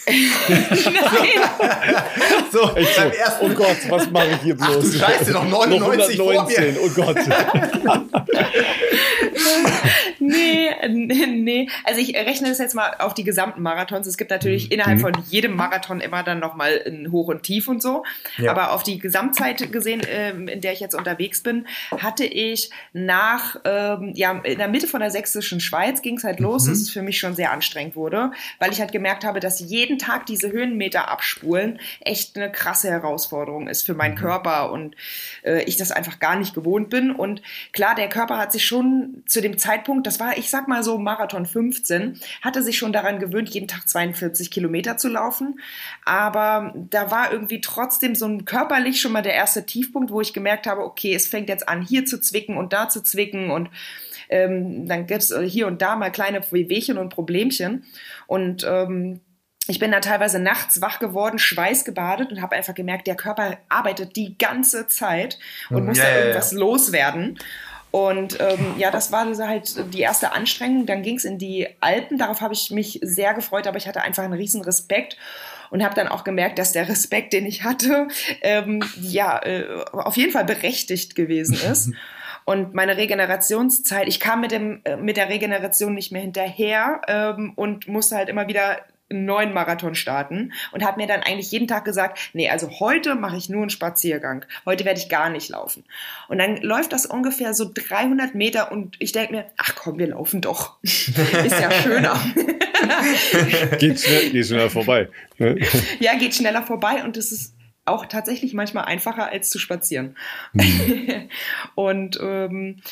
so, 2.53 2.67
beim 2.75 2.85
so, 2.85 3.03
ersten. 3.03 3.41
Oh 3.41 3.49
Gott, 3.51 3.77
was 3.89 4.11
mache 4.11 4.31
ich 4.33 4.41
hier 4.43 4.57
bloß? 4.57 4.69
Ach, 4.71 4.81
du 4.83 4.93
Scheiße, 4.99 5.31
noch 5.33 5.49
99 5.49 6.19
noch 6.19 6.31
119, 6.31 6.35
vor 6.35 6.47
mir. 6.47 6.77
Oh 6.83 6.91
Gott. 6.95 7.17
nee, 10.29 11.27
nee. 11.27 11.69
Also 11.85 12.01
ich 12.01 12.15
rechne 12.15 12.49
das 12.49 12.59
jetzt 12.59 12.75
mal 12.75 12.97
auf 12.99 13.15
die 13.15 13.25
gesamten 13.25 13.63
Marathons. 13.63 14.07
Es 14.07 14.17
gibt 14.17 14.31
natürlich 14.31 14.67
mhm. 14.67 14.73
innerhalb 14.73 15.01
von 15.01 15.13
jedem 15.29 15.57
Marathon 15.57 16.01
immer 16.01 16.23
dann 16.23 16.39
nochmal 16.39 16.83
ein 16.87 17.11
Hoch 17.13 17.29
und 17.29 17.43
Tief 17.43 17.69
und 17.69 17.83
so. 17.83 18.05
Ja. 18.37 18.51
Aber 18.51 18.73
auf 18.73 18.83
die 18.83 18.99
Gesamtzeit 18.99 19.71
gesehen, 19.73 20.03
ähm, 20.09 20.49
in 20.49 20.61
der 20.61 20.73
ich 20.73 20.81
jetzt 20.81 20.95
unterwegs 20.95 21.43
bin, 21.43 21.67
hatte 21.99 22.25
ich 22.25 22.71
nach, 22.93 23.57
ähm, 23.65 24.13
ja, 24.15 24.33
in 24.43 24.59
der 24.59 24.69
Mitte 24.69 24.87
von 24.87 25.01
der 25.01 25.11
sächsischen 25.11 25.61
Schweiz 25.61 26.03
ging 26.03 26.17
es 26.17 26.25
halt 26.25 26.41
los, 26.41 26.65
mhm. 26.65 26.71
dass 26.71 26.79
es 26.81 26.91
für 26.91 27.03
mich 27.03 27.19
schon 27.19 27.35
sehr 27.35 27.53
anstrengend 27.53 27.97
wurde, 27.97 28.33
weil 28.59 28.73
ich 28.73 28.81
halt 28.81 28.93
gemerkt 28.93 29.25
habe, 29.25 29.41
dass 29.41 29.61
jeden 29.61 29.99
Tag 29.99 30.27
diese 30.27 30.51
Höhenmeter 30.51 31.09
abspulen 31.09 31.81
echt 32.01 32.37
eine 32.37 32.51
krasse 32.51 32.91
Herausforderung 32.91 33.69
ist 33.69 33.83
für 33.83 33.95
meinen 33.95 34.15
mhm. 34.15 34.19
Körper 34.19 34.73
und 34.73 34.97
äh, 35.45 35.63
ich 35.65 35.77
das 35.77 35.93
einfach 35.93 36.19
gar 36.19 36.37
nicht 36.37 36.55
gewohnt 36.55 36.91
bin. 36.91 37.11
Und 37.11 37.43
klar, 37.73 37.95
der 37.95 38.09
Körper 38.09 38.39
hat 38.39 38.53
sich 38.53 38.65
schon 38.65 39.23
zu 39.27 39.41
dem 39.41 39.59
Zeitpunkt, 39.59 40.07
das 40.07 40.18
war 40.21 40.39
ich 40.39 40.51
sag 40.51 40.69
mal 40.69 40.83
so 40.83 40.99
Marathon 40.99 41.47
15, 41.47 42.21
hatte 42.43 42.63
sich 42.63 42.79
schon 42.79 42.93
daran 42.93 43.19
gewöhnt, 43.19 43.49
jeden 43.51 43.69
Tag 43.69 43.89
42 43.89 44.51
Kilometer 44.51 44.97
zu 44.97 45.09
laufen. 45.09 45.61
Aber 46.05 46.73
da 46.91 47.11
war 47.11 47.33
irgendwie 47.33 47.61
trotzdem 47.61 48.15
so 48.15 48.27
ein 48.27 48.45
körperlich 48.45 49.01
schon 49.01 49.13
mal 49.13 49.23
der 49.23 49.35
erste 49.35 49.67
Tiefpunkt, 49.67 50.11
wo 50.11 50.21
ich 50.21 50.33
gemerkt 50.33 50.67
habe, 50.67 50.83
okay, 50.83 51.15
es 51.15 51.29
fängt 51.29 51.49
jetzt 51.49 51.69
an, 51.69 51.83
hier 51.83 52.07
zu 52.07 52.21
zwicken 52.21 52.57
und 52.57 52.73
da 52.73 52.89
zu 52.89 53.03
zwicken 53.03 53.51
und 53.51 53.71
ähm, 54.29 54.87
dann 54.87 55.07
gibt's 55.07 55.35
hier 55.47 55.67
und 55.67 55.83
da 55.83 55.97
mal 55.97 56.11
kleine 56.11 56.41
Wehwehchen 56.51 56.99
und 56.99 57.09
Problemchen. 57.09 57.85
Und 58.27 58.67
ähm, 58.69 59.21
ich 59.69 59.79
bin 59.79 59.93
da 59.93 60.01
teilweise 60.01 60.39
nachts 60.39 60.81
wach 60.81 60.99
geworden, 60.99 61.39
schweißgebadet 61.39 62.33
und 62.33 62.41
habe 62.41 62.57
einfach 62.57 62.75
gemerkt, 62.75 63.07
der 63.07 63.17
Körper 63.17 63.59
arbeitet 63.69 64.17
die 64.17 64.37
ganze 64.39 64.89
Zeit 64.89 65.39
und 65.69 65.85
muss 65.85 65.99
yeah, 65.99 66.07
da 66.07 66.19
irgendwas 66.21 66.53
loswerden. 66.53 67.39
Und 67.91 68.39
ähm, 68.41 68.75
ja, 68.77 68.91
das 68.91 69.13
war 69.13 69.27
halt 69.27 69.95
die 69.95 70.01
erste 70.01 70.33
Anstrengung. 70.33 70.87
Dann 70.87 71.03
ging 71.03 71.17
es 71.17 71.25
in 71.25 71.39
die 71.39 71.69
Alpen. 71.81 72.19
Darauf 72.19 72.41
habe 72.41 72.55
ich 72.55 72.71
mich 72.71 73.01
sehr 73.03 73.35
gefreut, 73.35 73.67
aber 73.67 73.79
ich 73.79 73.89
hatte 73.89 74.03
einfach 74.03 74.25
einen 74.25 74.35
riesen 74.35 74.63
Respekt 74.63 75.17
und 75.71 75.83
habe 75.83 75.95
dann 75.95 76.09
auch 76.09 76.25
gemerkt, 76.25 76.59
dass 76.59 76.73
der 76.73 76.89
Respekt, 76.89 77.33
den 77.33 77.47
ich 77.47 77.65
hatte, 77.65 78.09
ähm, 78.43 78.83
ja, 79.01 79.39
äh, 79.43 79.85
auf 79.93 80.17
jeden 80.17 80.33
Fall 80.33 80.45
berechtigt 80.45 81.15
gewesen 81.15 81.59
ist. 81.71 81.91
Und 82.49 82.73
meine 82.73 82.97
Regenerationszeit, 82.97 84.09
ich 84.09 84.21
kam 84.21 84.41
mit, 84.41 84.53
dem, 84.53 84.81
äh, 84.85 84.97
mit 84.97 85.19
der 85.19 85.29
Regeneration 85.29 85.93
nicht 85.93 86.13
mehr 86.13 86.23
hinterher 86.23 87.03
ähm, 87.07 87.53
und 87.57 87.89
musste 87.89 88.17
halt 88.17 88.31
immer 88.31 88.49
wieder 88.49 88.79
einen 89.11 89.25
neuen 89.25 89.55
Marathon 89.55 89.95
starten 89.95 90.53
und 90.73 90.85
habe 90.85 91.01
mir 91.01 91.07
dann 91.07 91.23
eigentlich 91.23 91.51
jeden 91.51 91.67
Tag 91.67 91.85
gesagt, 91.85 92.31
nee, 92.35 92.51
also 92.51 92.81
heute 92.81 93.15
mache 93.15 93.37
ich 93.37 93.49
nur 93.49 93.63
einen 93.63 93.71
Spaziergang. 93.71 94.45
Heute 94.67 94.85
werde 94.85 95.01
ich 95.01 95.09
gar 95.09 95.31
nicht 95.31 95.49
laufen. 95.49 95.85
Und 96.29 96.39
dann 96.39 96.59
läuft 96.59 96.93
das 96.93 97.07
ungefähr 97.07 97.55
so 97.55 97.71
300 97.73 98.35
Meter 98.35 98.71
und 98.71 98.97
ich 98.99 99.13
denke 99.13 99.33
mir, 99.33 99.47
ach 99.57 99.75
komm, 99.77 99.99
wir 99.99 100.09
laufen 100.09 100.41
doch. 100.41 100.77
Ist 100.83 101.61
ja 101.61 101.71
schöner. 101.71 102.21
geht, 103.79 104.01
schnell, 104.01 104.31
geht 104.31 104.47
schneller 104.47 104.71
vorbei. 104.71 105.09
Ne? 105.39 105.59
Ja, 106.01 106.15
geht 106.17 106.35
schneller 106.35 106.63
vorbei 106.63 107.03
und 107.05 107.17
es 107.17 107.33
ist 107.33 107.55
auch 107.85 108.07
tatsächlich 108.07 108.55
manchmal 108.55 108.85
einfacher 108.85 109.31
als 109.31 109.51
zu 109.51 109.59
spazieren. 109.59 110.17
Mhm. 110.53 111.29
und 111.75 112.19
ähm, 112.23 112.83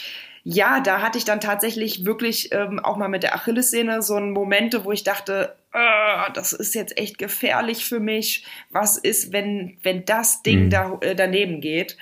ja, 0.49 0.79
da 0.79 1.03
hatte 1.03 1.19
ich 1.19 1.25
dann 1.25 1.41
tatsächlich 1.41 2.05
wirklich 2.05 2.53
ähm, 2.53 2.79
auch 2.79 2.97
mal 2.97 3.09
mit 3.09 3.25
der 3.25 3.35
Achillessehne 3.35 4.01
so 4.01 4.21
Momente, 4.21 4.85
wo 4.85 4.93
ich 4.93 5.03
dachte, 5.03 5.57
äh, 5.73 6.33
das 6.35 6.53
ist 6.53 6.77
jetzt 6.77 6.97
echt 6.97 7.19
gefährlich 7.19 7.85
für 7.85 7.99
mich. 7.99 8.47
Was 8.71 8.97
ist, 8.97 9.33
wenn, 9.33 9.77
wenn 9.83 10.05
das 10.05 10.45
Ding 10.45 10.67
mhm. 10.67 10.71
da, 10.71 10.99
äh, 11.01 11.17
daneben 11.17 11.61
geht? 11.61 11.97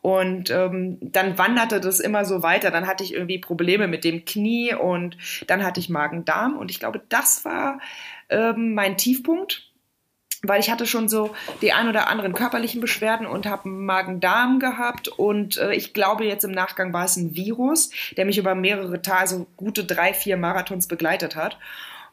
Und 0.00 0.48
ähm, 0.50 0.98
dann 1.00 1.38
wanderte 1.38 1.80
das 1.80 1.98
immer 1.98 2.24
so 2.24 2.44
weiter. 2.44 2.70
Dann 2.70 2.86
hatte 2.86 3.02
ich 3.02 3.14
irgendwie 3.14 3.40
Probleme 3.40 3.88
mit 3.88 4.04
dem 4.04 4.24
Knie 4.24 4.74
und 4.74 5.16
dann 5.48 5.64
hatte 5.64 5.80
ich 5.80 5.88
Magen-Darm. 5.88 6.56
Und 6.56 6.70
ich 6.70 6.78
glaube, 6.78 7.02
das 7.08 7.44
war 7.44 7.80
ähm, 8.28 8.74
mein 8.74 8.96
Tiefpunkt 8.96 9.67
weil 10.42 10.60
ich 10.60 10.70
hatte 10.70 10.86
schon 10.86 11.08
so 11.08 11.34
die 11.62 11.72
ein 11.72 11.88
oder 11.88 12.08
anderen 12.08 12.32
körperlichen 12.32 12.80
Beschwerden 12.80 13.26
und 13.26 13.46
habe 13.46 13.68
Magen-Darm 13.68 14.60
gehabt 14.60 15.08
und 15.08 15.58
äh, 15.58 15.74
ich 15.74 15.94
glaube 15.94 16.24
jetzt 16.24 16.44
im 16.44 16.52
Nachgang 16.52 16.92
war 16.92 17.04
es 17.04 17.16
ein 17.16 17.34
Virus, 17.34 17.90
der 18.16 18.24
mich 18.24 18.38
über 18.38 18.54
mehrere 18.54 19.02
Tage, 19.02 19.28
so 19.28 19.46
gute 19.56 19.84
drei, 19.84 20.14
vier 20.14 20.36
Marathons 20.36 20.86
begleitet 20.86 21.36
hat 21.36 21.58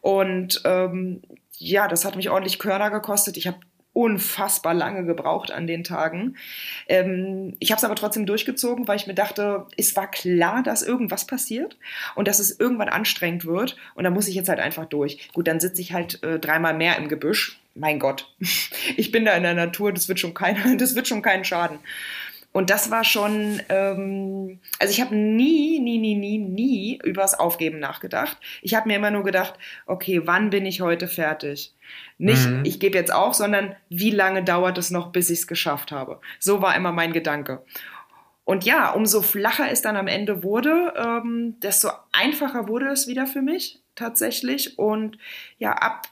und 0.01 0.61
ähm, 0.65 1.21
ja, 1.57 1.88
das 1.88 2.05
hat 2.05 2.15
mich 2.15 2.30
ordentlich 2.30 2.59
Körner 2.59 2.91
gekostet. 2.91 3.38
Ich 3.38 3.47
habe 3.47 3.57
unfassbar 3.95 4.73
lange 4.73 5.05
gebraucht 5.05 5.51
an 5.51 5.67
den 5.67 5.86
Tagen. 5.86 6.36
Ähm, 6.88 7.55
ich 7.59 7.71
habe 7.71 7.78
es 7.78 7.86
aber 7.86 7.95
trotzdem 7.95 8.26
durchgezogen, 8.26 8.89
weil 8.89 8.97
ich 8.97 9.07
mir 9.07 9.13
dachte, 9.13 9.67
es 9.78 9.95
war 9.95 10.11
klar, 10.11 10.63
dass 10.63 10.84
irgendwas 10.84 11.26
passiert 11.26 11.78
und 12.13 12.28
dass 12.28 12.39
es 12.39 12.59
irgendwann 12.59 12.89
anstrengend 12.89 13.45
wird 13.45 13.78
und 13.95 14.03
da 14.03 14.09
muss 14.09 14.28
ich 14.28 14.36
jetzt 14.36 14.49
halt 14.49 14.59
einfach 14.59 14.86
durch. 14.86 15.30
Gut, 15.32 15.47
dann 15.47 15.61
sitze 15.61 15.82
ich 15.82 15.93
halt 15.93 16.21
äh, 16.23 16.39
dreimal 16.39 16.73
mehr 16.73 16.97
im 16.97 17.07
Gebüsch. 17.07 17.61
Mein 17.76 17.99
Gott, 17.99 18.34
ich 18.97 19.11
bin 19.11 19.26
da 19.26 19.34
in 19.34 19.43
der 19.43 19.53
Natur, 19.53 19.93
das 19.93 20.07
wird 20.07 20.19
schon 20.19 20.34
kein, 20.34 20.78
das 20.78 20.95
wird 20.95 21.07
schon 21.07 21.21
keinen 21.21 21.45
Schaden. 21.45 21.80
Und 22.55 22.69
das 22.69 22.89
war 22.89 23.03
schon, 23.03 23.61
ähm, 23.67 24.61
also 24.80 24.89
ich 24.89 25.01
habe 25.01 25.13
nie, 25.13 25.82
nie, 25.82 25.97
nie, 25.97 26.15
nie, 26.15 26.38
nie 26.38 26.99
übers 27.03 27.38
Aufgeben 27.38 27.80
nachgedacht. 27.80 28.38
Ich 28.61 28.76
habe 28.76 28.88
mir 28.88 28.95
immer 28.95 29.11
nur 29.11 29.26
gedacht, 29.26 29.55
okay, 29.88 30.21
wann 30.23 30.51
bin 30.51 30.65
ich 30.65 30.80
heute 30.80 31.09
fertig? 31.09 31.76
Nicht, 32.17 32.47
mhm. 32.47 32.63
ich 32.63 32.80
gebe 32.80 32.97
jetzt 32.97 33.13
auf, 33.13 33.34
sondern 33.34 33.76
wie 33.89 34.11
lange 34.11 34.41
dauert 34.41 34.78
es 34.78 34.89
noch, 34.89 35.11
bis 35.11 35.30
ich 35.30 35.39
es 35.39 35.47
geschafft 35.47 35.91
habe? 35.91 36.21
So 36.39 36.61
war 36.61 36.78
immer 36.78 36.93
mein 36.93 37.11
Gedanke. 37.11 37.61
Und 38.45 38.63
ja, 38.63 38.91
umso 38.91 39.21
flacher 39.21 39.69
es 39.69 39.82
dann 39.82 39.97
am 39.97 40.07
Ende 40.07 40.41
wurde, 40.41 40.93
ähm, 40.95 41.55
desto 41.59 41.89
einfacher 42.13 42.69
wurde 42.69 42.88
es 42.88 43.05
wieder 43.05 43.28
für 43.28 43.41
mich 43.41 43.82
tatsächlich. 43.95 44.80
Und 44.80 45.17
ja, 45.57 45.73
ab 45.73 46.07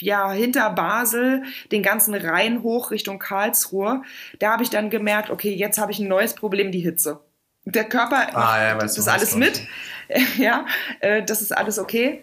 ja, 0.00 0.32
hinter 0.32 0.70
Basel 0.70 1.44
den 1.72 1.82
ganzen 1.82 2.14
Rhein 2.14 2.62
hoch 2.62 2.90
Richtung 2.90 3.18
Karlsruhe, 3.18 4.02
da 4.38 4.52
habe 4.52 4.62
ich 4.62 4.70
dann 4.70 4.90
gemerkt, 4.90 5.30
okay, 5.30 5.54
jetzt 5.54 5.78
habe 5.78 5.92
ich 5.92 5.98
ein 5.98 6.08
neues 6.08 6.34
Problem, 6.34 6.72
die 6.72 6.80
Hitze. 6.80 7.20
Der 7.64 7.84
Körper 7.84 8.36
ah, 8.36 8.62
ja, 8.62 8.74
das 8.78 8.98
ist 8.98 9.08
alles 9.08 9.34
mit. 9.36 9.62
ja, 10.38 10.66
äh, 11.00 11.22
das 11.22 11.40
ist 11.40 11.56
alles 11.56 11.78
okay. 11.78 12.22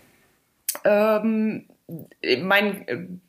Ähm, 0.84 1.68
mein 2.42 3.22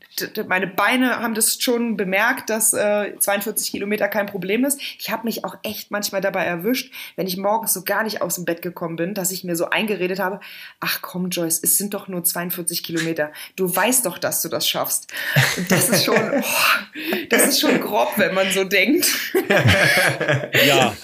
meine 0.47 0.67
Beine 0.67 1.21
haben 1.21 1.35
das 1.35 1.61
schon 1.61 1.97
bemerkt, 1.97 2.51
dass 2.51 2.73
äh, 2.73 3.17
42 3.19 3.71
Kilometer 3.71 4.09
kein 4.09 4.27
Problem 4.27 4.65
ist. 4.65 4.81
Ich 4.99 5.11
habe 5.11 5.25
mich 5.25 5.45
auch 5.45 5.57
echt 5.63 5.91
manchmal 5.91 6.21
dabei 6.21 6.45
erwischt, 6.45 6.93
wenn 7.17 7.27
ich 7.27 7.37
morgens 7.37 7.73
so 7.73 7.83
gar 7.83 8.03
nicht 8.03 8.23
aus 8.23 8.37
dem 8.37 8.45
Bett 8.45 8.63
gekommen 8.63 8.97
bin, 8.97 9.15
dass 9.15 9.31
ich 9.31 9.45
mir 9.45 9.57
so 9.57 9.71
eingeredet 9.71 10.19
habe, 10.19 10.41
ach 10.81 11.01
komm 11.03 11.31
Joyce, 11.31 11.61
es 11.63 11.79
sind 11.79 11.95
doch 11.95 12.09
nur 12.09 12.25
42 12.25 12.83
Kilometer. 12.83 13.33
Du 13.57 13.75
weißt 13.75 14.07
doch, 14.07 14.19
dass 14.19 14.43
du 14.43 14.49
das 14.49 14.69
schaffst. 14.69 15.13
Und 15.57 15.71
das 15.71 15.89
ist 15.89 16.05
schon, 16.05 16.17
oh, 16.43 17.27
das 17.31 17.47
ist 17.49 17.61
schon 17.61 17.81
grob, 17.81 18.13
wenn 18.17 18.35
man 18.35 18.51
so 18.51 18.65
denkt. 18.65 19.07
ja. 20.67 20.95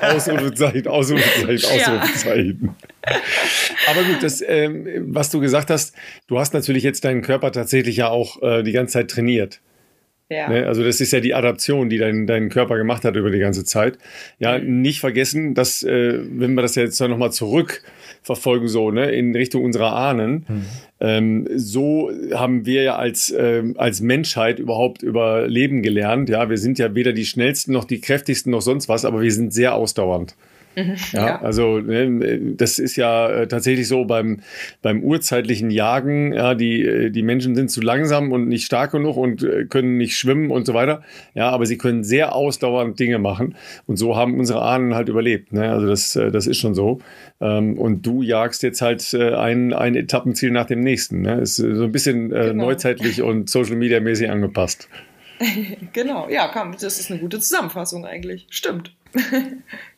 Ausrufezeichen, 0.00 0.86
Ausrufezeichen, 0.86 1.64
Ausrufezeichen. 1.70 2.76
Ja. 2.82 2.88
Aber 3.02 4.02
gut, 4.04 4.22
das, 4.22 4.42
ähm, 4.46 4.86
was 5.08 5.30
du 5.30 5.40
gesagt 5.40 5.70
hast, 5.70 5.94
du 6.26 6.38
hast 6.38 6.54
natürlich 6.54 6.82
jetzt 6.82 7.04
deinen 7.04 7.22
Körper 7.22 7.52
tatsächlich 7.52 7.96
ja 7.96 8.08
auch 8.08 8.42
äh, 8.42 8.62
die 8.62 8.72
ganze 8.72 8.94
Zeit 8.94 9.10
trainiert. 9.10 9.60
Ja. 10.30 10.48
Ne? 10.48 10.66
Also 10.66 10.84
das 10.84 11.00
ist 11.00 11.12
ja 11.12 11.18
die 11.18 11.34
Adaption, 11.34 11.90
die 11.90 11.98
dein, 11.98 12.26
dein 12.26 12.50
Körper 12.50 12.76
gemacht 12.76 13.04
hat 13.04 13.16
über 13.16 13.30
die 13.30 13.40
ganze 13.40 13.64
Zeit. 13.64 13.98
Ja, 14.38 14.58
mhm. 14.58 14.80
nicht 14.80 15.00
vergessen, 15.00 15.54
dass, 15.54 15.82
äh, 15.82 16.20
wenn 16.22 16.54
wir 16.54 16.62
das 16.62 16.76
jetzt 16.76 17.00
nochmal 17.00 17.32
zurückverfolgen, 17.32 18.68
so, 18.68 18.92
ne, 18.92 19.10
in 19.10 19.34
Richtung 19.34 19.64
unserer 19.64 19.92
Ahnen, 19.92 20.46
mhm. 20.48 20.66
ähm, 21.00 21.48
so 21.56 22.12
haben 22.32 22.64
wir 22.64 22.82
ja 22.84 22.96
als, 22.96 23.30
äh, 23.32 23.64
als 23.76 24.00
Menschheit 24.02 24.60
überhaupt 24.60 25.02
überleben 25.02 25.82
gelernt. 25.82 26.28
Ja, 26.28 26.48
wir 26.48 26.58
sind 26.58 26.78
ja 26.78 26.94
weder 26.94 27.12
die 27.12 27.26
schnellsten 27.26 27.72
noch 27.72 27.84
die 27.84 28.00
kräftigsten 28.00 28.52
noch 28.52 28.62
sonst 28.62 28.88
was, 28.88 29.04
aber 29.04 29.22
wir 29.22 29.32
sind 29.32 29.52
sehr 29.52 29.74
ausdauernd. 29.74 30.36
Mhm, 30.76 30.94
ja, 31.12 31.26
ja, 31.26 31.42
also 31.42 31.78
ne, 31.78 32.54
das 32.54 32.78
ist 32.78 32.94
ja 32.94 33.28
äh, 33.28 33.48
tatsächlich 33.48 33.88
so 33.88 34.04
beim, 34.04 34.40
beim 34.82 35.02
urzeitlichen 35.02 35.70
Jagen, 35.70 36.32
ja, 36.32 36.54
die, 36.54 36.84
äh, 36.84 37.10
die 37.10 37.22
Menschen 37.22 37.56
sind 37.56 37.72
zu 37.72 37.80
langsam 37.80 38.30
und 38.30 38.48
nicht 38.48 38.66
stark 38.66 38.92
genug 38.92 39.16
und 39.16 39.42
äh, 39.42 39.64
können 39.64 39.96
nicht 39.96 40.16
schwimmen 40.16 40.50
und 40.52 40.66
so 40.66 40.74
weiter. 40.74 41.02
Ja, 41.34 41.50
aber 41.50 41.66
sie 41.66 41.76
können 41.76 42.04
sehr 42.04 42.34
ausdauernd 42.34 43.00
Dinge 43.00 43.18
machen. 43.18 43.56
Und 43.86 43.96
so 43.96 44.16
haben 44.16 44.38
unsere 44.38 44.62
Ahnen 44.62 44.94
halt 44.94 45.08
überlebt. 45.08 45.52
Ne? 45.52 45.70
Also 45.70 45.88
das, 45.88 46.12
das 46.12 46.46
ist 46.46 46.58
schon 46.58 46.74
so. 46.74 47.00
Ähm, 47.40 47.76
und 47.76 48.06
du 48.06 48.22
jagst 48.22 48.62
jetzt 48.62 48.80
halt 48.80 49.12
ein, 49.14 49.72
ein 49.72 49.96
Etappenziel 49.96 50.50
nach 50.50 50.66
dem 50.66 50.80
nächsten. 50.80 51.22
Ne? 51.22 51.40
Ist 51.40 51.56
so 51.56 51.84
ein 51.84 51.92
bisschen 51.92 52.30
genau. 52.30 52.66
neuzeitlich 52.66 53.22
und 53.22 53.50
Social 53.50 53.76
Media 53.76 54.00
mäßig 54.00 54.30
angepasst. 54.30 54.88
genau, 55.92 56.28
ja, 56.28 56.48
komm, 56.48 56.72
das 56.78 57.00
ist 57.00 57.10
eine 57.10 57.20
gute 57.20 57.40
Zusammenfassung 57.40 58.04
eigentlich. 58.04 58.46
Stimmt. 58.50 58.94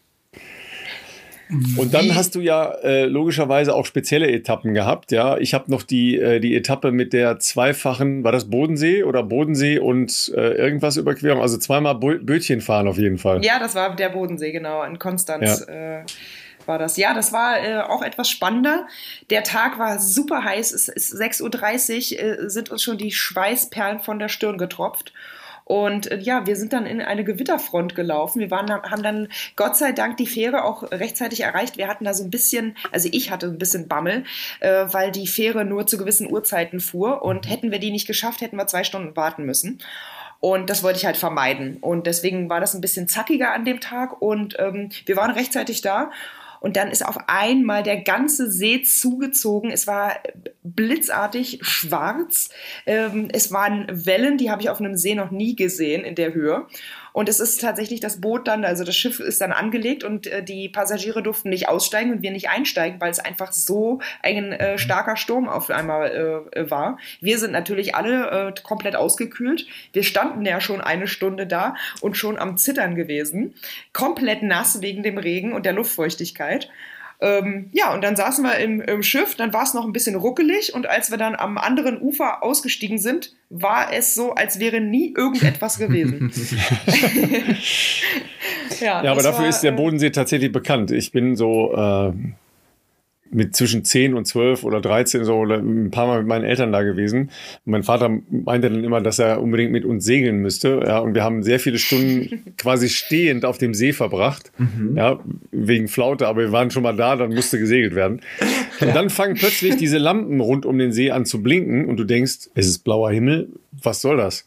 Und 1.76 1.92
dann 1.92 2.14
hast 2.14 2.34
du 2.34 2.40
ja 2.40 2.72
äh, 2.82 3.04
logischerweise 3.04 3.74
auch 3.74 3.84
spezielle 3.84 4.30
Etappen 4.30 4.74
gehabt. 4.74 5.12
Ja, 5.12 5.36
ich 5.36 5.54
habe 5.54 5.70
noch 5.70 5.82
die 5.82 6.18
äh, 6.18 6.40
die 6.40 6.56
Etappe 6.56 6.92
mit 6.92 7.12
der 7.12 7.38
zweifachen, 7.38 8.24
war 8.24 8.32
das 8.32 8.48
Bodensee 8.48 9.02
oder 9.02 9.22
Bodensee 9.22 9.78
und 9.78 10.32
äh, 10.34 10.52
irgendwas 10.52 10.96
Überquerung? 10.96 11.42
Also 11.42 11.58
zweimal 11.58 11.96
Bo 11.96 12.12
Bötchen 12.20 12.60
fahren 12.60 12.88
auf 12.88 12.98
jeden 12.98 13.18
Fall. 13.18 13.44
Ja, 13.44 13.58
das 13.58 13.74
war 13.74 13.94
der 13.94 14.08
Bodensee 14.10 14.52
genau 14.52 14.82
in 14.82 14.98
Konstanz. 14.98 15.66
Ja. 15.68 16.00
Äh, 16.00 16.04
war 16.66 16.78
das. 16.78 16.96
Ja, 16.96 17.14
das 17.14 17.32
war 17.32 17.58
äh, 17.58 17.80
auch 17.80 18.02
etwas 18.02 18.30
spannender. 18.30 18.86
Der 19.30 19.42
Tag 19.42 19.78
war 19.78 19.98
super 19.98 20.44
heiß. 20.44 20.72
Es 20.72 20.88
ist 20.88 21.14
6.30 21.14 22.14
Uhr, 22.14 22.22
äh, 22.44 22.50
sind 22.50 22.70
uns 22.70 22.82
schon 22.82 22.98
die 22.98 23.12
Schweißperlen 23.12 24.00
von 24.00 24.18
der 24.18 24.28
Stirn 24.28 24.58
getropft. 24.58 25.12
Und 25.72 26.10
äh, 26.10 26.18
ja, 26.18 26.46
wir 26.46 26.56
sind 26.56 26.74
dann 26.74 26.84
in 26.84 27.00
eine 27.00 27.24
Gewitterfront 27.24 27.94
gelaufen. 27.94 28.40
Wir 28.40 28.50
waren, 28.50 28.70
haben 28.70 29.02
dann 29.02 29.28
Gott 29.56 29.74
sei 29.74 29.92
Dank 29.92 30.18
die 30.18 30.26
Fähre 30.26 30.64
auch 30.64 30.82
rechtzeitig 30.82 31.40
erreicht. 31.40 31.78
Wir 31.78 31.88
hatten 31.88 32.04
da 32.04 32.12
so 32.12 32.24
ein 32.24 32.30
bisschen, 32.30 32.76
also 32.90 33.08
ich 33.10 33.30
hatte 33.30 33.46
ein 33.46 33.56
bisschen 33.56 33.88
Bammel, 33.88 34.24
äh, 34.60 34.84
weil 34.90 35.10
die 35.12 35.26
Fähre 35.26 35.64
nur 35.64 35.86
zu 35.86 35.96
gewissen 35.96 36.30
Uhrzeiten 36.30 36.78
fuhr. 36.78 37.22
Und 37.22 37.48
hätten 37.48 37.70
wir 37.70 37.78
die 37.78 37.90
nicht 37.90 38.06
geschafft, 38.06 38.42
hätten 38.42 38.56
wir 38.56 38.66
zwei 38.66 38.84
Stunden 38.84 39.16
warten 39.16 39.44
müssen. 39.44 39.78
Und 40.40 40.68
das 40.68 40.82
wollte 40.82 40.98
ich 40.98 41.06
halt 41.06 41.16
vermeiden. 41.16 41.78
Und 41.80 42.06
deswegen 42.06 42.50
war 42.50 42.60
das 42.60 42.74
ein 42.74 42.82
bisschen 42.82 43.08
zackiger 43.08 43.54
an 43.54 43.64
dem 43.64 43.80
Tag. 43.80 44.20
Und 44.20 44.56
ähm, 44.58 44.90
wir 45.06 45.16
waren 45.16 45.30
rechtzeitig 45.30 45.80
da. 45.80 46.10
Und 46.62 46.76
dann 46.76 46.92
ist 46.92 47.04
auf 47.04 47.18
einmal 47.26 47.82
der 47.82 48.00
ganze 48.02 48.50
See 48.50 48.82
zugezogen. 48.82 49.70
Es 49.72 49.88
war 49.88 50.20
blitzartig 50.62 51.58
schwarz. 51.62 52.50
Ähm, 52.86 53.28
es 53.32 53.50
waren 53.50 53.86
Wellen, 53.90 54.38
die 54.38 54.48
habe 54.48 54.62
ich 54.62 54.70
auf 54.70 54.78
einem 54.78 54.96
See 54.96 55.16
noch 55.16 55.32
nie 55.32 55.56
gesehen 55.56 56.04
in 56.04 56.14
der 56.14 56.34
Höhe. 56.34 56.68
Und 57.12 57.28
es 57.28 57.40
ist 57.40 57.60
tatsächlich 57.60 58.00
das 58.00 58.20
Boot 58.20 58.48
dann, 58.48 58.64
also 58.64 58.84
das 58.84 58.96
Schiff 58.96 59.20
ist 59.20 59.40
dann 59.40 59.52
angelegt 59.52 60.04
und 60.04 60.26
äh, 60.26 60.42
die 60.42 60.68
Passagiere 60.68 61.22
durften 61.22 61.50
nicht 61.50 61.68
aussteigen 61.68 62.12
und 62.12 62.22
wir 62.22 62.30
nicht 62.30 62.48
einsteigen, 62.48 63.00
weil 63.00 63.10
es 63.10 63.18
einfach 63.18 63.52
so 63.52 64.00
ein 64.22 64.52
äh, 64.52 64.78
starker 64.78 65.16
Sturm 65.16 65.48
auf 65.48 65.70
einmal 65.70 66.48
äh, 66.52 66.70
war. 66.70 66.98
Wir 67.20 67.38
sind 67.38 67.52
natürlich 67.52 67.94
alle 67.94 68.48
äh, 68.48 68.62
komplett 68.62 68.96
ausgekühlt. 68.96 69.66
Wir 69.92 70.02
standen 70.02 70.44
ja 70.44 70.60
schon 70.60 70.80
eine 70.80 71.06
Stunde 71.06 71.46
da 71.46 71.74
und 72.00 72.16
schon 72.16 72.38
am 72.38 72.56
Zittern 72.56 72.94
gewesen. 72.94 73.54
Komplett 73.92 74.42
nass 74.42 74.80
wegen 74.80 75.02
dem 75.02 75.18
Regen 75.18 75.52
und 75.52 75.66
der 75.66 75.72
Luftfeuchtigkeit. 75.72 76.68
Ähm, 77.22 77.68
ja, 77.70 77.94
und 77.94 78.02
dann 78.02 78.16
saßen 78.16 78.42
wir 78.42 78.56
im, 78.58 78.80
im 78.80 79.04
Schiff, 79.04 79.36
dann 79.36 79.52
war 79.52 79.62
es 79.62 79.74
noch 79.74 79.84
ein 79.84 79.92
bisschen 79.92 80.16
ruckelig 80.16 80.74
und 80.74 80.88
als 80.88 81.12
wir 81.12 81.18
dann 81.18 81.36
am 81.36 81.56
anderen 81.56 82.02
Ufer 82.02 82.42
ausgestiegen 82.42 82.98
sind, 82.98 83.36
war 83.48 83.92
es 83.92 84.16
so, 84.16 84.32
als 84.34 84.58
wäre 84.58 84.80
nie 84.80 85.14
irgendetwas 85.16 85.78
gewesen. 85.78 86.32
ja, 88.80 89.04
ja 89.04 89.12
aber 89.12 89.22
dafür 89.22 89.44
war, 89.44 89.48
ist 89.48 89.60
der 89.60 89.70
äh, 89.70 89.76
Bodensee 89.76 90.10
tatsächlich 90.10 90.50
bekannt. 90.50 90.90
Ich 90.90 91.12
bin 91.12 91.36
so 91.36 91.72
äh, 91.72 92.12
mit 93.32 93.56
zwischen 93.56 93.84
10 93.84 94.14
und 94.14 94.26
12 94.26 94.64
oder 94.64 94.80
13 94.80 95.24
so 95.24 95.36
oder 95.36 95.56
ein 95.56 95.90
paar 95.90 96.06
Mal 96.06 96.18
mit 96.18 96.28
meinen 96.28 96.44
Eltern 96.44 96.72
da 96.72 96.82
gewesen. 96.82 97.30
Und 97.64 97.72
mein 97.72 97.82
Vater 97.82 98.10
meinte 98.30 98.70
dann 98.70 98.84
immer, 98.84 99.00
dass 99.00 99.18
er 99.18 99.40
unbedingt 99.40 99.72
mit 99.72 99.84
uns 99.84 100.04
segeln 100.04 100.38
müsste. 100.38 100.82
Ja, 100.86 100.98
und 100.98 101.14
wir 101.14 101.24
haben 101.24 101.42
sehr 101.42 101.58
viele 101.58 101.78
Stunden 101.78 102.52
quasi 102.58 102.88
stehend 102.88 103.44
auf 103.44 103.58
dem 103.58 103.74
See 103.74 103.92
verbracht. 103.92 104.52
Mhm. 104.58 104.96
Ja, 104.96 105.20
wegen 105.50 105.88
Flaute, 105.88 106.28
aber 106.28 106.42
wir 106.42 106.52
waren 106.52 106.70
schon 106.70 106.82
mal 106.82 106.96
da, 106.96 107.16
dann 107.16 107.34
musste 107.34 107.58
gesegelt 107.58 107.94
werden. 107.94 108.20
Und 108.80 108.94
dann 108.94 109.10
fangen 109.10 109.34
plötzlich 109.34 109.76
diese 109.76 109.98
Lampen 109.98 110.40
rund 110.40 110.66
um 110.66 110.78
den 110.78 110.92
See 110.92 111.10
an 111.10 111.24
zu 111.24 111.42
blinken 111.42 111.86
und 111.86 111.96
du 111.96 112.04
denkst, 112.04 112.50
es 112.54 112.66
ist 112.66 112.78
blauer 112.80 113.10
Himmel, 113.10 113.48
was 113.70 114.00
soll 114.00 114.16
das? 114.16 114.46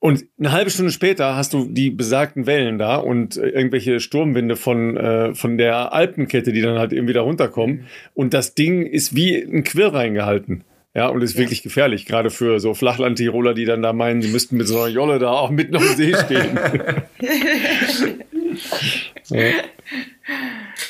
Und 0.00 0.24
eine 0.38 0.50
halbe 0.52 0.70
Stunde 0.70 0.92
später 0.92 1.36
hast 1.36 1.52
du 1.52 1.66
die 1.66 1.90
besagten 1.90 2.46
Wellen 2.46 2.78
da 2.78 2.96
und 2.96 3.36
äh, 3.36 3.50
irgendwelche 3.50 4.00
Sturmwinde 4.00 4.56
von, 4.56 4.96
äh, 4.96 5.34
von 5.34 5.58
der 5.58 5.92
Alpenkette, 5.92 6.52
die 6.52 6.62
dann 6.62 6.78
halt 6.78 6.94
irgendwie 6.94 7.12
da 7.12 7.20
runterkommen. 7.20 7.86
Und 8.14 8.32
das 8.32 8.54
Ding 8.54 8.86
ist 8.86 9.14
wie 9.14 9.36
ein 9.36 9.62
Quirl 9.62 9.88
reingehalten. 9.90 10.64
Ja, 10.94 11.08
und 11.08 11.20
ist 11.22 11.34
ja. 11.34 11.40
wirklich 11.40 11.62
gefährlich, 11.62 12.06
gerade 12.06 12.30
für 12.30 12.60
so 12.60 12.72
Flachland-Tiroler, 12.72 13.52
die 13.52 13.66
dann 13.66 13.82
da 13.82 13.92
meinen, 13.92 14.22
sie 14.22 14.30
müssten 14.30 14.56
mit 14.56 14.66
so 14.66 14.80
einer 14.80 14.88
Jolle 14.88 15.18
da 15.18 15.32
auch 15.32 15.50
mitten 15.50 15.76
auf 15.76 15.86
dem 15.86 15.94
See 15.94 16.14
stehen. 16.16 16.58
ja. 19.28 19.40
ja, 19.40 19.62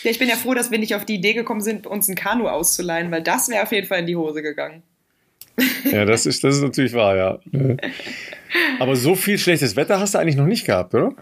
ich 0.05 0.19
bin 0.21 0.29
ja 0.29 0.37
froh, 0.37 0.55
dass 0.55 0.71
wir 0.71 0.79
nicht 0.79 0.95
auf 0.95 1.05
die 1.05 1.17
Idee 1.17 1.35
gekommen 1.35 1.61
sind, 1.61 1.87
uns 1.87 2.09
ein 2.09 2.15
Kanu 2.15 2.47
auszuleihen, 2.49 3.11
weil 3.11 3.23
das 3.23 3.51
wäre 3.51 3.65
auf 3.65 3.73
jeden 3.73 3.89
Fall 3.89 3.99
in 3.99 4.07
die 4.07 4.17
Hose 4.17 4.41
gegangen. 4.41 4.85
Ja, 5.85 6.05
das 6.05 6.27
ist, 6.27 6.45
das 6.45 6.57
ist 6.57 6.63
natürlich 6.63 6.93
wahr, 6.93 7.17
ja. 7.17 7.39
Aber 8.79 8.97
so 8.97 9.15
viel 9.15 9.39
schlechtes 9.39 9.77
Wetter 9.77 10.01
hast 10.01 10.15
du 10.15 10.19
eigentlich 10.19 10.37
noch 10.37 10.47
nicht 10.47 10.65
gehabt, 10.65 10.95
oder? 10.95 11.15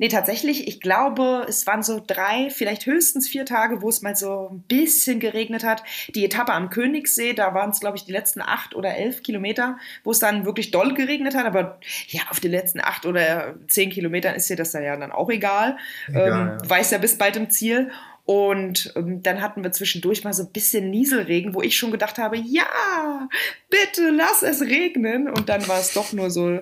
Nee, 0.00 0.08
tatsächlich, 0.08 0.68
ich 0.68 0.80
glaube, 0.80 1.44
es 1.48 1.66
waren 1.66 1.82
so 1.82 2.00
drei, 2.04 2.50
vielleicht 2.50 2.86
höchstens 2.86 3.28
vier 3.28 3.44
Tage, 3.44 3.82
wo 3.82 3.88
es 3.88 4.00
mal 4.00 4.14
so 4.14 4.50
ein 4.52 4.62
bisschen 4.62 5.18
geregnet 5.18 5.64
hat. 5.64 5.82
Die 6.14 6.24
Etappe 6.24 6.52
am 6.52 6.70
Königssee, 6.70 7.32
da 7.32 7.52
waren 7.52 7.70
es, 7.70 7.80
glaube 7.80 7.96
ich, 7.96 8.04
die 8.04 8.12
letzten 8.12 8.40
acht 8.40 8.76
oder 8.76 8.94
elf 8.94 9.24
Kilometer, 9.24 9.76
wo 10.04 10.12
es 10.12 10.20
dann 10.20 10.44
wirklich 10.44 10.70
doll 10.70 10.94
geregnet 10.94 11.34
hat. 11.34 11.46
Aber 11.46 11.80
ja, 12.06 12.22
auf 12.30 12.38
den 12.38 12.52
letzten 12.52 12.80
acht 12.80 13.06
oder 13.06 13.56
zehn 13.66 13.90
Kilometern 13.90 14.36
ist 14.36 14.48
dir 14.48 14.56
das 14.56 14.70
dann 14.70 14.84
ja 14.84 14.96
dann 14.96 15.10
auch 15.10 15.30
egal. 15.30 15.76
egal 16.06 16.28
ähm, 16.28 16.58
ja. 16.62 16.70
Weiß 16.70 16.92
ja 16.92 16.98
bis 16.98 17.18
bald 17.18 17.36
im 17.36 17.50
Ziel. 17.50 17.90
Und 18.28 18.92
ähm, 18.94 19.22
dann 19.22 19.40
hatten 19.40 19.64
wir 19.64 19.72
zwischendurch 19.72 20.22
mal 20.22 20.34
so 20.34 20.42
ein 20.42 20.52
bisschen 20.52 20.90
Nieselregen, 20.90 21.54
wo 21.54 21.62
ich 21.62 21.78
schon 21.78 21.90
gedacht 21.90 22.18
habe, 22.18 22.36
ja, 22.36 23.26
bitte 23.70 24.10
lass 24.10 24.42
es 24.42 24.60
regnen. 24.60 25.30
Und 25.30 25.48
dann 25.48 25.66
war 25.66 25.80
es 25.80 25.94
doch 25.94 26.12
nur 26.12 26.30
so, 26.30 26.60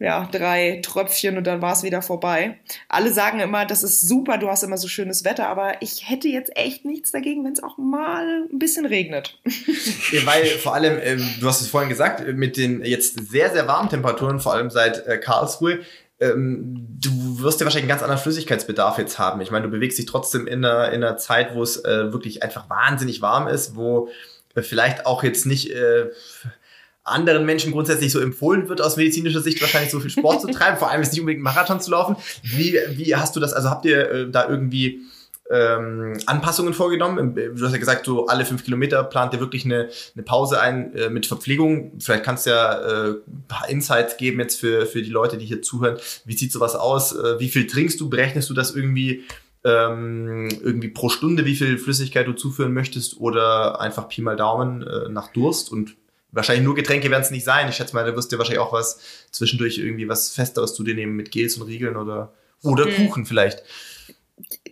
ja, 0.00 0.28
drei 0.32 0.80
Tröpfchen 0.82 1.38
und 1.38 1.46
dann 1.46 1.62
war 1.62 1.74
es 1.74 1.84
wieder 1.84 2.02
vorbei. 2.02 2.58
Alle 2.88 3.12
sagen 3.12 3.38
immer, 3.38 3.66
das 3.66 3.84
ist 3.84 4.00
super, 4.00 4.36
du 4.36 4.48
hast 4.48 4.64
immer 4.64 4.78
so 4.78 4.88
schönes 4.88 5.24
Wetter, 5.24 5.46
aber 5.48 5.80
ich 5.80 6.10
hätte 6.10 6.26
jetzt 6.26 6.56
echt 6.56 6.84
nichts 6.84 7.12
dagegen, 7.12 7.44
wenn 7.44 7.52
es 7.52 7.62
auch 7.62 7.78
mal 7.78 8.48
ein 8.52 8.58
bisschen 8.58 8.84
regnet. 8.84 9.38
Weil 10.24 10.44
vor 10.58 10.74
allem, 10.74 10.98
äh, 10.98 11.18
du 11.38 11.46
hast 11.46 11.60
es 11.60 11.68
vorhin 11.68 11.88
gesagt, 11.88 12.26
mit 12.34 12.56
den 12.56 12.84
jetzt 12.84 13.30
sehr, 13.30 13.52
sehr 13.52 13.68
warmen 13.68 13.90
Temperaturen, 13.90 14.40
vor 14.40 14.54
allem 14.54 14.70
seit 14.70 15.06
äh, 15.06 15.18
Karlsruhe, 15.18 15.82
ähm, 16.20 16.86
du 17.00 17.40
wirst 17.40 17.60
ja 17.60 17.66
wahrscheinlich 17.66 17.84
einen 17.84 17.88
ganz 17.88 18.02
anderen 18.02 18.22
Flüssigkeitsbedarf 18.22 18.98
jetzt 18.98 19.18
haben. 19.18 19.40
Ich 19.40 19.50
meine, 19.50 19.66
du 19.66 19.70
bewegst 19.70 19.98
dich 19.98 20.06
trotzdem 20.06 20.46
in 20.46 20.64
einer, 20.64 20.92
in 20.92 21.02
einer 21.02 21.16
Zeit, 21.16 21.54
wo 21.54 21.62
es 21.62 21.82
äh, 21.84 22.12
wirklich 22.12 22.42
einfach 22.42 22.68
wahnsinnig 22.68 23.22
warm 23.22 23.48
ist, 23.48 23.74
wo 23.74 24.08
äh, 24.54 24.62
vielleicht 24.62 25.06
auch 25.06 25.22
jetzt 25.22 25.46
nicht 25.46 25.70
äh, 25.70 26.10
anderen 27.02 27.46
Menschen 27.46 27.72
grundsätzlich 27.72 28.12
so 28.12 28.20
empfohlen 28.20 28.68
wird, 28.68 28.82
aus 28.82 28.96
medizinischer 28.96 29.40
Sicht 29.40 29.60
wahrscheinlich 29.62 29.90
so 29.90 30.00
viel 30.00 30.10
Sport 30.10 30.42
zu 30.42 30.48
treiben, 30.52 30.76
vor 30.76 30.90
allem 30.90 31.02
jetzt 31.02 31.12
nicht 31.12 31.20
unbedingt 31.20 31.42
Marathon 31.42 31.80
zu 31.80 31.90
laufen. 31.90 32.16
Wie, 32.42 32.78
wie 32.90 33.16
hast 33.16 33.34
du 33.34 33.40
das, 33.40 33.54
also 33.54 33.70
habt 33.70 33.86
ihr 33.86 34.10
äh, 34.10 34.30
da 34.30 34.46
irgendwie 34.46 35.00
ähm, 35.50 36.16
Anpassungen 36.26 36.74
vorgenommen. 36.74 37.34
Du 37.34 37.64
hast 37.64 37.72
ja 37.72 37.78
gesagt, 37.78 38.06
so 38.06 38.26
alle 38.26 38.44
fünf 38.44 38.64
Kilometer 38.64 39.02
plant 39.02 39.34
ihr 39.34 39.40
wirklich 39.40 39.64
eine, 39.64 39.88
eine 40.14 40.22
Pause 40.22 40.60
ein 40.60 40.94
äh, 40.94 41.10
mit 41.10 41.26
Verpflegung. 41.26 41.92
Vielleicht 41.98 42.24
kannst 42.24 42.46
du 42.46 42.50
ja 42.50 42.80
äh, 42.80 43.10
ein 43.10 43.44
paar 43.48 43.68
Insights 43.68 44.16
geben 44.16 44.38
jetzt 44.40 44.60
für, 44.60 44.86
für 44.86 45.02
die 45.02 45.10
Leute, 45.10 45.38
die 45.38 45.46
hier 45.46 45.60
zuhören. 45.60 45.98
Wie 46.24 46.36
sieht 46.36 46.52
sowas 46.52 46.76
aus? 46.76 47.16
Äh, 47.16 47.40
wie 47.40 47.48
viel 47.48 47.66
trinkst 47.66 48.00
du? 48.00 48.08
Berechnest 48.08 48.48
du 48.48 48.54
das 48.54 48.74
irgendwie? 48.74 49.24
Ähm, 49.62 50.48
irgendwie 50.62 50.88
pro 50.88 51.10
Stunde, 51.10 51.44
wie 51.44 51.54
viel 51.54 51.76
Flüssigkeit 51.76 52.26
du 52.26 52.32
zuführen 52.32 52.72
möchtest 52.72 53.20
oder 53.20 53.78
einfach 53.78 54.08
Pi 54.08 54.22
mal 54.22 54.34
Daumen 54.34 54.80
äh, 54.80 55.10
nach 55.10 55.34
Durst 55.34 55.70
und 55.70 55.96
wahrscheinlich 56.32 56.64
nur 56.64 56.74
Getränke 56.74 57.10
werden 57.10 57.20
es 57.22 57.30
nicht 57.30 57.44
sein. 57.44 57.68
Ich 57.68 57.76
schätze 57.76 57.94
mal, 57.94 58.06
du 58.06 58.16
wirst 58.16 58.32
dir 58.32 58.38
wahrscheinlich 58.38 58.60
auch 58.60 58.72
was 58.72 59.00
zwischendurch 59.30 59.76
irgendwie 59.76 60.08
was 60.08 60.30
Festeres 60.30 60.72
zu 60.72 60.82
dir 60.82 60.94
nehmen 60.94 61.14
mit 61.14 61.30
Gels 61.30 61.58
und 61.58 61.66
Riegeln 61.66 61.96
oder, 61.96 62.32
oder 62.62 62.84
okay. 62.84 63.06
Kuchen 63.06 63.26
vielleicht. 63.26 63.62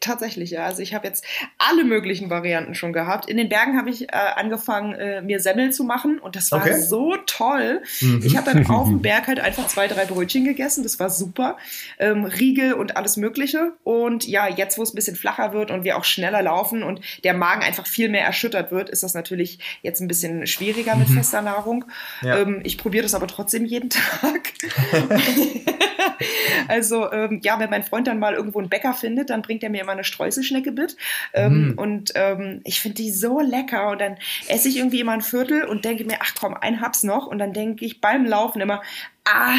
Tatsächlich, 0.00 0.50
ja. 0.50 0.64
Also 0.64 0.82
ich 0.82 0.94
habe 0.94 1.06
jetzt 1.06 1.24
alle 1.58 1.84
möglichen 1.84 2.30
Varianten 2.30 2.74
schon 2.74 2.92
gehabt. 2.92 3.28
In 3.28 3.36
den 3.36 3.48
Bergen 3.48 3.76
habe 3.76 3.90
ich 3.90 4.04
äh, 4.04 4.16
angefangen, 4.36 4.94
äh, 4.94 5.22
mir 5.22 5.40
Semmel 5.40 5.72
zu 5.72 5.84
machen 5.84 6.18
und 6.18 6.36
das 6.36 6.52
war 6.52 6.60
okay. 6.60 6.80
so 6.80 7.16
toll. 7.26 7.82
Mhm. 8.00 8.22
Ich 8.24 8.36
habe 8.36 8.52
dann 8.52 8.66
auf 8.66 8.88
dem 8.88 9.02
Berg 9.02 9.26
halt 9.26 9.40
einfach 9.40 9.66
zwei, 9.66 9.88
drei 9.88 10.04
Brötchen 10.04 10.44
gegessen. 10.44 10.82
Das 10.82 10.98
war 11.00 11.10
super. 11.10 11.56
Ähm, 11.98 12.24
Riegel 12.24 12.74
und 12.74 12.96
alles 12.96 13.16
Mögliche. 13.16 13.72
Und 13.84 14.26
ja, 14.26 14.48
jetzt, 14.48 14.78
wo 14.78 14.82
es 14.82 14.92
ein 14.92 14.96
bisschen 14.96 15.16
flacher 15.16 15.52
wird 15.52 15.70
und 15.70 15.84
wir 15.84 15.96
auch 15.96 16.04
schneller 16.04 16.42
laufen 16.42 16.82
und 16.82 17.00
der 17.24 17.34
Magen 17.34 17.62
einfach 17.62 17.86
viel 17.86 18.08
mehr 18.08 18.24
erschüttert 18.24 18.70
wird, 18.70 18.90
ist 18.90 19.02
das 19.02 19.14
natürlich 19.14 19.58
jetzt 19.82 20.00
ein 20.00 20.08
bisschen 20.08 20.46
schwieriger 20.46 20.96
mit 20.96 21.08
mhm. 21.08 21.14
fester 21.14 21.42
Nahrung. 21.42 21.84
Ja. 22.22 22.38
Ähm, 22.38 22.60
ich 22.64 22.78
probiere 22.78 23.02
das 23.02 23.14
aber 23.14 23.26
trotzdem 23.26 23.64
jeden 23.64 23.90
Tag. 23.90 24.52
also 26.68 27.10
ähm, 27.12 27.40
ja, 27.42 27.58
wenn 27.58 27.70
mein 27.70 27.82
Freund 27.82 28.06
dann 28.06 28.18
mal 28.18 28.34
irgendwo 28.34 28.58
einen 28.58 28.68
Bäcker 28.68 28.94
findet, 28.94 29.30
dann 29.30 29.42
bringt 29.42 29.57
er 29.62 29.70
mir 29.70 29.82
immer 29.82 29.92
eine 29.92 30.04
Streuselschnecke 30.04 30.72
mit. 30.72 30.96
Ähm, 31.32 31.68
mm. 31.68 31.78
Und 31.78 32.12
ähm, 32.14 32.60
ich 32.64 32.80
finde 32.80 32.96
die 32.96 33.10
so 33.10 33.40
lecker. 33.40 33.90
Und 33.90 34.00
dann 34.00 34.16
esse 34.48 34.68
ich 34.68 34.76
irgendwie 34.76 35.00
immer 35.00 35.12
ein 35.12 35.22
Viertel 35.22 35.64
und 35.64 35.84
denke 35.84 36.04
mir, 36.04 36.18
ach 36.20 36.32
komm, 36.38 36.54
ein 36.54 36.80
Hab's 36.80 37.02
noch. 37.02 37.26
Und 37.26 37.38
dann 37.38 37.52
denke 37.52 37.84
ich 37.84 38.00
beim 38.00 38.26
Laufen 38.26 38.60
immer, 38.60 38.82
ah, 39.24 39.56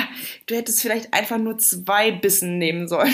du 0.48 0.56
hättest 0.56 0.82
vielleicht 0.82 1.14
einfach 1.14 1.38
nur 1.38 1.58
zwei 1.58 2.12
Bissen 2.12 2.58
nehmen 2.58 2.88
sollen. 2.88 3.10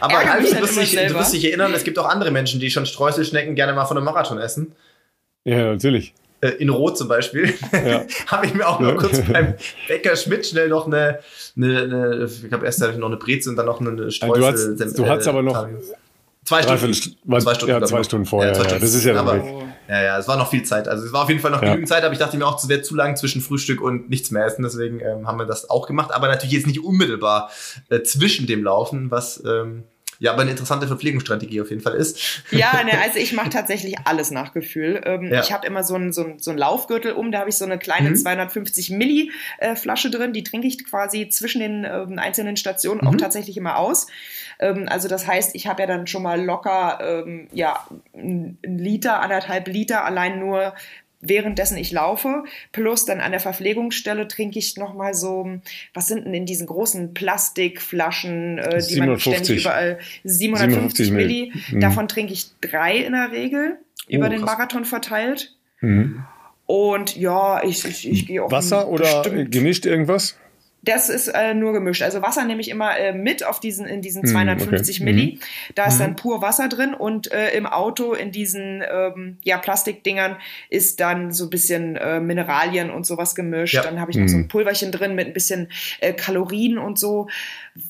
Aber 0.00 0.14
Ralf, 0.14 0.50
du, 0.50 0.60
wirst 0.60 0.76
dich, 0.76 0.94
du 0.94 1.14
wirst 1.14 1.32
dich 1.32 1.44
erinnern, 1.44 1.72
es 1.74 1.84
gibt 1.84 1.98
auch 1.98 2.08
andere 2.08 2.30
Menschen, 2.30 2.60
die 2.60 2.70
schon 2.70 2.86
Streuselschnecken 2.86 3.54
gerne 3.54 3.72
mal 3.72 3.86
von 3.86 3.96
einem 3.96 4.04
Marathon 4.04 4.38
essen. 4.38 4.74
Ja, 5.44 5.72
natürlich. 5.72 6.12
Äh, 6.42 6.48
in 6.58 6.68
Rot 6.68 6.98
zum 6.98 7.08
Beispiel, 7.08 7.54
ja. 7.72 8.04
habe 8.26 8.46
ich 8.46 8.52
mir 8.52 8.68
auch 8.68 8.78
noch 8.78 8.96
kurz 8.96 9.22
beim 9.22 9.54
Bäcker 9.88 10.16
Schmidt 10.16 10.46
schnell 10.46 10.68
noch 10.68 10.86
eine, 10.86 11.20
eine, 11.56 11.82
eine 11.82 12.24
ich 12.26 12.52
habe 12.52 12.66
erst 12.66 12.80
noch 12.80 13.06
eine 13.06 13.16
Breze 13.16 13.48
und 13.48 13.56
dann 13.56 13.64
noch 13.64 13.80
eine 13.80 14.10
Streusel. 14.10 14.76
Du, 14.76 14.84
hast, 14.84 14.98
du 14.98 15.06
hattest 15.06 15.28
aber 15.28 15.42
noch 15.42 15.66
zwei 16.44 16.62
Stunden, 16.62 16.92
zwei 16.92 17.54
Stunden, 17.54 17.68
ja, 17.68 17.82
zwei 17.82 18.02
Stunden 18.02 18.26
vorher. 18.26 18.52
Ja, 18.52 18.62
ja, 18.62 18.78
das 18.78 18.94
ist 18.94 19.04
ja 19.04 19.18
aber, 19.18 19.36
ja, 19.88 20.02
ja, 20.02 20.18
es 20.18 20.28
war 20.28 20.36
noch 20.36 20.50
viel 20.50 20.62
Zeit. 20.62 20.88
Also 20.88 21.06
es 21.06 21.12
war 21.12 21.22
auf 21.22 21.28
jeden 21.28 21.40
Fall 21.40 21.52
noch 21.52 21.60
genügend 21.60 21.88
Zeit, 21.88 22.04
aber 22.04 22.12
ich 22.12 22.18
dachte 22.18 22.36
mir 22.36 22.46
auch, 22.46 22.58
es 22.58 22.68
wäre 22.68 22.82
zu 22.82 22.94
lang 22.94 23.16
zwischen 23.16 23.40
Frühstück 23.40 23.80
und 23.80 24.10
nichts 24.10 24.30
mehr 24.30 24.44
essen. 24.44 24.62
Deswegen 24.62 25.00
ähm, 25.00 25.26
haben 25.26 25.38
wir 25.38 25.46
das 25.46 25.70
auch 25.70 25.86
gemacht, 25.86 26.12
aber 26.12 26.28
natürlich 26.28 26.52
jetzt 26.52 26.66
nicht 26.66 26.84
unmittelbar 26.84 27.50
äh, 27.88 28.02
zwischen 28.02 28.46
dem 28.46 28.62
Laufen, 28.62 29.10
was 29.10 29.42
ähm, 29.46 29.84
ja, 30.18 30.32
aber 30.32 30.42
eine 30.42 30.50
interessante 30.52 30.86
Verpflegungsstrategie 30.86 31.60
auf 31.60 31.70
jeden 31.70 31.82
Fall 31.82 31.94
ist. 31.94 32.42
Ja, 32.50 32.82
ne, 32.84 32.92
also 33.02 33.18
ich 33.18 33.32
mache 33.32 33.50
tatsächlich 33.50 33.96
alles 34.04 34.30
nach 34.30 34.52
Gefühl. 34.52 35.00
Ähm, 35.04 35.32
ja. 35.32 35.40
Ich 35.40 35.52
habe 35.52 35.66
immer 35.66 35.84
so 35.84 35.94
einen 35.94 36.12
so 36.12 36.34
so 36.38 36.50
ein 36.50 36.58
Laufgürtel 36.58 37.12
um, 37.12 37.32
da 37.32 37.40
habe 37.40 37.50
ich 37.50 37.56
so 37.56 37.64
eine 37.64 37.78
kleine 37.78 38.10
mhm. 38.10 38.16
250 38.16 38.90
Milli 38.90 39.30
äh, 39.58 39.76
Flasche 39.76 40.10
drin, 40.10 40.32
die 40.32 40.44
trinke 40.44 40.66
ich 40.66 40.84
quasi 40.84 41.28
zwischen 41.28 41.60
den 41.60 41.84
ähm, 41.84 42.18
einzelnen 42.18 42.56
Stationen 42.56 43.00
mhm. 43.02 43.08
auch 43.08 43.16
tatsächlich 43.16 43.56
immer 43.56 43.78
aus. 43.78 44.06
Ähm, 44.58 44.86
also 44.88 45.08
das 45.08 45.26
heißt, 45.26 45.54
ich 45.54 45.66
habe 45.66 45.82
ja 45.82 45.86
dann 45.86 46.06
schon 46.06 46.22
mal 46.22 46.42
locker 46.42 46.98
ähm, 47.00 47.48
ja, 47.52 47.86
ein 48.14 48.58
Liter, 48.62 49.20
anderthalb 49.20 49.68
Liter 49.68 50.04
allein 50.04 50.38
nur 50.38 50.74
währenddessen 51.20 51.76
ich 51.76 51.92
laufe. 51.92 52.44
Plus 52.72 53.04
dann 53.04 53.20
an 53.20 53.32
der 53.32 53.40
Verpflegungsstelle 53.40 54.28
trinke 54.28 54.58
ich 54.58 54.76
nochmal 54.76 55.14
so, 55.14 55.58
was 55.94 56.08
sind 56.08 56.26
denn 56.26 56.34
in 56.34 56.46
diesen 56.46 56.66
großen 56.66 57.14
Plastikflaschen, 57.14 58.58
äh, 58.58 58.76
die 58.76 58.94
57. 58.94 58.98
man 58.98 59.18
ständig 59.18 59.64
überall, 59.64 59.98
750, 60.24 61.06
750 61.06 61.10
Milli. 61.10 61.52
Mhm. 61.70 61.80
Davon 61.80 62.08
trinke 62.08 62.32
ich 62.32 62.46
drei 62.60 62.98
in 62.98 63.12
der 63.12 63.32
Regel, 63.32 63.78
über 64.08 64.26
oh, 64.26 64.30
den 64.30 64.42
Marathon 64.42 64.84
verteilt. 64.84 65.54
Mhm. 65.80 66.24
Und 66.66 67.16
ja, 67.16 67.62
ich, 67.62 67.84
ich, 67.84 68.08
ich 68.08 68.26
gehe 68.26 68.42
auch. 68.42 68.50
Wasser 68.50 68.88
oder 68.88 69.22
gemischt 69.44 69.86
irgendwas? 69.86 70.36
Das 70.86 71.08
ist 71.08 71.28
äh, 71.28 71.52
nur 71.52 71.72
gemischt. 71.72 72.02
Also 72.02 72.22
Wasser 72.22 72.44
nehme 72.44 72.60
ich 72.60 72.70
immer 72.70 72.96
äh, 72.96 73.12
mit 73.12 73.44
auf 73.44 73.58
diesen, 73.60 73.86
in 73.86 74.02
diesen 74.02 74.24
250 74.24 75.00
mm, 75.00 75.02
okay. 75.02 75.12
Milli. 75.12 75.32
Mhm. 75.34 75.40
Da 75.74 75.86
ist 75.86 75.98
dann 75.98 76.10
mhm. 76.10 76.16
pur 76.16 76.42
Wasser 76.42 76.68
drin 76.68 76.94
und 76.94 77.30
äh, 77.32 77.50
im 77.50 77.66
Auto 77.66 78.14
in 78.14 78.30
diesen 78.30 78.82
ähm, 78.88 79.36
ja, 79.42 79.58
Plastikdingern 79.58 80.36
ist 80.70 81.00
dann 81.00 81.32
so 81.32 81.44
ein 81.44 81.50
bisschen 81.50 81.96
äh, 81.96 82.20
Mineralien 82.20 82.90
und 82.90 83.04
sowas 83.04 83.34
gemischt. 83.34 83.74
Ja. 83.74 83.82
Dann 83.82 84.00
habe 84.00 84.12
ich 84.12 84.16
noch 84.16 84.24
mm. 84.24 84.28
so 84.28 84.36
ein 84.36 84.42
mhm. 84.42 84.48
Pulverchen 84.48 84.92
drin 84.92 85.16
mit 85.16 85.26
ein 85.26 85.32
bisschen 85.32 85.68
äh, 86.00 86.12
Kalorien 86.12 86.78
und 86.78 86.98
so, 86.98 87.28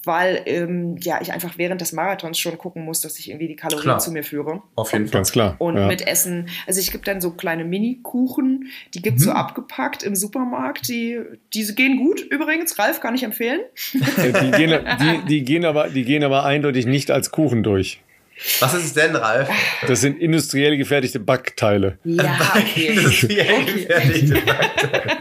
weil 0.05 0.43
ähm, 0.47 0.97
ja 1.01 1.21
ich 1.21 1.33
einfach 1.33 1.59
während 1.59 1.81
des 1.81 1.93
Marathons 1.93 2.39
schon 2.39 2.59
gucken 2.59 2.85
muss, 2.85 3.01
dass 3.01 3.19
ich 3.19 3.29
irgendwie 3.29 3.49
die 3.49 3.57
Kalorien 3.57 3.83
klar. 3.83 3.99
zu 3.99 4.11
mir 4.11 4.23
führe. 4.23 4.63
Auf 4.75 4.93
jeden 4.93 5.07
Fall. 5.07 5.21
Ganz 5.21 5.33
klar. 5.33 5.57
Und 5.59 5.77
ja. 5.77 5.87
mit 5.87 6.07
Essen. 6.07 6.49
Also 6.67 6.81
ich 6.81 6.93
gebe 6.93 7.05
dann 7.05 7.21
so 7.21 7.31
kleine 7.31 7.65
Mini-Kuchen, 7.65 8.67
die 8.95 9.03
gibt's 9.03 9.23
mhm. 9.23 9.31
so 9.31 9.33
abgepackt 9.33 10.03
im 10.03 10.15
Supermarkt. 10.15 10.89
Die, 10.89 11.21
diese 11.55 11.75
gehen 11.75 11.99
gut 11.99 12.21
übrigens 12.21 12.79
Ralf 12.79 13.01
kann 13.01 13.15
ich 13.15 13.23
empfehlen. 13.23 13.61
Die 13.93 14.51
gehen, 14.51 14.85
die, 15.01 15.27
die, 15.29 15.45
gehen 15.45 15.65
aber, 15.65 15.89
die 15.89 16.05
gehen 16.05 16.25
aber 16.25 16.45
eindeutig 16.45 16.87
nicht 16.87 17.11
als 17.11 17.31
Kuchen 17.31 17.63
durch. 17.63 18.01
Was 18.61 18.75
ist 18.75 18.85
es 18.85 18.95
denn, 18.95 19.17
Ralf? 19.17 19.49
Das 19.87 20.01
sind 20.01 20.21
industriell 20.21 20.77
gefertigte 20.77 21.21
Backteile. 21.21 21.99
Ja, 22.05 22.39
okay. 22.55 22.89
industriell 22.89 23.63
okay. 23.63 23.73
gefertigte 23.73 24.41
Backteile. 24.43 25.17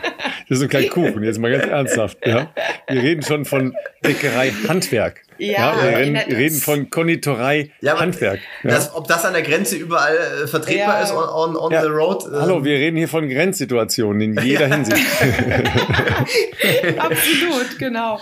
Das 0.47 0.61
ist 0.61 0.69
kein 0.69 0.89
Kuchen, 0.89 1.23
jetzt 1.23 1.39
mal 1.39 1.51
ganz 1.51 1.65
ernsthaft. 1.65 2.17
Ja? 2.25 2.53
Wir 2.87 3.01
reden 3.01 3.23
schon 3.23 3.45
von 3.45 3.73
Bäckerei 4.01 4.51
Handwerk. 4.67 5.21
Ja, 5.37 5.75
ja 5.75 5.83
wir 5.83 5.97
reden, 5.97 6.17
reden, 6.17 6.59
von 6.59 6.89
Konditorei 6.89 7.71
ja, 7.81 7.99
Handwerk. 7.99 8.39
Ja. 8.63 8.71
Das, 8.71 8.93
ob 8.95 9.07
das 9.07 9.25
an 9.25 9.33
der 9.33 9.41
Grenze 9.41 9.75
überall 9.75 10.15
äh, 10.15 10.47
vertretbar 10.47 11.03
ist 11.03 11.11
on, 11.11 11.55
on, 11.55 11.55
on 11.55 11.71
the 11.71 11.87
road? 11.87 12.23
Äh. 12.25 12.39
Hallo, 12.39 12.63
wir 12.63 12.75
reden 12.75 12.97
hier 12.97 13.07
von 13.07 13.27
Grenzsituationen 13.27 14.21
in 14.21 14.45
jeder 14.45 14.67
Hinsicht. 14.73 15.05
Absolut, 16.97 17.77
genau. 17.79 18.19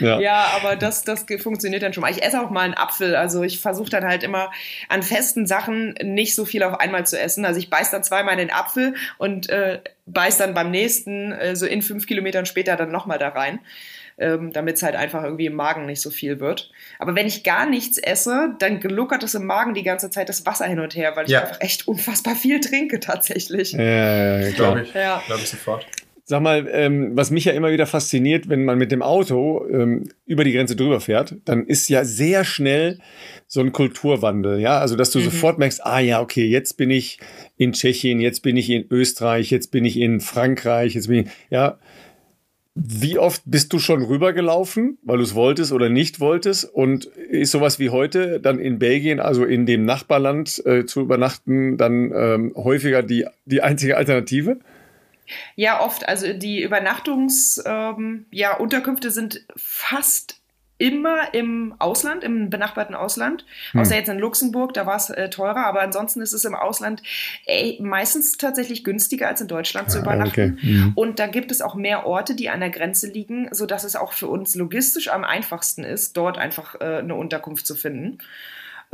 Ja. 0.00 0.20
ja, 0.20 0.46
aber 0.56 0.76
das, 0.76 1.04
das 1.04 1.24
funktioniert 1.40 1.82
dann 1.82 1.92
schon 1.92 2.02
mal. 2.02 2.10
Ich 2.10 2.22
esse 2.22 2.40
auch 2.40 2.50
mal 2.50 2.62
einen 2.62 2.74
Apfel. 2.74 3.14
Also 3.14 3.42
ich 3.42 3.60
versuche 3.60 3.90
dann 3.90 4.04
halt 4.04 4.22
immer 4.22 4.50
an 4.88 5.02
festen 5.02 5.46
Sachen 5.46 5.94
nicht 6.02 6.34
so 6.34 6.44
viel 6.44 6.62
auf 6.62 6.80
einmal 6.80 7.06
zu 7.06 7.18
essen. 7.18 7.44
Also 7.44 7.58
ich 7.58 7.70
beiß 7.70 7.90
dann 7.90 8.02
zweimal 8.02 8.34
in 8.34 8.48
den 8.48 8.52
Apfel 8.52 8.94
und 9.18 9.48
äh, 9.48 9.80
beiß 10.06 10.38
dann 10.38 10.54
beim 10.54 10.70
nächsten, 10.70 11.32
äh, 11.32 11.56
so 11.56 11.66
in 11.66 11.82
fünf 11.82 12.06
Kilometern 12.06 12.46
später, 12.46 12.76
dann 12.76 12.90
nochmal 12.90 13.18
da 13.18 13.28
rein 13.28 13.60
ähm, 14.18 14.52
damit 14.52 14.76
es 14.76 14.82
halt 14.82 14.96
einfach 14.96 15.22
irgendwie 15.22 15.46
im 15.46 15.54
Magen 15.54 15.86
nicht 15.86 16.00
so 16.00 16.10
viel 16.10 16.40
wird. 16.40 16.70
Aber 16.98 17.14
wenn 17.14 17.26
ich 17.26 17.44
gar 17.44 17.68
nichts 17.68 17.98
esse, 17.98 18.54
dann 18.58 18.80
gluckert 18.80 19.22
es 19.22 19.34
im 19.34 19.46
Magen 19.46 19.74
die 19.74 19.82
ganze 19.82 20.10
Zeit 20.10 20.28
das 20.28 20.46
Wasser 20.46 20.66
hin 20.66 20.80
und 20.80 20.94
her, 20.96 21.12
weil 21.16 21.28
ja. 21.28 21.38
ich 21.38 21.44
einfach 21.44 21.60
echt 21.60 21.88
unfassbar 21.88 22.34
viel 22.34 22.60
trinke 22.60 23.00
tatsächlich. 23.00 23.72
Ja, 23.72 24.40
ja 24.40 24.50
glaube 24.50 24.82
ich. 24.82 24.94
Ja. 24.94 25.22
Glaube 25.26 25.42
ich 25.42 25.48
sofort. 25.48 25.86
Sag 26.28 26.42
mal, 26.42 26.68
ähm, 26.72 27.12
was 27.14 27.30
mich 27.30 27.44
ja 27.44 27.52
immer 27.52 27.70
wieder 27.70 27.86
fasziniert, 27.86 28.48
wenn 28.48 28.64
man 28.64 28.78
mit 28.78 28.90
dem 28.90 29.00
Auto 29.00 29.64
ähm, 29.70 30.08
über 30.24 30.42
die 30.42 30.50
Grenze 30.50 30.74
drüber 30.74 31.00
fährt, 31.00 31.36
dann 31.44 31.66
ist 31.66 31.88
ja 31.88 32.04
sehr 32.04 32.42
schnell 32.42 32.98
so 33.46 33.60
ein 33.60 33.70
Kulturwandel, 33.70 34.58
ja, 34.58 34.80
also 34.80 34.96
dass 34.96 35.12
du 35.12 35.20
mhm. 35.20 35.24
sofort 35.26 35.58
merkst, 35.58 35.86
ah 35.86 36.00
ja, 36.00 36.20
okay, 36.20 36.44
jetzt 36.44 36.76
bin 36.78 36.90
ich 36.90 37.20
in 37.56 37.74
Tschechien, 37.74 38.18
jetzt 38.18 38.40
bin 38.40 38.56
ich 38.56 38.70
in 38.70 38.86
Österreich, 38.90 39.52
jetzt 39.52 39.70
bin 39.70 39.84
ich 39.84 39.96
in 40.00 40.18
Frankreich, 40.18 40.94
jetzt 40.94 41.06
bin 41.06 41.26
ich, 41.26 41.30
ja, 41.48 41.78
wie 42.78 43.18
oft 43.18 43.40
bist 43.46 43.72
du 43.72 43.78
schon 43.78 44.02
rübergelaufen, 44.02 44.98
weil 45.02 45.16
du 45.16 45.22
es 45.22 45.34
wolltest 45.34 45.72
oder 45.72 45.88
nicht 45.88 46.20
wolltest? 46.20 46.64
Und 46.64 47.06
ist 47.06 47.52
sowas 47.52 47.78
wie 47.78 47.88
heute 47.88 48.38
dann 48.38 48.58
in 48.58 48.78
Belgien, 48.78 49.18
also 49.18 49.46
in 49.46 49.64
dem 49.64 49.86
Nachbarland 49.86 50.62
äh, 50.66 50.84
zu 50.84 51.00
übernachten, 51.00 51.78
dann 51.78 52.12
ähm, 52.14 52.52
häufiger 52.54 53.02
die, 53.02 53.26
die 53.46 53.62
einzige 53.62 53.96
Alternative? 53.96 54.58
Ja, 55.54 55.80
oft. 55.80 56.06
Also 56.06 56.34
die 56.34 56.62
Übernachtungsunterkünfte 56.62 57.96
ähm, 57.96 58.26
ja, 58.30 59.10
sind 59.10 59.46
fast 59.56 60.38
immer 60.78 61.32
im 61.32 61.74
Ausland, 61.78 62.22
im 62.22 62.50
benachbarten 62.50 62.94
Ausland. 62.94 63.44
Hm. 63.72 63.80
Außer 63.80 63.96
jetzt 63.96 64.08
in 64.08 64.18
Luxemburg, 64.18 64.74
da 64.74 64.86
war 64.86 64.96
es 64.96 65.10
äh, 65.10 65.30
teurer, 65.30 65.66
aber 65.66 65.80
ansonsten 65.80 66.20
ist 66.20 66.32
es 66.32 66.44
im 66.44 66.54
Ausland 66.54 67.02
ey, 67.46 67.78
meistens 67.80 68.36
tatsächlich 68.36 68.84
günstiger 68.84 69.28
als 69.28 69.40
in 69.40 69.48
Deutschland 69.48 69.90
zu 69.90 69.98
ah, 69.98 70.02
übernachten. 70.02 70.58
Okay. 70.58 70.66
Mhm. 70.66 70.92
Und 70.94 71.18
da 71.18 71.26
gibt 71.26 71.50
es 71.50 71.62
auch 71.62 71.74
mehr 71.74 72.06
Orte, 72.06 72.34
die 72.34 72.50
an 72.50 72.60
der 72.60 72.70
Grenze 72.70 73.08
liegen, 73.08 73.48
sodass 73.52 73.84
es 73.84 73.96
auch 73.96 74.12
für 74.12 74.28
uns 74.28 74.54
logistisch 74.54 75.08
am 75.08 75.24
einfachsten 75.24 75.84
ist, 75.84 76.16
dort 76.16 76.36
einfach 76.36 76.74
äh, 76.80 76.98
eine 76.98 77.14
Unterkunft 77.14 77.66
zu 77.66 77.74
finden. 77.74 78.18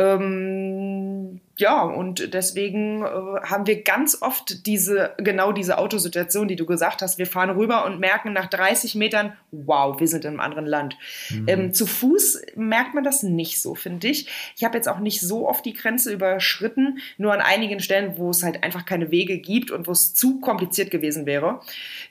Ähm, 0.02 1.40
ja, 1.58 1.82
und 1.82 2.34
deswegen 2.34 3.02
äh, 3.02 3.06
haben 3.06 3.66
wir 3.66 3.82
ganz 3.82 4.20
oft 4.20 4.66
diese, 4.66 5.14
genau 5.18 5.52
diese 5.52 5.78
Autosituation, 5.78 6.48
die 6.48 6.56
du 6.56 6.66
gesagt 6.66 7.02
hast. 7.02 7.18
Wir 7.18 7.26
fahren 7.26 7.50
rüber 7.50 7.84
und 7.84 8.00
merken 8.00 8.32
nach 8.32 8.46
30 8.46 8.94
Metern, 8.94 9.34
wow, 9.52 10.00
wir 10.00 10.08
sind 10.08 10.24
in 10.24 10.30
einem 10.30 10.40
anderen 10.40 10.66
Land. 10.66 10.96
Mhm. 11.30 11.44
Ähm, 11.48 11.74
zu 11.74 11.86
Fuß 11.86 12.42
merkt 12.56 12.94
man 12.94 13.04
das 13.04 13.22
nicht 13.22 13.60
so, 13.60 13.74
finde 13.74 14.08
ich. 14.08 14.28
Ich 14.56 14.64
habe 14.64 14.76
jetzt 14.76 14.88
auch 14.88 14.98
nicht 14.98 15.20
so 15.20 15.48
oft 15.48 15.64
die 15.64 15.74
Grenze 15.74 16.12
überschritten, 16.12 16.98
nur 17.16 17.32
an 17.32 17.40
einigen 17.40 17.80
Stellen, 17.80 18.14
wo 18.16 18.30
es 18.30 18.42
halt 18.42 18.64
einfach 18.64 18.84
keine 18.84 19.10
Wege 19.10 19.38
gibt 19.38 19.70
und 19.70 19.86
wo 19.86 19.92
es 19.92 20.14
zu 20.14 20.40
kompliziert 20.40 20.90
gewesen 20.90 21.26
wäre. 21.26 21.60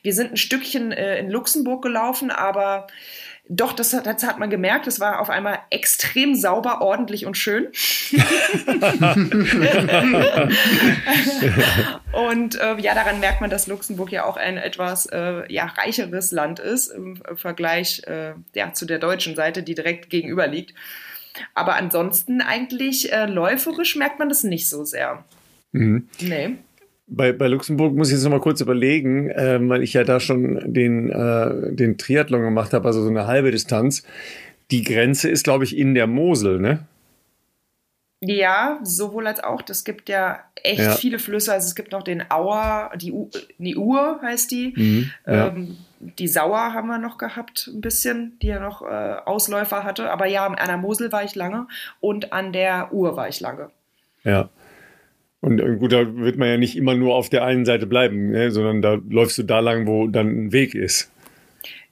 Wir 0.02 0.14
sind 0.14 0.32
ein 0.32 0.36
Stückchen 0.36 0.92
äh, 0.92 1.18
in 1.18 1.30
Luxemburg 1.30 1.82
gelaufen, 1.82 2.30
aber 2.30 2.86
doch, 3.54 3.74
das, 3.74 3.90
das 3.90 4.22
hat 4.22 4.38
man 4.38 4.48
gemerkt. 4.48 4.86
Es 4.86 4.98
war 4.98 5.20
auf 5.20 5.28
einmal 5.28 5.58
extrem 5.68 6.34
sauber, 6.34 6.80
ordentlich 6.80 7.26
und 7.26 7.36
schön. 7.36 7.66
und 12.12 12.58
äh, 12.58 12.78
ja, 12.80 12.94
daran 12.94 13.20
merkt 13.20 13.42
man, 13.42 13.50
dass 13.50 13.66
Luxemburg 13.66 14.10
ja 14.10 14.24
auch 14.24 14.38
ein 14.38 14.56
etwas 14.56 15.04
äh, 15.06 15.52
ja, 15.52 15.66
reicheres 15.66 16.32
Land 16.32 16.60
ist 16.60 16.88
im 16.88 17.20
Vergleich 17.34 18.00
äh, 18.06 18.32
ja, 18.54 18.72
zu 18.72 18.86
der 18.86 18.98
deutschen 18.98 19.36
Seite, 19.36 19.62
die 19.62 19.74
direkt 19.74 20.08
gegenüber 20.08 20.46
liegt. 20.46 20.72
Aber 21.52 21.74
ansonsten 21.74 22.40
eigentlich 22.40 23.12
äh, 23.12 23.26
läuferisch 23.26 23.96
merkt 23.96 24.18
man 24.18 24.30
das 24.30 24.44
nicht 24.44 24.66
so 24.70 24.84
sehr. 24.84 25.24
Mhm. 25.72 26.08
Nee 26.20 26.56
bei, 27.14 27.32
bei 27.32 27.46
Luxemburg 27.46 27.94
muss 27.94 28.08
ich 28.08 28.14
jetzt 28.14 28.24
noch 28.24 28.30
mal 28.30 28.40
kurz 28.40 28.60
überlegen, 28.60 29.30
äh, 29.30 29.58
weil 29.68 29.82
ich 29.82 29.92
ja 29.92 30.04
da 30.04 30.20
schon 30.20 30.72
den, 30.72 31.10
äh, 31.10 31.74
den 31.74 31.98
Triathlon 31.98 32.42
gemacht 32.42 32.72
habe, 32.72 32.86
also 32.86 33.02
so 33.02 33.08
eine 33.08 33.26
halbe 33.26 33.50
Distanz. 33.50 34.02
Die 34.70 34.82
Grenze 34.82 35.28
ist, 35.28 35.44
glaube 35.44 35.64
ich, 35.64 35.76
in 35.76 35.94
der 35.94 36.06
Mosel, 36.06 36.58
ne? 36.58 36.86
Ja, 38.24 38.78
sowohl 38.84 39.26
als 39.26 39.42
auch. 39.42 39.62
Es 39.68 39.84
gibt 39.84 40.08
ja 40.08 40.38
echt 40.62 40.78
ja. 40.78 40.92
viele 40.92 41.18
Flüsse. 41.18 41.52
Also 41.52 41.66
es 41.66 41.74
gibt 41.74 41.90
noch 41.90 42.04
den 42.04 42.22
Auer, 42.30 42.92
die, 42.94 43.10
U 43.10 43.28
die 43.58 43.76
Ur 43.76 44.20
heißt 44.22 44.50
die. 44.52 44.72
Mhm, 44.76 45.10
ja. 45.26 45.48
ähm, 45.48 45.76
die 45.98 46.28
Sauer 46.28 46.72
haben 46.72 46.86
wir 46.86 46.98
noch 46.98 47.18
gehabt, 47.18 47.68
ein 47.72 47.80
bisschen, 47.80 48.38
die 48.40 48.46
ja 48.46 48.60
noch 48.60 48.82
äh, 48.82 49.16
Ausläufer 49.24 49.82
hatte. 49.82 50.10
Aber 50.10 50.26
ja, 50.26 50.46
an 50.46 50.68
der 50.68 50.76
Mosel 50.76 51.10
war 51.10 51.24
ich 51.24 51.34
lange 51.34 51.66
und 52.00 52.32
an 52.32 52.52
der 52.52 52.92
Ur 52.92 53.16
war 53.16 53.28
ich 53.28 53.40
lange. 53.40 53.70
Ja. 54.22 54.48
Und 55.42 55.60
äh, 55.60 55.76
gut, 55.76 55.92
da 55.92 56.16
wird 56.16 56.38
man 56.38 56.48
ja 56.48 56.56
nicht 56.56 56.76
immer 56.76 56.94
nur 56.94 57.14
auf 57.14 57.28
der 57.28 57.44
einen 57.44 57.66
Seite 57.66 57.86
bleiben, 57.86 58.30
ne? 58.30 58.50
sondern 58.50 58.80
da 58.80 58.98
läufst 59.10 59.36
du 59.36 59.42
da 59.42 59.60
lang, 59.60 59.86
wo 59.86 60.06
dann 60.06 60.46
ein 60.46 60.52
Weg 60.52 60.74
ist. 60.74 61.10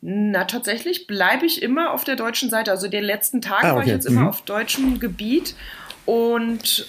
Na, 0.01 0.45
tatsächlich 0.45 1.07
bleibe 1.07 1.45
ich 1.45 1.63
immer 1.63 1.93
auf 1.93 2.05
der 2.05 2.17
deutschen 2.17 2.49
Seite. 2.49 2.71
Also 2.71 2.89
den 2.89 3.05
letzten 3.05 3.43
Tag 3.43 3.65
ah, 3.65 3.73
okay. 3.73 3.77
war 3.77 3.83
ich 3.83 3.91
jetzt 3.91 4.09
mhm. 4.09 4.17
immer 4.17 4.29
auf 4.31 4.43
deutschem 4.43 4.99
Gebiet 4.99 5.55
und 6.07 6.87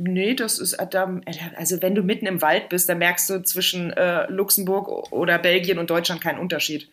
Nee, 0.00 0.34
das 0.34 0.60
ist 0.60 0.74
äh, 0.74 0.86
also 1.56 1.82
wenn 1.82 1.94
du 1.96 2.02
mitten 2.02 2.26
im 2.26 2.40
Wald 2.40 2.68
bist, 2.68 2.88
dann 2.88 2.98
merkst 2.98 3.28
du 3.30 3.42
zwischen 3.42 3.92
äh, 3.92 4.30
Luxemburg 4.30 5.12
oder 5.12 5.38
Belgien 5.38 5.78
und 5.78 5.90
Deutschland 5.90 6.20
keinen 6.20 6.38
Unterschied. 6.38 6.88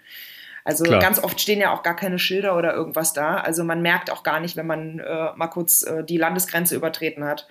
Also 0.64 0.84
Klar. 0.84 0.99
ganz 0.99 1.23
oft 1.23 1.39
stehen 1.39 1.60
ja 1.60 1.72
auch 1.72 1.84
gar 1.84 1.95
keine 1.95 2.18
Schilder 2.18 2.57
oder 2.57 2.73
irgendwas 2.73 3.14
da. 3.14 3.35
Also 3.35 3.64
man 3.64 3.84
merkt 3.84 4.10
auch 4.10 4.23
gar 4.23 4.39
nicht, 4.39 4.57
wenn 4.57 4.65
man 4.65 4.97
äh, 4.97 5.30
mal 5.35 5.47
kurz 5.47 5.84
äh, 5.84 6.03
die 6.03 6.18
Landesgrenze 6.18 6.76
übertreten 6.76 7.23
hat. 7.23 7.47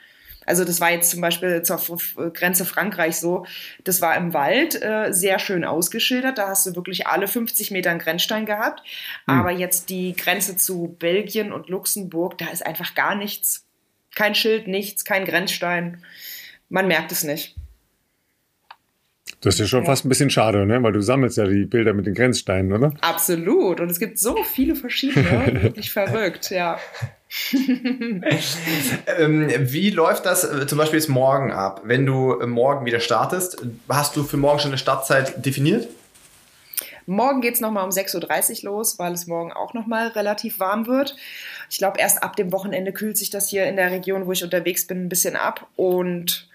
Also 0.46 0.64
das 0.64 0.80
war 0.80 0.90
jetzt 0.90 1.10
zum 1.10 1.20
Beispiel 1.20 1.62
zur 1.62 1.80
Grenze 2.32 2.64
Frankreich 2.64 3.16
so, 3.16 3.46
das 3.84 4.00
war 4.00 4.16
im 4.16 4.34
Wald 4.34 4.80
äh, 4.82 5.12
sehr 5.12 5.38
schön 5.38 5.64
ausgeschildert, 5.64 6.38
da 6.38 6.48
hast 6.48 6.66
du 6.66 6.74
wirklich 6.74 7.06
alle 7.06 7.28
50 7.28 7.70
Meter 7.70 7.90
einen 7.90 8.00
Grenzstein 8.00 8.46
gehabt. 8.46 8.82
Mhm. 9.26 9.34
Aber 9.34 9.50
jetzt 9.50 9.90
die 9.90 10.14
Grenze 10.14 10.56
zu 10.56 10.96
Belgien 10.98 11.52
und 11.52 11.68
Luxemburg, 11.68 12.38
da 12.38 12.46
ist 12.46 12.64
einfach 12.64 12.94
gar 12.94 13.14
nichts. 13.14 13.66
Kein 14.14 14.34
Schild, 14.34 14.68
nichts, 14.68 15.04
kein 15.04 15.24
Grenzstein. 15.24 16.02
Man 16.68 16.86
merkt 16.86 17.12
es 17.12 17.24
nicht. 17.24 17.56
Das 19.40 19.54
ist 19.54 19.60
ja 19.60 19.66
schon 19.66 19.80
ja. 19.80 19.86
fast 19.86 20.06
ein 20.06 20.08
bisschen 20.08 20.30
schade, 20.30 20.64
ne? 20.64 20.82
weil 20.82 20.92
du 20.92 21.02
sammelst 21.02 21.36
ja 21.36 21.46
die 21.46 21.66
Bilder 21.66 21.92
mit 21.92 22.06
den 22.06 22.14
Grenzsteinen, 22.14 22.72
oder? 22.72 22.94
Absolut. 23.02 23.78
Und 23.80 23.90
es 23.90 23.98
gibt 23.98 24.18
so 24.18 24.42
viele 24.42 24.74
verschiedene. 24.74 25.28
Wirklich 25.62 25.92
verrückt, 25.92 26.50
ja. 26.50 26.78
ähm, 29.18 29.50
wie 29.58 29.90
läuft 29.90 30.24
das 30.26 30.44
äh, 30.44 30.66
zum 30.66 30.78
Beispiel 30.78 30.98
jetzt 30.98 31.08
morgen 31.08 31.52
ab? 31.52 31.82
Wenn 31.84 32.06
du 32.06 32.38
äh, 32.38 32.46
morgen 32.46 32.86
wieder 32.86 33.00
startest, 33.00 33.56
hast 33.88 34.14
du 34.16 34.22
für 34.22 34.36
morgen 34.36 34.60
schon 34.60 34.70
eine 34.70 34.78
Startzeit 34.78 35.44
definiert? 35.44 35.88
Morgen 37.06 37.40
geht 37.40 37.54
es 37.54 37.60
nochmal 37.60 37.84
um 37.84 37.90
6.30 37.90 38.64
Uhr 38.64 38.70
los, 38.70 38.98
weil 38.98 39.12
es 39.12 39.26
morgen 39.26 39.52
auch 39.52 39.74
nochmal 39.74 40.08
relativ 40.08 40.58
warm 40.58 40.86
wird. 40.86 41.16
Ich 41.68 41.78
glaube, 41.78 41.98
erst 41.98 42.22
ab 42.22 42.36
dem 42.36 42.50
Wochenende 42.52 42.92
kühlt 42.92 43.18
sich 43.18 43.30
das 43.30 43.48
hier 43.48 43.66
in 43.66 43.76
der 43.76 43.90
Region, 43.90 44.26
wo 44.26 44.32
ich 44.32 44.42
unterwegs 44.42 44.86
bin, 44.86 45.04
ein 45.04 45.08
bisschen 45.08 45.36
ab. 45.36 45.66
Und 45.76 46.48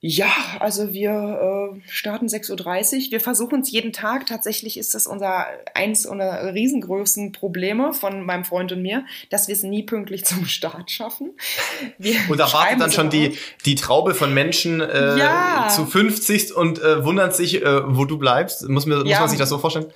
ja, 0.00 0.30
also 0.60 0.92
wir 0.92 1.72
äh, 1.74 1.80
starten 1.90 2.26
6.30 2.26 3.06
Uhr. 3.06 3.10
Wir 3.10 3.20
versuchen 3.20 3.62
es 3.62 3.72
jeden 3.72 3.92
Tag. 3.92 4.26
Tatsächlich 4.26 4.78
ist 4.78 4.94
das 4.94 5.08
unser 5.08 5.46
eins 5.74 6.06
unserer 6.06 6.54
riesengrößten 6.54 7.32
Probleme 7.32 7.92
von 7.92 8.24
meinem 8.24 8.44
Freund 8.44 8.70
und 8.70 8.80
mir, 8.80 9.04
dass 9.30 9.48
wir 9.48 9.56
es 9.56 9.64
nie 9.64 9.82
pünktlich 9.82 10.24
zum 10.24 10.46
Start 10.46 10.92
schaffen. 10.92 11.32
Wir 11.98 12.14
und 12.28 12.38
da 12.38 12.52
wartet 12.52 12.80
dann 12.80 12.92
schon 12.92 13.10
die, 13.10 13.36
die 13.64 13.74
Traube 13.74 14.14
von 14.14 14.32
Menschen 14.32 14.80
äh, 14.80 15.18
ja. 15.18 15.68
zu 15.68 15.84
50 15.84 16.54
und 16.54 16.80
äh, 16.80 17.04
wundert 17.04 17.34
sich, 17.34 17.60
äh, 17.60 17.96
wo 17.96 18.04
du 18.04 18.18
bleibst. 18.18 18.68
Muss, 18.68 18.86
mir, 18.86 18.98
muss 18.98 19.08
ja. 19.08 19.18
man 19.18 19.28
sich 19.28 19.38
das 19.38 19.48
so 19.48 19.58
vorstellen? 19.58 19.92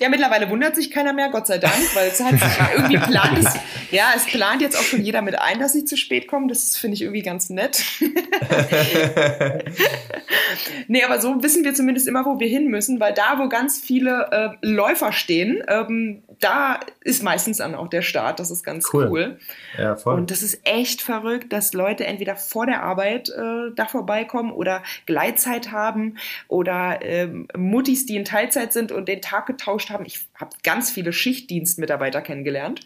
Ja, 0.00 0.08
mittlerweile 0.08 0.48
wundert 0.48 0.74
sich 0.74 0.90
keiner 0.90 1.12
mehr, 1.12 1.28
Gott 1.28 1.46
sei 1.46 1.58
Dank, 1.58 1.74
weil 1.94 2.08
es 2.08 2.22
halt 2.22 2.40
irgendwie 2.76 2.96
plant 2.96 3.38
ist. 3.38 3.58
Ja, 3.90 4.12
es 4.16 4.24
plant 4.24 4.62
jetzt 4.62 4.74
auch 4.78 4.82
schon 4.82 5.02
jeder 5.02 5.20
mit 5.20 5.38
ein, 5.38 5.60
dass 5.60 5.74
sie 5.74 5.84
zu 5.84 5.98
spät 5.98 6.28
kommen. 6.28 6.48
Das 6.48 6.76
finde 6.78 6.94
ich 6.94 7.02
irgendwie 7.02 7.20
ganz 7.20 7.50
nett. 7.50 7.84
nee, 10.88 11.04
aber 11.04 11.20
so 11.20 11.42
wissen 11.42 11.62
wir 11.62 11.74
zumindest 11.74 12.08
immer, 12.08 12.24
wo 12.24 12.40
wir 12.40 12.48
hin 12.48 12.68
müssen, 12.68 13.00
weil 13.00 13.12
da, 13.12 13.38
wo 13.38 13.50
ganz 13.50 13.78
viele 13.78 14.28
äh, 14.30 14.48
Läufer 14.66 15.12
stehen, 15.12 15.62
ähm, 15.68 16.22
da 16.40 16.80
ist 17.00 17.22
meistens 17.22 17.58
dann 17.58 17.74
auch 17.74 17.88
der 17.88 18.02
Start. 18.02 18.40
Das 18.40 18.50
ist 18.50 18.64
ganz 18.64 18.92
cool. 18.94 19.08
cool. 19.10 19.38
Ja, 19.78 19.96
voll. 19.96 20.14
Und 20.14 20.30
das 20.30 20.42
ist 20.42 20.60
echt 20.64 21.02
verrückt, 21.02 21.52
dass 21.52 21.74
Leute 21.74 22.06
entweder 22.06 22.36
vor 22.36 22.64
der 22.64 22.82
Arbeit 22.82 23.28
äh, 23.28 23.72
da 23.74 23.86
vorbeikommen 23.86 24.52
oder 24.52 24.82
Gleitzeit 25.04 25.70
haben 25.70 26.16
oder 26.48 27.00
ähm, 27.02 27.46
Muttis, 27.56 28.06
die 28.06 28.16
in 28.16 28.24
Teilzeit 28.24 28.72
sind 28.72 28.90
und 28.90 29.08
den 29.08 29.20
Tag 29.20 29.46
getauscht 29.46 29.65
haben. 29.66 30.04
Ich 30.06 30.20
habe 30.34 30.56
ganz 30.62 30.90
viele 30.90 31.12
Schichtdienstmitarbeiter 31.12 32.22
kennengelernt. 32.22 32.80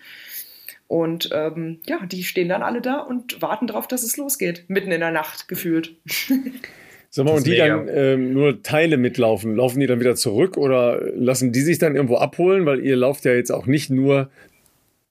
Und 0.89 1.31
ähm, 1.33 1.81
ja, 1.87 2.05
die 2.05 2.25
stehen 2.25 2.49
dann 2.49 2.63
alle 2.63 2.81
da 2.81 2.99
und 2.99 3.41
warten 3.41 3.69
darauf, 3.69 3.87
dass 3.87 4.03
es 4.03 4.17
losgeht. 4.17 4.65
Mitten 4.69 4.91
in 4.91 5.01
der 5.01 5.13
Nacht 5.13 5.47
gefühlt. 5.47 5.95
Sag 7.11 7.27
mal, 7.27 7.37
und 7.37 7.47
die 7.47 7.51
mega. 7.51 7.69
dann 7.69 7.89
ähm, 7.89 8.33
nur 8.33 8.63
Teile 8.63 8.97
mitlaufen, 8.97 9.57
laufen 9.57 9.81
die 9.81 9.87
dann 9.87 10.01
wieder 10.01 10.15
zurück 10.15 10.57
oder 10.57 11.01
lassen 11.15 11.53
die 11.53 11.61
sich 11.61 11.79
dann 11.79 11.97
irgendwo 11.97 12.17
abholen? 12.17 12.67
Weil 12.67 12.85
ihr 12.85 12.97
lauft 12.97 13.25
ja 13.25 13.33
jetzt 13.33 13.51
auch 13.51 13.67
nicht 13.67 13.91
nur 13.91 14.31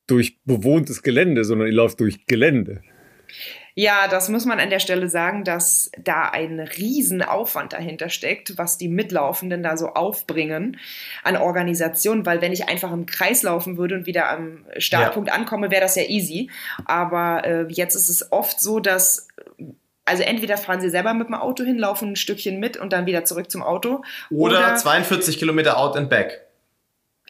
durch 0.08 0.38
bewohntes 0.46 1.04
Gelände, 1.04 1.44
sondern 1.44 1.68
ihr 1.68 1.74
lauft 1.74 2.00
durch 2.00 2.26
Gelände. 2.26 2.82
Ja, 3.82 4.10
das 4.10 4.28
muss 4.28 4.44
man 4.44 4.60
an 4.60 4.70
der 4.70 4.80
Stelle 4.80 5.08
sagen, 5.08 5.46
dass 5.46 5.90
da 5.98 6.24
ein 6.24 6.60
Riesenaufwand 6.60 7.72
dahinter 7.72 8.10
steckt, 8.10 8.58
was 8.58 8.78
die 8.78 8.90
Mitlaufenden 8.90 9.64
da 9.64 9.78
so 9.78 9.94
aufbringen 9.94 10.76
an 11.24 11.38
Organisation, 11.38 12.26
weil 12.26 12.42
wenn 12.42 12.52
ich 12.52 12.68
einfach 12.68 12.92
im 12.92 13.06
Kreis 13.06 13.42
laufen 13.42 13.78
würde 13.78 13.96
und 13.96 14.06
wieder 14.06 14.30
am 14.30 14.66
Startpunkt 14.78 15.30
ja. 15.30 15.36
ankomme, 15.36 15.72
wäre 15.72 15.80
das 15.80 15.96
ja 15.96 16.04
easy. 16.04 16.50
Aber 16.84 17.46
äh, 17.46 17.68
jetzt 17.70 17.96
ist 17.96 18.10
es 18.10 18.34
oft 18.34 18.60
so, 18.60 18.82
dass 18.82 19.30
also 20.04 20.24
entweder 20.24 20.58
fahren 20.58 20.82
sie 20.82 20.90
selber 20.90 21.14
mit 21.14 21.30
dem 21.30 21.36
Auto 21.36 21.64
hin, 21.64 21.78
laufen 21.78 22.10
ein 22.10 22.16
Stückchen 22.18 22.60
mit 22.60 22.76
und 22.76 22.92
dann 22.92 23.06
wieder 23.06 23.24
zurück 23.24 23.50
zum 23.50 23.64
Auto. 23.64 24.04
Oder, 24.30 24.58
oder 24.58 24.76
42 24.76 25.40
Kilometer 25.40 25.78
out 25.78 25.96
and 25.96 26.10
back. 26.10 26.42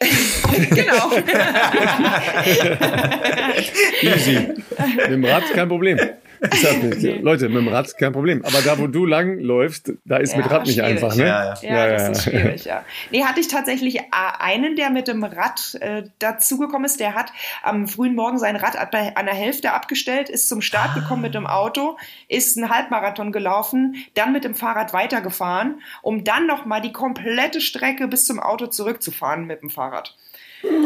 genau. 0.00 1.12
Easy. 4.02 4.48
Mit 4.96 5.10
dem 5.10 5.24
Rad 5.24 5.44
kein 5.54 5.68
Problem. 5.68 6.00
Nee. 6.40 7.18
Leute, 7.18 7.48
mit 7.48 7.58
dem 7.58 7.68
Rad 7.68 7.96
kein 7.98 8.12
Problem. 8.12 8.44
Aber 8.44 8.62
da, 8.62 8.78
wo 8.78 8.86
du 8.86 9.04
lang 9.04 9.38
läufst, 9.38 9.92
da 10.04 10.16
ist 10.16 10.32
ja, 10.32 10.38
mit 10.38 10.50
Rad 10.50 10.66
nicht 10.66 10.82
einfach, 10.82 11.14
ne? 11.14 11.26
Ja, 11.26 11.44
ja. 11.44 11.54
ja, 11.62 11.86
ja 11.86 11.92
das 11.92 12.18
ist 12.18 12.24
schwierig, 12.24 12.64
ja. 12.64 12.84
Nee, 13.10 13.24
hatte 13.24 13.40
ich 13.40 13.48
tatsächlich 13.48 13.98
äh, 13.98 14.04
einen, 14.38 14.76
der 14.76 14.90
mit 14.90 15.08
dem 15.08 15.22
Rad 15.22 15.76
äh, 15.80 16.04
dazugekommen 16.18 16.84
ist. 16.84 17.00
Der 17.00 17.14
hat 17.14 17.32
am 17.62 17.88
frühen 17.88 18.14
Morgen 18.14 18.38
sein 18.38 18.56
Rad 18.56 18.76
an 18.76 19.26
der 19.26 19.34
Hälfte 19.34 19.72
abgestellt, 19.72 20.28
ist 20.28 20.48
zum 20.48 20.62
Start 20.62 20.94
gekommen 20.94 21.22
mit 21.22 21.34
dem 21.34 21.46
Auto, 21.46 21.96
ist 22.28 22.56
einen 22.56 22.70
Halbmarathon 22.70 23.32
gelaufen, 23.32 23.96
dann 24.14 24.32
mit 24.32 24.44
dem 24.44 24.54
Fahrrad 24.54 24.92
weitergefahren, 24.92 25.80
um 26.02 26.24
dann 26.24 26.46
nochmal 26.46 26.80
die 26.80 26.92
komplette 26.92 27.60
Strecke 27.60 28.08
bis 28.08 28.24
zum 28.24 28.40
Auto 28.40 28.66
zurückzufahren 28.66 29.46
mit 29.46 29.62
dem 29.62 29.70
Fahrrad. 29.70 30.16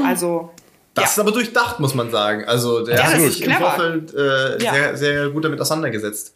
Also 0.04 0.50
das 0.94 1.04
ja. 1.04 1.10
ist 1.10 1.18
aber 1.18 1.32
durchdacht, 1.32 1.80
muss 1.80 1.94
man 1.94 2.10
sagen. 2.10 2.44
Also 2.44 2.84
der 2.84 2.96
ja, 2.96 3.04
hat 3.04 3.20
sich 3.20 3.42
im 3.42 3.52
Vorfeld 3.52 4.14
äh, 4.14 4.62
ja. 4.62 4.72
sehr, 4.72 4.96
sehr 4.96 5.28
gut 5.30 5.44
damit 5.44 5.60
auseinandergesetzt. 5.60 6.34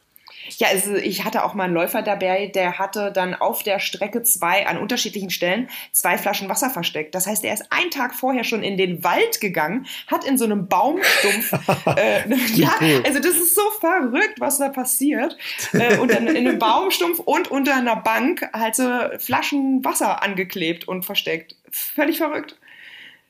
Ja, 0.57 0.69
also 0.69 0.95
ich 0.95 1.25
hatte 1.25 1.45
auch 1.45 1.55
mal 1.55 1.65
einen 1.65 1.75
Läufer 1.75 2.03
dabei, 2.03 2.47
der 2.47 2.79
hatte 2.79 3.13
dann 3.13 3.35
auf 3.35 3.63
der 3.63 3.79
Strecke 3.79 4.23
zwei, 4.23 4.67
an 4.67 4.79
unterschiedlichen 4.79 5.31
Stellen, 5.31 5.69
zwei 5.93 6.17
Flaschen 6.17 6.49
Wasser 6.49 6.71
versteckt. 6.71 7.15
Das 7.15 7.27
heißt, 7.27 7.45
er 7.45 7.55
ist 7.55 7.71
einen 7.71 7.91
Tag 7.91 8.15
vorher 8.15 8.45
schon 8.45 8.63
in 8.63 8.77
den 8.77 9.05
Wald 9.05 9.41
gegangen, 9.41 9.87
hat 10.07 10.25
in 10.25 10.39
so 10.39 10.45
einem 10.45 10.67
Baumstumpf, 10.67 11.53
äh, 11.97 12.35
ja, 12.55 12.73
also 13.05 13.21
das 13.21 13.37
ist 13.37 13.55
so 13.55 13.63
verrückt, 13.79 14.41
was 14.41 14.59
da 14.59 14.71
passiert. 14.71 15.37
Äh, 15.73 15.99
und 15.99 16.11
dann 16.11 16.27
in 16.27 16.49
einem 16.49 16.59
Baumstumpf 16.59 17.19
und 17.19 17.51
unter 17.51 17.77
einer 17.77 17.97
Bank 17.97 18.49
halt 18.53 18.75
so 18.75 18.89
Flaschen 19.19 19.85
Wasser 19.85 20.23
angeklebt 20.23 20.89
und 20.89 21.05
versteckt. 21.05 21.57
Völlig 21.71 22.19
verrückt 22.19 22.57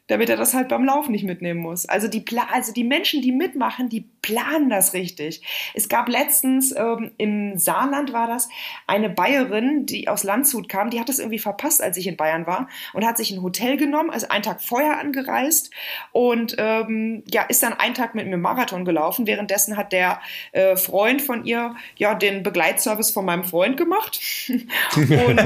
damit 0.08 0.28
er 0.30 0.36
das 0.36 0.54
halt 0.54 0.68
beim 0.68 0.84
Laufen 0.84 1.12
nicht 1.12 1.24
mitnehmen 1.24 1.60
muss. 1.60 1.86
Also 1.86 2.08
die, 2.08 2.20
Pla 2.20 2.48
also 2.52 2.72
die 2.72 2.84
Menschen, 2.84 3.22
die 3.22 3.30
mitmachen, 3.30 3.88
die 3.88 4.06
planen 4.22 4.68
das 4.70 4.94
richtig. 4.94 5.42
Es 5.74 5.88
gab 5.88 6.08
letztens 6.08 6.74
ähm, 6.76 7.12
im 7.18 7.56
Saarland 7.58 8.12
war 8.12 8.26
das 8.26 8.48
eine 8.86 9.10
Bayerin, 9.10 9.86
die 9.86 10.08
aus 10.08 10.24
Landshut 10.24 10.68
kam, 10.68 10.90
die 10.90 10.98
hat 10.98 11.08
es 11.08 11.18
irgendwie 11.18 11.38
verpasst, 11.38 11.82
als 11.82 11.96
ich 11.96 12.06
in 12.06 12.16
Bayern 12.16 12.46
war 12.46 12.68
und 12.94 13.06
hat 13.06 13.16
sich 13.16 13.30
ein 13.30 13.42
Hotel 13.42 13.76
genommen, 13.76 14.10
also 14.10 14.28
einen 14.28 14.42
Tag 14.42 14.62
vorher 14.62 14.98
angereist 14.98 15.70
und 16.12 16.56
ähm, 16.58 17.22
ja 17.30 17.42
ist 17.42 17.62
dann 17.62 17.74
einen 17.74 17.94
Tag 17.94 18.14
mit 18.14 18.26
mir 18.26 18.38
Marathon 18.38 18.84
gelaufen. 18.84 19.26
Währenddessen 19.26 19.76
hat 19.76 19.92
der 19.92 20.20
äh, 20.52 20.76
Freund 20.76 21.20
von 21.20 21.44
ihr 21.44 21.76
ja 21.96 22.14
den 22.14 22.42
Begleitservice 22.42 23.10
von 23.10 23.26
meinem 23.26 23.44
Freund 23.44 23.76
gemacht 23.76 24.20
und 24.96 25.40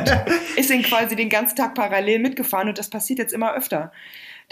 ist 0.56 0.70
dann 0.70 0.82
quasi 0.82 1.16
den 1.16 1.28
ganzen 1.28 1.56
Tag 1.56 1.74
parallel 1.74 2.20
mitgefahren 2.20 2.68
und 2.68 2.78
das 2.78 2.88
passiert 2.88 3.18
jetzt 3.18 3.32
immer 3.32 3.54
öfter 3.54 3.92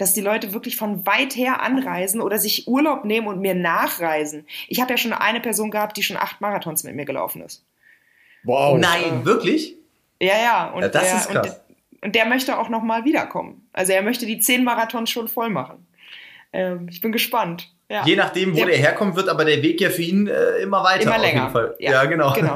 dass 0.01 0.15
die 0.15 0.21
Leute 0.21 0.51
wirklich 0.51 0.77
von 0.77 1.05
weit 1.05 1.35
her 1.35 1.61
anreisen 1.61 2.21
oder 2.21 2.39
sich 2.39 2.67
Urlaub 2.67 3.05
nehmen 3.05 3.27
und 3.27 3.39
mir 3.39 3.53
nachreisen. 3.53 4.47
Ich 4.67 4.81
habe 4.81 4.89
ja 4.89 4.97
schon 4.97 5.13
eine 5.13 5.39
Person 5.41 5.69
gehabt, 5.69 5.95
die 5.95 6.01
schon 6.01 6.17
acht 6.17 6.41
Marathons 6.41 6.83
mit 6.83 6.95
mir 6.95 7.05
gelaufen 7.05 7.43
ist. 7.43 7.63
Wow. 8.43 8.79
Nein, 8.79 9.25
wirklich? 9.25 9.75
Ja, 10.19 10.41
ja. 10.41 10.71
Und 10.71 10.81
ja, 10.81 10.87
das 10.87 11.03
der, 11.03 11.15
ist 11.17 11.29
krass. 11.29 11.61
Und, 11.91 12.05
und 12.05 12.15
der 12.15 12.25
möchte 12.25 12.57
auch 12.57 12.69
noch 12.69 12.81
mal 12.81 13.05
wiederkommen. 13.05 13.69
Also 13.73 13.93
er 13.93 14.01
möchte 14.01 14.25
die 14.25 14.39
zehn 14.39 14.63
Marathons 14.63 15.11
schon 15.11 15.27
voll 15.27 15.51
machen. 15.51 15.85
Ähm, 16.51 16.87
ich 16.89 16.99
bin 16.99 17.11
gespannt. 17.11 17.71
Ja. 17.91 18.05
Je 18.05 18.15
nachdem, 18.15 18.53
wo 18.53 18.55
der, 18.55 18.67
der, 18.67 18.77
herkommt, 18.77 19.17
wird 19.17 19.27
aber 19.27 19.43
der 19.43 19.61
Weg 19.61 19.81
ja 19.81 19.89
für 19.89 20.01
ihn 20.01 20.25
äh, 20.27 20.61
immer 20.63 20.81
weiter. 20.81 21.07
Immer 21.07 21.19
länger. 21.19 21.73
Ja, 21.77 21.91
ja, 21.91 22.05
genau. 22.05 22.31
genau. 22.31 22.55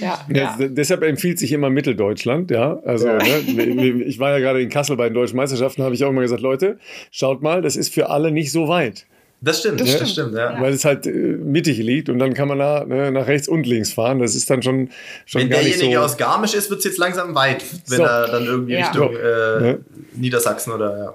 Ja. 0.00 0.24
ja. 0.32 0.56
deshalb 0.60 1.02
empfiehlt 1.02 1.40
sich 1.40 1.50
immer 1.50 1.68
Mitteldeutschland. 1.68 2.52
Ja, 2.52 2.78
also 2.84 3.08
ne, 3.08 4.04
ich 4.06 4.20
war 4.20 4.30
ja 4.30 4.38
gerade 4.38 4.62
in 4.62 4.68
Kassel 4.68 4.96
bei 4.96 5.08
den 5.08 5.14
deutschen 5.14 5.36
Meisterschaften, 5.36 5.82
habe 5.82 5.96
ich 5.96 6.04
auch 6.04 6.10
immer 6.10 6.20
gesagt, 6.20 6.42
Leute, 6.42 6.78
schaut 7.10 7.42
mal, 7.42 7.60
das 7.60 7.74
ist 7.74 7.92
für 7.92 8.08
alle 8.08 8.30
nicht 8.30 8.52
so 8.52 8.68
weit. 8.68 9.06
Das 9.40 9.58
stimmt, 9.58 9.80
das, 9.80 9.98
das 9.98 10.12
stimmt, 10.12 10.34
ja. 10.34 10.60
Weil 10.60 10.72
es 10.72 10.84
halt 10.84 11.06
äh, 11.06 11.10
mittig 11.10 11.78
liegt 11.78 12.08
und 12.08 12.20
dann 12.20 12.32
kann 12.32 12.46
man 12.46 12.60
da 12.60 12.84
ne, 12.84 13.10
nach 13.10 13.26
rechts 13.26 13.48
und 13.48 13.66
links 13.66 13.92
fahren. 13.92 14.20
Das 14.20 14.36
ist 14.36 14.48
dann 14.48 14.62
schon, 14.62 14.90
schon 15.24 15.42
Wenn 15.42 15.50
gar 15.50 15.58
derjenige 15.58 15.86
nicht 15.88 15.96
so 15.96 16.02
aus 16.02 16.16
Garmisch 16.16 16.54
ist, 16.54 16.70
wird 16.70 16.78
es 16.78 16.84
jetzt 16.84 16.98
langsam 16.98 17.34
weit, 17.34 17.64
wenn 17.88 17.96
so. 17.98 18.04
er 18.04 18.28
dann 18.28 18.46
irgendwie 18.46 18.76
Richtung 18.76 19.12
äh, 19.16 19.78
Niedersachsen 20.14 20.72
oder 20.72 20.98
ja. 20.98 21.14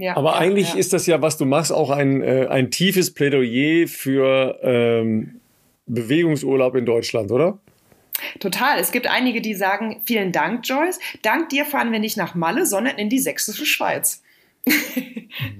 Ja, 0.00 0.16
Aber 0.16 0.38
eigentlich 0.38 0.72
ja. 0.72 0.78
ist 0.78 0.94
das 0.94 1.06
ja, 1.06 1.20
was 1.20 1.36
du 1.36 1.44
machst, 1.44 1.72
auch 1.72 1.90
ein, 1.90 2.22
äh, 2.22 2.46
ein 2.48 2.70
tiefes 2.70 3.12
Plädoyer 3.12 3.86
für 3.86 4.58
ähm, 4.62 5.40
Bewegungsurlaub 5.86 6.74
in 6.74 6.86
Deutschland, 6.86 7.30
oder? 7.30 7.58
Total. 8.38 8.78
Es 8.78 8.92
gibt 8.92 9.06
einige, 9.06 9.42
die 9.42 9.54
sagen, 9.54 10.00
vielen 10.06 10.32
Dank, 10.32 10.66
Joyce. 10.66 10.98
Dank 11.20 11.50
dir 11.50 11.66
fahren 11.66 11.92
wir 11.92 11.98
nicht 11.98 12.16
nach 12.16 12.34
Malle, 12.34 12.64
sondern 12.64 12.96
in 12.96 13.10
die 13.10 13.18
sächsische 13.18 13.66
Schweiz. 13.66 14.22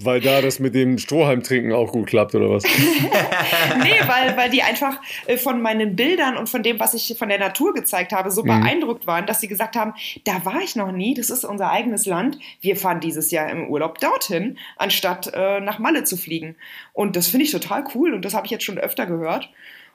Weil 0.02 0.20
da 0.20 0.40
das 0.40 0.58
mit 0.58 0.74
dem 0.74 0.98
Strohhalm 0.98 1.42
trinken 1.42 1.72
auch 1.72 1.92
gut 1.92 2.08
klappt, 2.08 2.34
oder 2.34 2.50
was? 2.50 2.64
nee, 3.82 4.00
weil, 4.06 4.36
weil 4.36 4.50
die 4.50 4.62
einfach 4.62 5.00
äh, 5.26 5.36
von 5.36 5.62
meinen 5.62 5.96
Bildern 5.96 6.36
und 6.36 6.48
von 6.48 6.62
dem, 6.62 6.80
was 6.80 6.94
ich 6.94 7.16
von 7.18 7.28
der 7.28 7.38
Natur 7.38 7.74
gezeigt 7.74 8.12
habe, 8.12 8.30
so 8.30 8.42
mhm. 8.42 8.48
beeindruckt 8.48 9.06
waren, 9.06 9.26
dass 9.26 9.40
sie 9.40 9.48
gesagt 9.48 9.76
haben, 9.76 9.94
da 10.24 10.44
war 10.44 10.60
ich 10.60 10.76
noch 10.76 10.92
nie, 10.92 11.14
das 11.14 11.30
ist 11.30 11.44
unser 11.44 11.70
eigenes 11.70 12.06
Land, 12.06 12.38
wir 12.60 12.76
fahren 12.76 13.00
dieses 13.00 13.30
Jahr 13.30 13.50
im 13.50 13.68
Urlaub 13.68 13.98
dorthin, 13.98 14.58
anstatt 14.76 15.32
äh, 15.34 15.60
nach 15.60 15.78
Malle 15.78 16.04
zu 16.04 16.16
fliegen. 16.16 16.56
Und 16.92 17.16
das 17.16 17.28
finde 17.28 17.44
ich 17.44 17.52
total 17.52 17.84
cool 17.94 18.14
und 18.14 18.24
das 18.24 18.34
habe 18.34 18.46
ich 18.46 18.50
jetzt 18.50 18.64
schon 18.64 18.78
öfter 18.78 19.06
gehört. 19.06 19.50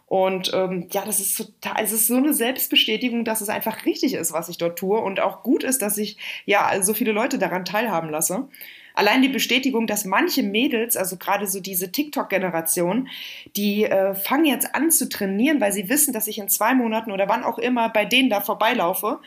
Und 0.07 0.51
ähm, 0.53 0.87
ja, 0.91 1.03
das 1.03 1.19
ist 1.19 1.35
total, 1.35 1.83
es 1.83 1.91
ist 1.91 2.07
so 2.07 2.17
eine 2.17 2.33
Selbstbestätigung, 2.33 3.25
dass 3.25 3.41
es 3.41 3.49
einfach 3.49 3.85
richtig 3.85 4.13
ist, 4.13 4.33
was 4.33 4.49
ich 4.49 4.57
dort 4.57 4.77
tue 4.77 4.99
und 4.99 5.19
auch 5.19 5.41
gut 5.41 5.63
ist, 5.63 5.81
dass 5.81 5.97
ich 5.97 6.17
ja 6.45 6.71
so 6.83 6.93
viele 6.93 7.11
Leute 7.11 7.39
daran 7.39 7.65
teilhaben 7.65 8.11
lasse. 8.11 8.47
Allein 8.95 9.21
die 9.21 9.29
Bestätigung, 9.29 9.87
dass 9.87 10.05
manche 10.05 10.43
Mädels, 10.43 10.97
also 10.97 11.17
gerade 11.17 11.47
so 11.47 11.59
diese 11.59 11.91
TikTok-Generation, 11.91 13.09
die 13.55 13.83
äh, 13.83 14.15
fangen 14.15 14.45
jetzt 14.45 14.73
an 14.73 14.91
zu 14.91 15.09
trainieren, 15.09 15.61
weil 15.61 15.73
sie 15.73 15.89
wissen, 15.89 16.13
dass 16.13 16.27
ich 16.27 16.37
in 16.37 16.49
zwei 16.49 16.73
Monaten 16.73 17.11
oder 17.11 17.27
wann 17.27 17.43
auch 17.43 17.59
immer 17.59 17.89
bei 17.89 18.05
denen 18.05 18.29
da 18.29 18.41
vorbeilaufe, 18.41 19.19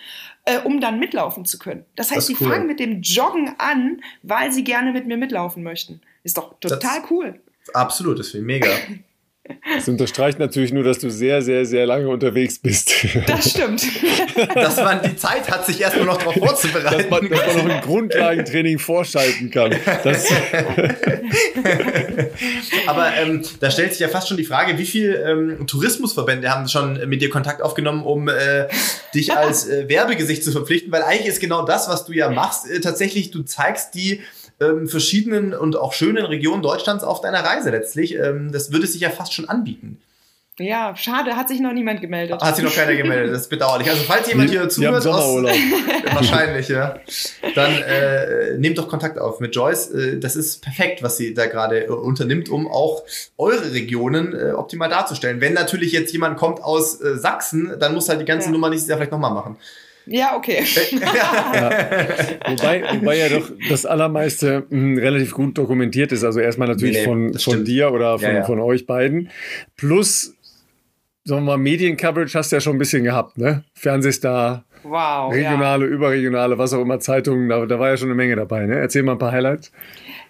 äh, 0.44 0.58
um 0.58 0.80
dann 0.80 0.98
mitlaufen 0.98 1.44
zu 1.44 1.58
können. 1.58 1.84
Das 1.96 2.10
heißt, 2.10 2.26
sie 2.26 2.36
cool. 2.40 2.48
fangen 2.48 2.66
mit 2.66 2.80
dem 2.80 3.02
Joggen 3.02 3.54
an, 3.58 4.02
weil 4.22 4.52
sie 4.52 4.64
gerne 4.64 4.92
mit 4.92 5.06
mir 5.06 5.16
mitlaufen 5.16 5.62
möchten. 5.62 6.00
Ist 6.24 6.38
doch 6.38 6.58
total 6.60 7.00
das, 7.00 7.10
cool. 7.10 7.40
Absolut, 7.74 8.18
das 8.18 8.30
finde 8.30 8.54
ich 8.54 8.60
mega. 8.60 8.68
Das 9.76 9.88
unterstreicht 9.88 10.38
natürlich 10.38 10.72
nur, 10.72 10.84
dass 10.84 10.98
du 10.98 11.10
sehr, 11.10 11.42
sehr, 11.42 11.66
sehr 11.66 11.86
lange 11.86 12.08
unterwegs 12.08 12.58
bist. 12.58 12.92
Das 13.26 13.50
stimmt. 13.50 13.82
dass 14.54 14.76
man 14.76 15.02
die 15.02 15.16
Zeit 15.16 15.50
hat, 15.50 15.66
sich 15.66 15.80
erstmal 15.80 16.06
noch 16.06 16.18
darauf 16.18 16.34
vorzubereiten. 16.34 16.98
Dass 16.98 17.10
man, 17.10 17.28
dass 17.28 17.56
man 17.56 17.66
noch 17.66 17.74
ein 17.74 17.80
Grundlagentraining 17.82 18.78
vorschalten 18.78 19.50
kann. 19.50 19.74
Aber 22.86 23.12
ähm, 23.16 23.42
da 23.60 23.70
stellt 23.70 23.92
sich 23.92 24.00
ja 24.00 24.08
fast 24.08 24.28
schon 24.28 24.36
die 24.36 24.44
Frage, 24.44 24.78
wie 24.78 24.86
viele 24.86 25.16
ähm, 25.30 25.66
Tourismusverbände 25.66 26.48
haben 26.50 26.68
schon 26.68 27.08
mit 27.08 27.20
dir 27.20 27.30
Kontakt 27.30 27.62
aufgenommen, 27.62 28.04
um 28.04 28.28
äh, 28.28 28.68
dich 29.14 29.32
als 29.36 29.68
äh, 29.68 29.88
Werbegesicht 29.88 30.44
zu 30.44 30.52
verpflichten? 30.52 30.92
Weil 30.92 31.02
eigentlich 31.02 31.28
ist 31.28 31.40
genau 31.40 31.64
das, 31.64 31.88
was 31.88 32.04
du 32.04 32.12
ja 32.12 32.30
machst, 32.30 32.70
äh, 32.70 32.80
tatsächlich, 32.80 33.30
du 33.30 33.42
zeigst 33.42 33.94
die 33.94 34.22
ähm, 34.60 34.88
verschiedenen 34.88 35.54
und 35.54 35.76
auch 35.76 35.92
schönen 35.92 36.24
Regionen 36.24 36.62
Deutschlands 36.62 37.04
auf 37.04 37.20
deiner 37.20 37.40
Reise 37.40 37.70
letztlich. 37.70 38.16
Ähm, 38.16 38.52
das 38.52 38.72
würde 38.72 38.86
sich 38.86 39.00
ja 39.00 39.10
fast 39.10 39.32
schon 39.32 39.48
anbieten. 39.48 40.00
Ja, 40.60 40.96
schade, 40.96 41.36
hat 41.36 41.48
sich 41.48 41.60
noch 41.60 41.72
niemand 41.72 42.00
gemeldet. 42.00 42.42
Hat 42.42 42.56
sich 42.56 42.64
noch 42.64 42.74
keiner 42.74 42.96
gemeldet, 42.96 43.32
das 43.32 43.42
ist 43.42 43.48
bedauerlich. 43.48 43.88
Also 43.88 44.02
falls 44.02 44.28
jemand 44.28 44.50
hier 44.50 44.68
zuhört, 44.68 45.06
aus, 45.06 45.44
wahrscheinlich, 46.14 46.66
ja, 46.66 46.98
dann 47.54 47.70
äh, 47.82 48.58
nehmt 48.58 48.76
doch 48.76 48.88
Kontakt 48.88 49.20
auf 49.20 49.38
mit 49.38 49.54
Joyce. 49.54 49.90
Äh, 49.90 50.18
das 50.18 50.34
ist 50.34 50.60
perfekt, 50.60 51.00
was 51.04 51.16
sie 51.16 51.32
da 51.32 51.46
gerade 51.46 51.84
äh, 51.84 51.88
unternimmt, 51.90 52.48
um 52.48 52.66
auch 52.66 53.04
eure 53.36 53.72
Regionen 53.72 54.34
äh, 54.34 54.50
optimal 54.50 54.88
darzustellen. 54.88 55.40
Wenn 55.40 55.54
natürlich 55.54 55.92
jetzt 55.92 56.12
jemand 56.12 56.36
kommt 56.36 56.60
aus 56.60 57.00
äh, 57.00 57.16
Sachsen, 57.16 57.74
dann 57.78 57.94
muss 57.94 58.08
halt 58.08 58.20
die 58.20 58.24
ganze 58.24 58.48
ja. 58.48 58.52
Nummer 58.52 58.68
nicht 58.68 58.82
vielleicht 58.84 59.12
nochmal 59.12 59.32
machen. 59.32 59.58
Ja, 60.10 60.36
okay. 60.36 60.62
ja. 60.90 61.70
Wobei, 62.48 62.82
wobei 62.94 63.18
ja 63.18 63.28
doch 63.28 63.50
das 63.68 63.86
Allermeiste 63.86 64.64
mh, 64.70 64.78
hm, 64.78 64.98
relativ 64.98 65.32
gut 65.32 65.58
dokumentiert 65.58 66.12
ist. 66.12 66.24
Also 66.24 66.40
erstmal 66.40 66.68
natürlich 66.68 66.96
nee, 66.96 67.00
nee, 67.00 67.32
von, 67.32 67.34
von 67.38 67.64
dir 67.64 67.92
oder 67.92 68.18
von, 68.18 68.28
ja, 68.28 68.36
ja. 68.36 68.44
von 68.44 68.60
euch 68.60 68.86
beiden. 68.86 69.30
Plus, 69.76 70.34
sagen 71.24 71.42
wir 71.42 71.52
mal, 71.52 71.58
Mediencoverage 71.58 72.36
hast 72.38 72.52
du 72.52 72.56
ja 72.56 72.60
schon 72.60 72.76
ein 72.76 72.78
bisschen 72.78 73.04
gehabt, 73.04 73.38
ne? 73.38 73.64
Fernsehstar, 73.74 74.64
wow, 74.82 75.32
regionale, 75.32 75.84
überregionale, 75.86 76.58
was 76.58 76.72
auch 76.72 76.80
immer, 76.80 77.00
Zeitungen, 77.00 77.48
da, 77.48 77.66
da 77.66 77.78
war 77.78 77.90
ja 77.90 77.96
schon 77.96 78.08
eine 78.08 78.14
Menge 78.14 78.36
dabei, 78.36 78.66
ne? 78.66 78.78
Erzähl 78.78 79.02
mal 79.02 79.12
ein 79.12 79.18
paar 79.18 79.32
Highlights 79.32 79.72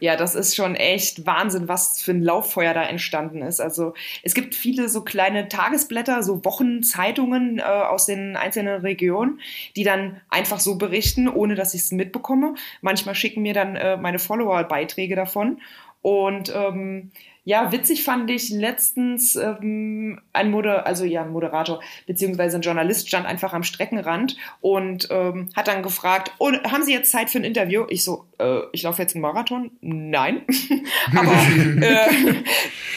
ja, 0.01 0.17
das 0.17 0.35
ist 0.35 0.55
schon 0.55 0.75
echt 0.75 1.27
Wahnsinn, 1.27 1.69
was 1.69 2.01
für 2.01 2.13
ein 2.13 2.23
Lauffeuer 2.23 2.75
da 2.75 2.83
entstanden 2.83 3.43
ist. 3.43 3.61
Also 3.61 3.95
es 4.23 4.35
gibt 4.35 4.55
viele 4.55 4.89
so 4.89 5.03
kleine 5.03 5.49
Tagesblätter, 5.49 6.23
so 6.23 6.45
Wochenzeitungen 6.45 7.59
äh, 7.59 7.63
aus 7.63 8.07
den 8.07 8.37
einzelnen 8.37 8.81
Regionen, 8.81 9.41
die 9.77 9.85
dann 9.85 10.21
einfach 10.31 10.61
so 10.61 10.77
berichten, 10.77 11.29
ohne 11.29 11.55
dass 11.55 11.75
ich 11.75 11.83
es 11.83 11.93
mitbekomme. 11.93 12.55
Manchmal 12.81 13.15
schicken 13.15 13.43
mir 13.43 13.55
dann 13.55 13.77
äh, 13.77 13.97
meine 13.97 14.19
Follower 14.19 14.65
Beiträge 14.65 15.17
davon. 15.17 15.61
Und 16.01 16.53
ähm, 16.55 17.11
ja, 17.49 17.73
witzig 17.73 18.05
fand 18.05 18.29
ich 18.31 18.51
letztens 18.51 19.35
ähm, 19.35 20.21
ein 20.35 20.51
Moder 20.51 20.87
also 20.87 21.07
ja, 21.07 21.23
ein 21.23 21.31
Moderator 21.31 21.81
beziehungsweise 22.07 22.59
ein 22.59 22.61
Journalist 22.61 23.09
stand 23.09 23.25
einfach 23.25 23.55
am 23.55 23.63
Streckenrand 23.63 24.37
und 24.61 25.09
ähm, 25.11 25.49
hat 25.57 25.67
dann 25.67 25.83
gefragt, 25.83 26.31
oh, 26.41 26.53
haben 26.71 26.83
Sie 26.83 26.93
jetzt 26.93 27.11
Zeit 27.11 27.31
für 27.31 27.39
ein 27.39 27.45
Interview? 27.45 27.87
Ich 27.89 28.05
so, 28.05 28.27
äh, 28.39 28.59
ich 28.73 28.83
laufe 28.83 29.01
jetzt 29.01 29.15
einen 29.15 29.23
Marathon. 29.23 29.71
Nein, 29.81 30.43
aber 31.17 31.33
äh, 31.81 32.35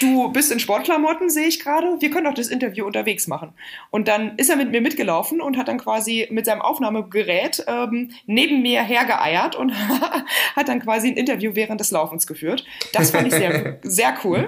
du 0.02 0.30
bist 0.34 0.52
in 0.52 0.60
Sportklamotten, 0.60 1.30
sehe 1.30 1.48
ich 1.48 1.64
gerade. 1.64 1.88
Wir 2.02 2.10
können 2.10 2.26
doch 2.26 2.34
das 2.34 2.50
Interview 2.50 2.86
unterwegs 2.86 3.28
machen. 3.28 3.54
Und 3.90 4.10
dann 4.10 4.36
ist 4.36 4.50
er 4.50 4.58
mit 4.58 4.72
mir 4.72 4.82
mitgelaufen 4.82 5.40
und 5.40 5.56
hat 5.56 5.70
dann 5.70 5.78
quasi 5.78 6.28
mit 6.30 6.46
seinem 6.46 6.62
Aufnahmegerät 6.62 7.64
ähm, 7.68 8.12
neben 8.26 8.62
mir 8.62 8.84
hergeeiert 8.84 9.56
und 9.56 9.72
hat 10.58 10.68
dann 10.68 10.82
quasi 10.82 11.08
ein 11.08 11.16
Interview 11.16 11.52
während 11.54 11.80
des 11.80 11.92
Laufens 11.92 12.28
geführt. 12.28 12.66
Das 12.92 13.12
fand 13.12 13.28
ich 13.28 13.34
sehr, 13.34 13.80
sehr 13.84 14.14
cool. 14.26 14.41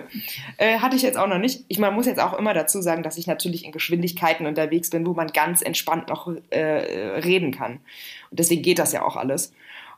Äh, 0.58 0.80
hatte 0.80 0.96
ich 0.96 1.02
jetzt 1.02 1.18
auch 1.18 1.28
noch 1.28 1.38
nicht. 1.38 1.66
Ich 1.68 1.80
man 1.80 1.94
muss 1.94 2.06
jetzt 2.06 2.20
auch 2.20 2.34
immer 2.34 2.54
dazu 2.54 2.82
sagen, 2.82 3.04
dass 3.04 3.18
ich 3.18 3.28
natürlich 3.28 3.66
in 3.66 3.72
Geschwindigkeiten 3.72 4.46
unterwegs 4.46 4.90
bin, 4.90 5.06
wo 5.06 5.14
man 5.14 5.28
ganz 5.28 5.62
entspannt 5.62 6.10
noch 6.10 6.32
äh, 6.50 6.60
reden 6.60 7.52
kann. 7.52 7.80
Und 8.30 8.40
deswegen 8.40 8.62
geht 8.62 8.80
das 8.80 8.94
ja 8.94 9.04
auch 9.04 9.16
alles. 9.16 9.54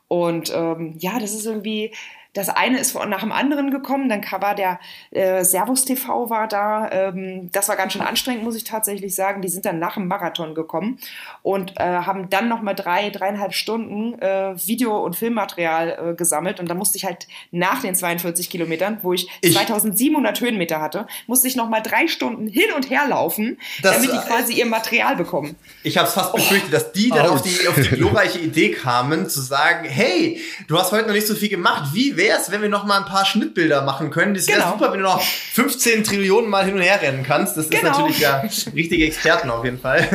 Und 0.08 0.54
ähm, 0.56 0.96
ja, 1.00 1.20
das 1.20 1.34
ist 1.34 1.46
irgendwie, 1.46 1.92
das 2.36 2.50
eine 2.50 2.80
ist 2.80 2.94
nach 2.94 3.22
dem 3.22 3.32
anderen 3.32 3.72
gekommen. 3.72 4.10
Dann 4.10 4.22
war 4.42 4.56
der 4.56 4.80
äh, 5.12 5.44
Servus 5.44 5.86
TV 5.86 6.30
war 6.30 6.48
da. 6.48 6.92
Ähm, 6.92 7.50
das 7.52 7.70
war 7.70 7.78
ganz 7.78 7.94
schön 7.94 8.02
anstrengend, 8.02 8.44
muss 8.44 8.58
ich 8.58 8.66
tatsächlich 8.66 9.16
sagen. 9.16 9.42
Die 9.42 9.48
sind 9.48 9.66
dann 9.66 9.80
nach 9.80 9.94
dem 9.94 10.08
Marathon 10.08 10.54
gekommen 10.54 11.00
und 11.44 11.80
äh, 11.80 11.84
haben 11.84 12.30
dann 12.30 12.50
noch 12.50 12.62
mal 12.62 12.74
drei, 12.74 13.10
dreieinhalb 13.10 13.54
Stunden 13.54 14.20
äh, 14.20 14.54
Video- 14.68 15.04
und 15.04 15.16
Filmmaterial 15.16 16.12
äh, 16.12 16.16
gesammelt. 16.16 16.60
Und 16.60 16.70
da 16.70 16.76
musste 16.76 16.98
ich 16.98 17.06
halt 17.06 17.28
nach 17.52 17.82
den 17.82 17.96
42 17.96 18.50
Kilometern, 18.50 19.00
wo 19.02 19.14
ich, 19.14 19.30
ich 19.40 19.54
2700 19.54 20.42
Höhenmeter 20.42 20.82
hatte, 20.82 21.08
musste 21.28 21.48
ich 21.48 21.56
noch 21.56 21.70
mal 21.70 21.80
drei 21.80 22.08
Stunden 22.08 22.48
hin 22.48 22.74
und 22.76 22.90
her 22.90 23.08
laufen, 23.08 23.58
das, 23.82 23.96
damit 23.96 24.12
die 24.12 24.28
quasi 24.28 24.54
ihr 24.56 24.66
Material 24.66 25.16
bekommen. 25.16 25.56
Ich 25.84 25.98
habe 25.98 26.10
es 26.10 26.14
fast 26.14 26.34
befürchtet, 26.34 26.74
dass 26.74 26.92
die 26.92 27.10
dann 27.10 27.28
auf 27.28 27.42
die, 27.42 27.66
auf 27.70 27.76
die 27.76 27.96
glorreiche 27.96 28.40
Idee 28.40 28.72
kamen, 28.72 29.30
zu 29.30 29.40
sagen, 29.40 29.88
hey, 29.88 30.42
du 30.68 30.78
hast 30.78 30.92
heute 30.92 31.08
noch 31.08 31.14
nicht 31.14 31.28
so 31.28 31.36
viel 31.36 31.50
gemacht. 31.50 31.92
Wie 31.94 32.18
wäre 32.18 32.25
es, 32.28 32.52
wenn 32.52 32.62
wir 32.62 32.70
noch 32.70 32.86
mal 32.86 33.00
ein 33.00 33.06
paar 33.06 33.26
Schnittbilder 33.26 33.82
machen 33.82 34.10
können? 34.12 34.34
Das 34.34 34.48
wäre 34.48 34.60
genau. 34.60 34.72
super, 34.72 34.92
wenn 34.92 35.00
du 35.00 35.06
noch 35.06 35.22
15 35.22 36.04
Trillionen 36.04 36.50
Mal 36.50 36.66
hin 36.66 36.76
und 36.76 36.82
her 36.82 37.02
rennen 37.02 37.24
kannst. 37.24 37.58
Das 37.58 37.70
genau. 37.70 37.92
ist 37.92 37.98
natürlich 37.98 38.20
ja 38.20 38.44
richtige 38.74 39.06
Experten 39.06 39.50
auf 39.50 39.64
jeden 39.64 39.80
Fall. 39.80 40.08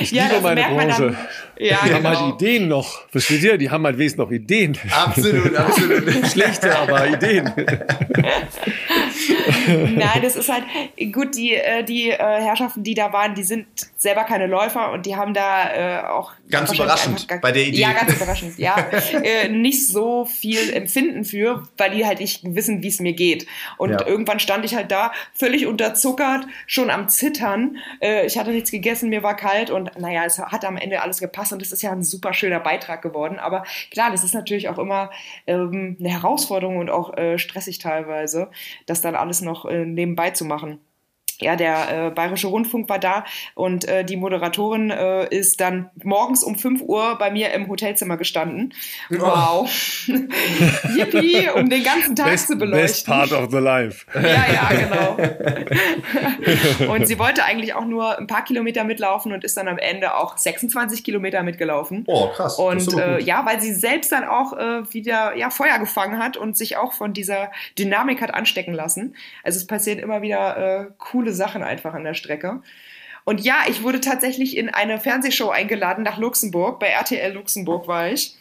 Ich 0.00 0.10
ja, 0.12 0.26
liebe 0.26 0.40
meine 0.40 0.62
Branche. 0.62 1.16
Ja, 1.58 1.80
die 1.84 1.90
genau. 1.90 2.08
haben 2.08 2.18
halt 2.18 2.34
Ideen 2.40 2.68
noch. 2.68 3.06
Versteht 3.10 3.42
ihr? 3.42 3.58
Die 3.58 3.68
haben 3.68 3.84
halt 3.84 3.98
wenigstens 3.98 4.18
noch 4.18 4.30
Ideen. 4.30 4.78
Absolut, 4.90 5.54
absolut. 5.54 6.26
Schlechte, 6.32 6.76
aber 6.78 7.06
Ideen. 7.06 7.52
Nein, 9.70 10.22
das 10.22 10.36
ist 10.36 10.48
halt, 10.48 10.64
gut, 11.12 11.34
die, 11.36 11.54
äh, 11.54 11.82
die 11.84 12.10
äh, 12.10 12.16
Herrschaften, 12.16 12.82
die 12.82 12.94
da 12.94 13.12
waren, 13.12 13.34
die 13.34 13.42
sind 13.42 13.66
selber 13.96 14.24
keine 14.24 14.46
Läufer 14.46 14.92
und 14.92 15.06
die 15.06 15.16
haben 15.16 15.34
da 15.34 16.02
äh, 16.02 16.06
auch. 16.06 16.32
Ganz 16.50 16.72
überraschend 16.72 17.28
gar, 17.28 17.38
bei 17.38 17.52
der 17.52 17.62
Idee. 17.62 17.80
Ja, 17.80 17.92
ganz 17.92 18.14
überraschend, 18.14 18.58
ja. 18.58 18.76
nicht 19.50 19.86
so 19.86 20.24
viel 20.24 20.72
Empfinden 20.72 21.24
für, 21.24 21.62
weil 21.76 21.90
die 21.92 22.04
halt 22.04 22.18
nicht 22.20 22.42
wissen, 22.42 22.82
wie 22.82 22.88
es 22.88 22.98
mir 22.98 23.12
geht. 23.12 23.46
Und 23.76 23.90
ja. 23.90 24.06
irgendwann 24.06 24.40
stand 24.40 24.64
ich 24.64 24.74
halt 24.74 24.90
da, 24.90 25.12
völlig 25.32 25.66
unterzuckert, 25.66 26.46
schon 26.66 26.90
am 26.90 27.08
Zittern. 27.08 27.76
Ich 28.26 28.36
hatte 28.36 28.50
nichts 28.50 28.70
gegessen, 28.70 29.10
mir 29.10 29.22
war 29.22 29.36
kalt 29.36 29.70
und 29.70 29.96
naja, 29.98 30.24
es 30.24 30.38
hat 30.38 30.64
am 30.64 30.76
Ende 30.76 31.02
alles 31.02 31.20
gepasst 31.20 31.52
und 31.52 31.62
es 31.62 31.70
ist 31.70 31.82
ja 31.82 31.92
ein 31.92 32.02
super 32.02 32.34
schöner 32.34 32.60
Beitrag 32.60 33.02
geworden. 33.02 33.38
Aber 33.38 33.64
klar, 33.90 34.10
das 34.10 34.24
ist 34.24 34.34
natürlich 34.34 34.68
auch 34.68 34.78
immer 34.78 35.10
ähm, 35.46 35.96
eine 35.98 36.10
Herausforderung 36.10 36.78
und 36.78 36.90
auch 36.90 37.16
äh, 37.16 37.38
stressig 37.38 37.78
teilweise, 37.78 38.50
das 38.86 39.00
dann 39.00 39.14
alles 39.14 39.40
noch 39.40 39.59
äh, 39.64 39.84
nebenbei 39.84 40.30
zu 40.30 40.44
machen 40.44 40.80
ja, 41.40 41.56
der 41.56 42.06
äh, 42.06 42.10
Bayerische 42.10 42.46
Rundfunk 42.46 42.88
war 42.88 42.98
da 42.98 43.24
und 43.54 43.86
äh, 43.86 44.04
die 44.04 44.16
Moderatorin 44.16 44.90
äh, 44.90 45.28
ist 45.28 45.60
dann 45.60 45.90
morgens 46.02 46.44
um 46.44 46.56
5 46.56 46.82
Uhr 46.82 47.16
bei 47.18 47.30
mir 47.30 47.52
im 47.52 47.68
Hotelzimmer 47.68 48.16
gestanden. 48.16 48.74
Oh. 49.10 49.16
Wow. 49.20 49.70
Yippie, 50.96 51.48
um 51.54 51.68
den 51.68 51.82
ganzen 51.82 52.16
Tag 52.16 52.30
best, 52.30 52.48
zu 52.48 52.56
beleuchten. 52.56 52.82
Best 52.82 53.06
part 53.06 53.32
of 53.32 53.50
the 53.50 53.58
life. 53.58 54.06
ja, 54.14 54.46
ja, 54.52 54.70
genau. 54.72 55.16
und 56.92 57.06
sie 57.06 57.18
wollte 57.18 57.44
eigentlich 57.44 57.74
auch 57.74 57.84
nur 57.84 58.18
ein 58.18 58.26
paar 58.26 58.44
Kilometer 58.44 58.84
mitlaufen 58.84 59.32
und 59.32 59.44
ist 59.44 59.56
dann 59.56 59.68
am 59.68 59.78
Ende 59.78 60.16
auch 60.16 60.36
26 60.36 61.04
Kilometer 61.04 61.42
mitgelaufen. 61.42 62.04
Oh, 62.06 62.28
krass. 62.28 62.58
Und 62.58 62.94
äh, 62.94 63.20
ja, 63.20 63.44
weil 63.46 63.60
sie 63.60 63.72
selbst 63.72 64.12
dann 64.12 64.24
auch 64.24 64.52
äh, 64.52 64.92
wieder 64.92 65.36
ja, 65.36 65.50
Feuer 65.50 65.78
gefangen 65.78 66.18
hat 66.18 66.36
und 66.36 66.56
sich 66.56 66.76
auch 66.76 66.92
von 66.92 67.12
dieser 67.12 67.50
Dynamik 67.78 68.20
hat 68.20 68.34
anstecken 68.34 68.74
lassen. 68.74 69.14
Also 69.42 69.58
es 69.58 69.66
passieren 69.66 69.98
immer 69.98 70.22
wieder 70.22 70.56
äh, 70.56 70.86
coole 70.98 71.29
coole 71.30 71.34
Sachen 71.34 71.62
einfach 71.62 71.94
an 71.94 72.04
der 72.04 72.14
Strecke. 72.14 72.62
Und 73.24 73.40
ja, 73.40 73.62
ich 73.68 73.82
wurde 73.82 74.00
tatsächlich 74.00 74.56
in 74.56 74.68
eine 74.70 74.98
Fernsehshow 74.98 75.50
eingeladen 75.50 76.02
nach 76.04 76.18
Luxemburg. 76.18 76.80
Bei 76.80 76.88
RTL 76.88 77.32
Luxemburg 77.32 77.86
war 77.86 78.08
ich. 78.08 78.36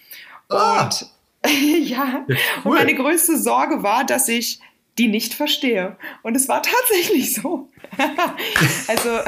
Ah. 0.50 0.84
Und 0.84 1.06
ja, 1.88 2.26
cool. 2.28 2.38
und 2.64 2.74
meine 2.74 2.96
größte 2.96 3.38
Sorge 3.38 3.84
war, 3.84 4.06
dass 4.06 4.28
ich 4.28 4.60
die 4.98 5.08
nicht 5.08 5.34
verstehe. 5.34 5.96
Und 6.24 6.36
es 6.36 6.48
war 6.50 6.62
tatsächlich 6.64 7.34
so. 7.34 7.70
also 8.88 9.20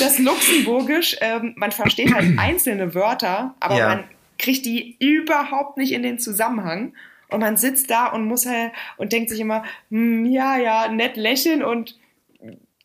das 0.00 0.18
Luxemburgisch, 0.18 1.16
ähm, 1.20 1.54
man 1.56 1.72
versteht 1.72 2.14
halt 2.14 2.38
einzelne 2.38 2.94
Wörter, 2.94 3.54
aber 3.60 3.76
ja. 3.76 3.88
man 3.88 4.04
kriegt 4.38 4.64
die 4.64 4.96
überhaupt 4.98 5.76
nicht 5.76 5.92
in 5.92 6.02
den 6.02 6.18
Zusammenhang. 6.18 6.94
Und 7.30 7.40
man 7.40 7.56
sitzt 7.56 7.90
da 7.90 8.06
und 8.06 8.26
muss 8.26 8.46
halt 8.46 8.72
und 8.96 9.12
denkt 9.12 9.30
sich 9.30 9.40
immer, 9.40 9.64
hm, 9.90 10.26
ja, 10.26 10.56
ja, 10.56 10.88
nett 10.88 11.16
lächeln 11.16 11.62
und 11.62 11.96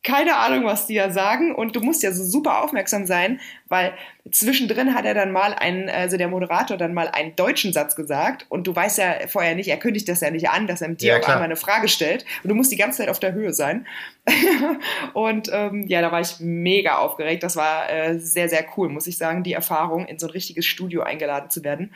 keine 0.05 0.37
Ahnung, 0.37 0.65
was 0.65 0.85
die 0.85 0.93
ja 0.93 1.09
sagen. 1.09 1.53
Und 1.53 1.75
du 1.75 1.81
musst 1.81 2.03
ja 2.03 2.11
so 2.11 2.23
super 2.23 2.63
aufmerksam 2.63 3.07
sein, 3.07 3.41
weil 3.67 3.93
zwischendrin 4.31 4.93
hat 4.93 5.03
er 5.03 5.15
dann 5.15 5.31
mal 5.31 5.53
einen, 5.53 5.89
also 5.89 6.15
der 6.15 6.27
Moderator 6.27 6.77
dann 6.77 6.93
mal 6.93 7.07
einen 7.07 7.35
deutschen 7.35 7.73
Satz 7.73 7.95
gesagt. 7.95 8.45
Und 8.49 8.67
du 8.67 8.75
weißt 8.75 8.99
ja 8.99 9.15
vorher 9.27 9.55
nicht, 9.55 9.67
er 9.67 9.77
kündigt 9.77 10.07
das 10.07 10.21
ja 10.21 10.29
nicht 10.29 10.49
an, 10.49 10.67
dass 10.67 10.81
er 10.81 10.89
mit 10.89 11.01
dir 11.01 11.13
ja, 11.13 11.19
auch 11.19 11.27
einmal 11.27 11.45
eine 11.45 11.55
Frage 11.55 11.87
stellt. 11.87 12.23
Und 12.43 12.49
du 12.49 12.55
musst 12.55 12.71
die 12.71 12.77
ganze 12.77 12.99
Zeit 12.99 13.09
auf 13.09 13.19
der 13.19 13.33
Höhe 13.33 13.51
sein. 13.51 13.87
und 15.13 15.49
ähm, 15.51 15.87
ja, 15.87 16.01
da 16.01 16.11
war 16.11 16.21
ich 16.21 16.39
mega 16.39 16.99
aufgeregt. 16.99 17.41
Das 17.41 17.55
war 17.55 17.89
äh, 17.91 18.19
sehr, 18.19 18.47
sehr 18.47 18.63
cool, 18.77 18.89
muss 18.89 19.07
ich 19.07 19.17
sagen, 19.17 19.43
die 19.43 19.53
Erfahrung, 19.53 20.05
in 20.05 20.19
so 20.19 20.27
ein 20.27 20.31
richtiges 20.31 20.67
Studio 20.67 21.01
eingeladen 21.01 21.49
zu 21.49 21.63
werden 21.63 21.91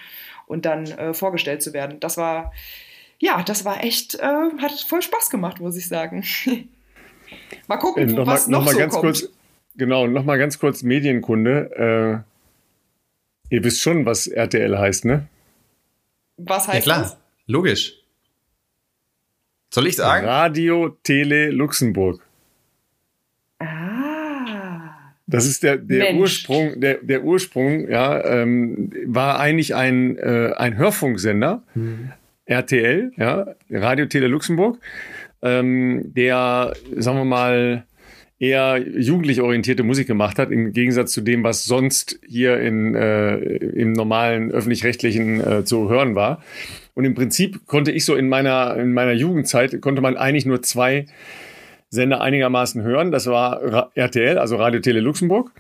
und 0.50 0.66
dann 0.66 0.88
äh, 0.88 1.14
vorgestellt 1.14 1.62
zu 1.62 1.74
werden. 1.74 2.00
Das 2.00 2.18
war, 2.18 2.52
ja, 3.20 3.44
das 3.44 3.66
war 3.66 3.84
echt, 3.84 4.16
äh, 4.16 4.50
hat 4.60 4.72
voll 4.88 5.02
Spaß 5.02 5.30
gemacht, 5.30 5.62
muss 5.62 5.78
ich 5.78 5.88
sagen. 5.88 6.26
Mal 7.68 7.78
gucken, 7.78 8.10
äh, 8.10 8.12
noch 8.12 8.26
was 8.26 8.48
mal, 8.48 8.52
noch, 8.52 8.60
noch 8.60 8.66
mal 8.66 8.72
so 8.72 8.80
ganz 8.80 8.94
kommt. 8.94 9.04
Kurz, 9.04 9.30
genau, 9.76 10.08
noch 10.08 10.24
mal 10.24 10.40
ganz 10.40 10.58
kurz 10.58 10.82
Medienkunde. 10.82 12.24
Äh, 13.52 13.54
ihr 13.56 13.64
wisst 13.64 13.82
schon, 13.82 14.08
was 14.08 14.26
RTL 14.26 14.80
heißt, 14.80 15.06
ne? 15.06 15.28
Was 16.38 16.68
heißt 16.68 16.88
ja, 16.88 16.94
klar. 16.94 17.04
das? 17.04 17.18
Logisch. 17.46 17.94
Soll 19.72 19.86
ich 19.86 19.96
sagen? 19.96 20.26
Radio 20.26 20.98
Tele 21.04 21.52
Luxemburg. 21.52 22.26
Ah. 23.60 25.14
Das 25.30 25.46
ist 25.46 25.64
der, 25.64 25.78
der 25.78 26.16
Ursprung, 26.16 26.80
der, 26.80 27.00
der 27.02 27.24
Ursprung, 27.24 27.88
ja, 27.90 28.24
ähm, 28.26 28.92
war 29.06 29.40
eigentlich 29.40 29.76
ein, 29.76 30.18
äh, 30.18 30.54
ein 30.58 30.78
Hörfunksender, 30.78 31.64
hm. 31.74 32.12
RTL, 32.46 33.12
ja, 33.16 33.56
Radio 33.70 34.08
Tele 34.08 34.28
Luxemburg 34.28 34.80
ähm, 35.42 36.14
der, 36.16 36.74
sagen 36.96 37.18
wir 37.18 37.26
mal, 37.26 37.86
eher 38.40 38.78
jugendlich 38.78 39.42
orientierte 39.42 39.84
Musik 39.84 40.08
gemacht 40.08 40.40
hat, 40.40 40.50
im 40.52 40.72
Gegensatz 40.72 41.12
zu 41.12 41.22
dem, 41.22 41.44
was 41.44 41.66
sonst 41.66 42.20
hier 42.26 42.60
in, 42.60 42.96
äh, 42.96 43.36
im 43.36 43.92
normalen 43.92 44.52
öffentlich-rechtlichen 44.52 45.46
äh, 45.46 45.66
zu 45.66 45.90
hören 45.90 46.16
war. 46.16 46.42
Und 46.94 47.06
im 47.06 47.16
Prinzip 47.16 47.66
konnte 47.68 47.92
ich 47.92 48.06
so 48.06 48.16
in 48.16 48.30
meiner, 48.30 48.78
in 48.78 48.94
meiner 48.94 49.14
Jugendzeit, 49.14 49.82
konnte 49.82 50.02
man 50.02 50.16
eigentlich 50.16 50.46
nur 50.46 50.62
zwei 50.62 51.06
Sender 51.90 52.22
einigermaßen 52.22 52.82
hören. 52.84 53.12
Das 53.12 53.28
war 53.28 53.90
RTL, 53.96 54.38
also 54.38 54.56
Radio 54.58 54.80
Tele 54.80 55.00
Luxemburg 55.00 55.52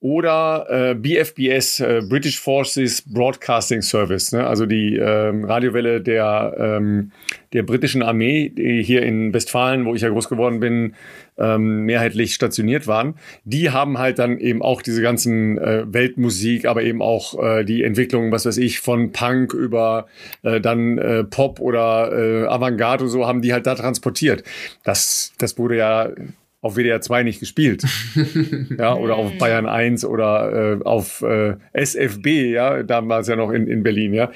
oder 0.00 0.66
äh, 0.70 0.94
BFBS, 0.94 1.80
äh, 1.80 2.02
British 2.08 2.40
Forces 2.40 3.02
Broadcasting 3.02 3.82
Service, 3.82 4.32
ne? 4.32 4.46
also 4.46 4.64
die 4.64 4.96
ähm, 4.96 5.44
Radiowelle 5.44 6.00
der, 6.00 6.56
ähm, 6.58 7.12
der 7.52 7.64
britischen 7.64 8.02
Armee, 8.02 8.48
die 8.48 8.82
hier 8.82 9.02
in 9.02 9.34
Westfalen, 9.34 9.84
wo 9.84 9.94
ich 9.94 10.00
ja 10.00 10.08
groß 10.08 10.30
geworden 10.30 10.58
bin, 10.58 10.94
ähm, 11.36 11.84
mehrheitlich 11.84 12.34
stationiert 12.34 12.86
waren. 12.86 13.14
Die 13.44 13.70
haben 13.70 13.98
halt 13.98 14.18
dann 14.18 14.38
eben 14.38 14.62
auch 14.62 14.80
diese 14.80 15.02
ganzen 15.02 15.58
äh, 15.58 15.84
Weltmusik, 15.86 16.64
aber 16.64 16.82
eben 16.82 17.02
auch 17.02 17.38
äh, 17.42 17.64
die 17.64 17.82
Entwicklung, 17.84 18.32
was 18.32 18.46
weiß 18.46 18.56
ich, 18.56 18.80
von 18.80 19.12
Punk 19.12 19.52
über 19.52 20.06
äh, 20.42 20.62
dann 20.62 20.96
äh, 20.96 21.24
Pop 21.24 21.60
oder 21.60 22.10
äh, 22.12 22.46
Avantgarde 22.46 23.04
und 23.04 23.10
so, 23.10 23.26
haben 23.26 23.42
die 23.42 23.52
halt 23.52 23.66
da 23.66 23.74
transportiert. 23.74 24.44
Das, 24.82 25.34
das 25.36 25.58
wurde 25.58 25.76
ja 25.76 26.08
auf 26.62 26.76
WDR 26.76 27.00
2 27.00 27.22
nicht 27.22 27.40
gespielt. 27.40 27.84
ja, 28.78 28.94
oder 28.94 29.16
auf 29.16 29.36
Bayern 29.38 29.66
1 29.66 30.04
oder 30.04 30.78
äh, 30.80 30.84
auf 30.84 31.22
äh, 31.22 31.56
SFB, 31.72 32.52
ja, 32.52 32.82
damals 32.82 33.28
ja 33.28 33.36
noch 33.36 33.50
in, 33.50 33.66
in 33.66 33.82
Berlin, 33.82 34.12
ja. 34.12 34.30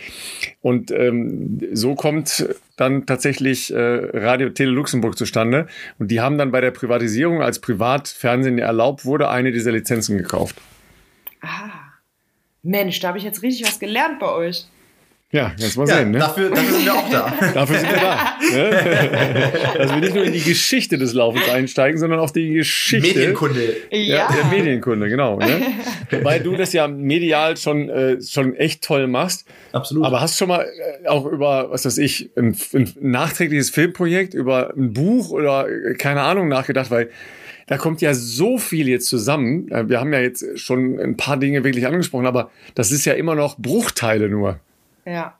Und 0.62 0.90
ähm, 0.90 1.60
so 1.72 1.94
kommt 1.94 2.48
dann 2.76 3.06
tatsächlich 3.06 3.72
äh, 3.72 3.78
Radio 3.78 4.48
Tele 4.50 4.70
Luxemburg 4.70 5.18
zustande. 5.18 5.66
Und 5.98 6.10
die 6.10 6.20
haben 6.20 6.38
dann 6.38 6.50
bei 6.50 6.60
der 6.60 6.70
Privatisierung, 6.70 7.42
als 7.42 7.58
Privatfernsehen 7.58 8.58
erlaubt 8.58 9.04
wurde, 9.04 9.28
eine 9.28 9.52
dieser 9.52 9.72
Lizenzen 9.72 10.16
gekauft. 10.16 10.56
Ah. 11.40 11.84
Mensch, 12.62 12.98
da 13.00 13.08
habe 13.08 13.18
ich 13.18 13.24
jetzt 13.24 13.42
richtig 13.42 13.66
was 13.66 13.78
gelernt 13.78 14.18
bei 14.18 14.32
euch. 14.32 14.66
Ja, 15.34 15.50
jetzt 15.56 15.76
mal 15.76 15.88
ja, 15.88 15.96
sehen. 15.96 16.12
Ne? 16.12 16.18
Dafür, 16.18 16.48
dafür 16.48 16.72
sind 16.72 16.84
wir 16.84 16.94
auch 16.94 17.10
da. 17.10 17.34
dafür 17.54 17.78
sind 17.80 17.90
wir 17.90 18.00
da. 18.00 18.38
Ne? 18.52 19.52
Dass 19.78 19.92
wir 19.92 20.00
nicht 20.00 20.14
nur 20.14 20.22
in 20.22 20.32
die 20.32 20.42
Geschichte 20.42 20.96
des 20.96 21.12
Laufens 21.12 21.48
einsteigen, 21.48 21.98
sondern 21.98 22.20
auch 22.20 22.30
die 22.30 22.52
Geschichte. 22.52 23.18
Medienkunde. 23.18 23.76
Ja, 23.90 23.98
ja. 23.98 24.28
der 24.32 24.44
Medienkunde, 24.56 25.08
genau. 25.08 25.36
Ne? 25.40 25.60
Weil 26.22 26.38
du 26.38 26.54
das 26.54 26.72
ja 26.72 26.86
medial 26.86 27.56
schon, 27.56 27.88
äh, 27.88 28.22
schon 28.22 28.54
echt 28.54 28.84
toll 28.84 29.08
machst. 29.08 29.44
Absolut. 29.72 30.04
Aber 30.06 30.20
hast 30.20 30.38
schon 30.38 30.46
mal 30.46 30.64
äh, 31.02 31.08
auch 31.08 31.26
über, 31.26 31.68
was 31.68 31.84
weiß 31.84 31.98
ich, 31.98 32.30
ein, 32.36 32.56
ein 32.72 32.92
nachträgliches 33.00 33.70
Filmprojekt, 33.70 34.34
über 34.34 34.72
ein 34.76 34.92
Buch 34.92 35.30
oder 35.30 35.66
äh, 35.68 35.94
keine 35.94 36.22
Ahnung 36.22 36.46
nachgedacht, 36.46 36.92
weil 36.92 37.10
da 37.66 37.76
kommt 37.76 38.02
ja 38.02 38.14
so 38.14 38.56
viel 38.56 38.88
jetzt 38.88 39.08
zusammen. 39.08 39.68
Äh, 39.72 39.88
wir 39.88 39.98
haben 39.98 40.12
ja 40.12 40.20
jetzt 40.20 40.60
schon 40.60 41.00
ein 41.00 41.16
paar 41.16 41.38
Dinge 41.38 41.64
wirklich 41.64 41.88
angesprochen, 41.88 42.26
aber 42.26 42.52
das 42.76 42.92
ist 42.92 43.04
ja 43.04 43.14
immer 43.14 43.34
noch 43.34 43.58
Bruchteile 43.58 44.28
nur. 44.28 44.60
Ja. 45.04 45.38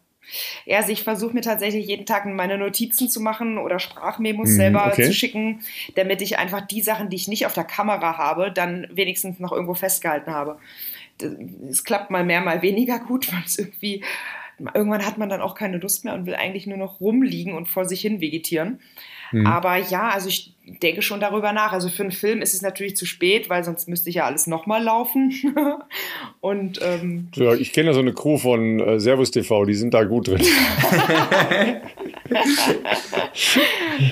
Ja, 0.65 0.78
also 0.78 0.91
ich 0.91 1.03
versuche 1.03 1.35
mir 1.35 1.43
tatsächlich 1.43 1.86
jeden 1.86 2.07
Tag 2.07 2.24
meine 2.27 2.57
Notizen 2.59 3.09
zu 3.09 3.20
machen 3.20 3.59
oder 3.59 3.78
Sprachmemos 3.78 4.49
mm, 4.49 4.57
selber 4.57 4.86
okay. 4.86 5.05
zu 5.05 5.12
schicken, 5.12 5.61
damit 5.97 6.23
ich 6.23 6.39
einfach 6.39 6.66
die 6.66 6.81
Sachen, 6.81 7.11
die 7.11 7.16
ich 7.16 7.28
nicht 7.28 7.47
auf 7.47 7.53
der 7.53 7.65
Kamera 7.65 8.16
habe, 8.16 8.51
dann 8.51 8.86
wenigstens 8.91 9.39
noch 9.39 9.53
irgendwo 9.53 9.74
festgehalten 9.74 10.32
habe. 10.32 10.59
Es 11.69 11.85
klappt 11.85 12.11
mal 12.11 12.24
mehr, 12.24 12.41
mal 12.41 12.62
weniger 12.62 12.99
gut, 12.99 13.32
weil 13.32 13.43
es 13.45 13.59
irgendwie, 13.59 14.03
irgendwann 14.73 15.05
hat 15.05 15.19
man 15.19 15.28
dann 15.28 15.43
auch 15.43 15.55
keine 15.55 15.78
Lust 15.78 16.05
mehr 16.05 16.15
und 16.15 16.27
will 16.27 16.35
eigentlich 16.35 16.66
nur 16.66 16.78
noch 16.78 17.01
rumliegen 17.01 17.53
und 17.53 17.69
vor 17.69 17.85
sich 17.85 18.01
hin 18.01 18.20
vegetieren. 18.20 18.81
Mhm. 19.35 19.47
Aber 19.48 19.77
ja, 19.77 20.11
also 20.11 20.28
ich 20.28 20.55
denke 20.81 21.02
schon 21.02 21.19
darüber 21.19 21.52
nach. 21.52 21.73
Also 21.73 21.89
für 21.89 22.05
einen 22.05 22.12
Film 22.12 22.40
ist 22.40 22.55
es 22.55 22.62
natürlich 22.62 22.97
zu 22.97 23.05
spät, 23.05 23.51
weil 23.51 23.65
sonst 23.65 23.89
müsste 23.89 24.09
ich 24.09 24.15
ja 24.16 24.27
alles 24.27 24.47
nochmal 24.47 24.81
laufen. 24.81 25.32
Und 26.40 26.78
ähm, 26.82 27.31
ja, 27.35 27.52
ich 27.55 27.73
kenne 27.73 27.89
ja 27.89 27.94
so 27.94 28.01
eine 28.01 28.12
Crew 28.12 28.39
von 28.39 28.78
äh, 28.78 29.01
Servus 29.01 29.32
TV, 29.32 29.65
die 29.65 29.74
sind 29.74 29.93
da 29.93 30.05
gut 30.05 30.28
drin. 30.28 30.40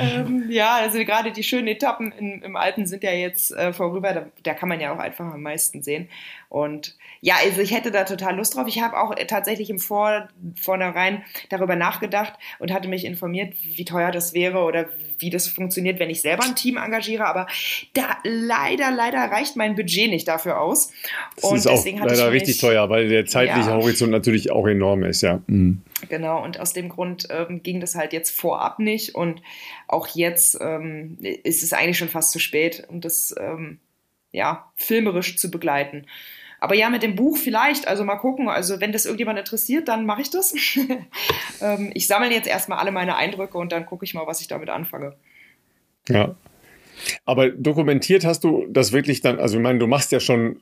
ähm, 0.01 0.47
ja, 0.51 0.75
also 0.75 0.99
gerade 1.05 1.31
die 1.31 1.45
schönen 1.45 1.69
Etappen 1.69 2.11
in, 2.11 2.43
im 2.43 2.57
Alpen 2.57 2.87
sind 2.87 3.05
ja 3.05 3.13
jetzt 3.13 3.53
äh, 3.53 3.73
vorüber. 3.73 4.13
Da, 4.13 4.27
da, 4.43 4.55
kann 4.55 4.69
man 4.69 4.81
ja 4.81 4.93
auch 4.93 4.99
einfach 4.99 5.33
am 5.33 5.43
meisten 5.43 5.83
sehen. 5.83 6.09
Und 6.49 6.97
ja, 7.25 7.37
also 7.41 7.61
ich 7.61 7.73
hätte 7.73 7.93
da 7.93 8.03
total 8.03 8.35
Lust 8.35 8.57
drauf. 8.57 8.67
Ich 8.67 8.83
habe 8.83 8.99
auch 8.99 9.15
tatsächlich 9.29 9.71
im 9.71 9.79
Vor 9.79 10.29
Vornherein 10.61 11.23
darüber 11.51 11.77
nachgedacht 11.77 12.33
und 12.59 12.73
hatte 12.73 12.89
mich 12.89 13.05
informiert, 13.05 13.55
wie 13.63 13.85
teuer 13.85 14.11
das 14.11 14.35
wäre 14.35 14.59
oder 14.59 14.89
wie 15.19 15.31
das 15.31 15.47
funktioniert, 15.47 16.01
wenn 16.01 16.11
ich 16.11 16.21
selber 16.21 16.43
ein 16.43 16.57
Team 16.57 16.77
engagiere. 16.79 17.25
Aber 17.27 17.47
da 17.95 18.19
leider, 18.25 18.91
leider 18.91 19.19
reicht 19.19 19.55
mein 19.55 19.77
Budget 19.77 20.11
nicht 20.11 20.27
dafür 20.27 20.61
aus. 20.61 20.91
Das 21.37 21.45
und 21.45 21.57
ist 21.59 21.69
auch 21.69 21.85
leider 21.85 22.25
mich, 22.25 22.43
richtig 22.43 22.59
teuer, 22.59 22.91
weil 22.91 23.09
der 23.09 23.25
zeitliche 23.25 23.71
ja. 23.71 23.77
Horizont 23.77 24.11
natürlich 24.11 24.51
auch 24.51 24.67
enorm 24.67 25.05
ist, 25.05 25.23
ja. 25.23 25.41
Mhm. 25.47 25.81
Genau, 26.09 26.43
und 26.43 26.59
aus 26.59 26.73
dem 26.73 26.89
Grund 26.89 27.29
ähm, 27.31 27.63
ging 27.63 27.79
das 27.79 27.95
halt 27.95 28.13
jetzt 28.13 28.37
vorab 28.37 28.81
nicht. 28.81 29.15
Und 29.15 29.43
auch 29.87 30.09
jetzt 30.09 30.59
ähm, 30.61 31.19
ist 31.21 31.63
es 31.63 31.73
eigentlich 31.73 31.99
schon 31.99 32.09
fast 32.09 32.33
zu 32.33 32.41
spät, 32.41 32.85
um 32.89 33.01
das 33.01 33.33
ähm, 33.39 33.79
ja, 34.33 34.73
filmerisch 34.75 35.37
zu 35.37 35.51
begleiten. 35.53 36.07
Aber 36.63 36.77
ja, 36.77 36.91
mit 36.91 37.03
dem 37.03 37.17
Buch 37.17 37.39
vielleicht, 37.39 37.89
also 37.89 38.05
mal 38.05 38.19
gucken. 38.19 38.49
Also 38.49 38.81
wenn 38.81 38.93
das 38.93 39.05
irgendjemand 39.05 39.37
interessiert, 39.37 39.89
dann 39.89 40.07
mache 40.07 40.23
ich 40.23 40.31
das. 40.31 40.55
ähm, 41.61 41.91
ich 41.93 42.07
sammle 42.07 42.31
jetzt 42.31 42.47
erstmal 42.47 42.79
alle 42.79 42.93
meine 42.93 43.17
Eindrücke 43.17 43.59
und 43.59 43.73
dann 43.73 43.85
gucke 43.85 44.05
ich 44.05 44.15
mal, 44.15 44.29
was 44.29 44.41
ich 44.41 44.47
damit 44.47 44.69
anfange. 44.69 45.17
Ja. 46.09 46.37
Aber 47.25 47.49
dokumentiert 47.49 48.25
hast 48.25 48.45
du 48.45 48.65
das 48.71 48.93
wirklich 48.93 49.23
dann, 49.23 49.41
also 49.41 49.57
ich 49.57 49.63
meine, 49.63 49.81
du 49.81 49.89
machst 49.89 50.13
ja 50.13 50.21
schon 50.21 50.61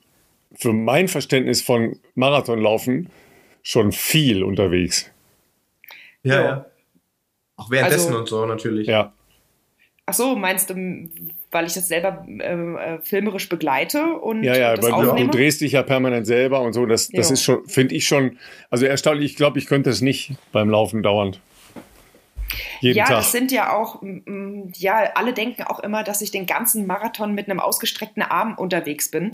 für 0.54 0.72
mein 0.72 1.06
Verständnis 1.06 1.60
von 1.60 2.00
Marathonlaufen 2.14 3.10
schon 3.62 3.92
viel 3.92 4.42
unterwegs. 4.42 5.10
Ja, 6.22 6.42
ja. 6.42 6.66
Auch 7.56 7.70
währenddessen 7.70 8.06
also, 8.06 8.18
und 8.20 8.26
so 8.26 8.46
natürlich. 8.46 8.86
Ja. 8.86 9.12
Ach 10.06 10.14
so, 10.14 10.34
meinst 10.34 10.70
du, 10.70 11.10
weil 11.50 11.66
ich 11.66 11.74
das 11.74 11.88
selber 11.88 12.24
ähm, 12.28 12.76
äh, 12.76 12.98
filmerisch 13.02 13.48
begleite 13.48 14.14
und 14.14 14.42
ja, 14.44 14.56
ja, 14.56 14.74
das 14.76 14.84
weil 14.84 14.92
aufnehme? 14.92 15.30
du 15.30 15.36
drehst 15.36 15.60
dich 15.60 15.72
ja 15.72 15.82
permanent 15.82 16.26
selber 16.26 16.60
und 16.60 16.72
so. 16.72 16.86
Das, 16.86 17.08
das 17.08 17.28
ja. 17.28 17.34
ist 17.34 17.42
schon, 17.42 17.66
finde 17.66 17.94
ich 17.94 18.06
schon, 18.06 18.38
also 18.70 18.86
erstaunlich. 18.86 19.32
Ich 19.32 19.36
glaube, 19.36 19.58
ich 19.58 19.66
könnte 19.66 19.90
es 19.90 20.00
nicht 20.00 20.34
beim 20.52 20.70
Laufen 20.70 21.02
dauernd. 21.02 21.40
Jeden 22.80 22.98
ja, 22.98 23.04
Tag. 23.04 23.16
das 23.18 23.32
sind 23.32 23.52
ja 23.52 23.72
auch, 23.72 24.02
ja, 24.76 25.10
alle 25.14 25.32
denken 25.32 25.62
auch 25.64 25.80
immer, 25.80 26.02
dass 26.02 26.20
ich 26.20 26.30
den 26.30 26.46
ganzen 26.46 26.86
Marathon 26.86 27.34
mit 27.34 27.48
einem 27.48 27.60
ausgestreckten 27.60 28.22
Arm 28.22 28.54
unterwegs 28.54 29.10
bin. 29.10 29.32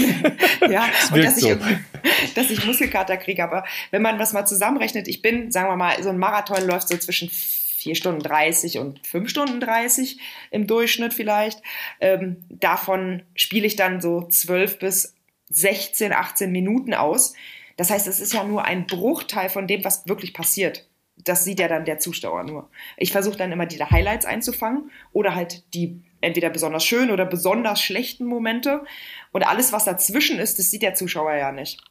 ja, 0.68 0.86
das 1.00 1.10
und 1.10 1.24
dass 1.24 1.40
so. 1.40 1.50
ich, 1.50 1.58
dass 2.34 2.50
ich 2.50 2.66
Muskelkater 2.66 3.16
kriege. 3.16 3.44
Aber 3.44 3.64
wenn 3.90 4.02
man 4.02 4.18
was 4.18 4.32
mal 4.32 4.46
zusammenrechnet, 4.46 5.06
ich 5.06 5.22
bin, 5.22 5.52
sagen 5.52 5.68
wir 5.68 5.76
mal, 5.76 6.02
so 6.02 6.08
ein 6.08 6.18
Marathon 6.18 6.66
läuft 6.66 6.88
so 6.88 6.96
zwischen 6.96 7.30
4 7.78 7.94
Stunden 7.94 8.20
30 8.20 8.78
und 8.78 9.06
5 9.06 9.28
Stunden 9.30 9.60
30 9.60 10.18
im 10.50 10.66
Durchschnitt 10.66 11.14
vielleicht. 11.14 11.62
Ähm, 12.00 12.44
davon 12.50 13.22
spiele 13.34 13.66
ich 13.66 13.76
dann 13.76 14.00
so 14.00 14.26
12 14.26 14.78
bis 14.78 15.14
16, 15.50 16.12
18 16.12 16.52
Minuten 16.52 16.94
aus. 16.94 17.34
Das 17.76 17.90
heißt, 17.90 18.08
es 18.08 18.20
ist 18.20 18.32
ja 18.34 18.44
nur 18.44 18.64
ein 18.64 18.86
Bruchteil 18.86 19.48
von 19.48 19.66
dem, 19.66 19.84
was 19.84 20.06
wirklich 20.08 20.34
passiert. 20.34 20.86
das 21.24 21.44
sieht 21.44 21.58
ja 21.58 21.66
dann 21.66 21.84
der 21.84 21.98
Zuschauer 21.98 22.44
nur. 22.44 22.70
Ich 22.96 23.10
versuche 23.10 23.36
dann 23.36 23.50
immer 23.50 23.66
diese 23.66 23.90
Highlights 23.90 24.24
einzufangen 24.24 24.90
oder 25.12 25.34
halt 25.34 25.64
die 25.74 26.00
entweder 26.20 26.48
besonders 26.48 26.84
schönen 26.84 27.10
oder 27.10 27.26
besonders 27.26 27.82
schlechten 27.82 28.24
Momente. 28.24 28.84
Und 29.32 29.42
alles, 29.42 29.72
was 29.72 29.84
dazwischen 29.84 30.38
ist, 30.38 30.58
das 30.58 30.70
sieht 30.70 30.82
der 30.82 30.94
Zuschauer 30.94 31.34
ja 31.34 31.50
nicht. 31.52 31.82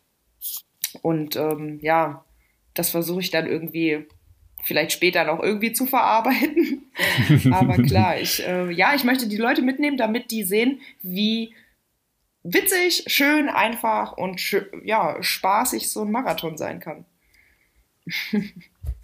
Und 1.02 1.36
ähm, 1.36 1.80
ja, 1.82 2.26
das 2.74 2.90
versuche 2.90 3.20
ich 3.20 3.32
dann 3.32 3.48
irgendwie 3.48 4.08
vielleicht 4.64 4.92
später 4.92 5.24
noch 5.24 5.42
irgendwie 5.42 5.74
zu 5.74 5.86
verarbeiten. 5.86 6.92
Aber 7.52 7.76
klar, 7.78 8.20
ich, 8.20 8.46
äh, 8.46 8.72
ja, 8.72 8.94
ich 8.96 9.04
möchte 9.04 9.28
die 9.28 9.38
Leute 9.38 9.62
mitnehmen, 9.62 9.98
damit 9.98 10.32
die 10.32 10.44
sehen, 10.44 10.82
wie 11.02 11.54
witzig, 12.44 13.04
schön, 13.08 13.50
einfach 13.50 14.14
und 14.14 14.42
ja, 14.84 15.18
spaßig 15.22 15.90
so 15.90 16.02
ein 16.04 16.12
Marathon 16.12 16.58
sein 16.58 16.80
kann. 16.80 17.06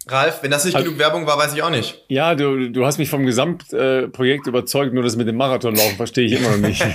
Ralf, 0.06 0.42
wenn 0.42 0.50
das 0.50 0.66
nicht 0.66 0.76
genug 0.76 0.98
Werbung 0.98 1.26
war, 1.26 1.38
weiß 1.38 1.54
ich 1.54 1.62
auch 1.62 1.70
nicht. 1.70 2.04
Ja, 2.08 2.34
du, 2.34 2.70
du 2.70 2.84
hast 2.84 2.98
mich 2.98 3.08
vom 3.08 3.24
Gesamtprojekt 3.24 4.46
äh, 4.46 4.50
überzeugt, 4.50 4.92
nur 4.92 5.02
das 5.02 5.16
mit 5.16 5.26
dem 5.26 5.36
Marathonlaufen 5.36 5.96
verstehe 5.96 6.26
ich 6.26 6.32
immer 6.32 6.50
noch 6.50 6.58
nicht. 6.58 6.80
das 6.82 6.90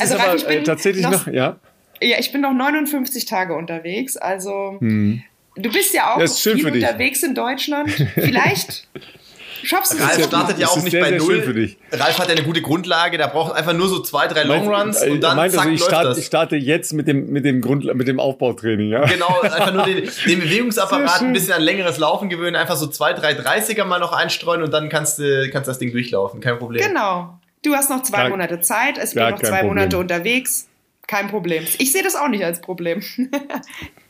also, 0.00 0.02
ist 0.02 0.12
aber 0.12 0.24
Ralf, 0.24 0.46
äh, 0.46 0.62
tatsächlich 0.62 1.04
noch, 1.04 1.26
noch, 1.26 1.32
ja. 1.32 1.58
Ja, 2.02 2.18
ich 2.18 2.32
bin 2.32 2.42
noch 2.42 2.52
59 2.52 3.24
Tage 3.24 3.54
unterwegs, 3.54 4.18
also 4.18 4.76
hm. 4.78 5.22
Du 5.56 5.70
bist 5.70 5.94
ja 5.94 6.14
auch 6.14 6.20
viel 6.20 6.66
unterwegs 6.66 7.22
in 7.22 7.34
Deutschland. 7.34 7.90
Vielleicht 8.14 8.88
schaffst 9.62 9.94
du 9.94 9.98
Ralf 9.98 10.18
es. 10.18 10.26
startet 10.26 10.58
ja 10.58 10.68
auch 10.68 10.82
nicht 10.82 10.90
sehr, 10.90 11.02
bei 11.02 11.10
Null. 11.12 11.76
Ralf 11.92 12.18
hat 12.18 12.28
ja 12.28 12.34
eine 12.34 12.44
gute 12.44 12.62
Grundlage, 12.62 13.18
da 13.18 13.26
braucht 13.26 13.54
einfach 13.54 13.72
nur 13.72 13.88
so 13.88 14.00
zwei, 14.00 14.26
drei 14.26 14.42
Longruns 14.42 15.02
und 15.02 15.20
dann 15.20 15.36
meint, 15.36 15.52
zack, 15.52 15.66
also 15.66 15.74
ich, 15.74 15.82
start, 15.82 16.18
ich 16.18 16.26
starte 16.26 16.56
jetzt 16.56 16.92
mit 16.92 17.08
dem, 17.08 17.30
mit 17.30 17.44
dem, 17.44 17.60
Grund, 17.60 17.84
mit 17.94 18.08
dem 18.08 18.20
Aufbautraining. 18.20 18.88
Ja? 18.88 19.04
Genau, 19.04 19.40
einfach 19.40 19.72
nur 19.72 19.84
den, 19.84 20.08
den 20.26 20.40
Bewegungsapparat 20.40 21.22
ein 21.22 21.32
bisschen 21.32 21.52
an 21.52 21.62
längeres 21.62 21.98
Laufen 21.98 22.28
gewöhnen, 22.28 22.56
einfach 22.56 22.76
so 22.76 22.86
zwei, 22.86 23.12
drei 23.12 23.32
30er 23.32 23.84
mal 23.84 24.00
noch 24.00 24.12
einstreuen 24.12 24.62
und 24.62 24.72
dann 24.72 24.88
kannst 24.88 25.18
du 25.18 25.48
kannst 25.50 25.68
das 25.68 25.78
Ding 25.78 25.92
durchlaufen, 25.92 26.40
kein 26.40 26.58
Problem. 26.58 26.86
Genau. 26.86 27.38
Du 27.64 27.74
hast 27.74 27.90
noch 27.90 28.02
zwei 28.02 28.24
ja, 28.24 28.28
Monate 28.28 28.60
Zeit, 28.60 28.98
es 28.98 29.14
bin 29.14 29.22
noch 29.22 29.38
zwei 29.38 29.60
Problem. 29.60 29.68
Monate 29.68 29.98
unterwegs. 29.98 30.68
Kein 31.06 31.28
Problem. 31.28 31.64
Ich 31.78 31.92
sehe 31.92 32.02
das 32.02 32.16
auch 32.16 32.28
nicht 32.28 32.44
als 32.44 32.60
Problem. 32.60 33.02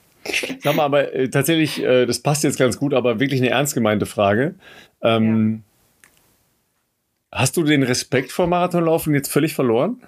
Sag 0.61 0.77
mal, 0.77 0.85
aber 0.85 1.13
äh, 1.15 1.29
tatsächlich, 1.29 1.83
äh, 1.83 2.07
das 2.07 2.21
passt 2.21 2.45
jetzt 2.45 2.59
ganz 2.59 2.79
gut, 2.79 2.95
aber 2.95 3.21
wirklich 3.21 3.41
eine 3.41 3.51
ernst 3.51 3.75
gemeinte 3.75 4.07
Frage. 4.07 4.55
Ähm, 5.03 5.63
ja. 7.33 7.39
Hast 7.41 7.57
du 7.57 7.63
den 7.63 7.83
Respekt 7.83 8.31
vor 8.31 8.47
Marathonlaufen 8.47 9.15
jetzt 9.15 9.33
völlig 9.33 9.55
verloren? 9.55 10.03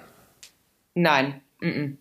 Nein. 0.94 1.40
Mm 1.60 1.68
-mm. 1.68 1.96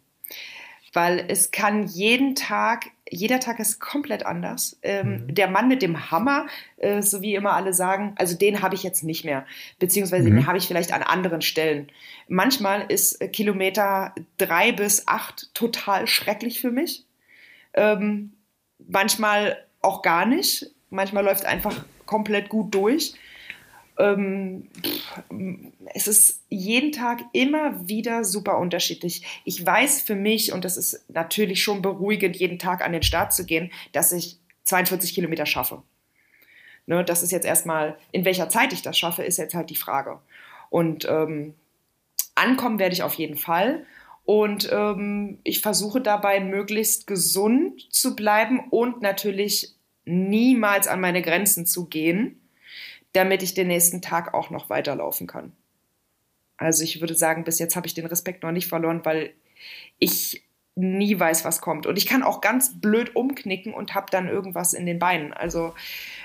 Weil 0.92 1.26
es 1.28 1.50
kann 1.50 1.88
jeden 1.88 2.36
Tag, 2.36 2.86
jeder 3.10 3.40
Tag 3.40 3.60
ist 3.60 3.80
komplett 3.80 4.26
anders. 4.26 4.78
Ähm, 4.84 5.26
mhm. 5.26 5.34
Der 5.34 5.50
Mann 5.50 5.68
mit 5.68 5.82
dem 5.82 6.12
Hammer, 6.12 6.46
äh, 6.78 7.02
so 7.02 7.24
wie 7.24 7.34
immer 7.34 7.54
alle 7.54 7.74
sagen, 7.74 8.14
also 8.18 8.38
den 8.38 8.62
habe 8.62 8.76
ich 8.76 8.84
jetzt 8.84 9.04
nicht 9.04 9.26
mehr. 9.26 9.46
Beziehungsweise 9.80 10.30
mhm. 10.30 10.36
den 10.36 10.48
habe 10.48 10.60
ich 10.60 10.68
vielleicht 10.68 10.94
an 10.94 11.02
anderen 11.02 11.42
Stellen. 11.42 11.88
Manchmal 12.28 12.86
ist 12.90 13.20
Kilometer 13.32 14.14
drei 14.38 14.72
bis 14.72 15.08
acht 15.08 15.50
total 15.56 16.06
schrecklich 16.06 16.62
für 16.62 16.72
mich. 16.72 17.06
Ähm, 17.74 18.34
manchmal 18.78 19.66
auch 19.82 20.02
gar 20.02 20.26
nicht. 20.26 20.68
Manchmal 20.90 21.24
läuft 21.24 21.46
einfach 21.46 21.86
komplett 22.06 22.50
gut 22.50 22.74
durch. 22.74 23.14
Ähm, 23.98 24.70
es 25.94 26.08
ist 26.08 26.42
jeden 26.50 26.92
Tag 26.92 27.22
immer 27.32 27.88
wieder 27.88 28.24
super 28.24 28.58
unterschiedlich. 28.58 29.24
Ich 29.46 29.64
weiß 29.64 30.02
für 30.02 30.16
mich, 30.16 30.52
und 30.52 30.66
das 30.66 30.78
ist 30.78 31.06
natürlich 31.10 31.62
schon 31.62 31.82
beruhigend, 31.82 32.36
jeden 32.36 32.58
Tag 32.58 32.84
an 32.84 32.94
den 32.94 33.04
Start 33.04 33.34
zu 33.34 33.46
gehen, 33.46 33.72
dass 33.92 34.12
ich 34.12 34.40
42 34.64 35.14
Kilometer 35.14 35.46
schaffe. 35.46 35.84
Ne, 36.86 37.04
das 37.04 37.24
ist 37.24 37.32
jetzt 37.32 37.46
erstmal, 37.46 37.98
in 38.12 38.26
welcher 38.26 38.50
Zeit 38.50 38.74
ich 38.74 38.82
das 38.82 38.98
schaffe, 38.98 39.24
ist 39.24 39.38
jetzt 39.38 39.54
halt 39.54 39.70
die 39.70 39.76
Frage. 39.76 40.20
Und 40.70 41.06
ähm, 41.06 41.54
ankommen 42.36 42.80
werde 42.80 42.94
ich 42.94 43.04
auf 43.04 43.14
jeden 43.14 43.38
Fall. 43.38 43.86
Und 44.26 44.70
ähm, 44.72 45.40
ich 45.44 45.62
versuche 45.62 46.00
dabei 46.00 46.40
möglichst 46.40 47.08
gesund 47.08 47.94
zu 47.94 48.16
bleiben 48.16 48.70
und 48.70 49.02
natürlich 49.02 49.76
niemals 50.06 50.88
an 50.88 51.02
meine 51.02 51.22
Grenzen 51.22 51.66
zu 51.66 51.86
gehen, 51.88 52.40
damit 53.12 53.44
ich 53.44 53.54
den 53.54 53.68
nächsten 53.68 54.02
Tag 54.02 54.34
auch 54.34 54.50
noch 54.50 54.70
weiterlaufen 54.70 55.28
kann. 55.28 55.52
Also 56.58 56.84
ich 56.84 57.02
würde 57.02 57.16
sagen, 57.16 57.44
bis 57.44 57.60
jetzt 57.60 57.76
habe 57.76 57.88
ich 57.88 57.94
den 57.94 58.06
Respekt 58.06 58.44
noch 58.44 58.52
nicht 58.52 58.68
verloren, 58.68 59.02
weil 59.04 59.34
ich 60.00 60.44
nie 60.76 61.20
weiß, 61.20 61.46
was 61.46 61.62
kommt. 61.62 61.86
Und 61.86 61.98
ich 61.98 62.08
kann 62.08 62.24
auch 62.24 62.42
ganz 62.42 62.80
blöd 62.80 63.16
umknicken 63.16 63.74
und 63.74 63.94
habe 63.94 64.08
dann 64.10 64.28
irgendwas 64.28 64.74
in 64.74 64.86
den 64.86 65.00
Beinen. 65.00 65.34
Also 65.34 65.74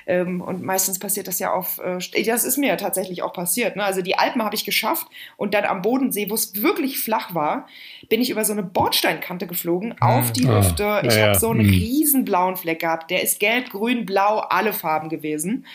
ähm, 0.09 0.40
und 0.40 0.62
meistens 0.62 0.98
passiert 0.98 1.28
das 1.28 1.39
ja 1.39 1.52
auf, 1.52 1.78
äh, 1.78 1.98
das 2.24 2.44
ist 2.44 2.56
mir 2.56 2.68
ja 2.68 2.76
tatsächlich 2.76 3.22
auch 3.22 3.35
passiert. 3.35 3.76
Ne? 3.76 3.85
Also 3.85 4.01
die 4.01 4.16
Alpen 4.16 4.43
habe 4.43 4.55
ich 4.55 4.64
geschafft 4.64 5.06
und 5.36 5.52
dann 5.52 5.64
am 5.64 5.82
Bodensee, 5.82 6.30
wo 6.30 6.35
es 6.35 6.62
wirklich 6.62 6.98
flach 6.98 7.35
war, 7.35 7.68
bin 8.09 8.22
ich 8.22 8.30
über 8.30 8.47
so 8.47 8.55
eine 8.55 8.62
Bordsteinkante 8.62 9.47
geflogen 9.47 9.94
ah, 10.01 10.18
auf 10.18 10.32
die 10.32 10.48
ah, 10.48 10.56
Hüfte. 10.56 11.02
Ich 11.05 11.14
ja, 11.14 11.28
habe 11.28 11.39
so 11.39 11.51
einen 11.51 11.60
hm. 11.60 11.68
riesen 11.68 12.24
blauen 12.24 12.56
Fleck 12.56 12.80
gehabt. 12.80 13.10
Der 13.10 13.22
ist 13.22 13.39
gelb, 13.39 13.68
grün, 13.68 14.06
blau, 14.06 14.39
alle 14.39 14.72
Farben 14.72 15.10
gewesen 15.10 15.66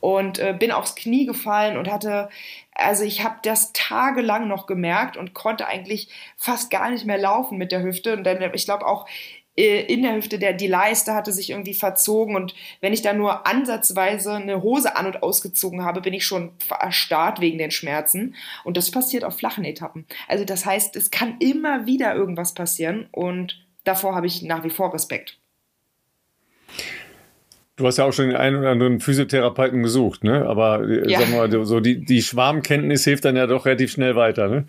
und 0.00 0.38
äh, 0.38 0.54
bin 0.56 0.70
aufs 0.70 0.94
Knie 0.94 1.26
gefallen 1.26 1.76
und 1.76 1.90
hatte, 1.90 2.28
also 2.74 3.04
ich 3.04 3.24
habe 3.24 3.36
das 3.42 3.72
tagelang 3.72 4.48
noch 4.48 4.66
gemerkt 4.66 5.16
und 5.16 5.34
konnte 5.34 5.66
eigentlich 5.66 6.08
fast 6.36 6.70
gar 6.70 6.90
nicht 6.90 7.06
mehr 7.06 7.18
laufen 7.18 7.58
mit 7.58 7.72
der 7.72 7.82
Hüfte 7.82 8.16
und 8.16 8.24
dann, 8.24 8.38
ich 8.52 8.64
glaube 8.64 8.86
auch 8.86 9.06
in 9.58 10.02
der 10.02 10.14
Hüfte, 10.14 10.38
der, 10.38 10.52
die 10.52 10.66
Leiste 10.68 11.14
hatte 11.14 11.32
sich 11.32 11.50
irgendwie 11.50 11.74
verzogen 11.74 12.36
und 12.36 12.54
wenn 12.80 12.92
ich 12.92 13.02
da 13.02 13.12
nur 13.12 13.46
ansatzweise 13.46 14.34
eine 14.34 14.62
Hose 14.62 14.96
an- 14.96 15.06
und 15.06 15.22
ausgezogen 15.22 15.84
habe, 15.84 16.00
bin 16.00 16.14
ich 16.14 16.24
schon 16.24 16.52
erstarrt 16.80 17.40
wegen 17.40 17.58
den 17.58 17.70
Schmerzen 17.70 18.36
und 18.64 18.76
das 18.76 18.90
passiert 18.90 19.24
auf 19.24 19.36
flachen 19.36 19.64
Etappen. 19.64 20.06
Also 20.28 20.44
das 20.44 20.64
heißt, 20.64 20.94
es 20.94 21.10
kann 21.10 21.36
immer 21.40 21.86
wieder 21.86 22.14
irgendwas 22.14 22.54
passieren 22.54 23.08
und 23.10 23.64
davor 23.82 24.14
habe 24.14 24.26
ich 24.26 24.42
nach 24.42 24.62
wie 24.62 24.70
vor 24.70 24.94
Respekt. 24.94 25.38
Du 27.76 27.86
hast 27.86 27.96
ja 27.96 28.04
auch 28.04 28.12
schon 28.12 28.28
den 28.28 28.36
einen 28.36 28.56
oder 28.56 28.70
anderen 28.70 29.00
Physiotherapeuten 29.00 29.82
gesucht, 29.84 30.24
ne? 30.24 30.46
Aber 30.46 30.82
äh, 30.82 31.10
ja. 31.10 31.20
sag 31.20 31.30
mal, 31.30 31.64
so 31.64 31.78
die, 31.78 32.04
die 32.04 32.22
Schwarmkenntnis 32.22 33.04
hilft 33.04 33.24
dann 33.24 33.36
ja 33.36 33.46
doch 33.46 33.66
relativ 33.66 33.92
schnell 33.92 34.16
weiter, 34.16 34.48
ne? 34.48 34.66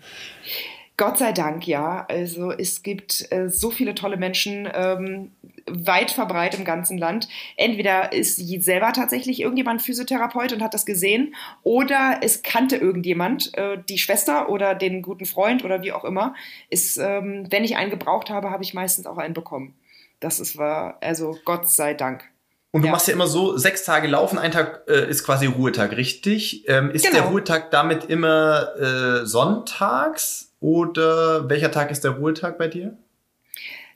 Gott 1.00 1.16
sei 1.16 1.32
Dank, 1.32 1.66
ja. 1.66 2.04
Also 2.10 2.52
es 2.52 2.82
gibt 2.82 3.32
äh, 3.32 3.48
so 3.48 3.70
viele 3.70 3.94
tolle 3.94 4.18
Menschen 4.18 4.68
ähm, 4.70 5.30
weit 5.66 6.10
verbreitet 6.10 6.60
im 6.60 6.66
ganzen 6.66 6.98
Land. 6.98 7.26
Entweder 7.56 8.12
ist 8.12 8.36
selber 8.36 8.92
tatsächlich 8.92 9.40
irgendjemand 9.40 9.80
Physiotherapeut 9.80 10.52
und 10.52 10.60
hat 10.60 10.74
das 10.74 10.84
gesehen, 10.84 11.34
oder 11.62 12.20
es 12.20 12.42
kannte 12.42 12.76
irgendjemand, 12.76 13.56
äh, 13.56 13.78
die 13.88 13.96
Schwester 13.96 14.50
oder 14.50 14.74
den 14.74 15.00
guten 15.00 15.24
Freund 15.24 15.64
oder 15.64 15.80
wie 15.80 15.92
auch 15.92 16.04
immer. 16.04 16.34
Ist, 16.68 16.98
ähm, 16.98 17.46
wenn 17.48 17.64
ich 17.64 17.78
einen 17.78 17.90
gebraucht 17.90 18.28
habe, 18.28 18.50
habe 18.50 18.62
ich 18.62 18.74
meistens 18.74 19.06
auch 19.06 19.16
einen 19.16 19.32
bekommen. 19.32 19.72
Das 20.20 20.38
ist 20.38 20.58
war, 20.58 20.98
also 21.00 21.38
Gott 21.46 21.70
sei 21.70 21.94
Dank. 21.94 22.24
Und 22.72 22.82
du 22.82 22.88
ja. 22.88 22.92
machst 22.92 23.08
ja 23.08 23.14
immer 23.14 23.26
so 23.26 23.56
sechs 23.56 23.86
Tage 23.86 24.06
laufen, 24.06 24.36
ein 24.36 24.52
Tag 24.52 24.82
äh, 24.86 25.08
ist 25.08 25.24
quasi 25.24 25.46
Ruhetag, 25.46 25.96
richtig? 25.96 26.68
Ähm, 26.68 26.90
ist 26.90 27.06
genau. 27.06 27.22
der 27.22 27.30
Ruhetag 27.30 27.70
damit 27.70 28.04
immer 28.04 28.76
äh, 28.76 29.24
sonntags 29.24 30.49
oder 30.60 31.48
welcher 31.48 31.70
Tag 31.70 31.90
ist 31.90 32.04
der 32.04 32.12
Ruhetag 32.12 32.58
bei 32.58 32.68
dir? 32.68 32.96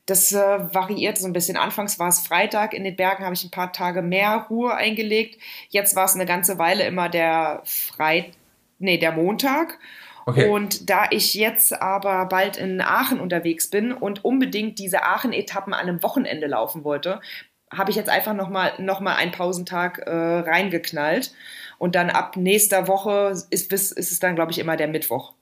Das 0.06 0.32
äh, 0.32 0.38
variiert 0.74 1.16
so 1.16 1.26
ein 1.26 1.32
bisschen. 1.32 1.56
Anfangs 1.56 1.98
war 1.98 2.08
es 2.08 2.20
Freitag, 2.20 2.74
in 2.74 2.84
den 2.84 2.96
Bergen 2.96 3.24
habe 3.24 3.34
ich 3.34 3.44
ein 3.44 3.50
paar 3.50 3.72
Tage 3.72 4.02
mehr 4.02 4.46
Ruhe 4.50 4.74
eingelegt. 4.74 5.40
Jetzt 5.70 5.96
war 5.96 6.04
es 6.04 6.14
eine 6.14 6.26
ganze 6.26 6.58
Weile 6.58 6.84
immer 6.84 7.08
der 7.08 7.62
Freit 7.64 8.32
nee, 8.78 8.98
der 8.98 9.12
Montag. 9.12 9.78
Okay. 10.26 10.48
Und 10.48 10.88
da 10.88 11.06
ich 11.10 11.34
jetzt 11.34 11.80
aber 11.82 12.26
bald 12.26 12.56
in 12.56 12.80
Aachen 12.80 13.20
unterwegs 13.20 13.68
bin 13.68 13.92
und 13.92 14.24
unbedingt 14.24 14.78
diese 14.78 15.02
Aachen-Etappen 15.02 15.74
an 15.74 15.80
einem 15.80 16.02
Wochenende 16.02 16.46
laufen 16.46 16.84
wollte, 16.84 17.20
habe 17.70 17.90
ich 17.90 17.96
jetzt 17.96 18.08
einfach 18.08 18.34
nochmal 18.34 18.72
noch 18.78 19.00
mal 19.00 19.16
einen 19.16 19.32
Pausentag 19.32 19.98
äh, 19.98 20.10
reingeknallt. 20.10 21.34
Und 21.78 21.94
dann 21.94 22.08
ab 22.08 22.36
nächster 22.36 22.88
Woche 22.88 23.34
ist, 23.50 23.72
ist 23.72 23.98
es 23.98 24.18
dann, 24.18 24.34
glaube 24.34 24.52
ich, 24.52 24.58
immer 24.58 24.76
der 24.76 24.88
Mittwoch. 24.88 25.34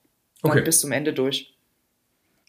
Okay. 0.43 0.63
bis 0.63 0.81
zum 0.81 0.93
Ende 0.93 1.13
durch. 1.13 1.55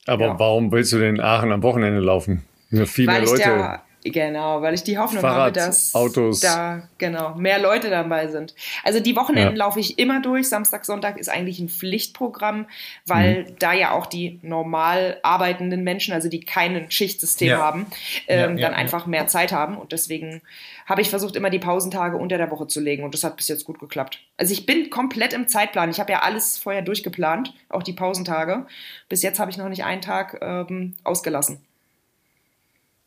Aber 0.06 0.26
ja. 0.26 0.40
warum 0.40 0.72
willst 0.72 0.91
du 0.91 0.99
denn 0.99 1.15
in 1.15 1.22
Aachen 1.22 1.52
am 1.52 1.64
Wochenende 1.64 1.99
laufen? 1.99 2.44
Viel 2.70 3.07
Weil 3.07 3.22
mehr 3.22 3.30
Leute. 3.30 3.44
Da, 3.44 3.84
Genau, 4.05 4.61
weil 4.61 4.73
ich 4.73 4.84
die 4.84 4.97
Hoffnung 4.97 5.21
Fahrrad, 5.21 5.39
habe, 5.39 5.51
dass 5.53 5.95
Autos. 5.95 6.41
da 6.41 6.89
genau 6.97 7.35
mehr 7.35 7.59
Leute 7.59 7.89
dabei 7.89 8.27
sind. 8.27 8.53
Also 8.84 8.99
die 8.99 9.15
Wochenenden 9.15 9.55
ja. 9.55 9.65
laufe 9.65 9.80
ich 9.80 9.97
immer 9.97 10.21
durch. 10.21 10.49
Samstag, 10.49 10.84
Sonntag 10.84 11.17
ist 11.17 11.30
eigentlich 11.30 11.59
ein 11.59 11.69
Pflichtprogramm, 11.69 12.65
weil 13.05 13.43
mhm. 13.43 13.55
da 13.59 13.73
ja 13.73 13.91
auch 13.91 14.05
die 14.05 14.39
normal 14.41 15.19
arbeitenden 15.23 15.84
Menschen, 15.84 16.13
also 16.13 16.27
die 16.27 16.41
kein 16.41 16.91
Schichtsystem 16.91 17.49
ja. 17.49 17.59
haben, 17.59 17.88
ähm, 18.27 18.57
ja, 18.57 18.67
dann 18.67 18.75
einfach 18.75 19.05
mehr 19.05 19.27
Zeit 19.27 19.53
haben. 19.53 19.77
Und 19.77 19.93
deswegen 19.93 20.41
habe 20.85 21.01
ich 21.01 21.09
versucht, 21.09 21.38
immer 21.38 21.49
die 21.49 21.59
Pausentage 21.59 22.17
unter 22.17 22.38
der 22.38 22.51
Woche 22.51 22.67
zu 22.67 22.81
legen. 22.81 23.03
Und 23.03 23.13
das 23.13 23.23
hat 23.23 23.38
bis 23.38 23.47
jetzt 23.47 23.63
gut 23.63 23.80
geklappt. 23.80 24.19
Also 24.38 24.51
ich 24.51 24.65
bin 24.65 24.89
komplett 24.89 25.31
im 25.31 25.47
Zeitplan. 25.47 25.89
Ich 25.89 25.99
habe 25.99 26.11
ja 26.11 26.19
alles 26.23 26.57
vorher 26.57 26.81
durchgeplant, 26.81 27.53
auch 27.69 27.84
die 27.84 27.93
Pausentage. 27.93 28.65
Bis 29.07 29.21
jetzt 29.23 29.39
habe 29.39 29.49
ich 29.49 29.57
noch 29.57 29.69
nicht 29.69 29.85
einen 29.85 30.01
Tag 30.01 30.39
ähm, 30.41 30.95
ausgelassen. 31.03 31.61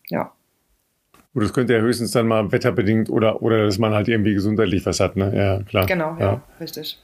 Ja. 0.08 0.32
Gut, 1.36 1.44
das 1.44 1.52
könnte 1.52 1.74
ja 1.74 1.80
höchstens 1.80 2.12
dann 2.12 2.26
mal 2.28 2.50
wetterbedingt 2.50 3.10
oder, 3.10 3.42
oder 3.42 3.66
dass 3.66 3.76
man 3.76 3.92
halt 3.92 4.08
irgendwie 4.08 4.32
gesundheitlich 4.32 4.86
was 4.86 5.00
hat, 5.00 5.16
ne? 5.16 5.36
Ja, 5.36 5.62
klar. 5.64 5.84
Genau, 5.84 6.16
ja, 6.18 6.18
ja 6.18 6.42
richtig. 6.58 6.98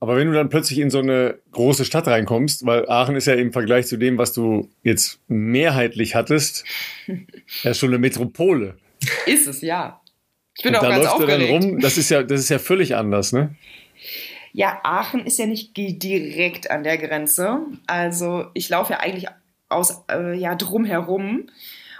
Aber 0.00 0.16
wenn 0.16 0.26
du 0.26 0.32
dann 0.32 0.48
plötzlich 0.48 0.80
in 0.80 0.90
so 0.90 0.98
eine 0.98 1.38
große 1.52 1.84
Stadt 1.84 2.08
reinkommst, 2.08 2.66
weil 2.66 2.88
Aachen 2.88 3.14
ist 3.14 3.26
ja 3.26 3.34
im 3.34 3.52
Vergleich 3.52 3.86
zu 3.86 3.96
dem, 3.96 4.18
was 4.18 4.32
du 4.32 4.68
jetzt 4.82 5.20
mehrheitlich 5.28 6.16
hattest, 6.16 6.64
ja 7.62 7.74
schon 7.74 7.90
eine 7.90 8.00
Metropole. 8.00 8.74
Ist 9.26 9.46
es, 9.46 9.62
ja. 9.62 10.00
Ich 10.56 10.64
bin 10.64 10.74
Und 10.74 10.80
auch 10.80 10.82
da 10.82 10.88
ganz 10.88 11.04
läuft 11.04 11.14
aufgeregt. 11.14 11.42
er 11.42 11.60
dann 11.60 11.62
rum, 11.62 11.80
das 11.80 11.98
ist 11.98 12.10
ja, 12.10 12.24
das 12.24 12.40
ist 12.40 12.48
ja 12.48 12.58
völlig 12.58 12.96
anders, 12.96 13.32
ne? 13.32 13.54
Ja, 14.52 14.80
Aachen 14.82 15.24
ist 15.26 15.38
ja 15.38 15.46
nicht 15.46 15.76
direkt 15.76 16.72
an 16.72 16.82
der 16.82 16.98
Grenze. 16.98 17.60
Also 17.86 18.46
ich 18.54 18.68
laufe 18.68 18.94
ja 18.94 18.98
eigentlich 18.98 19.28
aus, 19.68 20.02
äh, 20.10 20.34
ja, 20.34 20.56
drumherum 20.56 21.46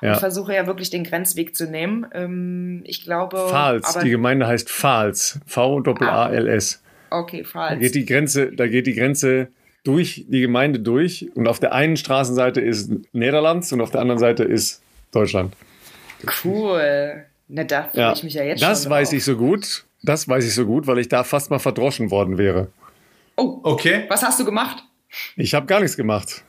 ja. 0.03 0.13
und 0.15 0.19
versuche 0.19 0.55
ja 0.55 0.67
wirklich 0.67 0.91
den 0.91 1.05
Grenzweg 1.05 1.57
zu 1.57 1.71
nehmen. 1.71 2.07
Ähm, 2.13 2.83
ich 2.85 3.05
glaube. 3.05 3.47
Pfalz, 3.49 3.99
die 4.03 4.11
Gemeinde 4.11 4.47
heißt 4.47 4.69
Pfalz. 4.69 5.41
V-A-L-S. 5.47 6.83
Ah, 7.11 7.21
okay, 7.21 7.45
Pfalz. 7.45 7.71
Da 7.71 7.77
geht 7.77 7.95
die 7.95 8.05
Grenze, 8.05 8.53
da 8.53 8.67
geht 8.67 8.87
die 8.87 8.95
Grenze 8.95 9.49
durch 9.85 10.27
die 10.29 10.41
Gemeinde 10.41 10.81
durch 10.81 11.31
und 11.35 11.49
auf 11.49 11.59
der 11.59 11.73
einen 11.73 11.97
Straßenseite 11.97 12.61
ist 12.61 12.91
Niederlands 13.13 13.73
und 13.73 13.81
auf 13.81 13.91
der 13.91 14.01
anderen 14.01 14.19
Seite 14.19 14.45
ist 14.45 14.83
Deutschland. 15.11 15.55
Cool. 16.45 17.25
Na, 17.49 17.65
da 17.65 17.85
freue 17.85 18.01
ja, 18.01 18.13
ich 18.13 18.23
mich 18.23 18.35
ja 18.35 18.45
jetzt 18.45 18.63
das 18.63 18.83
schon. 18.83 18.91
Das 18.91 18.91
weiß 18.91 19.11
drauf. 19.11 19.17
ich 19.17 19.25
so 19.25 19.37
gut. 19.37 19.85
Das 20.03 20.29
weiß 20.29 20.45
ich 20.45 20.55
so 20.55 20.67
gut, 20.67 20.87
weil 20.87 20.99
ich 20.99 21.09
da 21.09 21.23
fast 21.25 21.51
mal 21.51 21.59
verdroschen 21.59 22.11
worden 22.11 22.39
wäre. 22.39 22.69
Oh, 23.37 23.61
okay. 23.63 24.05
Was 24.09 24.23
hast 24.23 24.41
du 24.41 24.45
gemacht? 24.45 24.83
Ich 25.37 25.55
habe 25.55 25.67
gar 25.67 25.81
nichts 25.81 25.97
gemacht. 25.97 26.43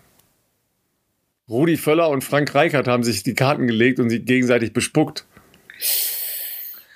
Rudi 1.50 1.78
Völler 1.78 2.10
und 2.10 2.24
Frank 2.24 2.54
Reichert 2.56 2.88
haben 2.88 3.04
sich 3.04 3.24
die 3.24 3.34
Karten 3.34 3.68
gelegt 3.68 4.00
und 4.00 4.10
sie 4.10 4.20
gegenseitig 4.20 4.74
bespuckt. 4.74 5.26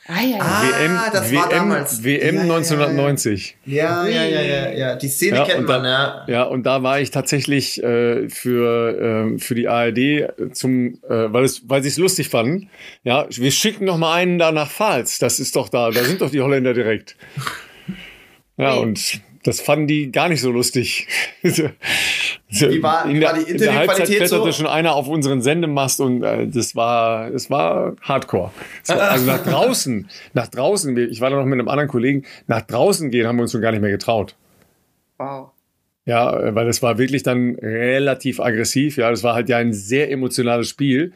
Ah, 0.10 0.22
ja, 0.22 0.38
ja. 0.38 0.80
WM, 0.80 1.00
das 1.12 1.32
WM, 1.32 1.42
war 1.42 1.50
damals. 1.50 2.04
WM 2.04 2.36
ja, 2.36 2.42
1990. 2.44 3.58
Ja, 3.66 4.08
ja, 4.08 4.24
ja, 4.24 4.42
ja, 4.42 4.72
ja. 4.72 4.96
Die 4.96 5.10
Szene 5.10 5.38
ja, 5.38 5.44
kennt 5.44 5.68
man, 5.68 5.84
ja. 5.84 6.24
Ja, 6.28 6.44
und 6.44 6.66
da 6.66 6.82
war 6.82 7.02
ich 7.02 7.12
tatsächlich 7.12 7.84
äh, 7.84 8.30
für, 8.30 9.34
äh, 9.36 9.38
für 9.38 9.54
die 9.54 9.68
ARD 9.68 10.30
zum, 10.54 10.94
äh, 11.10 11.34
weil 11.34 11.44
es, 11.44 11.68
weil 11.68 11.84
sie 11.84 11.90
es 11.90 11.98
lustig 11.98 12.30
fanden. 12.30 12.70
Ja, 13.04 13.28
wir 13.30 13.52
schicken 13.52 13.84
noch 13.84 13.98
mal 13.98 14.14
einen 14.14 14.40
da 14.40 14.54
nach 14.54 14.72
Pfalz. 14.72 15.20
Das 15.20 15.42
ist 15.42 15.58
doch 15.58 15.68
da, 15.68 15.92
da 15.92 16.02
sind 16.06 16.22
doch 16.22 16.32
die 16.32 16.40
Holländer 16.40 16.74
direkt. 16.74 17.18
Ja, 18.56 18.76
und 18.76 19.22
das 19.48 19.62
fanden 19.62 19.88
die 19.88 20.12
gar 20.12 20.28
nicht 20.28 20.42
so 20.42 20.52
lustig. 20.52 21.08
Wie 21.42 22.84
war, 22.84 23.08
wie 23.08 23.22
war 23.22 23.34
die 23.34 23.50
In 23.52 23.58
der 23.58 23.76
Halbzeit 23.76 24.08
kletterte 24.08 24.30
so? 24.30 24.52
schon 24.52 24.68
einer 24.68 24.94
auf 24.94 25.08
unseren 25.08 25.42
Sendemast 25.42 26.02
und 26.02 26.24
äh, 26.24 26.48
das 26.48 26.76
war, 26.76 27.30
es 27.34 27.50
war 27.50 27.96
Hardcore. 28.02 28.52
War, 28.88 29.02
also 29.12 29.26
nach 29.26 29.44
draußen, 29.44 30.10
nach 30.34 30.48
draußen, 30.48 30.98
ich 30.98 31.22
war 31.22 31.30
da 31.30 31.38
noch 31.38 31.46
mit 31.46 31.60
einem 31.60 31.68
anderen 31.70 31.90
Kollegen, 31.90 32.26
nach 32.48 32.62
draußen 32.62 33.10
gehen 33.10 33.26
haben 33.28 33.38
wir 33.38 33.44
uns 33.44 33.54
schon 33.54 33.62
gar 33.62 33.72
nicht 33.72 33.82
mehr 33.82 33.92
getraut. 33.92 34.36
Wow. 35.18 35.52
Ja, 36.06 36.56
weil 36.56 36.68
es 36.68 36.82
war 36.82 36.98
wirklich 36.98 37.24
dann 37.24 37.56
relativ 37.56 38.40
aggressiv. 38.40 38.98
Ja, 38.98 39.10
das 39.10 39.24
war 39.24 39.34
halt 39.34 39.48
ja 39.50 39.58
ein 39.58 39.72
sehr 39.74 40.12
emotionales 40.12 40.68
Spiel 40.68 41.14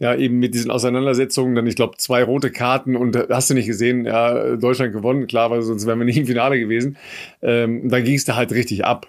ja, 0.00 0.14
eben 0.14 0.38
mit 0.38 0.54
diesen 0.54 0.70
Auseinandersetzungen, 0.70 1.54
dann, 1.54 1.66
ich 1.66 1.76
glaube, 1.76 1.98
zwei 1.98 2.24
rote 2.24 2.50
Karten 2.50 2.96
und 2.96 3.14
äh, 3.14 3.26
hast 3.30 3.50
du 3.50 3.54
nicht 3.54 3.66
gesehen, 3.66 4.06
ja, 4.06 4.56
Deutschland 4.56 4.92
gewonnen, 4.92 5.26
klar, 5.26 5.50
weil 5.50 5.62
sonst 5.62 5.86
wären 5.86 5.98
wir 5.98 6.06
nicht 6.06 6.16
im 6.16 6.26
Finale 6.26 6.58
gewesen. 6.58 6.96
Ähm, 7.42 7.88
dann 7.88 8.02
ging 8.02 8.14
es 8.14 8.24
da 8.24 8.34
halt 8.34 8.50
richtig 8.50 8.84
ab. 8.84 9.08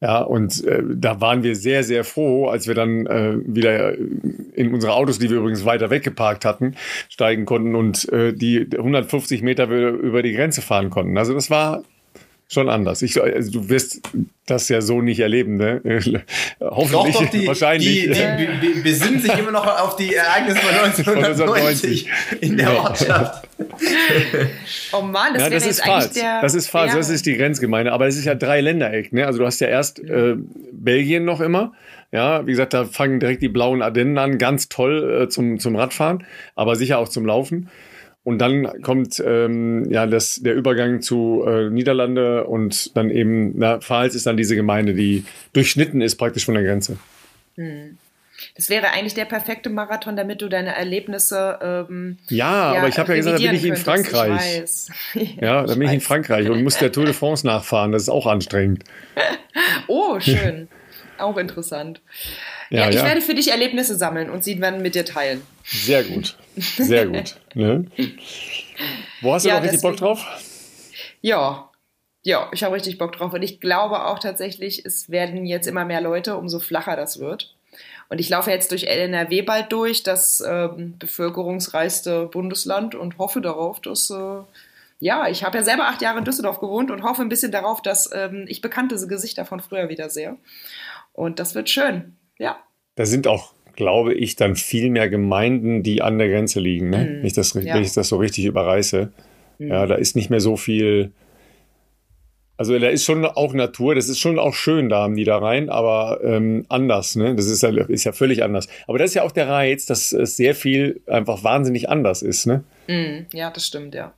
Ja, 0.00 0.22
und 0.22 0.64
äh, 0.64 0.82
da 0.86 1.20
waren 1.20 1.42
wir 1.42 1.54
sehr, 1.54 1.84
sehr 1.84 2.04
froh, 2.04 2.48
als 2.48 2.66
wir 2.66 2.74
dann 2.74 3.06
äh, 3.06 3.36
wieder 3.46 3.96
in 3.96 4.74
unsere 4.74 4.94
Autos, 4.94 5.18
die 5.18 5.30
wir 5.30 5.38
übrigens 5.38 5.64
weiter 5.64 5.88
weggeparkt 5.90 6.44
hatten, 6.44 6.74
steigen 7.08 7.44
konnten 7.44 7.74
und 7.74 8.10
äh, 8.12 8.32
die 8.32 8.68
150 8.76 9.42
Meter 9.42 9.66
über 9.68 10.22
die 10.22 10.32
Grenze 10.32 10.62
fahren 10.62 10.90
konnten. 10.90 11.16
Also 11.16 11.32
das 11.32 11.50
war 11.50 11.84
schon 12.54 12.68
anders. 12.68 13.02
Ich, 13.02 13.20
also 13.22 13.50
du 13.50 13.68
wirst 13.68 14.00
das 14.46 14.68
ja 14.68 14.80
so 14.80 15.00
nicht 15.02 15.20
erleben, 15.20 15.56
ne? 15.56 15.80
Hoffentlich, 16.60 17.14
doch, 17.14 17.22
doch, 17.22 17.30
die, 17.30 17.46
wahrscheinlich. 17.46 17.88
Die, 17.88 18.08
die, 18.08 18.74
die, 18.74 18.80
besinnen 18.80 19.20
sich 19.20 19.36
immer 19.38 19.50
noch 19.50 19.66
auf 19.66 19.96
die 19.96 20.14
Ereignisse 20.14 20.60
von 20.60 20.74
1990 20.74 22.08
in 22.40 22.56
der 22.56 22.72
Ortschaft. 22.72 23.48
oh 24.92 25.02
Mann, 25.02 25.34
das, 25.34 25.42
ja, 25.42 25.50
das 25.50 25.66
ist. 25.66 25.84
Der, 25.84 26.40
das 26.40 26.54
ist 26.54 26.72
ja. 26.72 26.86
das 26.86 27.10
ist 27.10 27.26
die 27.26 27.36
Grenzgemeinde. 27.36 27.92
Aber 27.92 28.06
es 28.06 28.16
ist 28.16 28.24
ja 28.24 28.34
drei 28.34 28.60
Ländereck, 28.60 29.12
ne? 29.12 29.26
Also 29.26 29.40
du 29.40 29.46
hast 29.46 29.60
ja 29.60 29.68
erst 29.68 29.98
äh, 29.98 30.36
Belgien 30.72 31.24
noch 31.24 31.40
immer. 31.40 31.72
Ja, 32.12 32.46
wie 32.46 32.52
gesagt, 32.52 32.74
da 32.74 32.84
fangen 32.84 33.18
direkt 33.18 33.42
die 33.42 33.48
blauen 33.48 33.82
Ardennen 33.82 34.18
an. 34.18 34.38
Ganz 34.38 34.68
toll 34.68 35.22
äh, 35.22 35.28
zum, 35.28 35.58
zum 35.58 35.74
Radfahren, 35.74 36.24
aber 36.54 36.76
sicher 36.76 36.98
auch 36.98 37.08
zum 37.08 37.26
Laufen. 37.26 37.68
Und 38.24 38.38
dann 38.38 38.80
kommt 38.82 39.22
ähm, 39.24 39.90
ja 39.90 40.06
das, 40.06 40.36
der 40.36 40.54
Übergang 40.54 41.02
zu 41.02 41.44
äh, 41.46 41.68
Niederlande 41.68 42.44
und 42.44 42.96
dann 42.96 43.10
eben, 43.10 43.52
na, 43.58 43.78
Pfalz 43.78 44.14
ist 44.14 44.26
dann 44.26 44.38
diese 44.38 44.56
Gemeinde, 44.56 44.94
die 44.94 45.24
durchschnitten 45.52 46.00
ist 46.00 46.16
praktisch 46.16 46.46
von 46.46 46.54
der 46.54 46.64
Grenze. 46.64 46.96
Hm. 47.56 47.98
Das 48.56 48.68
wäre 48.68 48.90
eigentlich 48.90 49.14
der 49.14 49.26
perfekte 49.26 49.70
Marathon, 49.70 50.16
damit 50.16 50.42
du 50.42 50.48
deine 50.48 50.74
Erlebnisse. 50.74 51.58
Ähm, 51.62 52.18
ja, 52.28 52.72
ja, 52.74 52.78
aber 52.78 52.88
ich 52.88 52.98
habe 52.98 53.12
ja 53.12 53.16
gesagt, 53.16 53.40
da 53.40 53.46
bin 53.46 53.56
ich 53.56 53.64
in 53.64 53.76
Frankreich. 53.76 54.64
Ich 55.14 55.36
ja, 55.40 55.64
da 55.64 55.74
bin 55.74 55.82
ich 55.82 55.94
in 55.94 56.00
Frankreich 56.00 56.48
und 56.48 56.62
muss 56.62 56.78
der 56.78 56.92
Tour 56.92 57.04
de 57.04 57.14
France 57.14 57.46
nachfahren. 57.46 57.92
Das 57.92 58.02
ist 58.02 58.08
auch 58.08 58.26
anstrengend. 58.26 58.84
oh, 59.86 60.18
schön. 60.18 60.68
auch 61.18 61.36
interessant. 61.36 62.00
Ja, 62.70 62.82
ja 62.82 62.88
ich 62.90 62.96
ja. 62.96 63.04
werde 63.04 63.20
für 63.20 63.34
dich 63.34 63.50
Erlebnisse 63.50 63.96
sammeln 63.96 64.30
und 64.30 64.44
sie 64.44 64.58
dann 64.58 64.82
mit 64.82 64.94
dir 64.94 65.04
teilen. 65.04 65.42
Sehr 65.64 66.04
gut. 66.04 66.36
Sehr 66.56 67.06
gut. 67.06 67.36
ne? 67.54 67.86
Wo 69.20 69.34
hast 69.34 69.44
du 69.44 69.48
ja, 69.48 69.56
noch 69.56 69.62
richtig 69.62 69.80
deswegen, 69.80 69.96
Bock 69.96 70.00
drauf? 70.00 70.26
Ja. 71.20 71.70
Ja, 72.22 72.48
ich 72.52 72.64
habe 72.64 72.74
richtig 72.74 72.96
Bock 72.98 73.12
drauf. 73.12 73.32
Und 73.32 73.42
ich 73.42 73.60
glaube 73.60 74.06
auch 74.06 74.18
tatsächlich, 74.18 74.84
es 74.86 75.10
werden 75.10 75.44
jetzt 75.44 75.66
immer 75.66 75.84
mehr 75.84 76.00
Leute, 76.00 76.36
umso 76.36 76.58
flacher 76.58 76.96
das 76.96 77.18
wird. 77.18 77.54
Und 78.08 78.18
ich 78.18 78.28
laufe 78.28 78.50
jetzt 78.50 78.70
durch 78.70 78.84
NRW 78.84 79.42
bald 79.42 79.72
durch, 79.72 80.02
das 80.02 80.42
ähm, 80.46 80.94
bevölkerungsreichste 80.98 82.26
Bundesland, 82.26 82.94
und 82.94 83.18
hoffe 83.18 83.40
darauf, 83.40 83.80
dass, 83.80 84.10
äh, 84.10 84.40
ja, 85.00 85.28
ich 85.28 85.44
habe 85.44 85.58
ja 85.58 85.64
selber 85.64 85.88
acht 85.88 86.00
Jahre 86.00 86.18
in 86.18 86.24
Düsseldorf 86.24 86.60
gewohnt 86.60 86.90
und 86.90 87.02
hoffe 87.02 87.22
ein 87.22 87.28
bisschen 87.28 87.52
darauf, 87.52 87.82
dass 87.82 88.10
ähm, 88.14 88.44
ich 88.48 88.60
bekannte 88.60 89.06
Gesichter 89.06 89.44
von 89.44 89.60
früher 89.60 89.88
wieder 89.88 90.08
sehe. 90.10 90.36
Und 91.12 91.38
das 91.38 91.54
wird 91.54 91.68
schön. 91.70 92.16
Ja. 92.38 92.58
Da 92.94 93.06
sind 93.06 93.26
auch, 93.26 93.52
glaube 93.74 94.14
ich, 94.14 94.36
dann 94.36 94.56
viel 94.56 94.90
mehr 94.90 95.08
Gemeinden, 95.08 95.82
die 95.82 96.02
an 96.02 96.18
der 96.18 96.28
Grenze 96.28 96.60
liegen, 96.60 96.90
ne? 96.90 96.98
Mhm. 96.98 97.18
wenn, 97.18 97.26
ich 97.26 97.32
das, 97.32 97.54
ja. 97.54 97.74
wenn 97.74 97.82
ich 97.82 97.92
das 97.92 98.08
so 98.08 98.16
richtig 98.16 98.44
überreiße. 98.44 99.12
Mhm. 99.58 99.68
Ja, 99.68 99.86
da 99.86 99.94
ist 99.96 100.16
nicht 100.16 100.30
mehr 100.30 100.40
so 100.40 100.56
viel. 100.56 101.12
Also 102.56 102.78
da 102.78 102.86
ist 102.88 103.04
schon 103.04 103.24
auch 103.24 103.52
Natur, 103.52 103.96
das 103.96 104.08
ist 104.08 104.20
schon 104.20 104.38
auch 104.38 104.54
schön 104.54 104.88
da 104.88 105.06
am 105.06 105.14
Niederrhein, 105.14 105.70
aber 105.70 106.20
ähm, 106.22 106.66
anders, 106.68 107.16
ne? 107.16 107.34
Das 107.34 107.46
ist 107.46 107.62
ja, 107.62 107.70
ist 107.70 108.04
ja 108.04 108.12
völlig 108.12 108.44
anders. 108.44 108.68
Aber 108.86 108.98
das 108.98 109.10
ist 109.10 109.14
ja 109.14 109.22
auch 109.22 109.32
der 109.32 109.48
Reiz, 109.48 109.86
dass 109.86 110.12
es 110.12 110.36
sehr 110.36 110.54
viel 110.54 111.00
einfach 111.06 111.42
wahnsinnig 111.42 111.88
anders 111.88 112.22
ist, 112.22 112.46
ne? 112.46 112.62
Mhm. 112.86 113.26
Ja, 113.32 113.50
das 113.50 113.66
stimmt, 113.66 113.94
ja. 113.94 114.14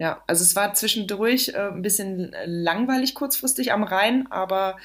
Ja, 0.00 0.22
also 0.28 0.44
es 0.44 0.54
war 0.54 0.74
zwischendurch 0.74 1.48
äh, 1.54 1.70
ein 1.72 1.82
bisschen 1.82 2.34
langweilig 2.46 3.16
kurzfristig 3.16 3.72
am 3.72 3.82
Rhein, 3.82 4.30
aber 4.30 4.76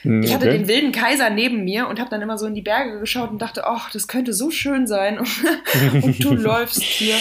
okay. 0.00 0.20
ich 0.24 0.34
hatte 0.34 0.50
den 0.50 0.66
wilden 0.66 0.90
Kaiser 0.90 1.30
neben 1.30 1.62
mir 1.62 1.86
und 1.86 2.00
habe 2.00 2.10
dann 2.10 2.22
immer 2.22 2.38
so 2.38 2.46
in 2.46 2.56
die 2.56 2.62
Berge 2.62 2.98
geschaut 2.98 3.30
und 3.30 3.40
dachte, 3.40 3.68
ach, 3.68 3.92
das 3.92 4.08
könnte 4.08 4.32
so 4.32 4.50
schön 4.50 4.88
sein. 4.88 5.20
und 6.02 6.24
du 6.24 6.34
läufst 6.34 6.82
hier. 6.82 7.14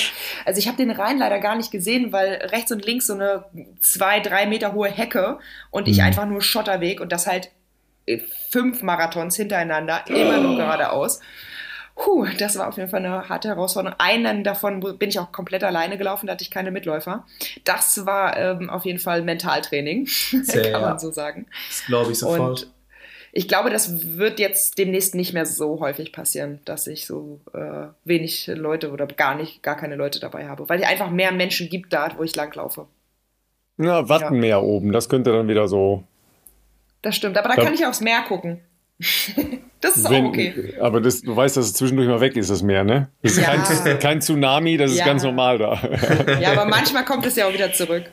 Also 0.45 0.57
ich 0.57 0.67
habe 0.67 0.77
den 0.77 0.89
Rhein 0.89 1.19
leider 1.19 1.37
gar 1.39 1.55
nicht 1.55 1.69
gesehen, 1.69 2.11
weil 2.11 2.33
rechts 2.51 2.71
und 2.71 2.83
links 2.85 3.05
so 3.05 3.13
eine 3.13 3.45
zwei, 3.81 4.19
drei 4.19 4.47
Meter 4.47 4.73
hohe 4.73 4.89
Hecke 4.89 5.37
und 5.69 5.87
ich 5.87 5.97
mhm. 5.97 6.05
einfach 6.05 6.25
nur 6.25 6.41
Schotterweg 6.41 7.01
und 7.01 7.11
das 7.11 7.27
halt 7.27 7.51
äh, 8.07 8.19
fünf 8.49 8.81
Marathons 8.81 9.35
hintereinander, 9.35 10.05
immer 10.07 10.39
nur 10.39 10.55
geradeaus. 10.57 11.19
Puh, 11.97 12.25
das 12.37 12.57
war 12.57 12.67
auf 12.67 12.77
jeden 12.77 12.89
Fall 12.89 13.03
eine 13.03 13.27
harte 13.27 13.49
Herausforderung. 13.49 13.99
Einen 13.99 14.43
davon 14.43 14.79
bin 14.97 15.09
ich 15.09 15.19
auch 15.19 15.31
komplett 15.31 15.63
alleine 15.63 15.97
gelaufen, 15.97 16.27
da 16.27 16.33
hatte 16.33 16.43
ich 16.43 16.51
keine 16.51 16.71
Mitläufer. 16.71 17.25
Das 17.63 18.05
war 18.05 18.37
ähm, 18.37 18.69
auf 18.69 18.85
jeden 18.85 18.99
Fall 18.99 19.23
Mentaltraining, 19.23 20.05
Sehr, 20.07 20.71
kann 20.71 20.81
man 20.81 20.99
so 20.99 21.11
sagen. 21.11 21.47
Das 21.69 21.85
glaube 21.85 22.11
ich 22.11 22.19
sofort. 22.19 22.63
Und 22.63 22.73
ich 23.31 23.47
glaube, 23.47 23.69
das 23.69 24.17
wird 24.17 24.39
jetzt 24.39 24.77
demnächst 24.77 25.15
nicht 25.15 25.33
mehr 25.33 25.45
so 25.45 25.79
häufig 25.79 26.11
passieren, 26.11 26.59
dass 26.65 26.87
ich 26.87 27.05
so 27.05 27.41
äh, 27.53 27.87
wenig 28.05 28.47
Leute 28.47 28.91
oder 28.91 29.05
gar 29.07 29.35
nicht, 29.35 29.61
gar 29.63 29.75
keine 29.75 29.95
Leute 29.95 30.19
dabei 30.19 30.47
habe, 30.47 30.69
weil 30.69 30.79
es 30.79 30.87
einfach 30.87 31.09
mehr 31.09 31.31
Menschen 31.31 31.69
gibt 31.69 31.93
da, 31.93 32.11
wo 32.17 32.23
ich 32.23 32.35
langlaufe. 32.35 32.87
Ja, 33.77 34.07
Wattenmeer 34.07 34.49
ja. 34.49 34.59
oben, 34.59 34.91
das 34.91 35.09
könnte 35.09 35.31
dann 35.31 35.47
wieder 35.47 35.67
so. 35.67 36.03
Das 37.01 37.15
stimmt, 37.15 37.37
aber 37.37 37.49
da, 37.49 37.55
da 37.55 37.63
kann 37.63 37.73
ich 37.73 37.85
aufs 37.85 38.01
Meer 38.01 38.21
gucken. 38.21 38.59
Das 39.79 39.95
ist 39.95 40.09
Wenn, 40.09 40.25
auch 40.25 40.29
okay. 40.29 40.73
Aber 40.81 40.99
das, 40.99 41.21
du 41.21 41.35
weißt, 41.35 41.55
dass 41.55 41.67
es 41.67 41.73
zwischendurch 41.73 42.09
mal 42.09 42.19
weg 42.19 42.35
ist, 42.35 42.49
das 42.49 42.63
Meer, 42.63 42.83
ne? 42.83 43.09
Das 43.21 43.33
ist 43.33 43.41
ja. 43.41 43.55
kein, 43.55 43.99
kein, 43.99 44.21
Tsunami, 44.21 44.75
das 44.75 44.89
ist 44.89 44.97
ja. 44.97 45.05
ganz 45.05 45.21
normal 45.21 45.59
da. 45.59 45.79
Ja, 46.41 46.53
aber 46.53 46.65
manchmal 46.65 47.05
kommt 47.05 47.27
es 47.27 47.35
ja 47.35 47.47
auch 47.47 47.53
wieder 47.53 47.71
zurück. 47.71 48.05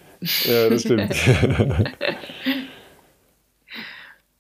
Ja, 0.44 0.69
das 0.69 0.82
stimmt. 0.82 1.15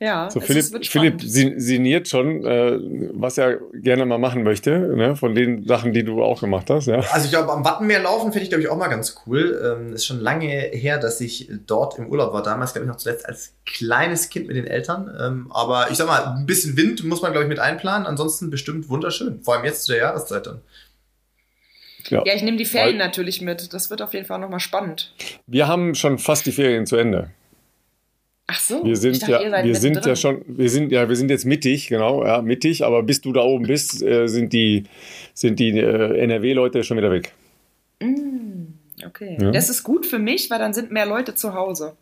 Ja, 0.04 0.30
so 0.30 0.38
Philipp, 0.38 0.84
Philipp 0.84 1.22
sinniert 1.22 2.08
schon, 2.08 2.44
äh, 2.44 2.78
was 3.14 3.38
er 3.38 3.56
gerne 3.72 4.04
mal 4.04 4.18
machen 4.18 4.42
möchte, 4.42 4.70
ne, 4.70 5.16
von 5.16 5.34
den 5.34 5.66
Sachen, 5.66 5.94
die 5.94 6.04
du 6.04 6.22
auch 6.22 6.42
gemacht 6.42 6.68
hast. 6.68 6.88
Ja. 6.88 7.00
Also 7.10 7.24
ich 7.24 7.30
glaube, 7.30 7.50
am 7.50 7.64
Wattenmeer 7.64 8.02
laufen 8.02 8.30
finde 8.30 8.42
ich, 8.42 8.50
glaube 8.50 8.62
ich, 8.62 8.68
auch 8.68 8.76
mal 8.76 8.88
ganz 8.88 9.22
cool. 9.24 9.58
Ähm, 9.64 9.94
ist 9.94 10.04
schon 10.04 10.20
lange 10.20 10.46
her, 10.46 10.98
dass 10.98 11.22
ich 11.22 11.48
dort 11.66 11.98
im 11.98 12.08
Urlaub 12.08 12.34
war. 12.34 12.42
Damals, 12.42 12.74
glaube 12.74 12.84
ich, 12.84 12.90
noch 12.90 12.98
zuletzt 12.98 13.24
als 13.24 13.54
kleines 13.64 14.28
Kind 14.28 14.46
mit 14.46 14.56
den 14.56 14.66
Eltern. 14.66 15.10
Ähm, 15.18 15.46
aber 15.50 15.90
ich 15.90 15.96
sag 15.96 16.06
mal, 16.06 16.36
ein 16.36 16.44
bisschen 16.44 16.76
Wind 16.76 17.02
muss 17.04 17.22
man, 17.22 17.32
glaube 17.32 17.44
ich, 17.44 17.48
mit 17.48 17.58
einplanen. 17.58 18.06
Ansonsten 18.06 18.50
bestimmt 18.50 18.90
wunderschön. 18.90 19.40
Vor 19.40 19.54
allem 19.54 19.64
jetzt 19.64 19.84
zu 19.86 19.92
der 19.92 20.02
Jahreszeit 20.02 20.46
dann. 20.46 20.60
Ja, 22.10 22.22
ja 22.26 22.34
ich 22.34 22.42
nehme 22.42 22.58
die 22.58 22.66
Ferien 22.66 22.98
Weil, 22.98 23.06
natürlich 23.06 23.40
mit. 23.40 23.72
Das 23.72 23.88
wird 23.88 24.02
auf 24.02 24.12
jeden 24.12 24.26
Fall 24.26 24.38
nochmal 24.38 24.60
spannend. 24.60 25.14
Wir 25.46 25.66
haben 25.66 25.94
schon 25.94 26.18
fast 26.18 26.44
die 26.44 26.52
Ferien 26.52 26.84
zu 26.84 26.96
Ende. 26.96 27.30
Ach 28.46 28.60
so, 28.60 28.84
wir 28.84 28.96
sind 28.96 29.22
dachte, 29.22 29.32
ja, 29.32 29.64
wir 29.64 29.74
sind 29.74 30.04
ja 30.04 30.14
schon, 30.16 30.42
wir 30.46 30.68
sind 30.68 30.92
ja, 30.92 31.08
wir 31.08 31.16
sind 31.16 31.30
jetzt 31.30 31.46
mittig, 31.46 31.88
genau, 31.88 32.24
ja, 32.26 32.42
mittig, 32.42 32.84
aber 32.84 33.02
bis 33.02 33.22
du 33.22 33.32
da 33.32 33.40
oben 33.40 33.66
bist, 33.66 34.02
äh, 34.02 34.26
sind 34.26 34.52
die, 34.52 34.84
sind 35.32 35.58
die 35.58 35.70
äh, 35.78 36.18
NRW-Leute 36.18 36.84
schon 36.84 36.98
wieder 36.98 37.10
weg. 37.10 37.32
Mm, 38.00 38.74
okay. 39.06 39.38
Ja. 39.40 39.50
Das 39.50 39.70
ist 39.70 39.82
gut 39.82 40.04
für 40.04 40.18
mich, 40.18 40.50
weil 40.50 40.58
dann 40.58 40.74
sind 40.74 40.90
mehr 40.90 41.06
Leute 41.06 41.34
zu 41.34 41.54
Hause. 41.54 41.96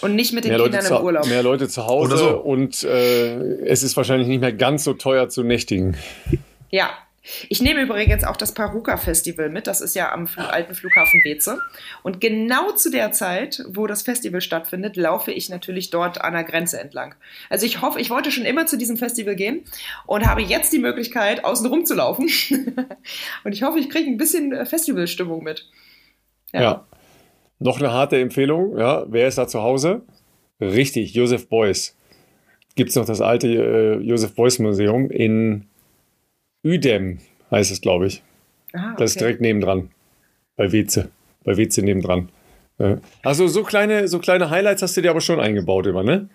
Und 0.00 0.16
nicht 0.16 0.32
mit 0.32 0.44
den 0.44 0.52
mehr 0.52 0.62
Kindern 0.62 0.86
im 0.86 1.04
Urlaub. 1.04 1.26
Mehr 1.28 1.42
Leute 1.42 1.68
zu 1.68 1.86
Hause 1.86 2.16
so. 2.16 2.38
und 2.38 2.82
äh, 2.82 3.36
es 3.66 3.82
ist 3.82 3.96
wahrscheinlich 3.96 4.26
nicht 4.26 4.40
mehr 4.40 4.52
ganz 4.52 4.84
so 4.84 4.94
teuer 4.94 5.28
zu 5.28 5.44
nächtigen. 5.44 5.96
Ja, 6.70 6.90
ich 7.48 7.60
nehme 7.60 7.82
übrigens 7.82 8.24
auch 8.24 8.36
das 8.36 8.52
Paruka 8.52 8.96
Festival 8.96 9.48
mit. 9.48 9.66
Das 9.66 9.80
ist 9.80 9.94
ja 9.94 10.12
am 10.12 10.28
alten 10.36 10.74
Flughafen 10.74 11.20
Beze. 11.22 11.58
Und 12.02 12.20
genau 12.20 12.72
zu 12.72 12.90
der 12.90 13.12
Zeit, 13.12 13.64
wo 13.68 13.86
das 13.86 14.02
Festival 14.02 14.40
stattfindet, 14.40 14.96
laufe 14.96 15.32
ich 15.32 15.48
natürlich 15.48 15.90
dort 15.90 16.20
an 16.20 16.34
der 16.34 16.44
Grenze 16.44 16.80
entlang. 16.80 17.14
Also 17.50 17.66
ich 17.66 17.82
hoffe, 17.82 18.00
ich 18.00 18.10
wollte 18.10 18.30
schon 18.30 18.44
immer 18.44 18.66
zu 18.66 18.78
diesem 18.78 18.96
Festival 18.96 19.34
gehen 19.34 19.64
und 20.06 20.26
habe 20.26 20.42
jetzt 20.42 20.72
die 20.72 20.78
Möglichkeit, 20.78 21.44
außen 21.44 21.66
rum 21.66 21.84
zu 21.84 21.94
laufen. 21.94 22.28
und 23.44 23.52
ich 23.52 23.62
hoffe, 23.62 23.78
ich 23.78 23.90
kriege 23.90 24.10
ein 24.10 24.16
bisschen 24.16 24.52
äh, 24.52 24.64
Festivalstimmung 24.64 25.42
mit. 25.42 25.68
Ja. 26.52 26.60
ja. 26.60 26.86
Noch 27.58 27.78
eine 27.78 27.92
harte 27.92 28.20
Empfehlung. 28.20 28.78
Ja, 28.78 29.06
wer 29.08 29.28
ist 29.28 29.38
da 29.38 29.48
zu 29.48 29.62
Hause? 29.62 30.02
Richtig, 30.60 31.14
Josef 31.14 31.48
Beuys. 31.48 31.96
Gibt 32.74 32.90
es 32.90 32.96
noch 32.96 33.06
das 33.06 33.20
alte 33.20 33.48
äh, 33.48 33.94
Josef 34.00 34.34
Beuys 34.34 34.58
Museum 34.58 35.10
in 35.10 35.66
Udem 36.66 37.18
heißt 37.50 37.70
es, 37.70 37.80
glaube 37.80 38.08
ich. 38.08 38.22
Ah, 38.72 38.88
okay. 38.88 38.94
Das 38.98 39.10
ist 39.12 39.20
direkt 39.20 39.40
nebendran. 39.40 39.90
Bei 40.56 40.72
Weze. 40.72 41.10
Bei 41.44 41.56
Weze 41.56 41.82
nebendran. 41.82 42.28
Also 43.22 43.46
so 43.46 43.62
kleine, 43.62 44.08
so 44.08 44.18
kleine 44.18 44.50
Highlights 44.50 44.82
hast 44.82 44.96
du 44.96 45.00
dir 45.00 45.10
aber 45.10 45.20
schon 45.20 45.40
eingebaut 45.40 45.86
immer, 45.86 46.02
ne? 46.02 46.28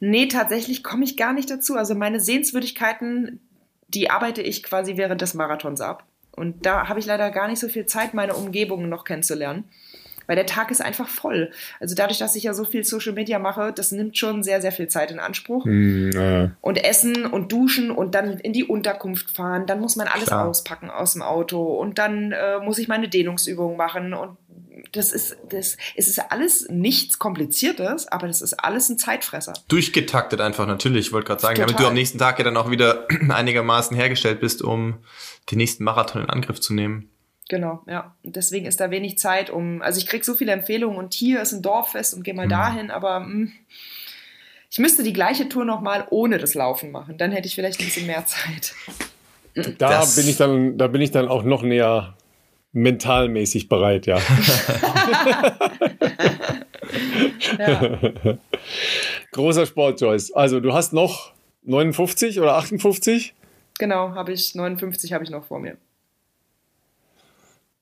Nee, 0.00 0.26
tatsächlich 0.26 0.82
komme 0.82 1.04
ich 1.04 1.16
gar 1.16 1.32
nicht 1.32 1.50
dazu. 1.50 1.76
Also 1.76 1.94
meine 1.94 2.20
Sehenswürdigkeiten, 2.20 3.40
die 3.88 4.10
arbeite 4.10 4.42
ich 4.42 4.62
quasi 4.62 4.98
während 4.98 5.22
des 5.22 5.32
Marathons 5.32 5.80
ab. 5.80 6.04
Und 6.32 6.66
da 6.66 6.88
habe 6.88 7.00
ich 7.00 7.06
leider 7.06 7.30
gar 7.30 7.48
nicht 7.48 7.60
so 7.60 7.68
viel 7.68 7.86
Zeit, 7.86 8.12
meine 8.12 8.34
Umgebung 8.34 8.90
noch 8.90 9.04
kennenzulernen 9.04 9.64
weil 10.26 10.36
der 10.36 10.46
Tag 10.46 10.70
ist 10.70 10.82
einfach 10.82 11.08
voll. 11.08 11.50
Also 11.80 11.94
dadurch, 11.94 12.18
dass 12.18 12.36
ich 12.36 12.44
ja 12.44 12.54
so 12.54 12.64
viel 12.64 12.84
Social 12.84 13.12
Media 13.12 13.38
mache, 13.38 13.72
das 13.72 13.92
nimmt 13.92 14.16
schon 14.16 14.42
sehr, 14.42 14.60
sehr 14.60 14.72
viel 14.72 14.88
Zeit 14.88 15.10
in 15.10 15.18
Anspruch. 15.18 15.64
Mm, 15.64 16.10
äh. 16.10 16.50
Und 16.60 16.84
essen 16.84 17.26
und 17.26 17.52
duschen 17.52 17.90
und 17.90 18.14
dann 18.14 18.38
in 18.38 18.52
die 18.52 18.64
Unterkunft 18.64 19.30
fahren, 19.30 19.66
dann 19.66 19.80
muss 19.80 19.96
man 19.96 20.08
alles 20.08 20.26
Klar. 20.26 20.46
auspacken 20.46 20.90
aus 20.90 21.12
dem 21.12 21.22
Auto 21.22 21.62
und 21.62 21.98
dann 21.98 22.32
äh, 22.32 22.58
muss 22.58 22.78
ich 22.78 22.88
meine 22.88 23.08
Dehnungsübungen 23.08 23.76
machen 23.76 24.14
und 24.14 24.36
das 24.92 25.12
ist, 25.12 25.36
das, 25.48 25.76
es 25.94 26.08
ist 26.08 26.18
alles 26.30 26.68
nichts 26.68 27.18
Kompliziertes, 27.18 28.08
aber 28.08 28.26
das 28.26 28.42
ist 28.42 28.54
alles 28.54 28.88
ein 28.88 28.98
Zeitfresser. 28.98 29.54
Durchgetaktet 29.68 30.40
einfach 30.40 30.66
natürlich, 30.66 31.06
ich 31.06 31.12
wollte 31.12 31.28
gerade 31.28 31.42
sagen, 31.42 31.54
Total. 31.56 31.66
damit 31.66 31.82
du 31.82 31.88
am 31.88 31.94
nächsten 31.94 32.18
Tag 32.18 32.38
ja 32.38 32.44
dann 32.44 32.56
auch 32.56 32.70
wieder 32.70 33.06
einigermaßen 33.28 33.96
hergestellt 33.96 34.40
bist, 34.40 34.62
um 34.62 34.98
den 35.50 35.58
nächsten 35.58 35.84
Marathon 35.84 36.22
in 36.22 36.30
Angriff 36.30 36.60
zu 36.60 36.74
nehmen. 36.74 37.10
Genau, 37.48 37.82
ja. 37.86 38.16
Und 38.24 38.36
deswegen 38.36 38.66
ist 38.66 38.80
da 38.80 38.90
wenig 38.90 39.18
Zeit, 39.18 39.50
um. 39.50 39.80
Also 39.82 39.98
ich 39.98 40.06
kriege 40.06 40.24
so 40.24 40.34
viele 40.34 40.52
Empfehlungen 40.52 40.98
und 40.98 41.14
hier 41.14 41.40
ist 41.40 41.52
ein 41.52 41.62
Dorffest 41.62 42.14
und 42.14 42.24
geh 42.24 42.32
mal 42.32 42.46
mhm. 42.46 42.50
dahin, 42.50 42.90
aber 42.90 43.20
mh, 43.20 43.26
hm, 43.26 43.52
ich 44.70 44.78
müsste 44.78 45.02
die 45.02 45.12
gleiche 45.12 45.48
Tour 45.48 45.64
nochmal 45.64 46.06
ohne 46.10 46.38
das 46.38 46.54
Laufen 46.54 46.90
machen. 46.90 47.18
Dann 47.18 47.32
hätte 47.32 47.46
ich 47.46 47.54
vielleicht 47.54 47.80
ein 47.80 47.86
bisschen 47.86 48.06
mehr 48.06 48.26
Zeit. 48.26 48.74
Da 49.78 49.88
das 49.88 50.16
bin 50.16 50.28
ich 50.28 50.36
dann, 50.36 50.76
da 50.76 50.86
bin 50.86 51.00
ich 51.00 51.12
dann 51.12 51.28
auch 51.28 51.42
noch 51.42 51.62
näher 51.62 52.14
mentalmäßig 52.72 53.70
bereit, 53.70 54.04
ja. 54.04 54.18
ja. 57.58 57.98
Großer 59.32 59.64
Sport, 59.64 60.02
Joyce. 60.02 60.32
Also 60.32 60.60
du 60.60 60.74
hast 60.74 60.92
noch 60.92 61.32
59 61.62 62.38
oder 62.38 62.56
58? 62.56 63.32
Genau, 63.78 64.14
habe 64.14 64.32
ich 64.32 64.54
59 64.54 65.14
habe 65.14 65.24
ich 65.24 65.30
noch 65.30 65.46
vor 65.46 65.58
mir. 65.58 65.78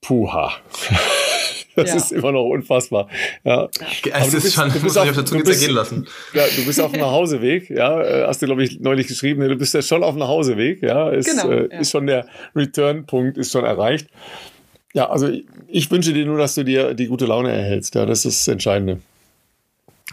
Puha. 0.05 0.53
Das 1.77 1.91
ja. 1.91 1.97
ist 1.97 2.13
immer 2.13 2.31
noch 2.31 2.45
unfassbar. 2.45 3.09
Ja. 3.43 3.63
ja. 3.63 3.69
Es 4.21 4.33
ist 4.33 4.45
bist, 4.45 4.55
schon, 4.55 4.73
du 4.73 4.81
bist 4.81 4.97
auf, 4.97 5.11
der 5.11 5.27
Zunge 5.27 5.43
bist, 5.43 5.59
zergehen 5.59 5.75
lassen. 5.75 6.07
Ja, 6.33 6.45
du 6.55 6.65
bist 6.65 6.81
auf 6.81 6.93
dem 6.93 7.01
Nachhauseweg, 7.01 7.69
ja. 7.69 8.01
Äh, 8.01 8.27
hast 8.29 8.41
du, 8.41 8.47
glaube 8.47 8.63
ich, 8.63 8.79
neulich 8.79 9.09
geschrieben, 9.09 9.41
du 9.41 9.57
bist 9.57 9.75
ja 9.75 9.83
schon 9.83 10.05
auf 10.05 10.15
dem 10.15 10.21
Nachhauseweg, 10.21 10.83
ja. 10.83 11.11
Ist, 11.11 11.29
genau, 11.29 11.51
äh, 11.51 11.69
ja. 11.73 11.81
ist 11.81 11.91
schon 11.91 12.07
der 12.07 12.27
Return-Punkt, 12.55 13.39
ist 13.39 13.51
schon 13.51 13.65
erreicht. 13.65 14.07
Ja, 14.93 15.11
also 15.11 15.27
ich, 15.27 15.47
ich 15.67 15.91
wünsche 15.91 16.13
dir 16.13 16.25
nur, 16.25 16.39
dass 16.39 16.55
du 16.55 16.65
dir 16.65 16.95
die 16.95 17.07
gute 17.07 17.27
Laune 17.27 17.51
erhältst. 17.51 17.97
Ja, 17.97 18.07
das 18.07 18.25
ist 18.25 18.47
das 18.47 18.53
Entscheidende. 18.53 19.01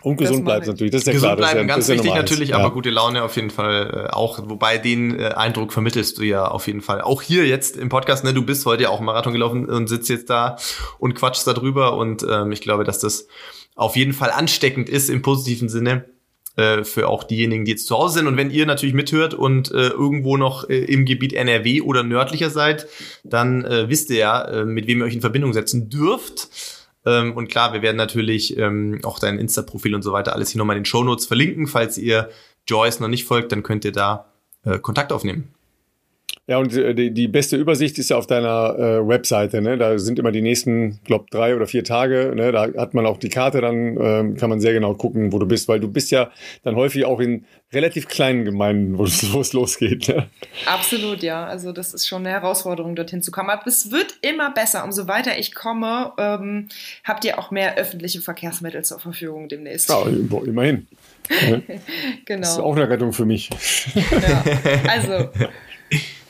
Und 0.03 0.17
gesund 0.17 0.45
bleibst 0.45 0.67
natürlich, 0.67 0.91
das 0.91 1.01
ist 1.01 1.07
ja 1.07 1.13
gesund 1.13 1.35
klar. 1.35 1.37
Bleiben, 1.37 1.67
ja, 1.67 1.75
ganz 1.75 1.87
wichtig 1.87 2.13
natürlich, 2.13 2.49
ja. 2.49 2.57
aber 2.57 2.71
gute 2.71 2.89
Laune 2.89 3.23
auf 3.23 3.35
jeden 3.35 3.49
Fall 3.49 4.07
äh, 4.07 4.11
auch. 4.11 4.39
Wobei 4.49 4.77
den 4.77 5.19
äh, 5.19 5.29
Eindruck 5.35 5.73
vermittelst 5.73 6.17
du 6.17 6.23
ja 6.23 6.47
auf 6.47 6.67
jeden 6.67 6.81
Fall. 6.81 7.01
Auch 7.01 7.21
hier 7.21 7.45
jetzt 7.45 7.77
im 7.77 7.89
Podcast, 7.89 8.23
ne, 8.23 8.33
du 8.33 8.43
bist 8.43 8.65
heute 8.65 8.83
ja 8.83 8.89
auch 8.89 8.99
Marathon 8.99 9.33
gelaufen 9.33 9.65
und 9.65 9.87
sitzt 9.87 10.09
jetzt 10.09 10.29
da 10.29 10.57
und 10.99 11.13
quatschst 11.13 11.45
da 11.45 11.53
drüber 11.53 11.97
und 11.97 12.25
ähm, 12.29 12.51
ich 12.51 12.61
glaube, 12.61 12.83
dass 12.83 12.99
das 12.99 13.27
auf 13.75 13.95
jeden 13.95 14.13
Fall 14.13 14.31
ansteckend 14.31 14.89
ist 14.89 15.09
im 15.09 15.21
positiven 15.21 15.69
Sinne 15.69 16.05
äh, 16.57 16.83
für 16.83 17.07
auch 17.07 17.23
diejenigen, 17.23 17.65
die 17.65 17.71
jetzt 17.71 17.87
zu 17.87 17.97
Hause 17.97 18.19
sind. 18.19 18.27
Und 18.27 18.37
wenn 18.37 18.51
ihr 18.51 18.65
natürlich 18.65 18.93
mithört 18.93 19.33
und 19.33 19.71
äh, 19.71 19.87
irgendwo 19.87 20.37
noch 20.37 20.69
äh, 20.69 20.83
im 20.83 21.05
Gebiet 21.05 21.33
NRW 21.33 21.81
oder 21.81 22.03
nördlicher 22.03 22.49
seid, 22.49 22.87
dann 23.23 23.63
äh, 23.63 23.89
wisst 23.89 24.09
ihr 24.09 24.17
ja, 24.17 24.41
äh, 24.43 24.65
mit 24.65 24.87
wem 24.87 24.99
ihr 24.99 25.05
euch 25.05 25.13
in 25.13 25.21
Verbindung 25.21 25.53
setzen 25.53 25.89
dürft. 25.89 26.49
Ähm, 27.05 27.35
und 27.35 27.49
klar, 27.49 27.73
wir 27.73 27.81
werden 27.81 27.97
natürlich 27.97 28.57
ähm, 28.57 28.99
auch 29.03 29.19
dein 29.19 29.39
Insta-Profil 29.39 29.95
und 29.95 30.01
so 30.01 30.11
weiter 30.11 30.33
alles 30.33 30.49
hier 30.49 30.59
nochmal 30.59 30.77
in 30.77 30.81
den 30.81 30.85
Show 30.85 31.03
Notes 31.03 31.25
verlinken. 31.25 31.67
Falls 31.67 31.97
ihr 31.97 32.29
Joyce 32.67 32.99
noch 32.99 33.07
nicht 33.07 33.25
folgt, 33.25 33.51
dann 33.51 33.63
könnt 33.63 33.85
ihr 33.85 33.91
da 33.91 34.25
äh, 34.63 34.79
Kontakt 34.79 35.11
aufnehmen. 35.11 35.53
Ja, 36.51 36.57
und 36.57 36.75
äh, 36.75 36.93
die, 36.93 37.11
die 37.11 37.29
beste 37.29 37.55
Übersicht 37.55 37.97
ist 37.97 38.09
ja 38.09 38.17
auf 38.17 38.27
deiner 38.27 38.77
äh, 38.77 39.07
Webseite. 39.07 39.61
Ne? 39.61 39.77
Da 39.77 39.97
sind 39.97 40.19
immer 40.19 40.33
die 40.33 40.41
nächsten, 40.41 40.99
glaube 41.05 41.27
drei 41.31 41.55
oder 41.55 41.65
vier 41.65 41.85
Tage. 41.85 42.33
Ne? 42.35 42.51
Da 42.51 42.67
hat 42.75 42.93
man 42.93 43.05
auch 43.05 43.19
die 43.19 43.29
Karte, 43.29 43.61
dann 43.61 43.97
ähm, 43.97 44.35
kann 44.35 44.49
man 44.49 44.59
sehr 44.59 44.73
genau 44.73 44.93
gucken, 44.93 45.31
wo 45.31 45.39
du 45.39 45.45
bist, 45.45 45.69
weil 45.69 45.79
du 45.79 45.87
bist 45.87 46.11
ja 46.11 46.29
dann 46.63 46.75
häufig 46.75 47.05
auch 47.05 47.21
in 47.21 47.45
relativ 47.71 48.09
kleinen 48.09 48.43
Gemeinden, 48.43 48.97
wo 48.97 49.05
es 49.05 49.53
losgeht. 49.53 50.09
Ne? 50.09 50.27
Absolut, 50.65 51.23
ja. 51.23 51.45
Also 51.45 51.71
das 51.71 51.93
ist 51.93 52.05
schon 52.05 52.25
eine 52.25 52.31
Herausforderung, 52.31 52.97
dorthin 52.97 53.21
zu 53.21 53.31
kommen. 53.31 53.49
Aber 53.49 53.65
es 53.65 53.89
wird 53.89 54.15
immer 54.21 54.51
besser. 54.51 54.83
Umso 54.83 55.07
weiter 55.07 55.39
ich 55.39 55.55
komme, 55.55 56.11
ähm, 56.17 56.67
habt 57.05 57.23
ihr 57.23 57.39
auch 57.39 57.51
mehr 57.51 57.77
öffentliche 57.77 58.19
Verkehrsmittel 58.19 58.83
zur 58.83 58.99
Verfügung 58.99 59.47
demnächst. 59.47 59.87
Ja, 59.87 60.03
immerhin. 60.45 60.85
genau. 62.25 62.41
Das 62.41 62.51
ist 62.51 62.59
auch 62.59 62.75
eine 62.75 62.89
Rettung 62.89 63.13
für 63.13 63.25
mich. 63.25 63.49
Ja. 63.95 64.43
Also 64.89 65.29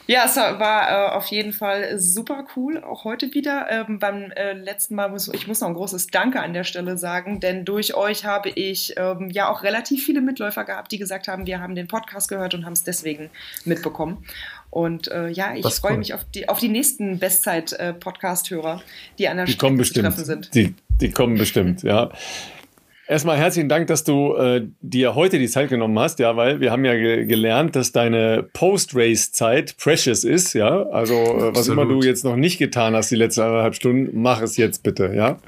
ja, 0.07 0.25
es 0.25 0.35
war 0.35 0.89
äh, 0.89 1.15
auf 1.15 1.27
jeden 1.27 1.53
Fall 1.53 1.99
super 1.99 2.45
cool, 2.55 2.83
auch 2.83 3.03
heute 3.03 3.33
wieder. 3.33 3.67
Ähm, 3.69 3.99
beim 3.99 4.31
äh, 4.31 4.53
letzten 4.53 4.95
Mal 4.95 5.09
muss 5.09 5.27
ich 5.33 5.47
muss 5.47 5.61
noch 5.61 5.67
ein 5.67 5.73
großes 5.73 6.07
Danke 6.07 6.41
an 6.41 6.53
der 6.53 6.63
Stelle 6.63 6.97
sagen, 6.97 7.39
denn 7.39 7.65
durch 7.65 7.93
euch 7.95 8.25
habe 8.25 8.49
ich 8.49 8.95
ähm, 8.97 9.29
ja 9.29 9.49
auch 9.49 9.63
relativ 9.63 10.05
viele 10.05 10.21
Mitläufer 10.21 10.63
gehabt, 10.65 10.91
die 10.91 10.97
gesagt 10.97 11.27
haben, 11.27 11.45
wir 11.45 11.59
haben 11.59 11.75
den 11.75 11.87
Podcast 11.87 12.29
gehört 12.29 12.53
und 12.53 12.65
haben 12.65 12.73
es 12.73 12.83
deswegen 12.83 13.29
mitbekommen. 13.65 14.25
Und 14.69 15.09
äh, 15.09 15.27
ja, 15.29 15.53
ich 15.53 15.65
freue 15.65 15.97
mich 15.97 16.13
auf 16.13 16.23
die, 16.33 16.47
auf 16.47 16.59
die 16.59 16.69
nächsten 16.69 17.19
Bestzeit-Podcast-Hörer, 17.19 18.77
äh, 18.77 19.15
die 19.19 19.27
an 19.27 19.37
der 19.37 19.45
die 19.45 19.51
Strecke 19.51 19.83
zu 19.83 19.93
treffen 19.93 20.25
sind. 20.25 20.55
Die, 20.55 20.73
die 21.01 21.11
kommen 21.11 21.37
bestimmt, 21.37 21.83
ja. 21.83 22.09
Erstmal 23.11 23.35
herzlichen 23.35 23.67
Dank, 23.67 23.87
dass 23.87 24.05
du 24.05 24.35
äh, 24.35 24.65
dir 24.79 25.15
heute 25.15 25.37
die 25.37 25.49
Zeit 25.49 25.67
genommen 25.67 25.99
hast, 25.99 26.19
ja, 26.19 26.37
weil 26.37 26.61
wir 26.61 26.71
haben 26.71 26.85
ja 26.85 26.93
ge 26.93 27.25
gelernt, 27.25 27.75
dass 27.75 27.91
deine 27.91 28.41
Post-Race-Zeit 28.53 29.75
precious 29.75 30.23
ist, 30.23 30.53
ja. 30.53 30.83
Also 30.83 31.15
äh, 31.15 31.53
was 31.53 31.67
immer 31.67 31.85
du 31.85 32.01
jetzt 32.01 32.23
noch 32.23 32.37
nicht 32.37 32.57
getan 32.57 32.95
hast 32.95 33.11
die 33.11 33.17
letzten 33.17 33.41
eineinhalb 33.41 33.75
Stunden, 33.75 34.21
mach 34.21 34.41
es 34.41 34.55
jetzt 34.55 34.81
bitte, 34.83 35.11
ja. 35.13 35.39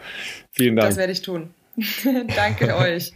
Vielen 0.52 0.76
Dank. 0.76 0.90
Das 0.90 0.98
werde 0.98 1.14
ich 1.14 1.22
tun. 1.22 1.52
Danke 2.36 2.76
euch. 2.76 3.14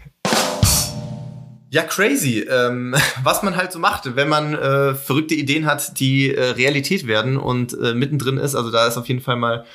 Ja, 1.69 1.83
crazy. 1.83 2.39
Ähm, 2.49 2.95
was 3.23 3.43
man 3.43 3.57
halt 3.57 3.73
so 3.73 3.79
macht, 3.79 4.15
wenn 4.15 4.29
man 4.29 4.53
äh, 4.53 4.95
verrückte 4.95 5.35
Ideen 5.35 5.65
hat, 5.65 5.99
die 5.99 6.33
äh, 6.33 6.41
Realität 6.51 7.05
werden 7.05 7.35
und 7.35 7.77
äh, 7.77 7.93
mittendrin 7.93 8.37
ist. 8.37 8.55
Also 8.55 8.71
da 8.71 8.87
ist 8.87 8.95
auf 8.95 9.09
jeden 9.09 9.19
Fall 9.19 9.35
mal 9.35 9.65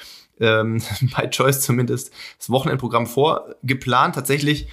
ähm, 0.40 0.82
bei 1.16 1.26
Choice 1.28 1.60
zumindest 1.60 2.12
das 2.38 2.50
Wochenendprogramm 2.50 3.06
vorgeplant. 3.06 4.14
Tatsächlich 4.14 4.66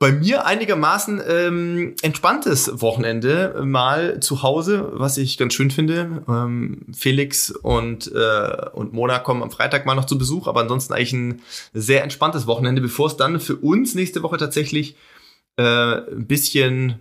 Bei 0.00 0.10
mir 0.12 0.44
einigermaßen 0.44 1.22
ähm, 1.26 1.94
entspanntes 2.02 2.82
Wochenende 2.82 3.62
mal 3.64 4.20
zu 4.20 4.42
Hause, 4.42 4.90
was 4.92 5.16
ich 5.16 5.38
ganz 5.38 5.54
schön 5.54 5.70
finde. 5.70 6.24
Ähm, 6.28 6.86
Felix 6.92 7.50
und, 7.50 8.12
äh, 8.12 8.68
und 8.72 8.92
Mona 8.92 9.20
kommen 9.20 9.42
am 9.42 9.50
Freitag 9.52 9.86
mal 9.86 9.94
noch 9.94 10.04
zu 10.04 10.18
Besuch, 10.18 10.48
aber 10.48 10.60
ansonsten 10.60 10.92
eigentlich 10.92 11.12
ein 11.12 11.42
sehr 11.72 12.02
entspanntes 12.02 12.46
Wochenende, 12.46 12.82
bevor 12.82 13.06
es 13.06 13.16
dann 13.16 13.40
für 13.40 13.56
uns 13.56 13.94
nächste 13.94 14.22
Woche 14.22 14.36
tatsächlich 14.36 14.96
äh, 15.56 15.62
ein 15.62 16.26
bisschen 16.26 16.98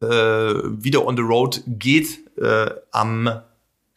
äh, 0.00 0.06
wieder 0.06 1.06
on 1.06 1.16
the 1.16 1.22
road 1.22 1.62
geht 1.66 2.36
äh, 2.38 2.70
am 2.90 3.30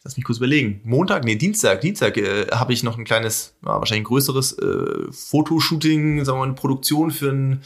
lass 0.06 0.16
mich 0.16 0.24
kurz 0.24 0.38
überlegen, 0.38 0.80
Montag, 0.84 1.24
nee, 1.24 1.34
Dienstag, 1.34 1.80
Dienstag 1.80 2.16
äh, 2.16 2.46
habe 2.52 2.72
ich 2.72 2.84
noch 2.84 2.96
ein 2.96 3.04
kleines, 3.04 3.54
ja, 3.64 3.70
wahrscheinlich 3.70 4.02
ein 4.02 4.08
größeres 4.08 4.56
äh, 4.56 5.10
Fotoshooting, 5.10 6.24
sagen 6.24 6.36
wir 6.36 6.42
mal, 6.42 6.44
eine 6.44 6.54
Produktion 6.54 7.10
für 7.10 7.30
einen 7.30 7.62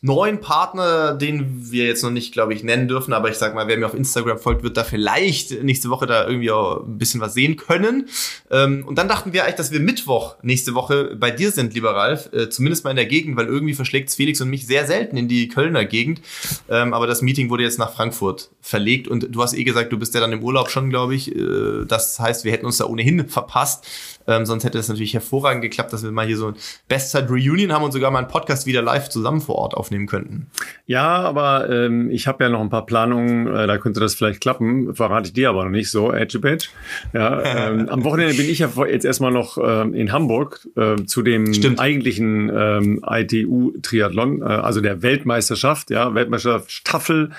neuen 0.00 0.40
Partner, 0.40 1.14
den 1.14 1.70
wir 1.70 1.86
jetzt 1.86 2.02
noch 2.02 2.10
nicht, 2.10 2.32
glaube 2.32 2.54
ich, 2.54 2.64
nennen 2.64 2.88
dürfen, 2.88 3.12
aber 3.12 3.30
ich 3.30 3.36
sag 3.36 3.54
mal, 3.54 3.68
wer 3.68 3.76
mir 3.76 3.86
auf 3.86 3.94
Instagram 3.94 4.38
folgt, 4.38 4.64
wird 4.64 4.76
da 4.76 4.82
vielleicht 4.82 5.62
nächste 5.62 5.88
Woche 5.88 6.06
da 6.06 6.26
irgendwie 6.26 6.50
auch 6.50 6.84
ein 6.84 6.98
bisschen 6.98 7.20
was 7.20 7.34
sehen 7.34 7.54
können. 7.56 8.08
Ähm, 8.50 8.84
und 8.84 8.98
dann 8.98 9.06
dachten 9.06 9.32
wir 9.32 9.44
eigentlich, 9.44 9.54
dass 9.54 9.70
wir 9.70 9.78
Mittwoch 9.78 10.34
nächste 10.42 10.74
Woche 10.74 11.14
bei 11.14 11.30
dir 11.30 11.52
sind, 11.52 11.72
lieber 11.74 11.94
Ralf, 11.94 12.32
äh, 12.32 12.48
zumindest 12.48 12.82
mal 12.82 12.90
in 12.90 12.96
der 12.96 13.06
Gegend, 13.06 13.36
weil 13.36 13.46
irgendwie 13.46 13.74
verschlägt 13.74 14.10
Felix 14.10 14.40
und 14.40 14.50
mich 14.50 14.66
sehr 14.66 14.86
selten 14.86 15.16
in 15.16 15.28
die 15.28 15.46
Kölner 15.46 15.84
Gegend. 15.84 16.20
Ähm, 16.68 16.92
aber 16.94 17.06
das 17.06 17.22
Meeting 17.22 17.48
wurde 17.48 17.62
jetzt 17.62 17.78
nach 17.78 17.94
Frankfurt 17.94 18.50
verlegt 18.60 19.06
und 19.06 19.28
du 19.30 19.40
hast 19.40 19.54
eh 19.54 19.62
gesagt, 19.62 19.92
du 19.92 19.98
bist 19.98 20.14
ja 20.14 20.20
dann 20.20 20.32
im 20.32 20.42
Urlaub 20.42 20.68
schon, 20.68 20.90
glaube 20.90 21.14
ich. 21.14 21.32
Äh, 21.32 21.75
das 21.84 22.18
heißt, 22.18 22.44
wir 22.44 22.52
hätten 22.52 22.66
uns 22.66 22.78
da 22.78 22.86
ohnehin 22.86 23.28
verpasst. 23.28 23.86
Ähm, 24.28 24.44
sonst 24.44 24.64
hätte 24.64 24.78
es 24.78 24.88
natürlich 24.88 25.14
hervorragend 25.14 25.62
geklappt, 25.62 25.92
dass 25.92 26.02
wir 26.02 26.10
mal 26.10 26.26
hier 26.26 26.36
so 26.36 26.48
ein 26.48 26.54
Bestzeit-Reunion 26.88 27.72
haben 27.72 27.84
und 27.84 27.92
sogar 27.92 28.10
mal 28.10 28.18
einen 28.18 28.28
Podcast 28.28 28.66
wieder 28.66 28.82
live 28.82 29.08
zusammen 29.08 29.40
vor 29.40 29.56
Ort 29.56 29.74
aufnehmen 29.74 30.06
könnten. 30.06 30.48
Ja, 30.86 31.20
aber 31.20 31.70
ähm, 31.70 32.10
ich 32.10 32.26
habe 32.26 32.44
ja 32.44 32.50
noch 32.50 32.60
ein 32.60 32.70
paar 32.70 32.86
Planungen, 32.86 33.46
äh, 33.46 33.66
da 33.66 33.78
könnte 33.78 34.00
das 34.00 34.14
vielleicht 34.14 34.40
klappen, 34.40 34.94
verrate 34.94 35.28
ich 35.28 35.32
dir 35.32 35.48
aber 35.48 35.64
noch 35.64 35.70
nicht 35.70 35.90
so, 35.90 36.12
Edge 36.12 36.40
Badge. 36.40 36.68
Ja, 37.12 37.42
ähm, 37.70 37.88
am 37.88 38.04
Wochenende 38.04 38.34
bin 38.34 38.48
ich 38.48 38.58
ja 38.58 38.70
jetzt 38.88 39.04
erstmal 39.04 39.30
noch 39.30 39.58
ähm, 39.62 39.94
in 39.94 40.12
Hamburg 40.12 40.66
äh, 40.76 40.96
zu 41.04 41.22
dem 41.22 41.54
Stimmt. 41.54 41.78
eigentlichen 41.78 42.50
ähm, 42.52 43.04
ITU-Triathlon, 43.08 44.42
äh, 44.42 44.44
also 44.44 44.80
der 44.80 45.02
Weltmeisterschaft, 45.02 45.90
ja, 45.90 46.14
Weltmeisterschaft 46.14 46.72
Staffel 46.72 47.30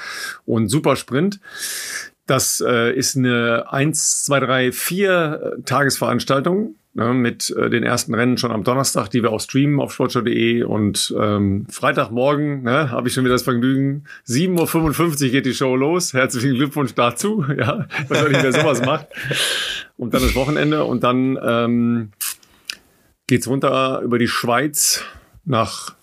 und 0.46 0.70
Supersprint. 0.70 1.40
Das 2.28 2.62
äh, 2.66 2.94
ist 2.94 3.16
eine 3.16 3.72
1, 3.72 4.26
2, 4.26 4.40
3, 4.42 4.72
4 4.74 5.60
Tagesveranstaltung 5.66 6.76
ne, 6.94 7.14
mit 7.14 7.50
äh, 7.52 7.70
den 7.70 7.84
ersten 7.84 8.14
Rennen 8.14 8.38
schon 8.38 8.52
am 8.52 8.66
Donnerstag, 8.66 9.08
die 9.08 9.24
wir 9.24 9.32
auch 9.32 9.40
streamen 9.40 9.80
auf 9.80 9.94
sportshow.de 9.94 10.64
und 10.64 11.16
ähm, 11.18 11.66
Freitagmorgen 11.70 12.64
ne, 12.64 12.92
habe 12.92 13.08
ich 13.08 13.14
schon 13.14 13.24
wieder 13.24 13.36
das 13.36 13.44
Vergnügen. 13.44 14.04
7.55 14.28 15.24
Uhr 15.24 15.32
geht 15.32 15.46
die 15.46 15.54
Show 15.54 15.76
los. 15.78 16.14
Herzlichen 16.14 16.56
Glückwunsch 16.56 16.94
dazu. 16.94 17.46
Ja, 17.58 17.88
wahrscheinlich 18.08 18.44
wer 18.44 18.52
sowas 18.52 18.86
macht. 18.86 19.08
Und 19.96 20.14
dann 20.14 20.22
das 20.22 20.36
Wochenende 20.36 20.84
und 20.84 21.04
dann 21.04 21.40
ähm, 21.42 22.12
geht's 23.26 23.48
runter 23.48 24.02
über 24.04 24.20
die 24.20 24.28
Schweiz 24.28 25.04
nach 25.46 25.96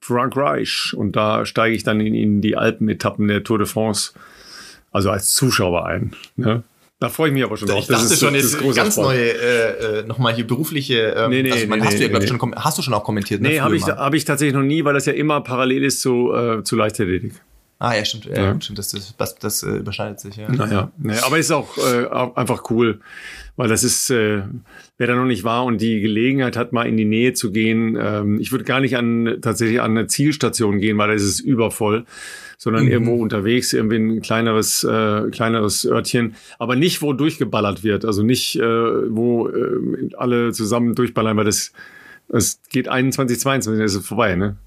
Frankreich 0.00 0.94
und 0.96 1.16
da 1.16 1.44
steige 1.46 1.74
ich 1.74 1.82
dann 1.82 2.00
in, 2.00 2.14
in 2.14 2.40
die 2.40 2.56
Alpenetappen 2.56 3.26
der 3.26 3.42
Tour 3.42 3.58
de 3.58 3.66
France 3.66 4.12
also 4.90 5.10
als 5.10 5.34
Zuschauer 5.34 5.86
ein. 5.86 6.12
Ne? 6.36 6.62
Da 7.00 7.08
freue 7.08 7.28
ich 7.28 7.34
mich 7.34 7.42
aber 7.42 7.56
schon 7.56 7.68
drauf. 7.68 7.78
Ich 7.78 7.86
dachte 7.86 8.02
das 8.02 8.12
ist, 8.12 8.20
schon 8.20 8.34
jetzt 8.34 8.58
ganz 8.74 8.94
Sport. 8.94 9.08
neue, 9.08 9.32
äh, 9.32 10.00
äh, 10.00 10.06
nochmal 10.06 10.34
hier 10.34 10.46
berufliche. 10.46 11.14
Ähm, 11.16 11.30
nee, 11.30 11.42
nee, 11.42 11.50
also, 11.50 11.66
nee, 11.66 11.80
hast 11.80 11.98
du 11.98 12.02
ja, 12.02 12.08
glaube 12.08 12.24
ich, 12.24 12.30
schon, 12.30 12.54
hast 12.54 12.76
du 12.76 12.82
schon 12.82 12.92
auch 12.92 13.04
kommentiert. 13.04 13.40
Ne, 13.40 13.48
nee, 13.48 13.60
habe 13.60 13.74
ich, 13.74 13.86
hab 13.86 14.12
ich 14.12 14.26
tatsächlich 14.26 14.54
noch 14.54 14.62
nie, 14.62 14.84
weil 14.84 14.92
das 14.92 15.06
ja 15.06 15.14
immer 15.14 15.40
parallel 15.40 15.84
ist 15.84 16.02
zu, 16.02 16.30
äh, 16.34 16.62
zu 16.62 16.76
Leichtathletik. 16.76 17.32
Ah 17.82 17.96
ja, 17.96 18.04
stimmt, 18.04 18.26
ja, 18.26 18.34
ja. 18.34 18.60
stimmt, 18.60 18.78
das, 18.78 18.90
das, 18.90 19.16
das, 19.16 19.34
das 19.36 19.62
äh, 19.62 19.78
überschneidet 19.78 20.20
sich, 20.20 20.36
ja. 20.36 20.50
Naja, 20.50 20.92
naja 20.98 21.24
aber 21.24 21.38
ist 21.38 21.50
auch 21.50 21.78
äh, 21.78 22.06
einfach 22.34 22.70
cool, 22.70 23.00
weil 23.56 23.68
das 23.68 23.84
ist, 23.84 24.10
äh, 24.10 24.42
wer 24.98 25.06
da 25.06 25.16
noch 25.16 25.24
nicht 25.24 25.44
war 25.44 25.64
und 25.64 25.80
die 25.80 26.00
Gelegenheit 26.00 26.58
hat, 26.58 26.74
mal 26.74 26.86
in 26.86 26.98
die 26.98 27.06
Nähe 27.06 27.32
zu 27.32 27.52
gehen. 27.52 27.98
Ähm, 27.98 28.38
ich 28.38 28.52
würde 28.52 28.64
gar 28.64 28.80
nicht 28.80 28.98
an 28.98 29.38
tatsächlich 29.40 29.80
an 29.80 29.92
eine 29.92 30.06
Zielstation 30.08 30.78
gehen, 30.78 30.98
weil 30.98 31.08
da 31.08 31.14
ist 31.14 31.24
es 31.24 31.40
übervoll 31.40 32.04
sondern 32.60 32.84
mhm. 32.84 32.90
irgendwo 32.90 33.14
unterwegs, 33.14 33.72
irgendwie 33.72 33.96
ein 33.96 34.20
kleineres, 34.20 34.84
äh, 34.84 35.30
kleineres 35.30 35.86
Örtchen, 35.86 36.34
aber 36.58 36.76
nicht, 36.76 37.00
wo 37.00 37.14
durchgeballert 37.14 37.82
wird, 37.82 38.04
also 38.04 38.22
nicht, 38.22 38.56
äh, 38.56 38.60
wo 38.62 39.48
äh, 39.48 40.10
alle 40.18 40.52
zusammen 40.52 40.94
durchballern, 40.94 41.38
weil 41.38 41.46
das, 41.46 41.72
das 42.28 42.60
geht 42.68 42.86
21, 42.86 43.40
22, 43.40 43.78
dann 43.78 43.86
ist 43.86 43.94
es 43.94 44.06
vorbei, 44.06 44.36
ne? 44.36 44.58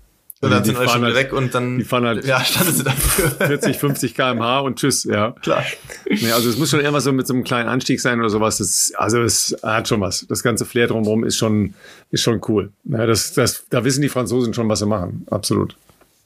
Und 0.43 0.51
dann 0.51 0.63
sind 0.65 0.77
alle 0.77 0.89
schon 0.89 1.03
halt, 1.03 1.15
weg 1.15 1.31
und 1.31 1.55
dann 1.55 1.77
die 1.77 1.85
fahren 1.85 2.05
halt 2.05 2.25
ja, 2.25 2.43
standen 2.43 2.73
sie 2.73 2.83
dafür. 2.83 3.29
40, 3.47 3.77
50 3.77 4.13
kmh 4.13 4.59
und 4.59 4.77
tschüss, 4.77 5.05
ja. 5.05 5.31
Klar. 5.41 5.63
Nee, 6.09 6.31
also 6.31 6.49
es 6.49 6.57
muss 6.57 6.69
schon 6.69 6.81
immer 6.81 6.99
so 6.99 7.13
mit 7.13 7.25
so 7.27 7.33
einem 7.33 7.45
kleinen 7.45 7.69
Anstieg 7.69 8.01
sein 8.01 8.19
oder 8.19 8.29
sowas. 8.29 8.57
Das, 8.57 8.91
also 8.97 9.21
es 9.21 9.55
hat 9.63 9.87
schon 9.87 10.01
was. 10.01 10.25
Das 10.27 10.43
ganze 10.43 10.65
Flair 10.65 10.87
drumherum 10.87 11.23
ist 11.23 11.37
schon, 11.37 11.75
ist 12.11 12.23
schon 12.23 12.41
cool. 12.49 12.71
Ja, 12.83 13.05
das, 13.05 13.31
das, 13.33 13.63
da 13.69 13.85
wissen 13.85 14.01
die 14.01 14.09
Franzosen 14.09 14.53
schon, 14.53 14.67
was 14.67 14.79
sie 14.79 14.85
machen. 14.85 15.25
Absolut. 15.31 15.77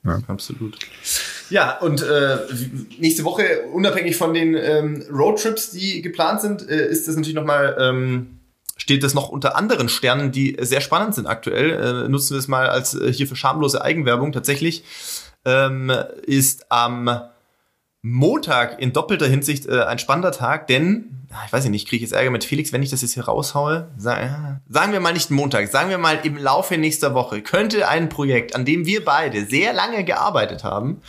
Ja. 0.04 0.20
Absolut. 0.28 0.78
Ja, 1.50 1.78
und 1.78 2.02
äh, 2.02 2.38
nächste 2.98 3.24
Woche, 3.24 3.44
unabhängig 3.72 4.16
von 4.16 4.34
den 4.34 4.56
ähm, 4.56 5.04
Roadtrips, 5.12 5.72
die 5.72 6.02
geplant 6.02 6.42
sind, 6.42 6.68
äh, 6.68 6.88
ist 6.88 7.08
das 7.08 7.16
natürlich 7.16 7.36
nochmal, 7.36 7.78
ähm, 7.80 8.37
steht 8.88 9.04
das 9.04 9.14
noch 9.14 9.28
unter 9.28 9.58
anderen 9.58 9.90
Sternen, 9.90 10.32
die 10.32 10.56
sehr 10.62 10.80
spannend 10.80 11.14
sind 11.14 11.28
aktuell. 11.28 12.06
Äh, 12.06 12.10
nutzen 12.10 12.36
wir 12.36 12.40
es 12.40 12.48
mal 12.48 12.70
als 12.70 12.94
äh, 12.94 13.12
hier 13.12 13.28
für 13.28 13.36
schamlose 13.36 13.82
Eigenwerbung. 13.82 14.32
Tatsächlich 14.32 14.86
ähm, 15.44 15.92
ist 16.26 16.72
am 16.72 17.10
Montag 18.02 18.80
in 18.82 18.94
doppelter 18.94 19.28
Hinsicht 19.28 19.66
äh, 19.66 19.82
ein 19.82 20.00
spannender 20.00 20.32
Tag, 20.32 20.68
denn, 20.68 21.26
ich 21.46 21.52
weiß 21.52 21.66
nicht, 21.66 21.90
kriege 21.90 21.98
ich 21.98 22.10
jetzt 22.10 22.18
Ärger 22.18 22.32
mit 22.32 22.46
Felix, 22.46 22.72
wenn 22.72 22.82
ich 22.82 22.90
das 22.90 23.02
jetzt 23.02 23.16
hier 23.16 23.26
raushaue. 23.26 23.90
Sa 23.98 24.62
sagen 24.70 24.94
wir 24.94 25.02
mal 25.02 25.12
nicht 25.12 25.32
Montag, 25.32 25.68
sagen 25.68 25.90
wir 25.90 25.98
mal 25.98 26.22
im 26.24 26.38
Laufe 26.38 26.78
nächster 26.78 27.14
Woche, 27.14 27.42
könnte 27.42 27.90
ein 27.90 28.08
Projekt, 28.08 28.56
an 28.56 28.64
dem 28.64 28.86
wir 28.86 29.04
beide 29.04 29.46
sehr 29.46 29.74
lange 29.74 30.06
gearbeitet 30.06 30.64
haben, 30.64 31.02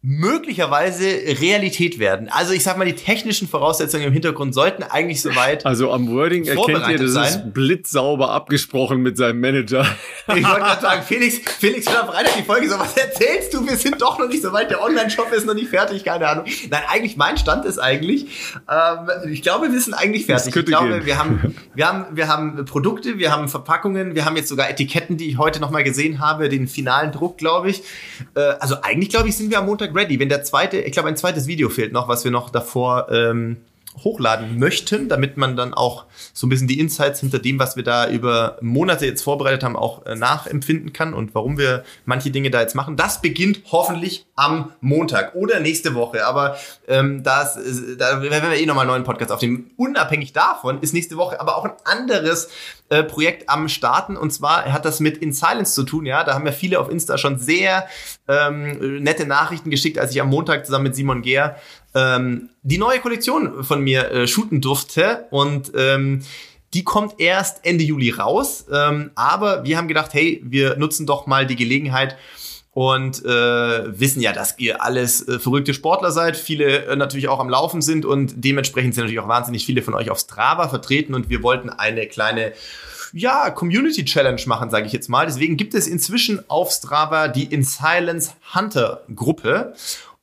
möglicherweise 0.00 1.06
Realität 1.40 1.98
werden. 1.98 2.28
Also 2.28 2.52
ich 2.52 2.62
sag 2.62 2.78
mal, 2.78 2.84
die 2.84 2.92
technischen 2.92 3.48
Voraussetzungen 3.48 4.04
im 4.04 4.12
Hintergrund 4.12 4.54
sollten 4.54 4.84
eigentlich 4.84 5.20
soweit. 5.20 5.66
Also 5.66 5.92
am 5.92 6.08
Wording 6.08 6.44
erkennt 6.44 6.88
ihr, 6.88 6.98
das 6.98 7.12
sein. 7.14 7.26
ist 7.26 7.52
blitzsauber 7.52 8.30
abgesprochen 8.30 9.02
mit 9.02 9.16
seinem 9.16 9.40
Manager. 9.40 9.84
Ich 10.36 10.46
wollte 10.46 10.60
gerade 10.60 10.82
sagen, 10.82 11.02
Felix, 11.02 11.38
Felix 11.58 11.86
Freitag 11.88 12.36
die 12.36 12.42
Folge 12.42 12.68
so, 12.68 12.78
was 12.78 12.94
erzählst 12.98 13.54
du? 13.54 13.66
Wir 13.66 13.76
sind 13.76 14.02
doch 14.02 14.18
noch 14.18 14.28
nicht 14.28 14.42
so 14.42 14.52
weit, 14.52 14.70
der 14.70 14.82
Online-Shop 14.82 15.32
ist 15.32 15.46
noch 15.46 15.54
nicht 15.54 15.70
fertig, 15.70 16.04
keine 16.04 16.28
Ahnung. 16.28 16.44
Nein, 16.68 16.82
eigentlich, 16.86 17.16
mein 17.16 17.38
Stand 17.38 17.64
ist 17.64 17.78
eigentlich, 17.78 18.26
ähm, 18.70 19.30
ich 19.32 19.40
glaube, 19.40 19.72
wir 19.72 19.80
sind 19.80 19.94
eigentlich 19.94 20.26
fertig. 20.26 20.54
Ich 20.54 20.66
glaube, 20.66 20.98
gehen. 20.98 21.06
wir 21.06 21.18
haben, 21.18 21.54
wir 21.74 21.88
haben, 21.88 22.04
wir 22.14 22.28
haben 22.28 22.62
Produkte, 22.66 23.16
wir 23.16 23.32
haben 23.32 23.48
Verpackungen, 23.48 24.14
wir 24.14 24.26
haben 24.26 24.36
jetzt 24.36 24.50
sogar 24.50 24.68
Etiketten, 24.68 25.16
die 25.16 25.30
ich 25.30 25.38
heute 25.38 25.60
nochmal 25.60 25.82
gesehen 25.82 26.20
habe, 26.20 26.50
den 26.50 26.68
finalen 26.68 27.10
Druck, 27.10 27.38
glaube 27.38 27.70
ich. 27.70 27.82
Äh, 28.34 28.40
also 28.60 28.82
eigentlich, 28.82 29.08
glaube 29.08 29.28
ich, 29.30 29.36
sind 29.36 29.50
wir 29.50 29.60
am 29.60 29.66
Montag 29.66 29.87
ready. 29.94 30.18
Wenn 30.18 30.28
der 30.28 30.42
zweite, 30.42 30.78
ich 30.78 30.92
glaube, 30.92 31.08
ein 31.08 31.16
zweites 31.16 31.46
Video 31.46 31.68
fehlt 31.68 31.92
noch, 31.92 32.08
was 32.08 32.24
wir 32.24 32.30
noch 32.30 32.50
davor 32.50 33.08
ähm, 33.10 33.58
hochladen 34.04 34.58
möchten, 34.58 35.08
damit 35.08 35.36
man 35.36 35.56
dann 35.56 35.74
auch 35.74 36.04
so 36.32 36.46
ein 36.46 36.50
bisschen 36.50 36.68
die 36.68 36.80
Insights 36.80 37.20
hinter 37.20 37.38
dem, 37.38 37.58
was 37.58 37.76
wir 37.76 37.84
da 37.84 38.08
über 38.08 38.58
Monate 38.60 39.06
jetzt 39.06 39.22
vorbereitet 39.22 39.64
haben, 39.64 39.76
auch 39.76 40.06
äh, 40.06 40.14
nachempfinden 40.14 40.92
kann 40.92 41.14
und 41.14 41.34
warum 41.34 41.58
wir 41.58 41.84
manche 42.04 42.30
Dinge 42.30 42.50
da 42.50 42.60
jetzt 42.60 42.74
machen. 42.74 42.96
Das 42.96 43.20
beginnt 43.20 43.62
hoffentlich 43.70 44.26
am 44.36 44.72
Montag 44.80 45.34
oder 45.34 45.60
nächste 45.60 45.94
Woche. 45.94 46.24
Aber 46.26 46.56
ähm, 46.86 47.22
das, 47.22 47.58
da 47.98 48.22
werden 48.22 48.50
wir 48.50 48.58
eh 48.58 48.66
nochmal 48.66 48.82
einen 48.82 48.92
neuen 48.92 49.04
Podcast 49.04 49.32
aufnehmen. 49.32 49.70
Unabhängig 49.76 50.32
davon 50.32 50.80
ist 50.80 50.94
nächste 50.94 51.16
Woche 51.16 51.40
aber 51.40 51.56
auch 51.56 51.64
ein 51.64 51.72
anderes 51.84 52.48
äh, 52.88 53.02
Projekt 53.02 53.48
am 53.48 53.68
Starten. 53.68 54.16
Und 54.16 54.32
zwar 54.32 54.72
hat 54.72 54.84
das 54.84 55.00
mit 55.00 55.18
In 55.18 55.32
Silence 55.32 55.74
zu 55.74 55.84
tun. 55.84 56.06
Ja, 56.06 56.24
da 56.24 56.34
haben 56.34 56.46
ja 56.46 56.52
viele 56.52 56.80
auf 56.80 56.90
Insta 56.90 57.18
schon 57.18 57.38
sehr 57.38 57.86
ähm, 58.28 59.02
nette 59.02 59.26
Nachrichten 59.26 59.70
geschickt, 59.70 59.98
als 59.98 60.12
ich 60.12 60.20
am 60.20 60.28
Montag 60.28 60.66
zusammen 60.66 60.84
mit 60.84 60.94
Simon 60.94 61.22
Gehr 61.22 61.56
ähm, 61.94 62.50
die 62.62 62.78
neue 62.78 63.00
Kollektion 63.00 63.64
von 63.64 63.82
mir 63.82 64.10
äh, 64.10 64.26
shooten 64.26 64.60
durfte. 64.60 65.26
Und 65.30 65.72
ähm, 65.76 66.22
die 66.74 66.84
kommt 66.84 67.18
erst 67.18 67.64
Ende 67.64 67.84
Juli 67.84 68.10
raus. 68.10 68.66
Ähm, 68.72 69.10
aber 69.14 69.64
wir 69.64 69.76
haben 69.78 69.88
gedacht, 69.88 70.12
hey, 70.14 70.42
wir 70.44 70.76
nutzen 70.76 71.06
doch 71.06 71.26
mal 71.26 71.46
die 71.46 71.56
Gelegenheit, 71.56 72.16
und 72.78 73.24
äh, 73.24 73.98
wissen 73.98 74.20
ja, 74.20 74.32
dass 74.32 74.56
ihr 74.58 74.84
alles 74.84 75.26
äh, 75.26 75.40
verrückte 75.40 75.74
Sportler 75.74 76.12
seid, 76.12 76.36
viele 76.36 76.84
äh, 76.86 76.94
natürlich 76.94 77.26
auch 77.26 77.40
am 77.40 77.48
Laufen 77.48 77.82
sind 77.82 78.04
und 78.04 78.34
dementsprechend 78.36 78.94
sind 78.94 79.02
natürlich 79.02 79.18
auch 79.18 79.26
wahnsinnig 79.26 79.66
viele 79.66 79.82
von 79.82 79.94
euch 79.94 80.10
auf 80.10 80.20
Strava 80.20 80.68
vertreten 80.68 81.12
und 81.12 81.28
wir 81.28 81.42
wollten 81.42 81.70
eine 81.70 82.06
kleine 82.06 82.52
ja, 83.12 83.50
Community 83.50 84.04
Challenge 84.04 84.40
machen, 84.46 84.70
sage 84.70 84.86
ich 84.86 84.92
jetzt 84.92 85.08
mal. 85.08 85.26
Deswegen 85.26 85.56
gibt 85.56 85.74
es 85.74 85.88
inzwischen 85.88 86.48
auf 86.48 86.70
Strava 86.70 87.26
die 87.26 87.52
In 87.52 87.64
Silence 87.64 88.34
Hunter 88.54 89.02
Gruppe 89.12 89.74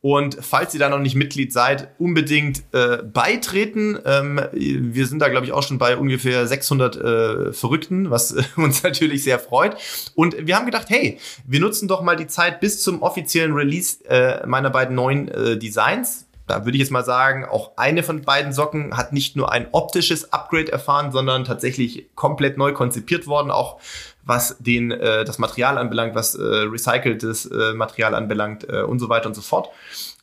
Und 0.06 0.38
falls 0.40 0.72
ihr 0.76 0.80
da 0.80 0.88
noch 0.88 1.00
nicht 1.00 1.16
Mitglied 1.16 1.52
seid, 1.52 1.88
unbedingt 1.98 2.62
äh, 2.74 2.98
beitreten. 2.98 3.98
Ähm, 4.06 4.40
wir 4.54 5.08
sind 5.08 5.18
da, 5.18 5.30
glaube 5.30 5.48
ich, 5.48 5.52
auch 5.52 5.64
schon 5.64 5.80
bei 5.80 5.98
ungefähr 5.98 6.46
600 6.46 6.96
äh, 6.96 7.54
Verrückten, 7.54 8.12
was 8.12 8.32
äh, 8.34 8.44
uns 8.56 8.84
natürlich 8.84 9.24
sehr 9.24 9.40
freut. 9.40 9.76
Und 10.14 10.46
wir 10.46 10.58
haben 10.58 10.68
gedacht, 10.68 10.92
hey, 10.92 11.18
wir 11.48 11.60
nutzen 11.60 11.88
doch 11.88 12.04
mal 12.04 12.16
die 12.18 12.28
Zeit 12.28 12.60
bis 12.60 12.84
zum 12.84 13.02
offiziellen 13.02 13.54
Release 13.54 14.06
äh, 14.06 14.46
meiner 14.46 14.70
beiden 14.70 14.96
neuen 14.96 15.28
äh, 15.28 15.58
Designs 15.58 16.28
da 16.48 16.64
würde 16.64 16.78
ich 16.78 16.82
jetzt 16.82 16.92
mal 16.92 17.04
sagen, 17.04 17.44
auch 17.44 17.72
eine 17.76 18.04
von 18.04 18.22
beiden 18.22 18.54
Socken 18.54 18.96
hat 18.96 19.14
nicht 19.14 19.36
nur 19.36 19.52
ein 19.52 19.68
optisches 19.72 20.32
Upgrade 20.32 20.72
erfahren, 20.72 21.12
sondern 21.12 21.44
tatsächlich 21.44 22.10
komplett 22.14 22.58
neu 22.58 22.72
konzipiert 22.72 23.26
worden, 23.26 23.50
auch 23.50 23.80
was 24.26 24.58
den 24.60 24.92
äh, 24.92 25.24
das 25.24 25.40
Material 25.40 25.78
anbelangt, 25.78 26.16
was 26.16 26.36
äh, 26.36 26.42
recyceltes 26.44 27.46
äh, 27.46 27.74
Material 27.74 28.16
anbelangt 28.16 28.68
äh, 28.68 28.82
und 28.82 29.00
so 29.00 29.10
weiter 29.10 29.28
und 29.28 29.36
so 29.36 29.42
fort. 29.42 29.70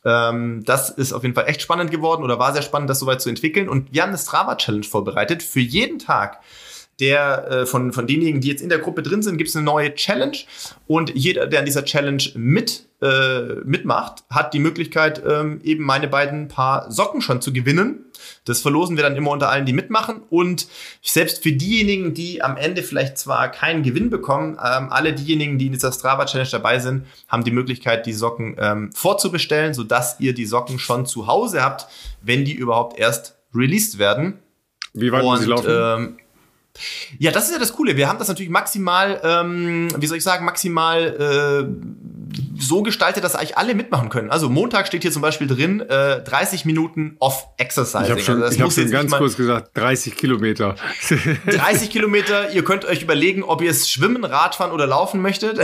Ähm, 0.05 0.63
das 0.65 0.89
ist 0.89 1.13
auf 1.13 1.23
jeden 1.23 1.35
Fall 1.35 1.47
echt 1.47 1.61
spannend 1.61 1.91
geworden 1.91 2.23
oder 2.23 2.37
war 2.39 2.53
sehr 2.53 2.61
spannend, 2.61 2.89
das 2.89 2.99
soweit 2.99 3.21
zu 3.21 3.29
entwickeln. 3.29 3.69
Und 3.69 3.93
wir 3.93 4.01
haben 4.01 4.09
eine 4.09 4.17
Strava 4.17 4.55
Challenge 4.55 4.83
vorbereitet 4.83 5.41
für 5.41 5.61
jeden 5.61 5.99
Tag 5.99 6.41
der 6.99 7.47
äh, 7.49 7.65
von, 7.65 7.91
von 7.91 8.07
denjenigen, 8.07 8.41
die 8.41 8.49
jetzt 8.49 8.61
in 8.61 8.69
der 8.69 8.79
Gruppe 8.79 9.01
drin 9.01 9.23
sind, 9.23 9.37
gibt 9.37 9.49
es 9.49 9.55
eine 9.55 9.65
neue 9.65 9.95
Challenge 9.95 10.37
und 10.87 11.13
jeder, 11.15 11.47
der 11.47 11.59
an 11.59 11.65
dieser 11.65 11.85
Challenge 11.85 12.23
mit 12.35 12.87
äh, 13.01 13.55
mitmacht, 13.65 14.23
hat 14.29 14.53
die 14.53 14.59
Möglichkeit, 14.59 15.21
ähm, 15.27 15.59
eben 15.63 15.83
meine 15.83 16.07
beiden 16.07 16.47
Paar 16.47 16.91
Socken 16.91 17.21
schon 17.21 17.41
zu 17.41 17.51
gewinnen. 17.51 18.05
Das 18.45 18.61
verlosen 18.61 18.97
wir 18.97 19.03
dann 19.03 19.15
immer 19.15 19.31
unter 19.31 19.49
allen, 19.49 19.65
die 19.65 19.73
mitmachen. 19.73 20.21
Und 20.29 20.67
selbst 21.01 21.43
für 21.43 21.51
diejenigen, 21.51 22.13
die 22.13 22.41
am 22.41 22.57
Ende 22.57 22.83
vielleicht 22.83 23.17
zwar 23.17 23.49
keinen 23.49 23.83
Gewinn 23.83 24.09
bekommen, 24.09 24.57
ähm, 24.63 24.91
alle 24.91 25.13
diejenigen, 25.13 25.57
die 25.57 25.67
in 25.67 25.71
dieser 25.71 25.91
Strava 25.91 26.25
Challenge 26.25 26.49
dabei 26.51 26.79
sind, 26.79 27.05
haben 27.27 27.43
die 27.43 27.51
Möglichkeit, 27.51 28.05
die 28.05 28.13
Socken 28.13 28.55
ähm, 28.59 28.91
vorzubestellen, 28.93 29.73
sodass 29.73 30.19
ihr 30.19 30.33
die 30.33 30.45
Socken 30.45 30.79
schon 30.79 31.05
zu 31.05 31.27
Hause 31.27 31.63
habt, 31.63 31.87
wenn 32.21 32.45
die 32.45 32.53
überhaupt 32.53 32.99
erst 32.99 33.35
released 33.53 33.97
werden. 33.97 34.39
Wie 34.93 35.11
weit 35.11 35.23
muss 35.23 35.41
sie 35.41 35.45
laufen? 35.47 35.69
Ähm, 35.69 36.17
ja, 37.19 37.31
das 37.31 37.45
ist 37.45 37.53
ja 37.53 37.59
das 37.59 37.73
Coole. 37.73 37.97
Wir 37.97 38.09
haben 38.09 38.17
das 38.17 38.27
natürlich 38.27 38.49
maximal, 38.49 39.21
ähm, 39.23 39.89
wie 39.97 40.07
soll 40.07 40.17
ich 40.17 40.23
sagen, 40.23 40.43
maximal 40.43 41.01
äh, 41.01 42.52
so 42.67 42.83
gestaltet, 42.83 43.23
dass 43.23 43.35
eigentlich 43.35 43.57
alle 43.57 43.75
mitmachen 43.75 44.09
können. 44.09 44.29
Also 44.29 44.49
Montag 44.49 44.87
steht 44.87 45.01
hier 45.01 45.11
zum 45.11 45.21
Beispiel 45.21 45.47
drin, 45.47 45.81
äh, 45.81 46.21
30 46.21 46.65
Minuten 46.65 47.15
off 47.19 47.47
Exercise. 47.57 48.03
Ich 48.05 48.11
habe 48.11 48.21
schon, 48.21 48.43
also 48.43 48.55
ich 48.55 48.61
hab 48.61 48.71
schon 48.71 48.89
ganz 48.89 49.11
kurz 49.11 49.37
gesagt, 49.37 49.71
30 49.77 50.15
Kilometer. 50.15 50.75
30 51.45 51.89
Kilometer, 51.89 52.51
ihr 52.51 52.63
könnt 52.63 52.85
euch 52.85 53.01
überlegen, 53.01 53.43
ob 53.43 53.61
ihr 53.61 53.71
es 53.71 53.89
schwimmen, 53.89 54.23
Radfahren 54.23 54.71
oder 54.71 54.87
laufen 54.87 55.21
möchtet. 55.21 55.59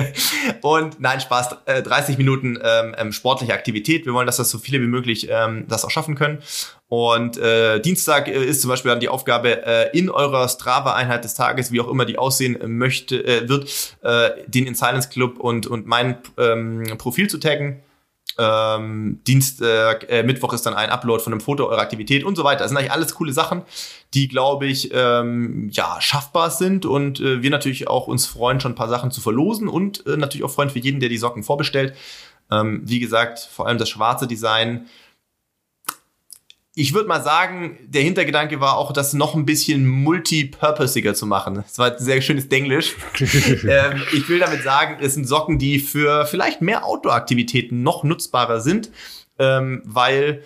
Und 0.62 1.00
nein, 1.00 1.20
Spaß, 1.20 1.56
äh, 1.66 1.82
30 1.82 2.18
Minuten 2.18 2.58
ähm, 2.62 2.94
ähm, 2.98 3.12
sportliche 3.12 3.54
Aktivität. 3.54 4.06
Wir 4.06 4.14
wollen, 4.14 4.26
dass 4.26 4.36
das 4.36 4.50
so 4.50 4.58
viele 4.58 4.80
wie 4.80 4.86
möglich 4.86 5.28
ähm, 5.30 5.66
das 5.68 5.84
auch 5.84 5.90
schaffen 5.90 6.14
können. 6.14 6.38
Und 6.92 7.38
äh, 7.38 7.80
Dienstag 7.80 8.28
äh, 8.28 8.44
ist 8.44 8.60
zum 8.60 8.68
Beispiel 8.68 8.90
dann 8.90 9.00
die 9.00 9.08
Aufgabe, 9.08 9.64
äh, 9.64 9.98
in 9.98 10.10
eurer 10.10 10.46
Strava-Einheit 10.46 11.24
des 11.24 11.32
Tages, 11.32 11.72
wie 11.72 11.80
auch 11.80 11.88
immer 11.88 12.04
die 12.04 12.18
aussehen 12.18 12.58
möchte, 12.76 13.24
äh, 13.26 13.48
wird, 13.48 13.96
äh, 14.02 14.32
den 14.46 14.66
In 14.66 14.74
Silence 14.74 15.08
Club 15.08 15.38
und, 15.38 15.66
und 15.66 15.86
mein 15.86 16.18
ähm, 16.36 16.84
Profil 16.98 17.30
zu 17.30 17.38
taggen. 17.38 17.80
Ähm, 18.36 19.20
Dienst, 19.26 19.62
äh, 19.62 19.92
äh, 19.92 20.22
Mittwoch 20.22 20.52
ist 20.52 20.66
dann 20.66 20.74
ein 20.74 20.90
Upload 20.90 21.22
von 21.22 21.32
einem 21.32 21.40
Foto 21.40 21.66
eurer 21.66 21.80
Aktivität 21.80 22.24
und 22.24 22.36
so 22.36 22.44
weiter. 22.44 22.58
Das 22.58 22.68
sind 22.68 22.76
eigentlich 22.76 22.92
alles 22.92 23.14
coole 23.14 23.32
Sachen, 23.32 23.62
die, 24.12 24.28
glaube 24.28 24.66
ich, 24.66 24.90
ähm, 24.92 25.70
ja, 25.72 25.96
schaffbar 25.98 26.50
sind 26.50 26.84
und 26.84 27.20
äh, 27.20 27.40
wir 27.40 27.48
natürlich 27.48 27.88
auch 27.88 28.06
uns 28.06 28.26
freuen, 28.26 28.60
schon 28.60 28.72
ein 28.72 28.76
paar 28.76 28.90
Sachen 28.90 29.10
zu 29.10 29.22
verlosen 29.22 29.66
und 29.66 30.06
äh, 30.06 30.18
natürlich 30.18 30.44
auch 30.44 30.50
freuen 30.50 30.68
für 30.68 30.78
jeden, 30.78 31.00
der 31.00 31.08
die 31.08 31.16
Socken 31.16 31.42
vorbestellt. 31.42 31.94
Ähm, 32.50 32.82
wie 32.84 33.00
gesagt, 33.00 33.38
vor 33.38 33.66
allem 33.66 33.78
das 33.78 33.88
schwarze 33.88 34.26
Design 34.26 34.88
ich 36.74 36.94
würde 36.94 37.08
mal 37.08 37.22
sagen, 37.22 37.78
der 37.86 38.02
Hintergedanke 38.02 38.60
war 38.60 38.78
auch, 38.78 38.92
das 38.92 39.12
noch 39.12 39.34
ein 39.34 39.44
bisschen 39.44 39.86
multipurposiger 39.86 41.14
zu 41.14 41.26
machen. 41.26 41.56
Das 41.56 41.78
war 41.78 41.92
ein 41.92 41.98
sehr 41.98 42.22
schönes 42.22 42.48
Denglisch. 42.48 42.94
ähm, 43.20 44.02
ich 44.14 44.26
will 44.28 44.38
damit 44.38 44.62
sagen, 44.62 44.96
es 45.00 45.14
sind 45.14 45.28
Socken, 45.28 45.58
die 45.58 45.80
für 45.80 46.24
vielleicht 46.24 46.62
mehr 46.62 46.86
Outdoor-Aktivitäten 46.86 47.82
noch 47.82 48.04
nutzbarer 48.04 48.60
sind, 48.60 48.90
ähm, 49.38 49.82
weil 49.84 50.42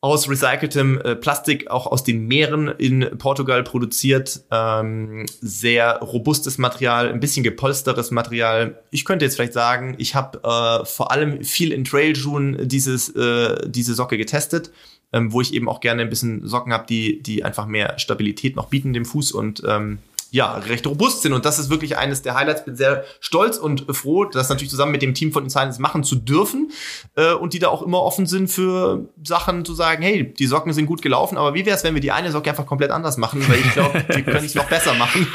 aus 0.00 0.28
recyceltem 0.28 1.00
äh, 1.00 1.16
Plastik, 1.16 1.70
auch 1.70 1.86
aus 1.86 2.04
den 2.04 2.26
Meeren 2.26 2.68
in 2.68 3.18
Portugal 3.18 3.62
produziert. 3.64 4.44
Ähm, 4.50 5.26
sehr 5.40 5.98
robustes 5.98 6.58
Material, 6.58 7.08
ein 7.08 7.18
bisschen 7.18 7.42
gepolsteres 7.42 8.10
Material. 8.10 8.82
Ich 8.90 9.04
könnte 9.04 9.24
jetzt 9.24 9.36
vielleicht 9.36 9.52
sagen, 9.52 9.94
ich 9.98 10.14
habe 10.14 10.38
äh, 10.44 10.84
vor 10.84 11.10
allem 11.10 11.42
viel 11.42 11.72
in 11.72 11.84
Trailschuhen 11.84 12.68
dieses, 12.68 13.08
äh, 13.16 13.68
diese 13.68 13.94
Socke 13.94 14.18
getestet 14.18 14.70
ähm, 15.12 15.32
wo 15.32 15.40
ich 15.40 15.54
eben 15.54 15.68
auch 15.68 15.80
gerne 15.80 16.02
ein 16.02 16.10
bisschen 16.10 16.46
Socken 16.46 16.72
habe, 16.72 16.86
die, 16.86 17.22
die 17.22 17.44
einfach 17.44 17.66
mehr 17.66 17.98
Stabilität 17.98 18.56
noch 18.56 18.68
bieten 18.68 18.92
dem 18.92 19.04
Fuß 19.04 19.32
und 19.32 19.62
ähm, 19.66 19.98
ja, 20.36 20.54
recht 20.58 20.86
robust 20.86 21.22
sind. 21.22 21.32
Und 21.32 21.46
das 21.46 21.58
ist 21.58 21.70
wirklich 21.70 21.96
eines 21.96 22.20
der 22.20 22.34
Highlights. 22.34 22.66
Bin 22.66 22.76
sehr 22.76 23.04
stolz 23.20 23.56
und 23.56 23.86
froh, 23.96 24.26
das 24.26 24.50
natürlich 24.50 24.68
zusammen 24.68 24.92
mit 24.92 25.00
dem 25.00 25.14
Team 25.14 25.32
von 25.32 25.44
Insiders 25.44 25.78
machen 25.78 26.04
zu 26.04 26.14
dürfen. 26.14 26.72
Äh, 27.14 27.32
und 27.32 27.54
die 27.54 27.58
da 27.58 27.68
auch 27.68 27.80
immer 27.80 28.02
offen 28.02 28.26
sind 28.26 28.48
für 28.48 29.08
Sachen 29.24 29.64
zu 29.64 29.72
sagen, 29.72 30.02
hey, 30.02 30.34
die 30.34 30.46
Socken 30.46 30.74
sind 30.74 30.84
gut 30.84 31.00
gelaufen, 31.00 31.38
aber 31.38 31.54
wie 31.54 31.64
wäre 31.64 31.74
es, 31.74 31.84
wenn 31.84 31.94
wir 31.94 32.02
die 32.02 32.12
eine 32.12 32.30
Socke 32.30 32.50
einfach 32.50 32.66
komplett 32.66 32.90
anders 32.90 33.16
machen? 33.16 33.42
Weil 33.48 33.60
ich 33.60 33.72
glaube, 33.72 34.04
wir 34.08 34.22
können 34.24 34.44
es 34.44 34.54
noch 34.54 34.68
besser 34.68 34.92
machen. 34.94 35.26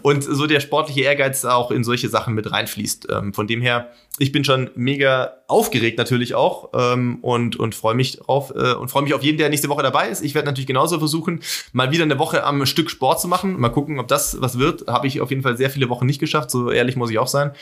und 0.00 0.24
so 0.24 0.46
der 0.46 0.60
sportliche 0.60 1.02
Ehrgeiz 1.02 1.44
auch 1.44 1.70
in 1.70 1.84
solche 1.84 2.08
Sachen 2.08 2.32
mit 2.32 2.50
reinfließt. 2.50 3.08
Ähm, 3.10 3.34
von 3.34 3.46
dem 3.46 3.60
her, 3.60 3.90
ich 4.18 4.32
bin 4.32 4.42
schon 4.42 4.70
mega 4.74 5.34
aufgeregt 5.48 5.98
natürlich 5.98 6.34
auch 6.34 6.70
ähm, 6.74 7.18
und 7.20 7.56
und 7.56 7.74
freue 7.74 7.94
mich 7.94 8.18
drauf 8.18 8.52
äh, 8.56 8.72
und 8.72 8.88
freue 8.90 9.02
mich 9.02 9.12
auf 9.12 9.22
jeden, 9.22 9.36
der 9.36 9.50
nächste 9.50 9.68
Woche 9.68 9.82
dabei 9.82 10.08
ist. 10.08 10.22
Ich 10.22 10.34
werde 10.34 10.46
natürlich 10.46 10.66
genauso 10.66 10.98
versuchen, 10.98 11.40
mal 11.72 11.90
wieder 11.90 12.04
eine 12.04 12.18
Woche 12.18 12.44
am 12.44 12.64
Stück 12.64 12.90
Sport 12.90 13.20
zu 13.20 13.28
machen. 13.28 13.60
Mal 13.60 13.68
gucken, 13.68 13.98
ob 13.98 14.08
das 14.08 14.13
was 14.40 14.58
wird. 14.58 14.86
Habe 14.86 15.06
ich 15.06 15.20
auf 15.20 15.30
jeden 15.30 15.42
Fall 15.42 15.56
sehr 15.56 15.70
viele 15.70 15.88
Wochen 15.88 16.06
nicht 16.06 16.20
geschafft. 16.20 16.50
So 16.50 16.70
ehrlich 16.70 16.96
muss 16.96 17.10
ich 17.10 17.18
auch 17.18 17.28
sein. 17.28 17.52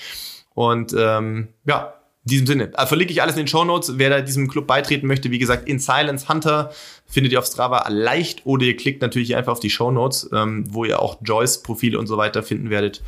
Und 0.55 0.95
ähm, 0.97 1.49
ja, 1.65 1.95
in 2.25 2.31
diesem 2.31 2.47
Sinne, 2.47 2.73
äh, 2.77 2.87
verlinke 2.87 3.13
ich 3.13 3.21
alles 3.21 3.35
in 3.35 3.43
den 3.43 3.49
Show 3.49 3.65
Notes. 3.65 3.99
Wer 3.99 4.11
da 4.11 4.21
diesem 4.21 4.49
Club 4.49 4.67
beitreten 4.67 5.07
möchte, 5.07 5.31
wie 5.31 5.39
gesagt, 5.39 5.69
in 5.69 5.79
Silence 5.81 6.29
Hunter 6.29 6.71
findet 7.07 7.33
ihr 7.33 7.39
auf 7.39 7.47
Strava 7.47 7.89
leicht 7.89 8.47
oder 8.47 8.65
ihr 8.65 8.77
klickt 8.77 9.03
natürlich 9.03 9.35
einfach 9.35 9.53
auf 9.53 9.61
die 9.61 9.71
Show 9.71 9.91
Notes, 9.91 10.31
ähm, 10.33 10.65
wo 10.69 10.85
ihr 10.85 11.03
auch 11.03 11.19
Joyce 11.23 11.63
Profile 11.63 11.99
und 11.99 12.07
so 12.07 12.17
weiter 12.17 12.43
finden 12.43 12.71
werdet. 12.71 13.03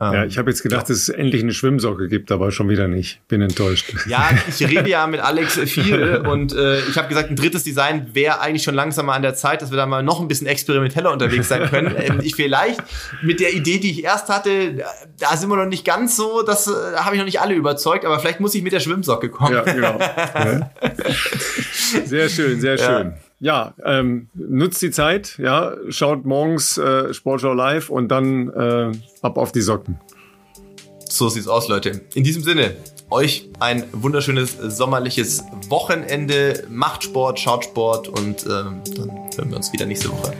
Ja, 0.00 0.22
ähm, 0.22 0.28
ich 0.28 0.38
habe 0.38 0.50
jetzt 0.50 0.62
gedacht, 0.62 0.88
dass 0.88 0.96
es 0.96 1.08
endlich 1.10 1.42
eine 1.42 1.52
Schwimmsocke 1.52 2.08
gibt, 2.08 2.32
aber 2.32 2.50
schon 2.52 2.70
wieder 2.70 2.88
nicht. 2.88 3.20
Bin 3.28 3.42
enttäuscht. 3.42 3.94
Ja, 4.06 4.30
ich 4.48 4.66
rede 4.66 4.88
ja 4.88 5.06
mit 5.06 5.20
Alex 5.20 5.58
viel 5.58 6.16
und 6.26 6.54
äh, 6.54 6.80
ich 6.80 6.96
habe 6.96 7.08
gesagt, 7.08 7.28
ein 7.28 7.36
drittes 7.36 7.64
Design 7.64 8.14
wäre 8.14 8.40
eigentlich 8.40 8.62
schon 8.62 8.74
langsam 8.74 9.06
mal 9.06 9.14
an 9.14 9.22
der 9.22 9.34
Zeit, 9.34 9.60
dass 9.60 9.70
wir 9.70 9.76
da 9.76 9.84
mal 9.84 10.02
noch 10.02 10.20
ein 10.22 10.28
bisschen 10.28 10.46
experimenteller 10.46 11.12
unterwegs 11.12 11.48
sein 11.48 11.68
können. 11.68 11.90
Ähm, 12.00 12.20
ich 12.22 12.34
vielleicht 12.34 12.82
mit 13.20 13.40
der 13.40 13.52
Idee, 13.52 13.78
die 13.78 13.90
ich 13.90 14.04
erst 14.04 14.28
hatte, 14.28 14.84
da 15.18 15.36
sind 15.36 15.50
wir 15.50 15.56
noch 15.56 15.66
nicht 15.66 15.84
ganz 15.84 16.16
so, 16.16 16.42
das 16.42 16.66
äh, 16.66 16.70
habe 16.96 17.14
ich 17.14 17.18
noch 17.18 17.26
nicht 17.26 17.40
alle 17.40 17.54
überzeugt, 17.54 18.06
aber 18.06 18.18
vielleicht 18.20 18.40
muss 18.40 18.54
ich 18.54 18.62
mit 18.62 18.72
der 18.72 18.80
Schwimmsocke 18.80 19.28
kommen. 19.28 19.52
Ja, 19.52 19.62
genau. 19.62 19.98
Ja. 20.34 20.70
Sehr 22.06 22.28
schön, 22.28 22.60
sehr 22.60 22.78
schön 22.78 23.06
ja, 23.08 23.29
ähm, 23.84 24.28
nutzt 24.34 24.82
die 24.82 24.90
Zeit, 24.90 25.38
ja, 25.38 25.74
schaut 25.88 26.26
morgens 26.26 26.76
äh, 26.76 27.14
Sportschau 27.14 27.54
live 27.54 27.88
und 27.88 28.08
dann 28.08 28.50
äh, 28.50 28.92
ab 29.22 29.38
auf 29.38 29.50
die 29.50 29.62
Socken. 29.62 29.98
So 31.08 31.28
sieht's 31.28 31.48
aus, 31.48 31.66
Leute. 31.68 32.02
In 32.14 32.22
diesem 32.22 32.42
Sinne, 32.42 32.76
euch 33.10 33.48
ein 33.58 33.84
wunderschönes 33.92 34.56
sommerliches 34.58 35.42
Wochenende. 35.68 36.64
Macht 36.68 37.04
Sport, 37.04 37.40
schaut 37.40 37.64
Sport 37.64 38.08
und 38.08 38.44
äh, 38.44 38.48
dann 38.48 38.82
hören 39.36 39.50
wir 39.50 39.56
uns 39.56 39.72
wieder 39.72 39.86
nächste 39.86 40.10
Woche. 40.10 40.34